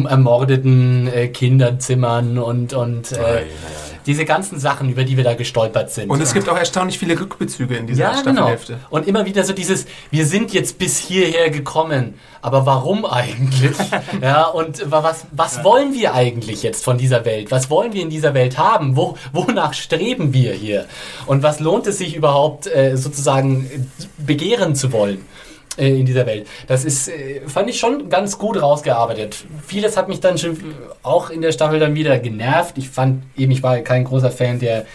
ermordeten 0.08 1.08
äh, 1.08 1.28
Kinderzimmern 1.28 2.38
und, 2.38 2.72
und 2.72 3.12
äh, 3.12 3.16
ja, 3.16 3.28
ja, 3.28 3.40
ja 3.40 3.95
diese 4.06 4.24
ganzen 4.24 4.60
Sachen, 4.60 4.88
über 4.88 5.04
die 5.04 5.16
wir 5.16 5.24
da 5.24 5.34
gestolpert 5.34 5.90
sind. 5.90 6.10
Und 6.10 6.20
es 6.20 6.32
gibt 6.32 6.48
auch 6.48 6.56
erstaunlich 6.56 6.98
viele 6.98 7.18
Rückbezüge 7.18 7.76
in 7.76 7.86
dieser 7.86 8.04
ja, 8.04 8.16
Staffelhälfte. 8.16 8.74
Genau. 8.74 8.86
Und 8.90 9.08
immer 9.08 9.26
wieder 9.26 9.44
so 9.44 9.52
dieses, 9.52 9.86
wir 10.10 10.24
sind 10.26 10.52
jetzt 10.52 10.78
bis 10.78 10.98
hierher 10.98 11.50
gekommen, 11.50 12.14
aber 12.40 12.64
warum 12.66 13.04
eigentlich? 13.04 13.76
ja, 14.22 14.46
und 14.46 14.90
was, 14.90 15.26
was 15.32 15.64
wollen 15.64 15.92
wir 15.92 16.14
eigentlich 16.14 16.62
jetzt 16.62 16.84
von 16.84 16.98
dieser 16.98 17.24
Welt? 17.24 17.50
Was 17.50 17.68
wollen 17.68 17.92
wir 17.92 18.02
in 18.02 18.10
dieser 18.10 18.34
Welt 18.34 18.56
haben? 18.58 18.96
Wo, 18.96 19.16
wonach 19.32 19.74
streben 19.74 20.32
wir 20.32 20.52
hier? 20.52 20.86
Und 21.26 21.42
was 21.42 21.58
lohnt 21.58 21.86
es 21.88 21.98
sich 21.98 22.14
überhaupt 22.14 22.66
äh, 22.68 22.96
sozusagen 22.96 23.90
begehren 24.18 24.76
zu 24.76 24.92
wollen? 24.92 25.26
Äh, 25.76 26.00
in 26.00 26.06
dieser 26.06 26.24
Welt. 26.24 26.46
Das 26.66 26.84
ist, 26.84 27.08
äh, 27.08 27.42
fand 27.46 27.68
ich 27.68 27.78
schon 27.78 28.08
ganz 28.08 28.38
gut 28.38 28.60
rausgearbeitet. 28.60 29.44
Vieles 29.66 29.96
hat 29.96 30.08
mich 30.08 30.20
dann 30.20 30.38
schon 30.38 30.56
auch 31.02 31.28
in 31.28 31.42
der 31.42 31.52
Staffel 31.52 31.78
dann 31.78 31.94
wieder 31.94 32.18
genervt. 32.18 32.78
Ich 32.78 32.88
fand 32.88 33.24
eben, 33.36 33.52
ich 33.52 33.62
war 33.62 33.78
kein 33.80 34.04
großer 34.04 34.30
Fan 34.30 34.58
der 34.58 34.86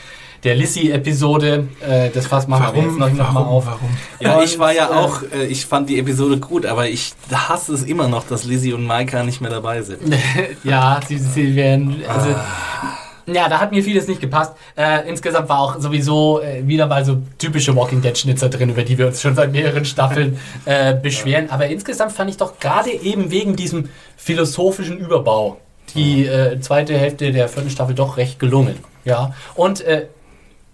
der 0.43 0.55
Lissy-Episode. 0.55 1.67
Äh, 1.87 2.09
das 2.09 2.27
Fass 2.27 2.47
machen 2.47 2.65
warum, 2.65 2.97
wir 2.97 3.07
jetzt 3.07 3.17
noch, 3.17 3.25
noch 3.25 3.31
mal 3.31 3.43
auf. 3.43 3.65
Warum? 3.65 3.89
Ja, 4.19 4.37
und, 4.37 4.43
ich 4.43 4.57
war 4.59 4.73
ja 4.73 4.89
äh, 4.89 4.93
auch, 4.93 5.21
äh, 5.21 5.45
ich 5.45 5.65
fand 5.65 5.89
die 5.89 5.99
Episode 5.99 6.39
gut, 6.39 6.65
aber 6.65 6.87
ich 6.87 7.13
hasse 7.31 7.73
es 7.73 7.83
immer 7.83 8.07
noch, 8.07 8.25
dass 8.25 8.43
Lizzie 8.43 8.73
und 8.73 8.85
Maika 8.85 9.23
nicht 9.23 9.41
mehr 9.41 9.51
dabei 9.51 9.81
sind. 9.81 10.01
ja, 10.63 10.99
sie, 11.07 11.17
sie 11.17 11.55
werden. 11.55 12.03
Also, 12.07 12.29
ah. 12.31 12.97
Ja, 13.25 13.49
da 13.49 13.59
hat 13.59 13.71
mir 13.71 13.83
vieles 13.83 14.07
nicht 14.07 14.21
gepasst. 14.21 14.53
Äh, 14.75 15.07
insgesamt 15.07 15.49
war 15.49 15.59
auch 15.59 15.79
sowieso 15.79 16.41
äh, 16.41 16.67
wieder 16.67 16.87
mal 16.87 17.05
so 17.05 17.17
typische 17.37 17.75
Walking 17.75 18.01
Dead 18.01 18.17
Schnitzer 18.17 18.49
drin, 18.49 18.69
über 18.69 18.83
die 18.83 18.97
wir 18.97 19.07
uns 19.07 19.21
schon 19.21 19.35
seit 19.35 19.51
mehreren 19.51 19.85
Staffeln 19.85 20.39
äh, 20.65 20.93
beschweren. 20.93 21.49
Aber 21.49 21.67
insgesamt 21.67 22.11
fand 22.11 22.29
ich 22.29 22.37
doch 22.37 22.59
gerade 22.59 22.91
eben 22.91 23.31
wegen 23.31 23.55
diesem 23.55 23.89
philosophischen 24.17 24.97
Überbau 24.97 25.57
die 25.95 26.25
äh, 26.25 26.59
zweite 26.59 26.97
Hälfte 26.97 27.31
der 27.31 27.47
vierten 27.49 27.69
Staffel 27.69 27.95
doch 27.95 28.17
recht 28.17 28.39
gelungen. 28.39 28.77
Ja. 29.03 29.33
Und 29.55 29.81
äh, 29.81 30.07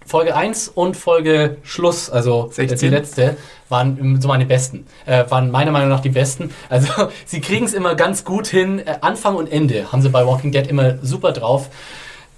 Folge 0.08 0.34
1 0.34 0.68
und 0.68 0.96
Folge 0.96 1.58
Schluss, 1.62 2.08
also 2.08 2.48
16. 2.50 2.78
die 2.78 2.88
letzte, 2.88 3.36
waren 3.68 4.18
so 4.20 4.28
meine 4.28 4.46
besten. 4.46 4.86
Äh, 5.04 5.24
waren 5.28 5.50
meiner 5.50 5.70
Meinung 5.70 5.90
nach 5.90 6.00
die 6.00 6.08
besten. 6.08 6.50
Also 6.70 7.10
sie 7.26 7.42
kriegen 7.42 7.66
es 7.66 7.74
immer 7.74 7.94
ganz 7.94 8.24
gut 8.24 8.46
hin. 8.46 8.78
Äh, 8.78 8.98
Anfang 9.02 9.36
und 9.36 9.52
Ende 9.52 9.92
haben 9.92 10.00
sie 10.00 10.08
bei 10.08 10.26
Walking 10.26 10.50
Dead 10.50 10.66
immer 10.66 10.96
super 11.02 11.32
drauf. 11.32 11.68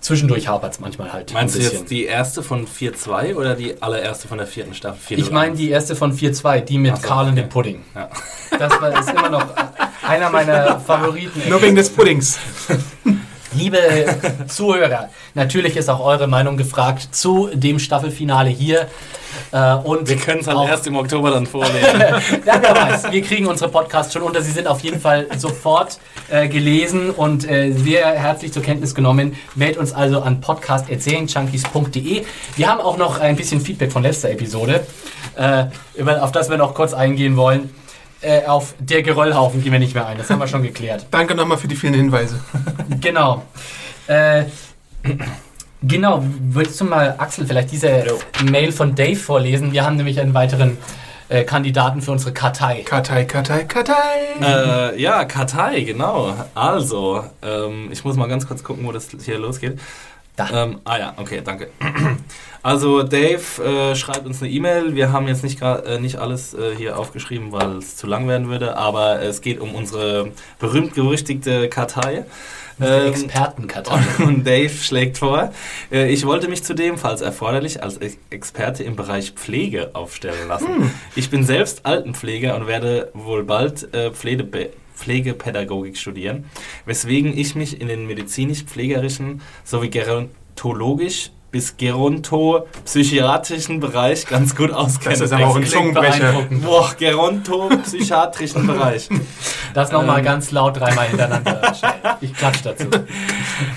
Zwischendurch 0.01 0.49
hapert 0.49 0.73
es 0.73 0.81
manchmal 0.81 1.13
halt. 1.13 1.33
Meinst 1.33 1.57
du 1.57 1.61
jetzt 1.61 1.91
die 1.91 2.05
erste 2.05 2.43
von 2.43 2.67
4.2 2.67 3.35
oder 3.35 3.55
die 3.55 3.83
allererste 3.83 4.29
von 4.29 4.39
der 4.39 4.47
vierten 4.47 4.75
Staffel? 4.75 4.99
4 4.99 5.19
ich 5.19 5.31
meine 5.31 5.55
die 5.55 5.71
erste 5.71 5.95
von 5.95 6.17
4.2, 6.17 6.61
die 6.61 6.79
mit 6.79 6.97
so, 6.97 7.03
Karl 7.03 7.21
okay. 7.21 7.29
und 7.29 7.37
dem 7.37 7.49
Pudding. 7.49 7.83
Ja. 7.95 8.09
Das 8.59 8.81
war, 8.81 8.99
ist 8.99 9.11
immer 9.11 9.29
noch 9.29 9.47
einer 10.09 10.31
meiner 10.31 10.81
Favoriten. 10.81 11.43
Nur 11.49 11.61
wegen 11.61 11.77
des 11.77 11.91
Puddings. 11.91 12.39
Liebe 13.61 13.79
Zuhörer, 14.49 15.11
natürlich 15.35 15.77
ist 15.77 15.91
auch 15.91 16.01
eure 16.01 16.27
Meinung 16.27 16.57
gefragt 16.57 17.15
zu 17.15 17.51
dem 17.53 17.79
Staffelfinale 17.79 18.49
hier. 18.49 18.89
Äh, 19.53 19.75
und 19.75 20.09
wir 20.09 20.17
können 20.17 20.41
es 20.41 20.47
dann 20.47 20.67
erst 20.67 20.87
im 20.87 20.97
Oktober 20.97 21.31
dann 21.31 21.47
vorlesen. 21.47 22.01
ja, 22.47 22.61
wer 22.61 22.75
weiß. 22.75 23.13
Wir 23.13 23.21
kriegen 23.23 23.47
unsere 23.47 23.71
Podcasts 23.71 24.15
schon 24.15 24.23
unter. 24.23 24.41
Sie 24.41 24.51
sind 24.51 24.67
auf 24.67 24.81
jeden 24.81 24.99
Fall 24.99 25.27
sofort 25.37 25.99
äh, 26.31 26.49
gelesen 26.49 27.11
und 27.11 27.49
äh, 27.49 27.73
sehr 27.73 28.07
herzlich 28.07 28.53
zur 28.53 28.63
Kenntnis 28.63 28.95
genommen. 28.95 29.37
Meldet 29.55 29.77
uns 29.77 29.93
also 29.93 30.23
an 30.23 30.41
podcast.erzählenjunkies.de. 30.41 32.25
Wir 32.57 32.67
haben 32.67 32.81
auch 32.81 32.97
noch 32.97 33.21
ein 33.21 33.37
bisschen 33.37 33.61
Feedback 33.61 33.93
von 33.93 34.03
letzter 34.03 34.31
Episode, 34.31 34.87
äh, 35.37 35.65
auf 36.03 36.33
das 36.33 36.49
wir 36.49 36.57
noch 36.57 36.73
kurz 36.75 36.95
eingehen 36.95 37.37
wollen. 37.37 37.71
Äh, 38.23 38.45
auf 38.45 38.75
der 38.79 39.03
Geröllhaufen 39.03 39.63
gehen 39.63 39.73
wir 39.73 39.79
nicht 39.79 39.95
mehr 39.95 40.07
ein. 40.07 40.19
Das 40.19 40.29
haben 40.29 40.41
wir 40.41 40.47
schon 40.47 40.63
geklärt. 40.63 41.07
Danke 41.11 41.35
nochmal 41.35 41.57
für 41.57 41.69
die 41.69 41.77
vielen 41.77 41.95
Hinweise. 41.95 42.39
genau. 43.01 43.43
Äh, 44.07 44.45
genau, 45.83 46.23
würdest 46.41 46.79
du 46.81 46.85
mal, 46.85 47.15
Axel, 47.17 47.47
vielleicht 47.47 47.73
diese 47.73 48.05
Mail 48.45 48.73
von 48.73 48.95
Dave 48.95 49.17
vorlesen? 49.17 49.73
Wir 49.73 49.87
haben 49.87 49.97
nämlich 49.97 50.21
einen 50.21 50.35
weiteren 50.35 50.77
äh, 51.31 51.45
Kandidaten 51.45 52.03
für 52.03 52.11
unsere 52.11 52.33
Kartei. 52.33 52.83
Kartei, 52.83 53.25
Kartei, 53.25 53.65
Kartei. 53.65 53.95
Äh, 54.43 55.01
ja, 55.01 55.25
Kartei, 55.25 55.81
genau. 55.81 56.35
Also, 56.55 57.25
ähm, 57.41 57.89
ich 57.91 58.05
muss 58.05 58.17
mal 58.17 58.29
ganz 58.29 58.47
kurz 58.47 58.63
gucken, 58.63 58.85
wo 58.85 58.93
das 58.93 59.09
hier 59.25 59.39
losgeht. 59.39 59.79
Ähm, 60.53 60.81
ah 60.85 60.99
ja, 60.99 61.15
okay, 61.17 61.43
danke. 61.45 61.69
Also 62.63 63.03
Dave 63.03 63.41
äh, 63.65 63.97
schreibt 63.97 64.27
uns 64.27 64.43
eine 64.43 64.51
E-Mail. 64.51 64.95
Wir 64.95 65.13
haben 65.13 65.27
jetzt 65.29 65.43
nicht, 65.43 65.63
äh, 65.63 65.99
nicht 65.99 66.17
alles 66.17 66.53
äh, 66.53 66.75
hier 66.77 66.99
aufgeschrieben, 66.99 67.53
weil 67.53 67.79
es 67.79 67.97
zu 67.97 68.07
lang 68.07 68.29
werden 68.29 68.51
würde, 68.51 68.77
aber 68.77 69.23
es 69.23 69.41
geht 69.41 69.61
um 69.61 69.75
unsere 69.75 70.33
berühmt-gerüchtigte 70.59 71.71
Kartei. 71.71 72.27
Ähm, 72.81 73.09
Expertenkartei. 73.09 74.01
Und 74.19 74.47
Dave 74.47 74.71
schlägt 74.71 75.19
vor, 75.19 75.53
äh, 75.93 76.11
ich 76.11 76.27
wollte 76.27 76.49
mich 76.49 76.65
zudem, 76.65 76.99
falls 76.99 77.21
erforderlich, 77.21 77.83
als 77.83 77.99
Experte 78.31 78.85
im 78.85 78.97
Bereich 78.97 79.33
Pflege 79.33 79.91
aufstellen 79.95 80.49
lassen. 80.49 80.69
Hm. 80.69 80.91
Ich 81.15 81.31
bin 81.31 81.45
selbst 81.45 81.85
Altenpfleger 81.85 82.57
und 82.57 82.67
werde 82.67 83.11
wohl 83.13 83.45
bald 83.45 83.93
äh, 83.95 84.11
Pflege 84.11 84.45
Pflegepädagogik 85.01 85.97
studieren, 85.97 86.45
weswegen 86.85 87.37
ich 87.37 87.55
mich 87.55 87.81
in 87.81 87.89
den 87.89 88.07
medizinisch-pflegerischen 88.07 89.41
sowie 89.65 89.89
gerontologisch 89.89 91.31
bis 91.51 91.77
geronto-psychiatrischen 91.77 93.81
Bereich 93.81 94.27
ganz 94.27 94.55
gut 94.55 94.71
auskenne. 94.71 95.15
Das 95.15 95.21
ist 95.21 95.33
aber 95.33 95.49
auch 95.49 95.57
ein 95.57 95.67
Zungenbrecher. 95.67 96.47
Boah, 96.63 96.95
geronto-psychiatrischen 96.99 98.67
Bereich. 98.67 99.09
Das 99.73 99.93
nochmal 99.93 100.19
ähm. 100.19 100.25
ganz 100.25 100.51
laut 100.51 100.81
dreimal 100.81 101.07
hintereinander. 101.07 101.73
ich 102.21 102.35
klatsch 102.35 102.63
dazu. 102.65 102.89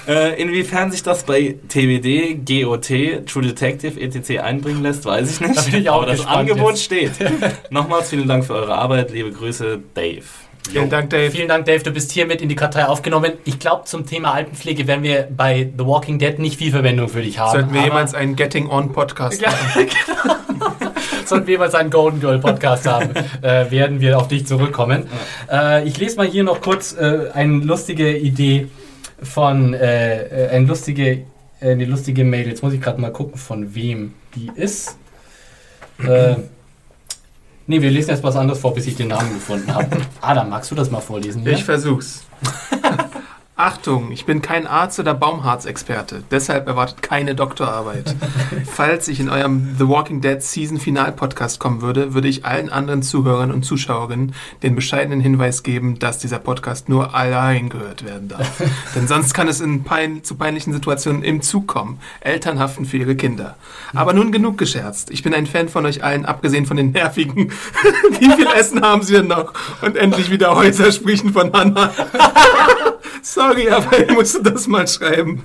Äh, 0.08 0.42
inwiefern 0.42 0.92
sich 0.92 1.04
das 1.04 1.24
bei 1.24 1.56
TBD, 1.70 2.40
GOT, 2.46 3.26
True 3.26 3.44
Detective, 3.44 4.00
etc. 4.00 4.42
einbringen 4.42 4.82
lässt, 4.82 5.06
weiß 5.06 5.32
ich 5.32 5.40
nicht. 5.40 5.58
Da 5.58 5.62
bin 5.62 5.76
ich 5.76 5.90
auch 5.90 6.02
aber 6.02 6.12
das 6.12 6.26
Angebot 6.26 6.72
jetzt. 6.72 6.84
steht. 6.84 7.12
Nochmals 7.70 8.10
vielen 8.10 8.28
Dank 8.28 8.44
für 8.44 8.56
eure 8.56 8.76
Arbeit. 8.76 9.12
Liebe 9.12 9.32
Grüße, 9.32 9.80
Dave. 9.94 10.24
Vielen 10.70 10.90
Dank, 10.90 11.10
Dave. 11.10 11.30
Vielen 11.30 11.48
Dank, 11.48 11.66
Dave. 11.66 11.84
Du 11.84 11.92
bist 11.92 12.12
hier 12.12 12.26
mit 12.26 12.42
in 12.42 12.50
die 12.50 12.56
Kartei 12.56 12.86
aufgenommen. 12.86 13.34
Ich 13.46 13.60
glaube, 13.60 13.84
zum 13.86 14.06
Thema 14.06 14.34
Altenpflege 14.34 14.88
werden 14.88 15.04
wir 15.04 15.28
bei 15.36 15.70
The 15.78 15.86
Walking 15.86 16.20
Dead 16.20 16.40
nicht 16.40 16.58
viel 16.58 16.72
Verwendung 16.72 17.10
für 17.10 17.22
dich 17.22 17.38
haben. 17.38 17.52
Sollten 17.52 17.74
wir 17.74 17.84
jemals 17.84 18.14
einen 18.16 18.36
Getting 18.36 18.70
On 18.70 18.92
Podcast 18.92 19.42
ja, 19.42 19.50
machen? 19.50 19.88
genau. 20.48 20.70
Sollten 21.26 21.48
wir 21.48 21.54
jemals 21.54 21.76
einen 21.76 21.90
Golden 21.90 22.20
Girl 22.20 22.40
Podcast 22.40 22.88
haben, 22.88 23.10
äh, 23.42 23.72
werden 23.72 24.02
wir 24.02 24.18
auf 24.18 24.28
dich 24.28 24.46
zurückkommen. 24.46 25.08
Äh, 25.52 25.88
ich 25.88 25.98
lese 25.98 26.18
mal 26.18 26.28
hier 26.28 26.44
noch 26.44 26.62
kurz 26.62 26.94
äh, 26.94 27.30
eine 27.34 27.64
lustige 27.64 28.18
Idee 28.18 28.68
von, 29.22 29.74
äh, 29.74 30.48
äh, 30.48 30.50
eine 30.50 30.66
lustige, 30.66 31.26
äh, 31.62 31.72
eine 31.72 31.86
lustige 31.86 32.24
Mail. 32.24 32.48
Jetzt 32.48 32.64
muss 32.64 32.74
ich 32.74 32.82
gerade 32.82 33.00
mal 33.00 33.12
gucken, 33.12 33.38
von 33.38 33.74
wem 33.76 34.14
die 34.36 34.52
ist. 34.56 34.98
Nee, 37.66 37.82
wir 37.82 37.92
lesen 37.92 38.10
erst 38.10 38.24
was 38.24 38.36
anderes 38.36 38.60
vor, 38.60 38.74
bis 38.74 38.88
ich 38.88 38.96
den 38.96 39.08
Namen 39.08 39.34
gefunden 39.34 39.74
habe. 39.74 39.88
Adam, 40.22 40.50
magst 40.50 40.70
du 40.72 40.76
das 40.76 40.92
mal 40.92 41.00
vorlesen? 41.00 41.44
Hier? 41.44 41.54
Ich 41.54 41.64
versuch's. 41.64 42.26
Achtung, 43.56 44.12
ich 44.12 44.26
bin 44.26 44.42
kein 44.42 44.66
Arzt 44.66 45.00
oder 45.00 45.14
Baumharzexperte, 45.14 46.24
deshalb 46.32 46.66
erwartet 46.66 47.04
keine 47.04 47.36
Doktorarbeit. 47.36 48.16
Falls 48.66 49.08
ich 49.08 49.20
in 49.20 49.30
eurem 49.30 49.76
The 49.78 49.88
Walking 49.88 50.22
Dead 50.22 50.42
Season 50.42 50.80
Final 50.80 51.12
Podcast 51.12 51.60
kommen 51.60 51.84
würde, 51.84 52.16
würde 52.16 52.28
ich 52.28 52.46
allen 52.46 52.72
anderen 52.72 53.04
Zuhörern 53.04 53.52
und 53.52 53.62
Zuschauerinnen 53.62 54.34
den 54.64 54.74
bescheidenen 54.74 55.20
Hinweis 55.20 55.62
geben, 55.62 56.00
dass 56.00 56.18
dieser 56.18 56.40
Podcast 56.40 56.90
nur 56.90 57.14
allein 57.14 57.70
gehört 57.70 58.04
werden 58.04 58.28
darf. 58.28 58.64
Denn 58.96 59.08
sonst 59.08 59.36
kann 59.36 59.48
es 59.48 59.62
in 59.62 59.84
pein 59.84 60.24
zu 60.24 60.34
peinlichen 60.34 60.74
Situationen 60.74 61.22
im 61.22 61.44
Zug 61.44 61.68
kommen. 61.68 62.00
Eltern 62.22 62.58
haften 62.58 62.86
für 62.86 62.98
ihre 62.98 63.16
Kinder. 63.16 63.56
Aber 63.94 64.14
nun 64.14 64.32
genug 64.32 64.58
gescherzt. 64.58 65.12
Ich 65.12 65.22
bin 65.22 65.36
ein 65.36 65.46
Fan 65.46 65.70
von 65.70 65.86
euch 65.86 66.04
allen, 66.04 66.26
abgesehen 66.26 66.66
von 66.66 66.78
den 66.78 66.92
nervigen. 66.92 67.52
Wie 68.20 68.32
viel 68.32 68.48
Essen 68.56 68.82
haben 68.82 69.04
Sie 69.04 69.14
denn 69.14 69.28
noch? 69.28 69.54
Und 69.84 69.96
endlich 69.96 70.32
wieder 70.32 70.56
Häuser 70.56 70.92
sprechen 70.92 71.34
von 71.34 71.54
Hannah. 71.54 71.92
Sorry, 73.22 73.70
aber 73.70 74.00
ich 74.00 74.12
musste 74.12 74.42
das 74.42 74.68
mal 74.68 74.88
schreiben. 74.88 75.44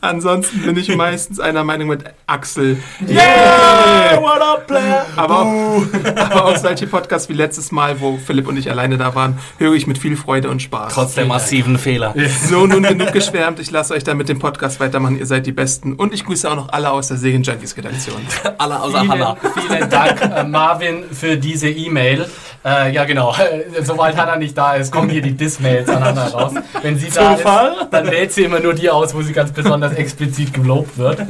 Ansonsten 0.00 0.62
bin 0.62 0.76
ich 0.76 0.94
meistens 0.94 1.40
einer 1.40 1.64
Meinung 1.64 1.88
mit 1.88 2.04
Axel. 2.26 2.78
Yeah! 3.06 4.20
What 4.20 4.40
up, 4.40 4.66
player? 4.66 5.06
Aber 5.16 5.42
auch, 5.42 5.82
aber 6.16 6.44
auch 6.46 6.56
solche 6.56 6.86
Podcasts 6.86 7.28
wie 7.28 7.34
letztes 7.34 7.72
Mal, 7.72 8.00
wo 8.00 8.18
Philipp 8.18 8.48
und 8.48 8.56
ich 8.56 8.70
alleine 8.70 8.98
da 8.98 9.14
waren, 9.14 9.38
höre 9.58 9.74
ich 9.74 9.86
mit 9.86 9.98
viel 9.98 10.16
Freude 10.16 10.50
und 10.50 10.62
Spaß. 10.62 10.94
Trotz 10.94 11.14
der 11.14 11.26
massiven 11.26 11.78
Fehler. 11.78 12.14
So, 12.48 12.66
nun 12.66 12.82
genug 12.82 13.12
geschwärmt. 13.12 13.60
Ich 13.60 13.70
lasse 13.70 13.94
euch 13.94 14.04
dann 14.04 14.16
mit 14.16 14.28
dem 14.28 14.38
Podcast 14.38 14.80
weitermachen. 14.80 15.18
Ihr 15.18 15.26
seid 15.26 15.46
die 15.46 15.52
Besten. 15.52 15.94
Und 15.94 16.12
ich 16.14 16.24
grüße 16.24 16.50
auch 16.50 16.56
noch 16.56 16.68
alle 16.70 16.90
aus 16.90 17.08
der 17.08 17.16
Serien 17.16 17.42
Junkies 17.42 17.76
Redaktion. 17.76 18.16
alle 18.58 18.80
außer 18.80 19.00
vielen, 19.00 19.10
Hanna. 19.10 19.36
Vielen 19.66 19.90
Dank, 19.90 20.20
äh, 20.22 20.44
Marvin, 20.44 21.04
für 21.10 21.36
diese 21.36 21.68
E-Mail. 21.68 22.26
Äh, 22.64 22.92
ja, 22.92 23.04
genau. 23.04 23.34
Sobald 23.82 24.16
Hanna 24.16 24.36
nicht 24.36 24.56
da 24.56 24.74
ist, 24.74 24.92
kommen 24.92 25.08
hier 25.08 25.22
die 25.22 25.32
Dismails 25.32 25.88
an 25.88 26.04
Hanna 26.04 26.28
raus. 26.28 26.54
Wenn 26.82 26.98
sie 26.98 27.10
da 27.10 27.34
ist, 27.34 27.44
dann 27.90 28.10
wählt 28.10 28.32
sie 28.32 28.44
immer 28.44 28.60
nur 28.60 28.74
die 28.74 28.90
aus, 28.90 29.14
wo 29.14 29.22
sie 29.22 29.32
ganz 29.32 29.52
besonders 29.52 29.94
explizit 29.94 30.52
gelobt 30.52 30.96
wird. 30.98 31.20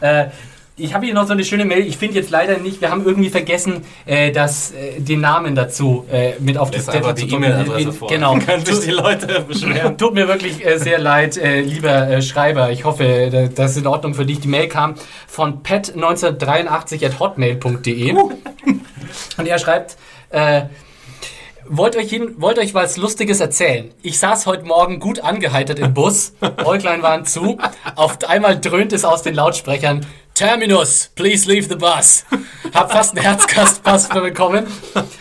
Äh, 0.00 0.26
ich 0.80 0.94
habe 0.94 1.04
hier 1.04 1.14
noch 1.14 1.26
so 1.26 1.32
eine 1.32 1.44
schöne 1.44 1.64
Mail. 1.64 1.86
Ich 1.86 1.98
finde 1.98 2.16
jetzt 2.16 2.30
leider 2.30 2.58
nicht, 2.58 2.80
wir 2.80 2.90
haben 2.90 3.04
irgendwie 3.04 3.28
vergessen, 3.28 3.82
äh, 4.06 4.32
das, 4.32 4.72
äh, 4.72 5.00
den 5.00 5.20
Namen 5.20 5.54
dazu 5.54 6.06
äh, 6.10 6.32
mit 6.40 6.56
auf 6.56 6.70
das 6.70 6.86
Zettel 6.86 7.14
zu 7.14 7.26
tun. 7.26 7.42
E-Mail-Adresse 7.42 7.92
vor. 7.92 8.08
Genau. 8.08 8.38
Können 8.38 8.64
sich 8.64 8.80
die 8.80 8.90
Leute 8.90 9.44
beschweren. 9.46 9.98
Tut 9.98 10.14
mir 10.14 10.26
wirklich 10.28 10.64
äh, 10.64 10.78
sehr 10.78 10.98
leid, 10.98 11.36
äh, 11.36 11.60
lieber 11.60 12.08
äh, 12.08 12.22
Schreiber. 12.22 12.70
Ich 12.70 12.84
hoffe, 12.84 13.50
das 13.54 13.72
ist 13.72 13.78
in 13.78 13.86
Ordnung 13.86 14.14
für 14.14 14.24
dich. 14.24 14.40
Die 14.40 14.48
Mail 14.48 14.68
kam 14.68 14.94
von 15.26 15.62
pet1983 15.62 17.04
at 17.04 17.20
hotmail.de. 17.20 18.12
Uh. 18.14 18.32
Und 19.36 19.46
er 19.46 19.58
schreibt, 19.58 19.96
äh, 20.30 20.62
wollt 21.68 21.96
euch, 21.96 22.10
hin, 22.10 22.34
wollt 22.38 22.58
euch 22.58 22.74
was 22.74 22.96
Lustiges 22.96 23.40
erzählen. 23.40 23.90
Ich 24.02 24.18
saß 24.18 24.46
heute 24.46 24.64
Morgen 24.64 24.98
gut 24.98 25.20
angeheitert 25.20 25.78
im 25.78 25.94
Bus, 25.94 26.32
Äuglein 26.64 27.02
waren 27.02 27.24
zu, 27.26 27.58
auf 27.94 28.18
einmal 28.26 28.60
dröhnt 28.60 28.92
es 28.92 29.04
aus 29.04 29.22
den 29.22 29.34
Lautsprechern, 29.34 30.06
Terminus, 30.40 31.10
please 31.16 31.46
leave 31.46 31.68
the 31.68 31.76
bus. 31.76 32.24
Hab 32.72 32.90
fast 32.90 33.14
einen 33.14 33.22
Herzkastpass 33.22 34.08
bekommen. 34.08 34.66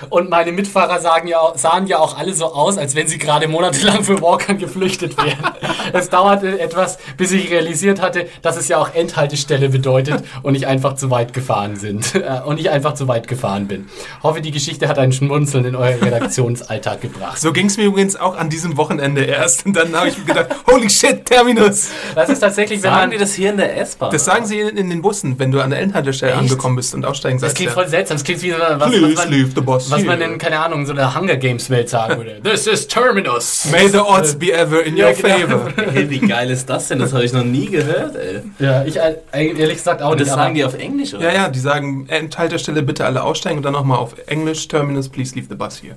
Und 0.10 0.30
meine 0.30 0.54
Mitfahrer 0.54 1.02
sagen 1.02 1.28
ja, 1.28 1.42
sahen 1.56 1.88
ja 1.88 2.00
auch 2.00 2.18
alle 2.18 2.34
so 2.34 2.46
aus, 2.46 2.78
als 2.78 2.96
wenn 2.96 3.10
sie 3.10 3.18
gerade 3.18 3.50
monatelang 3.50 4.06
für 4.06 4.22
Walkern 4.22 4.58
geflüchtet 4.60 5.18
wären. 5.18 5.52
Es 5.92 6.10
dauerte 6.10 6.58
etwas, 6.62 7.00
bis 7.18 7.34
ich 7.34 7.52
realisiert 7.52 8.00
hatte, 8.02 8.28
dass 8.42 8.56
es 8.56 8.70
ja 8.70 8.78
auch 8.78 8.94
Endhaltestelle 8.94 9.68
bedeutet 9.68 10.24
und 10.42 10.56
ich 10.56 10.68
einfach 10.68 10.96
zu 10.96 11.10
weit 11.10 11.34
gefahren 11.34 11.76
sind. 11.76 12.16
Äh, 12.16 12.42
und 12.46 12.60
ich 12.60 12.70
einfach 12.70 12.94
zu 12.94 13.08
weit 13.08 13.28
gefahren 13.28 13.68
bin. 13.68 13.90
Hoffe, 14.24 14.40
die 14.40 14.52
Geschichte 14.52 14.88
hat 14.88 15.00
einen 15.00 15.12
Schmunzeln 15.12 15.66
in 15.66 15.76
euren 15.76 16.00
Redaktionsalltag 16.00 17.02
gebracht. 17.02 17.40
So 17.42 17.52
ging 17.52 17.66
es 17.66 17.76
mir 17.76 17.86
übrigens 17.86 18.16
auch 18.16 18.38
an 18.38 18.50
diesem 18.50 18.78
Wochenende 18.78 19.24
erst. 19.24 19.66
Und 19.66 19.76
dann 19.76 19.94
habe 19.96 20.08
ich 20.08 20.18
mir 20.18 20.26
gedacht, 20.26 20.56
holy 20.72 20.90
shit, 20.90 21.26
Terminus. 21.26 21.90
Das 22.16 22.30
ist 22.30 22.40
tatsächlich, 22.40 22.82
wenn 22.84 22.92
sagen 22.92 23.02
man... 23.02 23.12
die 23.12 23.18
das 23.18 23.34
hier 23.34 23.50
in 23.50 23.58
der 23.58 23.78
S-Bahn? 23.82 24.12
Das 24.12 24.24
sagen 24.24 24.46
sie 24.46 24.60
in, 24.60 24.78
in 24.78 24.90
den 24.90 25.04
Bussen, 25.10 25.40
wenn 25.40 25.52
du 25.52 25.60
an 25.60 25.72
der 25.72 25.80
Endhaltestelle 25.80 26.36
angekommen 26.36 26.76
bist 26.76 26.94
und 26.94 27.04
aussteigen 27.04 27.40
sollst. 27.40 27.54
Das 27.54 27.58
klingt 27.58 27.72
voll 27.72 27.88
seltsam. 27.88 28.18
Das 28.18 28.24
klingt 28.24 28.44
wie 28.44 28.52
so 28.52 28.58
was, 28.60 28.80
was, 28.80 29.16
man, 29.16 29.32
leave 29.32 29.50
the 29.56 29.62
bus 29.62 29.90
was 29.90 30.04
man 30.04 30.22
in, 30.22 30.38
keine 30.38 30.60
Ahnung, 30.60 30.86
so 30.86 30.94
einer 30.94 31.16
Hunger 31.16 31.36
Games 31.36 31.68
Welt 31.72 31.90
sagen 31.90 32.18
würde. 32.18 32.40
This 32.44 32.68
is 32.68 32.88
Terminus. 32.88 33.66
May 33.72 33.88
the 33.88 33.98
odds 33.98 34.36
be 34.36 34.54
ever 34.54 34.84
in 34.84 34.94
your 34.94 35.14
genau. 35.14 35.36
favor. 35.36 35.74
Hey, 35.92 36.08
wie 36.12 36.20
geil 36.20 36.52
ist 36.52 36.70
das 36.70 36.90
denn? 36.90 37.00
Das 37.00 37.12
habe 37.12 37.26
ich 37.26 37.34
noch 37.34 37.44
nie 37.44 37.66
gehört, 37.66 38.16
ey. 38.16 38.44
Ja, 38.60 38.84
ich 38.84 38.98
äh, 38.98 39.16
ehrlich 39.32 39.78
gesagt 39.78 40.04
auch 40.04 40.12
und 40.12 40.20
nicht. 40.20 40.30
Das 40.30 40.36
sagen 40.36 40.54
die 40.54 40.64
auf 40.64 40.76
Englisch, 40.76 41.16
oder? 41.16 41.24
Ja, 41.24 41.34
ja, 41.34 41.50
die 41.50 41.60
sagen 41.60 42.06
Endhaltestelle 42.08 42.84
bitte 42.84 43.06
alle 43.06 43.24
aussteigen 43.24 43.58
und 43.58 43.64
dann 43.64 43.74
nochmal 43.74 43.98
auf 43.98 44.14
Englisch 44.28 44.68
Terminus, 44.68 45.10
please 45.10 45.34
leave 45.34 45.48
the 45.50 45.56
bus 45.56 45.82
here. 45.82 45.96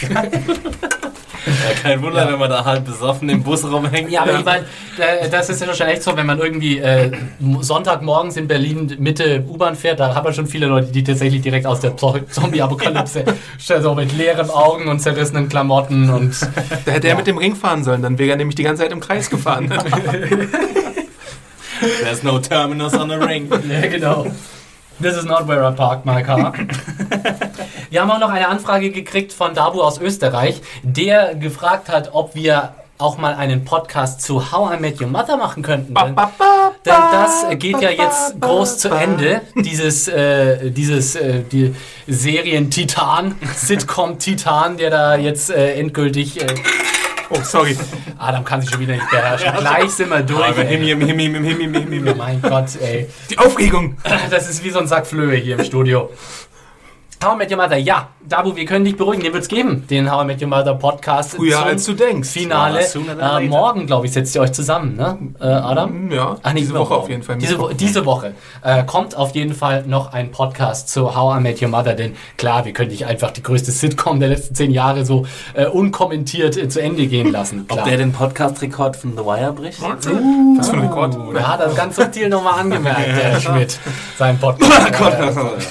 Ja, 1.48 1.74
kein 1.82 2.02
Wunder, 2.02 2.24
ja. 2.24 2.32
wenn 2.32 2.38
man 2.38 2.50
da 2.50 2.64
halb 2.64 2.84
besoffen 2.84 3.28
im 3.28 3.42
Bus 3.42 3.64
rumhängt. 3.64 4.10
Ja, 4.10 4.22
aber 4.22 4.38
ich 4.38 4.44
meine, 4.44 4.64
das 5.30 5.48
ist 5.48 5.60
ja 5.60 5.74
schon 5.74 5.86
echt 5.86 6.02
so, 6.02 6.16
wenn 6.16 6.26
man 6.26 6.38
irgendwie 6.38 6.78
äh, 6.78 7.10
Sonntagmorgens 7.60 8.36
in 8.36 8.46
Berlin 8.48 8.94
Mitte 8.98 9.44
U-Bahn 9.48 9.74
fährt, 9.74 10.00
da 10.00 10.14
hat 10.14 10.24
man 10.24 10.32
schon 10.34 10.46
viele 10.46 10.66
Leute, 10.66 10.92
die 10.92 11.02
tatsächlich 11.02 11.42
direkt 11.42 11.66
aus 11.66 11.80
der 11.80 11.96
Zombie-Apokalypse 11.96 13.24
ja. 13.68 13.80
so 13.80 13.94
mit 13.94 14.16
leeren 14.16 14.50
Augen 14.50 14.88
und 14.88 15.00
zerrissenen 15.00 15.48
Klamotten 15.48 16.10
und. 16.10 16.36
Da 16.84 16.92
hätte 16.92 17.08
er 17.08 17.16
mit 17.16 17.26
dem 17.26 17.38
Ring 17.38 17.56
fahren 17.56 17.84
sollen, 17.84 18.02
dann 18.02 18.18
wäre 18.18 18.30
er 18.30 18.36
nämlich 18.36 18.56
die 18.56 18.62
ganze 18.62 18.82
Zeit 18.82 18.92
im 18.92 19.00
Kreis 19.00 19.30
gefahren. 19.30 19.72
There's 22.02 22.22
no 22.22 22.38
terminus 22.38 22.94
on 22.94 23.08
the 23.08 23.16
ring. 23.16 23.48
Ja, 23.68 23.86
genau. 23.88 24.26
This 25.00 25.16
is 25.16 25.24
not 25.24 25.46
where 25.46 25.64
I 25.64 25.70
parked 25.70 26.04
my 26.04 26.22
car. 26.22 26.52
Wir 27.90 28.02
haben 28.02 28.10
auch 28.10 28.18
noch 28.18 28.30
eine 28.30 28.48
Anfrage 28.48 28.90
gekriegt 28.90 29.32
von 29.32 29.54
Dabu 29.54 29.80
aus 29.80 29.98
Österreich, 29.98 30.60
der 30.82 31.34
gefragt 31.34 31.88
hat, 31.88 32.10
ob 32.12 32.34
wir 32.34 32.74
auch 32.98 33.16
mal 33.16 33.34
einen 33.34 33.64
Podcast 33.64 34.20
zu 34.20 34.52
How 34.52 34.76
I 34.76 34.80
Met 34.80 35.00
Your 35.00 35.06
Mother 35.06 35.36
machen 35.36 35.62
könnten. 35.62 35.94
Denn, 35.94 36.14
denn 36.14 36.94
das 37.12 37.46
geht 37.58 37.80
ja 37.80 37.90
jetzt 37.90 38.40
groß 38.40 38.78
zu 38.78 38.90
Ende. 38.90 39.40
Dieses, 39.54 40.08
äh, 40.08 40.70
dieses 40.70 41.14
äh, 41.14 41.44
die 41.50 41.74
Serien-Titan, 42.08 43.36
Sitcom-Titan, 43.56 44.76
der 44.76 44.90
da 44.90 45.16
jetzt 45.16 45.50
äh, 45.50 45.74
endgültig. 45.74 46.42
Äh, 46.42 46.46
Oh, 47.30 47.40
sorry. 47.42 47.76
Adam 48.16 48.42
kann 48.42 48.62
sich 48.62 48.70
schon 48.70 48.80
wieder 48.80 48.94
nicht 48.94 49.10
beherrschen. 49.10 49.52
Gleich 49.58 49.90
sind 49.90 50.08
wir 50.08 50.22
durch. 50.22 50.46
Aber 50.46 50.62
him, 50.62 50.80
him, 50.80 51.00
him, 51.00 51.18
him, 51.18 51.44
him, 51.44 51.74
him, 51.74 51.92
him. 51.92 52.16
Mein 52.16 52.40
Gott, 52.40 52.70
ey. 52.80 53.06
Die 53.30 53.38
Aufregung. 53.38 53.96
Das 54.30 54.48
ist 54.48 54.64
wie 54.64 54.70
so 54.70 54.78
ein 54.78 54.86
Sack 54.86 55.06
Flöhe 55.06 55.36
hier 55.36 55.58
im 55.58 55.64
Studio. 55.64 56.10
How 57.20 57.34
I 57.34 57.36
Met 57.36 57.50
Your 57.50 57.56
Mother, 57.56 57.76
ja. 57.76 58.08
Dabu, 58.28 58.54
wir 58.54 58.64
können 58.66 58.84
dich 58.84 58.96
beruhigen, 58.96 59.22
den 59.22 59.32
wird 59.32 59.42
es 59.42 59.48
geben, 59.48 59.86
den 59.88 60.12
How 60.12 60.22
I 60.22 60.26
Met 60.26 60.40
Your 60.40 60.48
Mother 60.48 60.74
Podcast. 60.74 61.34
Früher 61.34 61.64
als 61.64 61.84
du 61.86 61.94
denkst. 61.94 62.28
Finale. 62.28 62.80
Ja, 63.18 63.40
äh, 63.40 63.48
morgen, 63.48 63.86
glaube 63.86 64.06
ich, 64.06 64.12
setzt 64.12 64.36
ihr 64.36 64.42
euch 64.42 64.52
zusammen, 64.52 64.96
ne, 64.96 65.18
äh, 65.40 65.44
Adam? 65.44 66.08
Mm, 66.08 66.12
ja, 66.12 66.36
Ach, 66.42 66.52
diese 66.52 66.74
Woche 66.74 66.94
auf 66.94 67.08
jeden 67.08 67.22
Fall. 67.22 67.38
Diese, 67.38 67.58
Wo 67.58 67.68
diese 67.68 68.04
Woche 68.04 68.34
äh, 68.62 68.84
kommt 68.84 69.16
auf 69.16 69.34
jeden 69.34 69.54
Fall 69.54 69.84
noch 69.86 70.12
ein 70.12 70.30
Podcast 70.30 70.90
zu 70.90 71.16
How 71.16 71.38
I 71.38 71.42
Met 71.42 71.62
Your 71.62 71.70
Mother, 71.70 71.94
denn 71.94 72.14
klar, 72.36 72.66
wir 72.66 72.72
können 72.72 72.90
nicht 72.90 73.06
einfach 73.06 73.30
die 73.30 73.42
größte 73.42 73.72
Sitcom 73.72 74.20
der 74.20 74.28
letzten 74.28 74.54
zehn 74.54 74.70
Jahre 74.70 75.04
so 75.04 75.26
äh, 75.54 75.66
unkommentiert 75.66 76.56
äh, 76.56 76.68
zu 76.68 76.80
Ende 76.80 77.06
gehen 77.06 77.32
lassen. 77.32 77.66
Klar. 77.66 77.80
Ob 77.80 77.84
der 77.86 77.96
den 77.96 78.12
Podcast-Rekord 78.12 78.94
von 78.96 79.16
The 79.16 79.24
Wire 79.24 79.54
bricht? 79.54 79.80
Uh, 79.82 79.86
Was 80.58 80.68
für 80.68 80.76
ein 80.76 80.82
Rekord? 80.82 81.16
Uh, 81.16 81.34
hat 81.40 81.60
er 81.60 81.70
ganz 81.70 81.96
subtil 81.96 82.28
nochmal 82.28 82.60
angemerkt, 82.60 83.08
der 83.08 83.40
Schmidt, 83.40 83.78
sein 84.18 84.38
Podcast. 84.38 84.68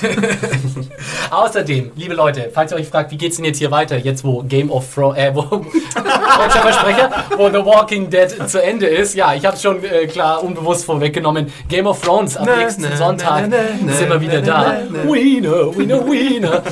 Außerdem, 1.37 1.91
liebe 1.95 2.15
Leute, 2.15 2.49
falls 2.51 2.71
ihr 2.71 2.77
euch 2.79 2.87
fragt, 2.87 3.11
wie 3.11 3.17
geht's 3.17 3.35
denn 3.35 3.45
jetzt 3.45 3.59
hier 3.59 3.69
weiter, 3.69 3.95
jetzt 3.95 4.23
wo 4.23 4.41
Game 4.41 4.71
of 4.71 4.91
Thrones, 4.91 5.19
äh, 5.19 5.29
wo, 5.35 5.41
deutscher 5.43 6.61
Versprecher, 6.61 7.11
wo 7.37 7.47
The 7.49 7.63
Walking 7.63 8.09
Dead 8.09 8.49
zu 8.49 8.59
Ende 8.59 8.87
ist, 8.87 9.13
ja, 9.13 9.35
ich 9.35 9.45
habe 9.45 9.55
schon 9.55 9.83
äh, 9.83 10.07
klar 10.07 10.43
unbewusst 10.43 10.85
vorweggenommen, 10.85 11.53
Game 11.69 11.85
of 11.85 12.01
Thrones 12.01 12.37
am 12.37 12.47
nächsten 12.57 12.87
Sonntag 12.97 13.43
sind 13.51 14.09
wir 14.09 14.19
wieder 14.19 14.41
da. 14.41 14.79
Wiener, 15.03 15.77
Wiener, 15.77 16.07
Wiener. 16.07 16.63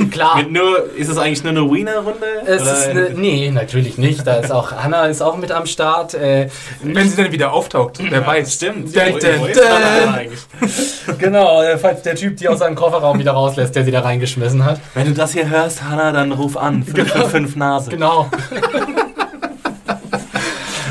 Klar. 0.10 0.36
Mit 0.36 0.52
nur, 0.52 0.90
ist 0.96 1.08
es 1.08 1.18
eigentlich 1.18 1.42
nur 1.42 1.52
eine 1.52 1.70
Wiener-Runde? 1.70 2.26
Es 2.46 2.62
ist 2.62 2.88
eine, 2.88 3.10
nee, 3.10 3.50
natürlich 3.50 3.98
nicht. 3.98 4.26
Da 4.26 4.34
ist 4.36 4.50
auch 4.50 4.72
Hanna 4.82 5.06
ist 5.06 5.22
auch 5.22 5.36
mit 5.36 5.52
am 5.52 5.66
Start. 5.66 6.14
Äh, 6.14 6.48
Wenn 6.82 7.08
sie 7.08 7.16
dann 7.16 7.32
wieder 7.32 7.52
auftaucht, 7.52 7.98
wer 8.00 8.26
weiß. 8.26 8.54
Stimmt. 8.54 8.94
Dun, 8.94 9.02
dun, 9.12 9.20
dun. 9.20 11.18
genau, 11.18 11.62
äh, 11.62 11.78
falls 11.78 12.02
der 12.02 12.14
Typ 12.14 12.36
die 12.36 12.48
aus 12.48 12.60
seinem 12.60 12.74
Kofferraum 12.74 13.18
wieder 13.18 13.32
rauslässt, 13.32 13.74
der 13.76 13.84
sie 13.84 13.90
da 13.90 14.00
reingeschmissen 14.00 14.64
hat. 14.64 14.80
Wenn 14.94 15.06
du 15.06 15.12
das 15.12 15.32
hier 15.32 15.48
hörst, 15.48 15.82
Hanna, 15.82 16.12
dann 16.12 16.32
ruf 16.32 16.56
an. 16.56 16.82
555 16.84 17.92
genau. 17.92 18.28
Nase. 18.30 18.60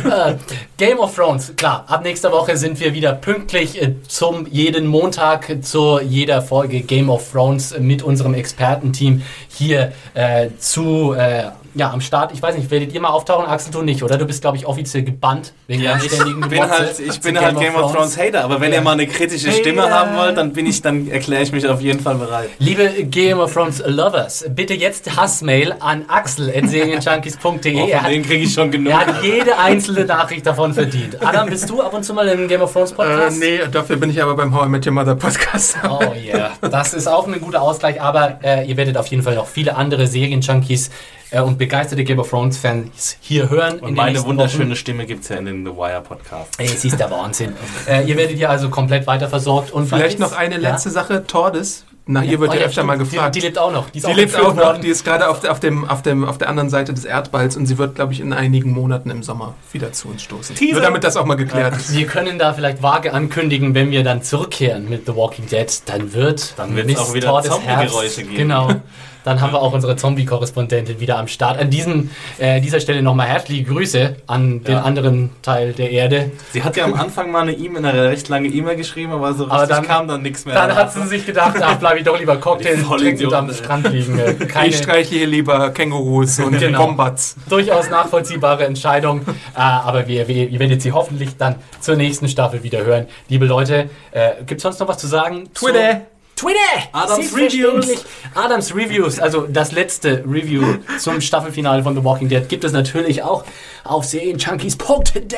Genau. 0.03 0.39
Game 0.79 0.99
of 0.99 1.13
Thrones, 1.13 1.53
klar, 1.57 1.83
ab 1.87 2.03
nächster 2.03 2.31
Woche 2.31 2.55
sind 2.55 2.79
wir 2.79 2.93
wieder 2.93 3.11
pünktlich 3.11 3.81
äh, 3.81 3.95
zum 4.07 4.47
jeden 4.47 4.87
Montag 4.87 5.57
zu 5.61 5.99
jeder 5.99 6.41
Folge 6.41 6.79
Game 6.79 7.09
of 7.09 7.29
Thrones 7.33 7.77
mit 7.77 8.01
unserem 8.01 8.33
Expertenteam 8.33 9.21
hier 9.49 9.91
äh, 10.13 10.51
zu 10.57 11.11
äh, 11.11 11.49
ja, 11.75 11.91
am 11.91 12.01
Start. 12.01 12.31
Ich 12.33 12.41
weiß 12.41 12.55
nicht, 12.55 12.69
werdet 12.71 12.93
ihr 12.93 13.01
mal 13.01 13.09
auftauchen? 13.09 13.45
Axel, 13.45 13.71
du 13.71 13.81
nicht, 13.81 14.03
oder? 14.03 14.17
Du 14.17 14.25
bist, 14.25 14.41
glaube 14.41 14.57
ich, 14.57 14.65
offiziell 14.65 15.03
gebannt 15.03 15.53
wegen 15.67 15.83
ja, 15.83 15.97
ich 15.97 16.09
bin 16.49 16.69
halt, 16.69 16.99
ich 16.99 17.21
bin 17.21 17.39
halt 17.39 17.59
Game 17.59 17.75
of 17.75 17.93
Thrones 17.93 18.17
Hater, 18.17 18.43
aber 18.43 18.59
wenn 18.59 18.71
ja. 18.71 18.79
ihr 18.79 18.83
mal 18.83 18.93
eine 18.93 19.07
kritische 19.07 19.51
Stimme 19.51 19.83
hey, 19.83 19.91
haben 19.91 20.17
wollt, 20.17 20.37
dann 20.37 20.53
bin 20.53 20.65
ich, 20.65 20.81
dann 20.81 21.07
erkläre 21.09 21.43
ich 21.43 21.51
mich 21.51 21.67
auf 21.67 21.81
jeden 21.81 21.99
Fall 21.99 22.15
bereit. 22.15 22.49
Liebe 22.59 22.89
Game 23.03 23.39
of 23.39 23.53
Thrones 23.53 23.83
Lovers, 23.85 24.45
bitte 24.49 24.73
jetzt 24.73 25.15
Hassmail 25.15 25.75
an 25.79 26.05
axel.serienjunkies.de. 26.07 27.39
Oh, 27.79 27.87
von 27.87 28.09
denen 28.09 28.25
kriege 28.25 28.43
ich 28.43 28.53
schon 28.53 28.71
genug. 28.71 28.91
Er 28.91 29.05
hat 29.05 29.23
jede 29.23 29.57
einzelne 29.57 30.05
Nachricht 30.05 30.45
davon 30.45 30.68
verdient. 30.73 31.17
Adam, 31.25 31.49
bist 31.49 31.69
du 31.69 31.81
ab 31.81 31.93
und 31.93 32.03
zu 32.03 32.13
mal 32.13 32.27
im 32.27 32.47
Game 32.47 32.61
of 32.61 32.71
Thrones 32.71 32.91
Podcast? 32.91 33.41
Äh, 33.41 33.59
nee, 33.59 33.67
dafür 33.71 33.97
bin 33.97 34.09
ich 34.09 34.21
aber 34.21 34.35
beim 34.35 34.53
How 34.53 34.65
I 34.65 34.69
Met 34.69 34.85
Your 34.85 34.93
Mother 34.93 35.15
Podcast. 35.15 35.77
Oh 35.87 36.13
yeah, 36.13 36.51
das 36.61 36.93
ist 36.93 37.07
auch 37.07 37.27
ein 37.27 37.39
guter 37.39 37.61
Ausgleich, 37.61 38.01
aber 38.01 38.39
äh, 38.43 38.67
ihr 38.67 38.77
werdet 38.77 38.97
auf 38.97 39.07
jeden 39.07 39.23
Fall 39.23 39.35
noch 39.35 39.47
viele 39.47 39.75
andere 39.75 40.07
Serienjunkies 40.07 40.89
äh, 41.31 41.41
und 41.41 41.57
begeisterte 41.57 42.03
Game 42.03 42.19
of 42.19 42.29
Thrones 42.29 42.57
Fans 42.57 43.17
hier 43.21 43.49
hören. 43.49 43.79
Und 43.79 43.95
meine 43.95 44.23
wunderschöne 44.23 44.71
Wochen. 44.71 44.75
Stimme 44.75 45.05
gibt 45.05 45.23
es 45.23 45.29
ja 45.29 45.37
in 45.37 45.45
den 45.45 45.65
The 45.65 45.71
Wire 45.71 46.01
Podcast. 46.01 46.59
Ey, 46.59 46.65
es 46.65 46.85
ist 46.85 46.99
der 46.99 47.11
Wahnsinn. 47.11 47.53
äh, 47.87 48.05
ihr 48.05 48.17
werdet 48.17 48.37
hier 48.37 48.49
also 48.49 48.69
komplett 48.69 49.07
weiter 49.07 49.29
versorgt. 49.29 49.71
Und 49.71 49.87
Vielleicht 49.87 50.19
noch 50.19 50.33
eine 50.33 50.57
letzte 50.57 50.89
ja? 50.89 50.93
Sache, 50.93 51.25
Tordes. 51.25 51.85
Nach 52.11 52.23
ihr 52.23 52.39
wird 52.39 52.49
oh, 52.49 52.53
ja, 52.55 52.61
öfter 52.61 52.71
stimmt. 52.71 52.87
mal 52.87 52.97
gefragt. 52.97 53.35
Die, 53.35 53.39
die, 53.39 53.45
lebt 53.45 53.59
auch 53.59 53.71
noch. 53.71 53.91
Die, 53.91 53.99
die 53.99 54.05
auch 54.07 54.15
lebt 54.15 54.35
auch 54.35 54.55
noch. 54.55 54.63
Worden. 54.63 54.81
Die 54.81 54.87
ist 54.87 55.05
gerade 55.05 55.29
auf, 55.29 55.43
auf, 55.47 55.59
dem, 55.59 55.87
auf, 55.87 56.01
dem, 56.01 56.25
auf 56.25 56.39
der 56.39 56.49
anderen 56.49 56.71
Seite 56.71 56.91
des 56.91 57.05
Erdballs 57.05 57.55
und 57.55 57.67
sie 57.67 57.77
wird, 57.77 57.93
glaube 57.93 58.13
ich, 58.13 58.19
in 58.19 58.33
einigen 58.33 58.71
Monaten 58.71 59.11
im 59.11 59.21
Sommer 59.21 59.53
wieder 59.71 59.91
zu 59.91 60.07
uns 60.07 60.23
stoßen. 60.23 60.55
Teaser. 60.55 60.73
Nur 60.73 60.81
damit 60.81 61.03
das 61.03 61.17
auch 61.17 61.25
mal 61.25 61.35
geklärt 61.35 61.77
ist. 61.77 61.93
Wir 61.93 62.07
können 62.07 62.39
da 62.39 62.53
vielleicht 62.53 62.81
vage 62.81 63.13
ankündigen, 63.13 63.75
wenn 63.75 63.91
wir 63.91 64.03
dann 64.03 64.23
zurückkehren 64.23 64.89
mit 64.89 65.05
The 65.05 65.15
Walking 65.15 65.45
Dead, 65.45 65.67
dann 65.85 66.11
wird 66.13 66.55
dann 66.57 66.75
wird 66.75 66.89
es 66.89 66.97
auch 66.97 67.13
wieder 67.13 67.43
Zombie-Geräusche 67.43 68.23
geben. 68.23 68.35
Genau. 68.35 68.69
Dann 69.23 69.41
haben 69.41 69.53
wir 69.53 69.61
auch 69.61 69.73
unsere 69.73 69.95
Zombie-Korrespondentin 69.95 70.99
wieder 70.99 71.17
am 71.17 71.27
Start. 71.27 71.59
An 71.59 71.69
diesen, 71.69 72.11
äh, 72.37 72.61
dieser 72.61 72.79
Stelle 72.79 73.01
nochmal 73.01 73.27
herzliche 73.27 73.63
Grüße 73.63 74.15
an 74.27 74.63
den 74.63 74.75
ja. 74.75 74.81
anderen 74.81 75.29
Teil 75.41 75.73
der 75.73 75.91
Erde. 75.91 76.31
Sie 76.51 76.63
hat 76.63 76.77
ja 76.77 76.85
am 76.85 76.93
Anfang 76.93 77.31
mal 77.31 77.41
eine 77.41 77.53
E-Mail, 77.53 77.85
eine 77.85 78.03
recht 78.09 78.29
lange 78.29 78.47
E-Mail 78.47 78.75
geschrieben, 78.75 79.11
aber 79.11 79.33
so 79.33 79.49
aber 79.49 79.67
dann, 79.67 79.85
kam 79.85 80.07
dann 80.07 80.21
nichts 80.21 80.45
mehr. 80.45 80.55
Dann 80.55 80.75
hat 80.75 80.93
sie 80.93 81.05
sich 81.07 81.25
gedacht, 81.25 81.55
ach, 81.61 81.77
bleib 81.77 81.97
ich 81.97 82.03
doch 82.03 82.19
lieber 82.19 82.37
Cocktail 82.37 82.77
trinken 82.77 83.33
am 83.33 83.53
Strand 83.53 83.91
liegen. 83.91 84.17
Keine, 84.47 84.67
ich 84.67 84.77
streiche 84.77 85.15
hier 85.15 85.27
lieber 85.27 85.71
Kängurus 85.71 86.39
und 86.39 86.57
genau. 86.57 86.85
Bombats. 86.85 87.35
Durchaus 87.49 87.89
nachvollziehbare 87.89 88.65
Entscheidung, 88.65 89.21
äh, 89.55 89.59
aber 89.59 90.07
wir, 90.07 90.27
wir, 90.27 90.49
ihr 90.49 90.59
werdet 90.59 90.81
sie 90.81 90.91
hoffentlich 90.91 91.37
dann 91.37 91.55
zur 91.79 91.95
nächsten 91.95 92.27
Staffel 92.27 92.63
wieder 92.63 92.83
hören. 92.83 93.07
Liebe 93.27 93.45
Leute, 93.45 93.89
äh, 94.11 94.31
gibt 94.45 94.59
es 94.59 94.63
sonst 94.63 94.79
noch 94.79 94.87
was 94.87 94.97
zu 94.97 95.07
sagen? 95.07 95.49
Twitter! 95.53 96.01
Twitter! 96.39 96.87
Adams 96.93 97.35
Reviews! 97.35 98.05
Adams 98.33 98.73
Reviews, 98.73 99.19
also 99.19 99.45
das 99.45 99.73
letzte 99.73 100.23
Review 100.25 100.77
zum 100.99 101.19
Staffelfinale 101.19 101.83
von 101.83 101.95
The 101.95 102.03
Walking 102.03 102.29
Dead, 102.29 102.47
gibt 102.47 102.63
es 102.63 102.71
natürlich 102.71 103.23
auch 103.23 103.43
auf 103.83 104.05
serienjunkies.de. 104.05 105.37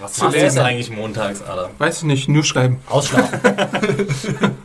Was 0.00 0.18
machst 0.18 0.36
du 0.36 0.38
denn 0.38 0.58
eigentlich 0.58 0.90
montags, 0.90 1.42
Adam? 1.42 1.70
Weiß 1.78 1.98
ich 1.98 2.04
nicht, 2.04 2.28
nur 2.28 2.44
schreiben. 2.44 2.78
Ausschlafen. 2.90 3.40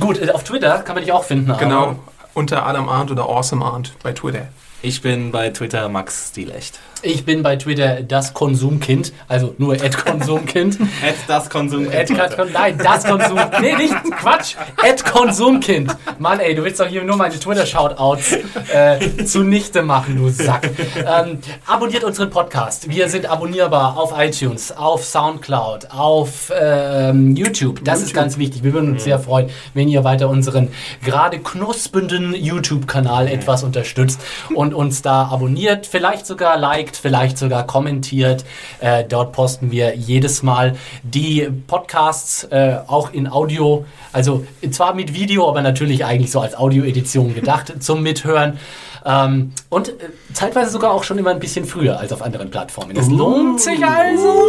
Gut, 0.00 0.18
äh, 0.18 0.30
auf 0.30 0.44
Twitter 0.44 0.78
kann 0.78 0.94
man 0.94 1.04
dich 1.04 1.12
auch 1.12 1.24
finden. 1.24 1.54
Genau, 1.58 1.96
unter 2.32 2.64
Adam 2.64 2.88
Arndt 2.88 3.10
oder 3.10 3.24
Awesome 3.24 3.62
Arndt 3.62 3.92
bei 4.02 4.12
Twitter. 4.12 4.48
Ich 4.80 5.02
bin 5.02 5.30
bei 5.30 5.50
Twitter 5.50 5.90
Max 5.90 6.30
Stilecht. 6.30 6.80
Ich 7.02 7.24
bin 7.24 7.42
bei 7.42 7.56
Twitter 7.56 8.02
das 8.02 8.34
Konsumkind, 8.34 9.12
also 9.26 9.54
nur 9.56 9.72
Ad 9.72 9.96
Konsumkind. 9.96 10.78
Ad 11.02 11.14
das 11.26 11.48
Konsumkind. 11.48 12.20
Ad, 12.20 12.36
nein, 12.52 12.78
das 12.78 13.04
Konsum. 13.04 13.38
Nee, 13.60 13.76
nicht 13.76 13.94
Quatsch. 14.18 14.56
Ad 14.76 15.02
Konsumkind. 15.10 15.96
Mann, 16.18 16.40
ey, 16.40 16.54
du 16.54 16.62
willst 16.62 16.80
doch 16.80 16.86
hier 16.86 17.02
nur 17.04 17.16
meine 17.16 17.38
Twitter-Shoutouts 17.38 18.36
äh, 18.72 19.24
zunichte 19.24 19.82
machen, 19.82 20.16
du 20.16 20.28
Sack. 20.28 20.68
Ähm, 20.96 21.38
abonniert 21.66 22.04
unseren 22.04 22.30
Podcast. 22.30 22.88
Wir 22.88 23.08
sind 23.08 23.26
abonnierbar 23.26 23.96
auf 23.96 24.12
iTunes, 24.16 24.72
auf 24.72 25.04
Soundcloud, 25.04 25.90
auf 25.90 26.52
ähm, 26.58 27.34
YouTube. 27.34 27.84
Das 27.84 28.00
YouTube. 28.00 28.06
ist 28.06 28.14
ganz 28.14 28.38
wichtig. 28.38 28.62
Wir 28.62 28.72
würden 28.72 28.92
uns 28.92 29.02
mhm. 29.02 29.04
sehr 29.04 29.18
freuen, 29.18 29.50
wenn 29.74 29.88
ihr 29.88 30.04
weiter 30.04 30.28
unseren 30.28 30.68
gerade 31.04 31.38
knuspenden 31.38 32.34
YouTube-Kanal 32.34 33.24
mhm. 33.24 33.32
etwas 33.32 33.62
unterstützt 33.62 34.20
und 34.54 34.74
uns 34.74 35.02
da 35.02 35.24
abonniert. 35.24 35.86
Vielleicht 35.86 36.26
sogar 36.26 36.58
liked 36.58 36.89
liked, 36.90 36.96
vielleicht 36.96 37.38
sogar 37.38 37.66
kommentiert. 37.66 38.44
Äh, 38.80 39.04
dort 39.04 39.32
posten 39.32 39.70
wir 39.70 39.96
jedes 39.96 40.42
Mal 40.42 40.76
die 41.02 41.48
Podcasts 41.66 42.44
äh, 42.44 42.78
auch 42.86 43.12
in 43.12 43.30
Audio, 43.30 43.84
also 44.12 44.44
zwar 44.70 44.94
mit 44.94 45.14
Video, 45.14 45.48
aber 45.48 45.62
natürlich 45.62 46.04
eigentlich 46.04 46.30
so 46.30 46.40
als 46.40 46.56
Audio-Edition 46.56 47.34
gedacht 47.34 47.72
zum 47.80 48.02
Mithören. 48.02 48.58
Ähm, 49.02 49.52
und 49.70 49.88
äh, 49.88 49.92
zeitweise 50.34 50.70
sogar 50.70 50.92
auch 50.92 51.04
schon 51.04 51.16
immer 51.16 51.30
ein 51.30 51.38
bisschen 51.38 51.64
früher 51.64 51.98
als 51.98 52.12
auf 52.12 52.20
anderen 52.20 52.50
Plattformen. 52.50 52.94
Es 52.94 53.08
uh. 53.08 53.16
lohnt 53.16 53.60
sich 53.60 53.82
also, 53.82 54.42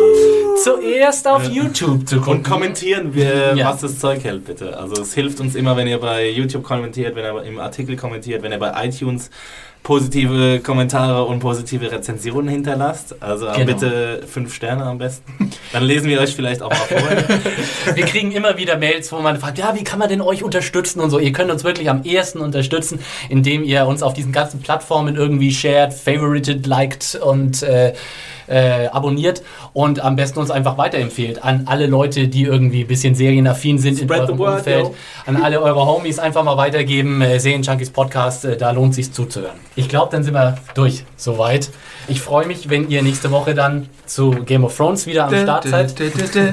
zuerst 0.61 1.25
auf 1.25 1.45
ja. 1.45 1.51
YouTube 1.51 2.05
zu 2.05 2.17
gucken. 2.17 2.39
Und 2.39 2.43
kommentieren, 2.43 3.13
wir, 3.13 3.53
ja. 3.55 3.69
was 3.69 3.79
das 3.79 3.99
Zeug 3.99 4.25
hält, 4.25 4.43
bitte. 4.43 4.77
Also 4.77 5.01
es 5.01 5.13
hilft 5.13 5.39
uns 5.39 5.55
immer, 5.55 5.77
wenn 5.77 5.87
ihr 5.87 5.99
bei 5.99 6.29
YouTube 6.29 6.63
kommentiert, 6.63 7.15
wenn 7.15 7.23
ihr 7.23 7.43
im 7.43 7.59
Artikel 7.59 7.95
kommentiert, 7.95 8.43
wenn 8.43 8.51
ihr 8.51 8.59
bei 8.59 8.73
iTunes 8.85 9.29
positive 9.83 10.59
Kommentare 10.59 11.23
und 11.23 11.39
positive 11.39 11.91
Rezensionen 11.91 12.49
hinterlasst. 12.49 13.21
Also 13.21 13.47
genau. 13.51 13.65
bitte 13.65 14.21
fünf 14.27 14.53
Sterne 14.53 14.85
am 14.85 14.99
besten. 14.99 15.51
Dann 15.73 15.83
lesen 15.83 16.07
wir 16.07 16.19
euch 16.21 16.35
vielleicht 16.35 16.61
auch 16.61 16.69
mal 16.69 16.75
vor. 16.75 17.95
wir 17.95 18.05
kriegen 18.05 18.31
immer 18.31 18.57
wieder 18.57 18.77
Mails, 18.77 19.11
wo 19.11 19.19
man 19.19 19.39
fragt, 19.39 19.57
ja, 19.57 19.73
wie 19.75 19.83
kann 19.83 19.97
man 19.97 20.07
denn 20.07 20.21
euch 20.21 20.43
unterstützen 20.43 20.99
und 20.99 21.09
so. 21.09 21.17
Ihr 21.17 21.31
könnt 21.31 21.51
uns 21.51 21.63
wirklich 21.63 21.89
am 21.89 22.03
ehesten 22.03 22.39
unterstützen, 22.39 22.99
indem 23.29 23.63
ihr 23.63 23.87
uns 23.87 24.03
auf 24.03 24.13
diesen 24.13 24.31
ganzen 24.31 24.61
Plattformen 24.61 25.15
irgendwie 25.15 25.51
shared, 25.51 25.93
favorited, 25.93 26.67
liked 26.67 27.15
und 27.15 27.63
äh, 27.63 27.93
äh, 28.51 28.87
abonniert 28.87 29.41
und 29.73 30.03
am 30.03 30.15
besten 30.15 30.39
uns 30.39 30.51
einfach 30.51 30.77
weiterempfehlt 30.77 31.43
an 31.43 31.63
alle 31.67 31.87
Leute, 31.87 32.27
die 32.27 32.43
irgendwie 32.43 32.81
ein 32.81 32.87
bisschen 32.87 33.15
serienaffin 33.15 33.79
sind 33.79 33.97
Spread 33.97 34.09
in 34.09 34.25
eurem 34.25 34.37
word, 34.37 34.57
Umfeld. 34.57 34.83
Yo. 34.83 34.95
An 35.25 35.41
alle 35.41 35.61
eure 35.61 35.85
Homies 35.85 36.19
einfach 36.19 36.43
mal 36.43 36.57
weitergeben. 36.57 37.21
Äh, 37.21 37.39
Serienjunkies 37.39 37.91
Podcast, 37.91 38.45
äh, 38.45 38.57
da 38.57 38.71
lohnt 38.71 38.93
sich 38.93 39.11
zuzuhören. 39.11 39.57
Ich 39.75 39.87
glaube, 39.87 40.11
dann 40.11 40.23
sind 40.23 40.33
wir 40.33 40.57
durch 40.73 41.05
soweit. 41.15 41.69
Ich 42.07 42.21
freue 42.21 42.45
mich, 42.45 42.69
wenn 42.69 42.89
ihr 42.89 43.01
nächste 43.03 43.31
Woche 43.31 43.55
dann 43.55 43.87
zu 44.05 44.31
Game 44.31 44.65
of 44.65 44.75
Thrones 44.75 45.05
wieder 45.05 45.27
am 45.27 45.35
Start 45.35 45.65
seid. 45.65 45.97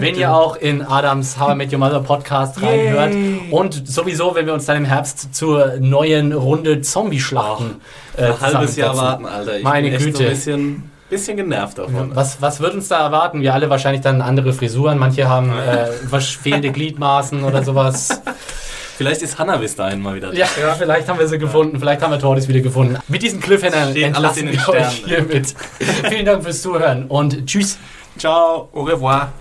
Wenn 0.01 0.15
ihr 0.15 0.33
auch 0.33 0.57
in 0.57 0.83
Adams 0.83 1.39
How 1.39 1.53
I 1.53 1.55
Met 1.57 1.73
Your 1.73 1.81
Mother 1.81 2.01
Podcast 2.01 2.63
reinhört. 2.63 3.15
Und 3.51 3.89
sowieso, 3.89 4.35
wenn 4.37 4.47
wir 4.47 4.55
uns 4.55 4.67
dann 4.67 4.77
im 4.77 4.85
Herbst 4.85 5.35
zur 5.35 5.79
neuen 5.81 6.33
Runde 6.33 6.81
Zombie-Schlachten 6.81 7.81
äh, 8.17 8.27
Ein 8.27 8.41
halbes 8.41 8.77
Jahr 8.77 8.97
warten, 8.97 9.27
Alter. 9.27 9.59
Ich 9.59 9.65
Meine 9.65 9.91
Güte. 9.91 10.13
So 10.13 10.23
ein 10.23 10.29
bisschen 10.31 10.91
bisschen 11.11 11.37
genervt 11.37 11.79
davon. 11.79 12.15
Was, 12.15 12.41
was 12.43 12.61
wird 12.61 12.75
uns 12.75 12.89
da 12.89 13.01
erwarten? 13.01 13.41
Wir 13.41 13.55
alle 13.55 13.71
wahrscheinlich 13.71 14.03
dann 14.03 14.21
andere 14.21 14.53
Frisuren. 14.53 14.99
Manche 14.99 15.29
haben 15.29 15.51
äh, 15.51 16.21
fehlende 16.21 16.71
Gliedmaßen 16.71 17.45
oder 17.45 17.65
sowas. 17.65 18.23
Vielleicht 18.99 19.23
ist 19.23 19.39
Hannah 19.39 19.59
bis 19.59 19.77
dahin 19.77 20.03
mal 20.03 20.17
wieder 20.17 20.33
da. 20.33 20.37
Ja, 20.37 20.49
ja, 20.61 20.75
vielleicht 20.75 21.09
haben 21.09 21.21
wir 21.21 21.29
sie 21.29 21.39
gefunden. 21.39 21.79
Vielleicht 21.79 22.03
haben 22.03 22.11
wir 22.11 22.19
Tortis 22.19 22.49
wieder 22.49 22.59
gefunden. 22.59 22.99
Mit 23.07 23.23
diesem 23.23 23.39
Cliffhanger 23.39 23.95
entlassen 23.95 24.51
wir 24.51 24.69
euch 24.71 25.05
hiermit. 25.07 25.55
Vielen 26.09 26.25
Dank 26.25 26.43
fürs 26.43 26.61
Zuhören 26.61 27.07
und 27.07 27.47
tschüss. 27.47 27.79
Ciao. 28.19 28.69
Au 28.73 28.83
revoir. 28.83 29.33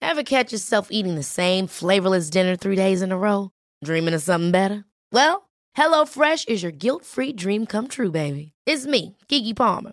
Ever 0.00 0.22
catch 0.22 0.50
yourself 0.50 0.88
eating 0.90 1.14
the 1.14 1.22
same 1.22 1.66
flavorless 1.66 2.30
dinner 2.30 2.56
three 2.56 2.74
days 2.74 3.02
in 3.02 3.12
a 3.12 3.18
row? 3.18 3.50
Dreaming 3.84 4.14
of 4.14 4.22
something 4.22 4.50
better? 4.50 4.86
Well, 5.12 5.50
HelloFresh 5.76 6.48
is 6.48 6.62
your 6.62 6.72
guilt-free 6.72 7.34
dream 7.34 7.66
come 7.66 7.86
true, 7.88 8.10
baby. 8.10 8.52
It's 8.64 8.86
me, 8.86 9.18
Kiki 9.28 9.52
Palmer. 9.52 9.92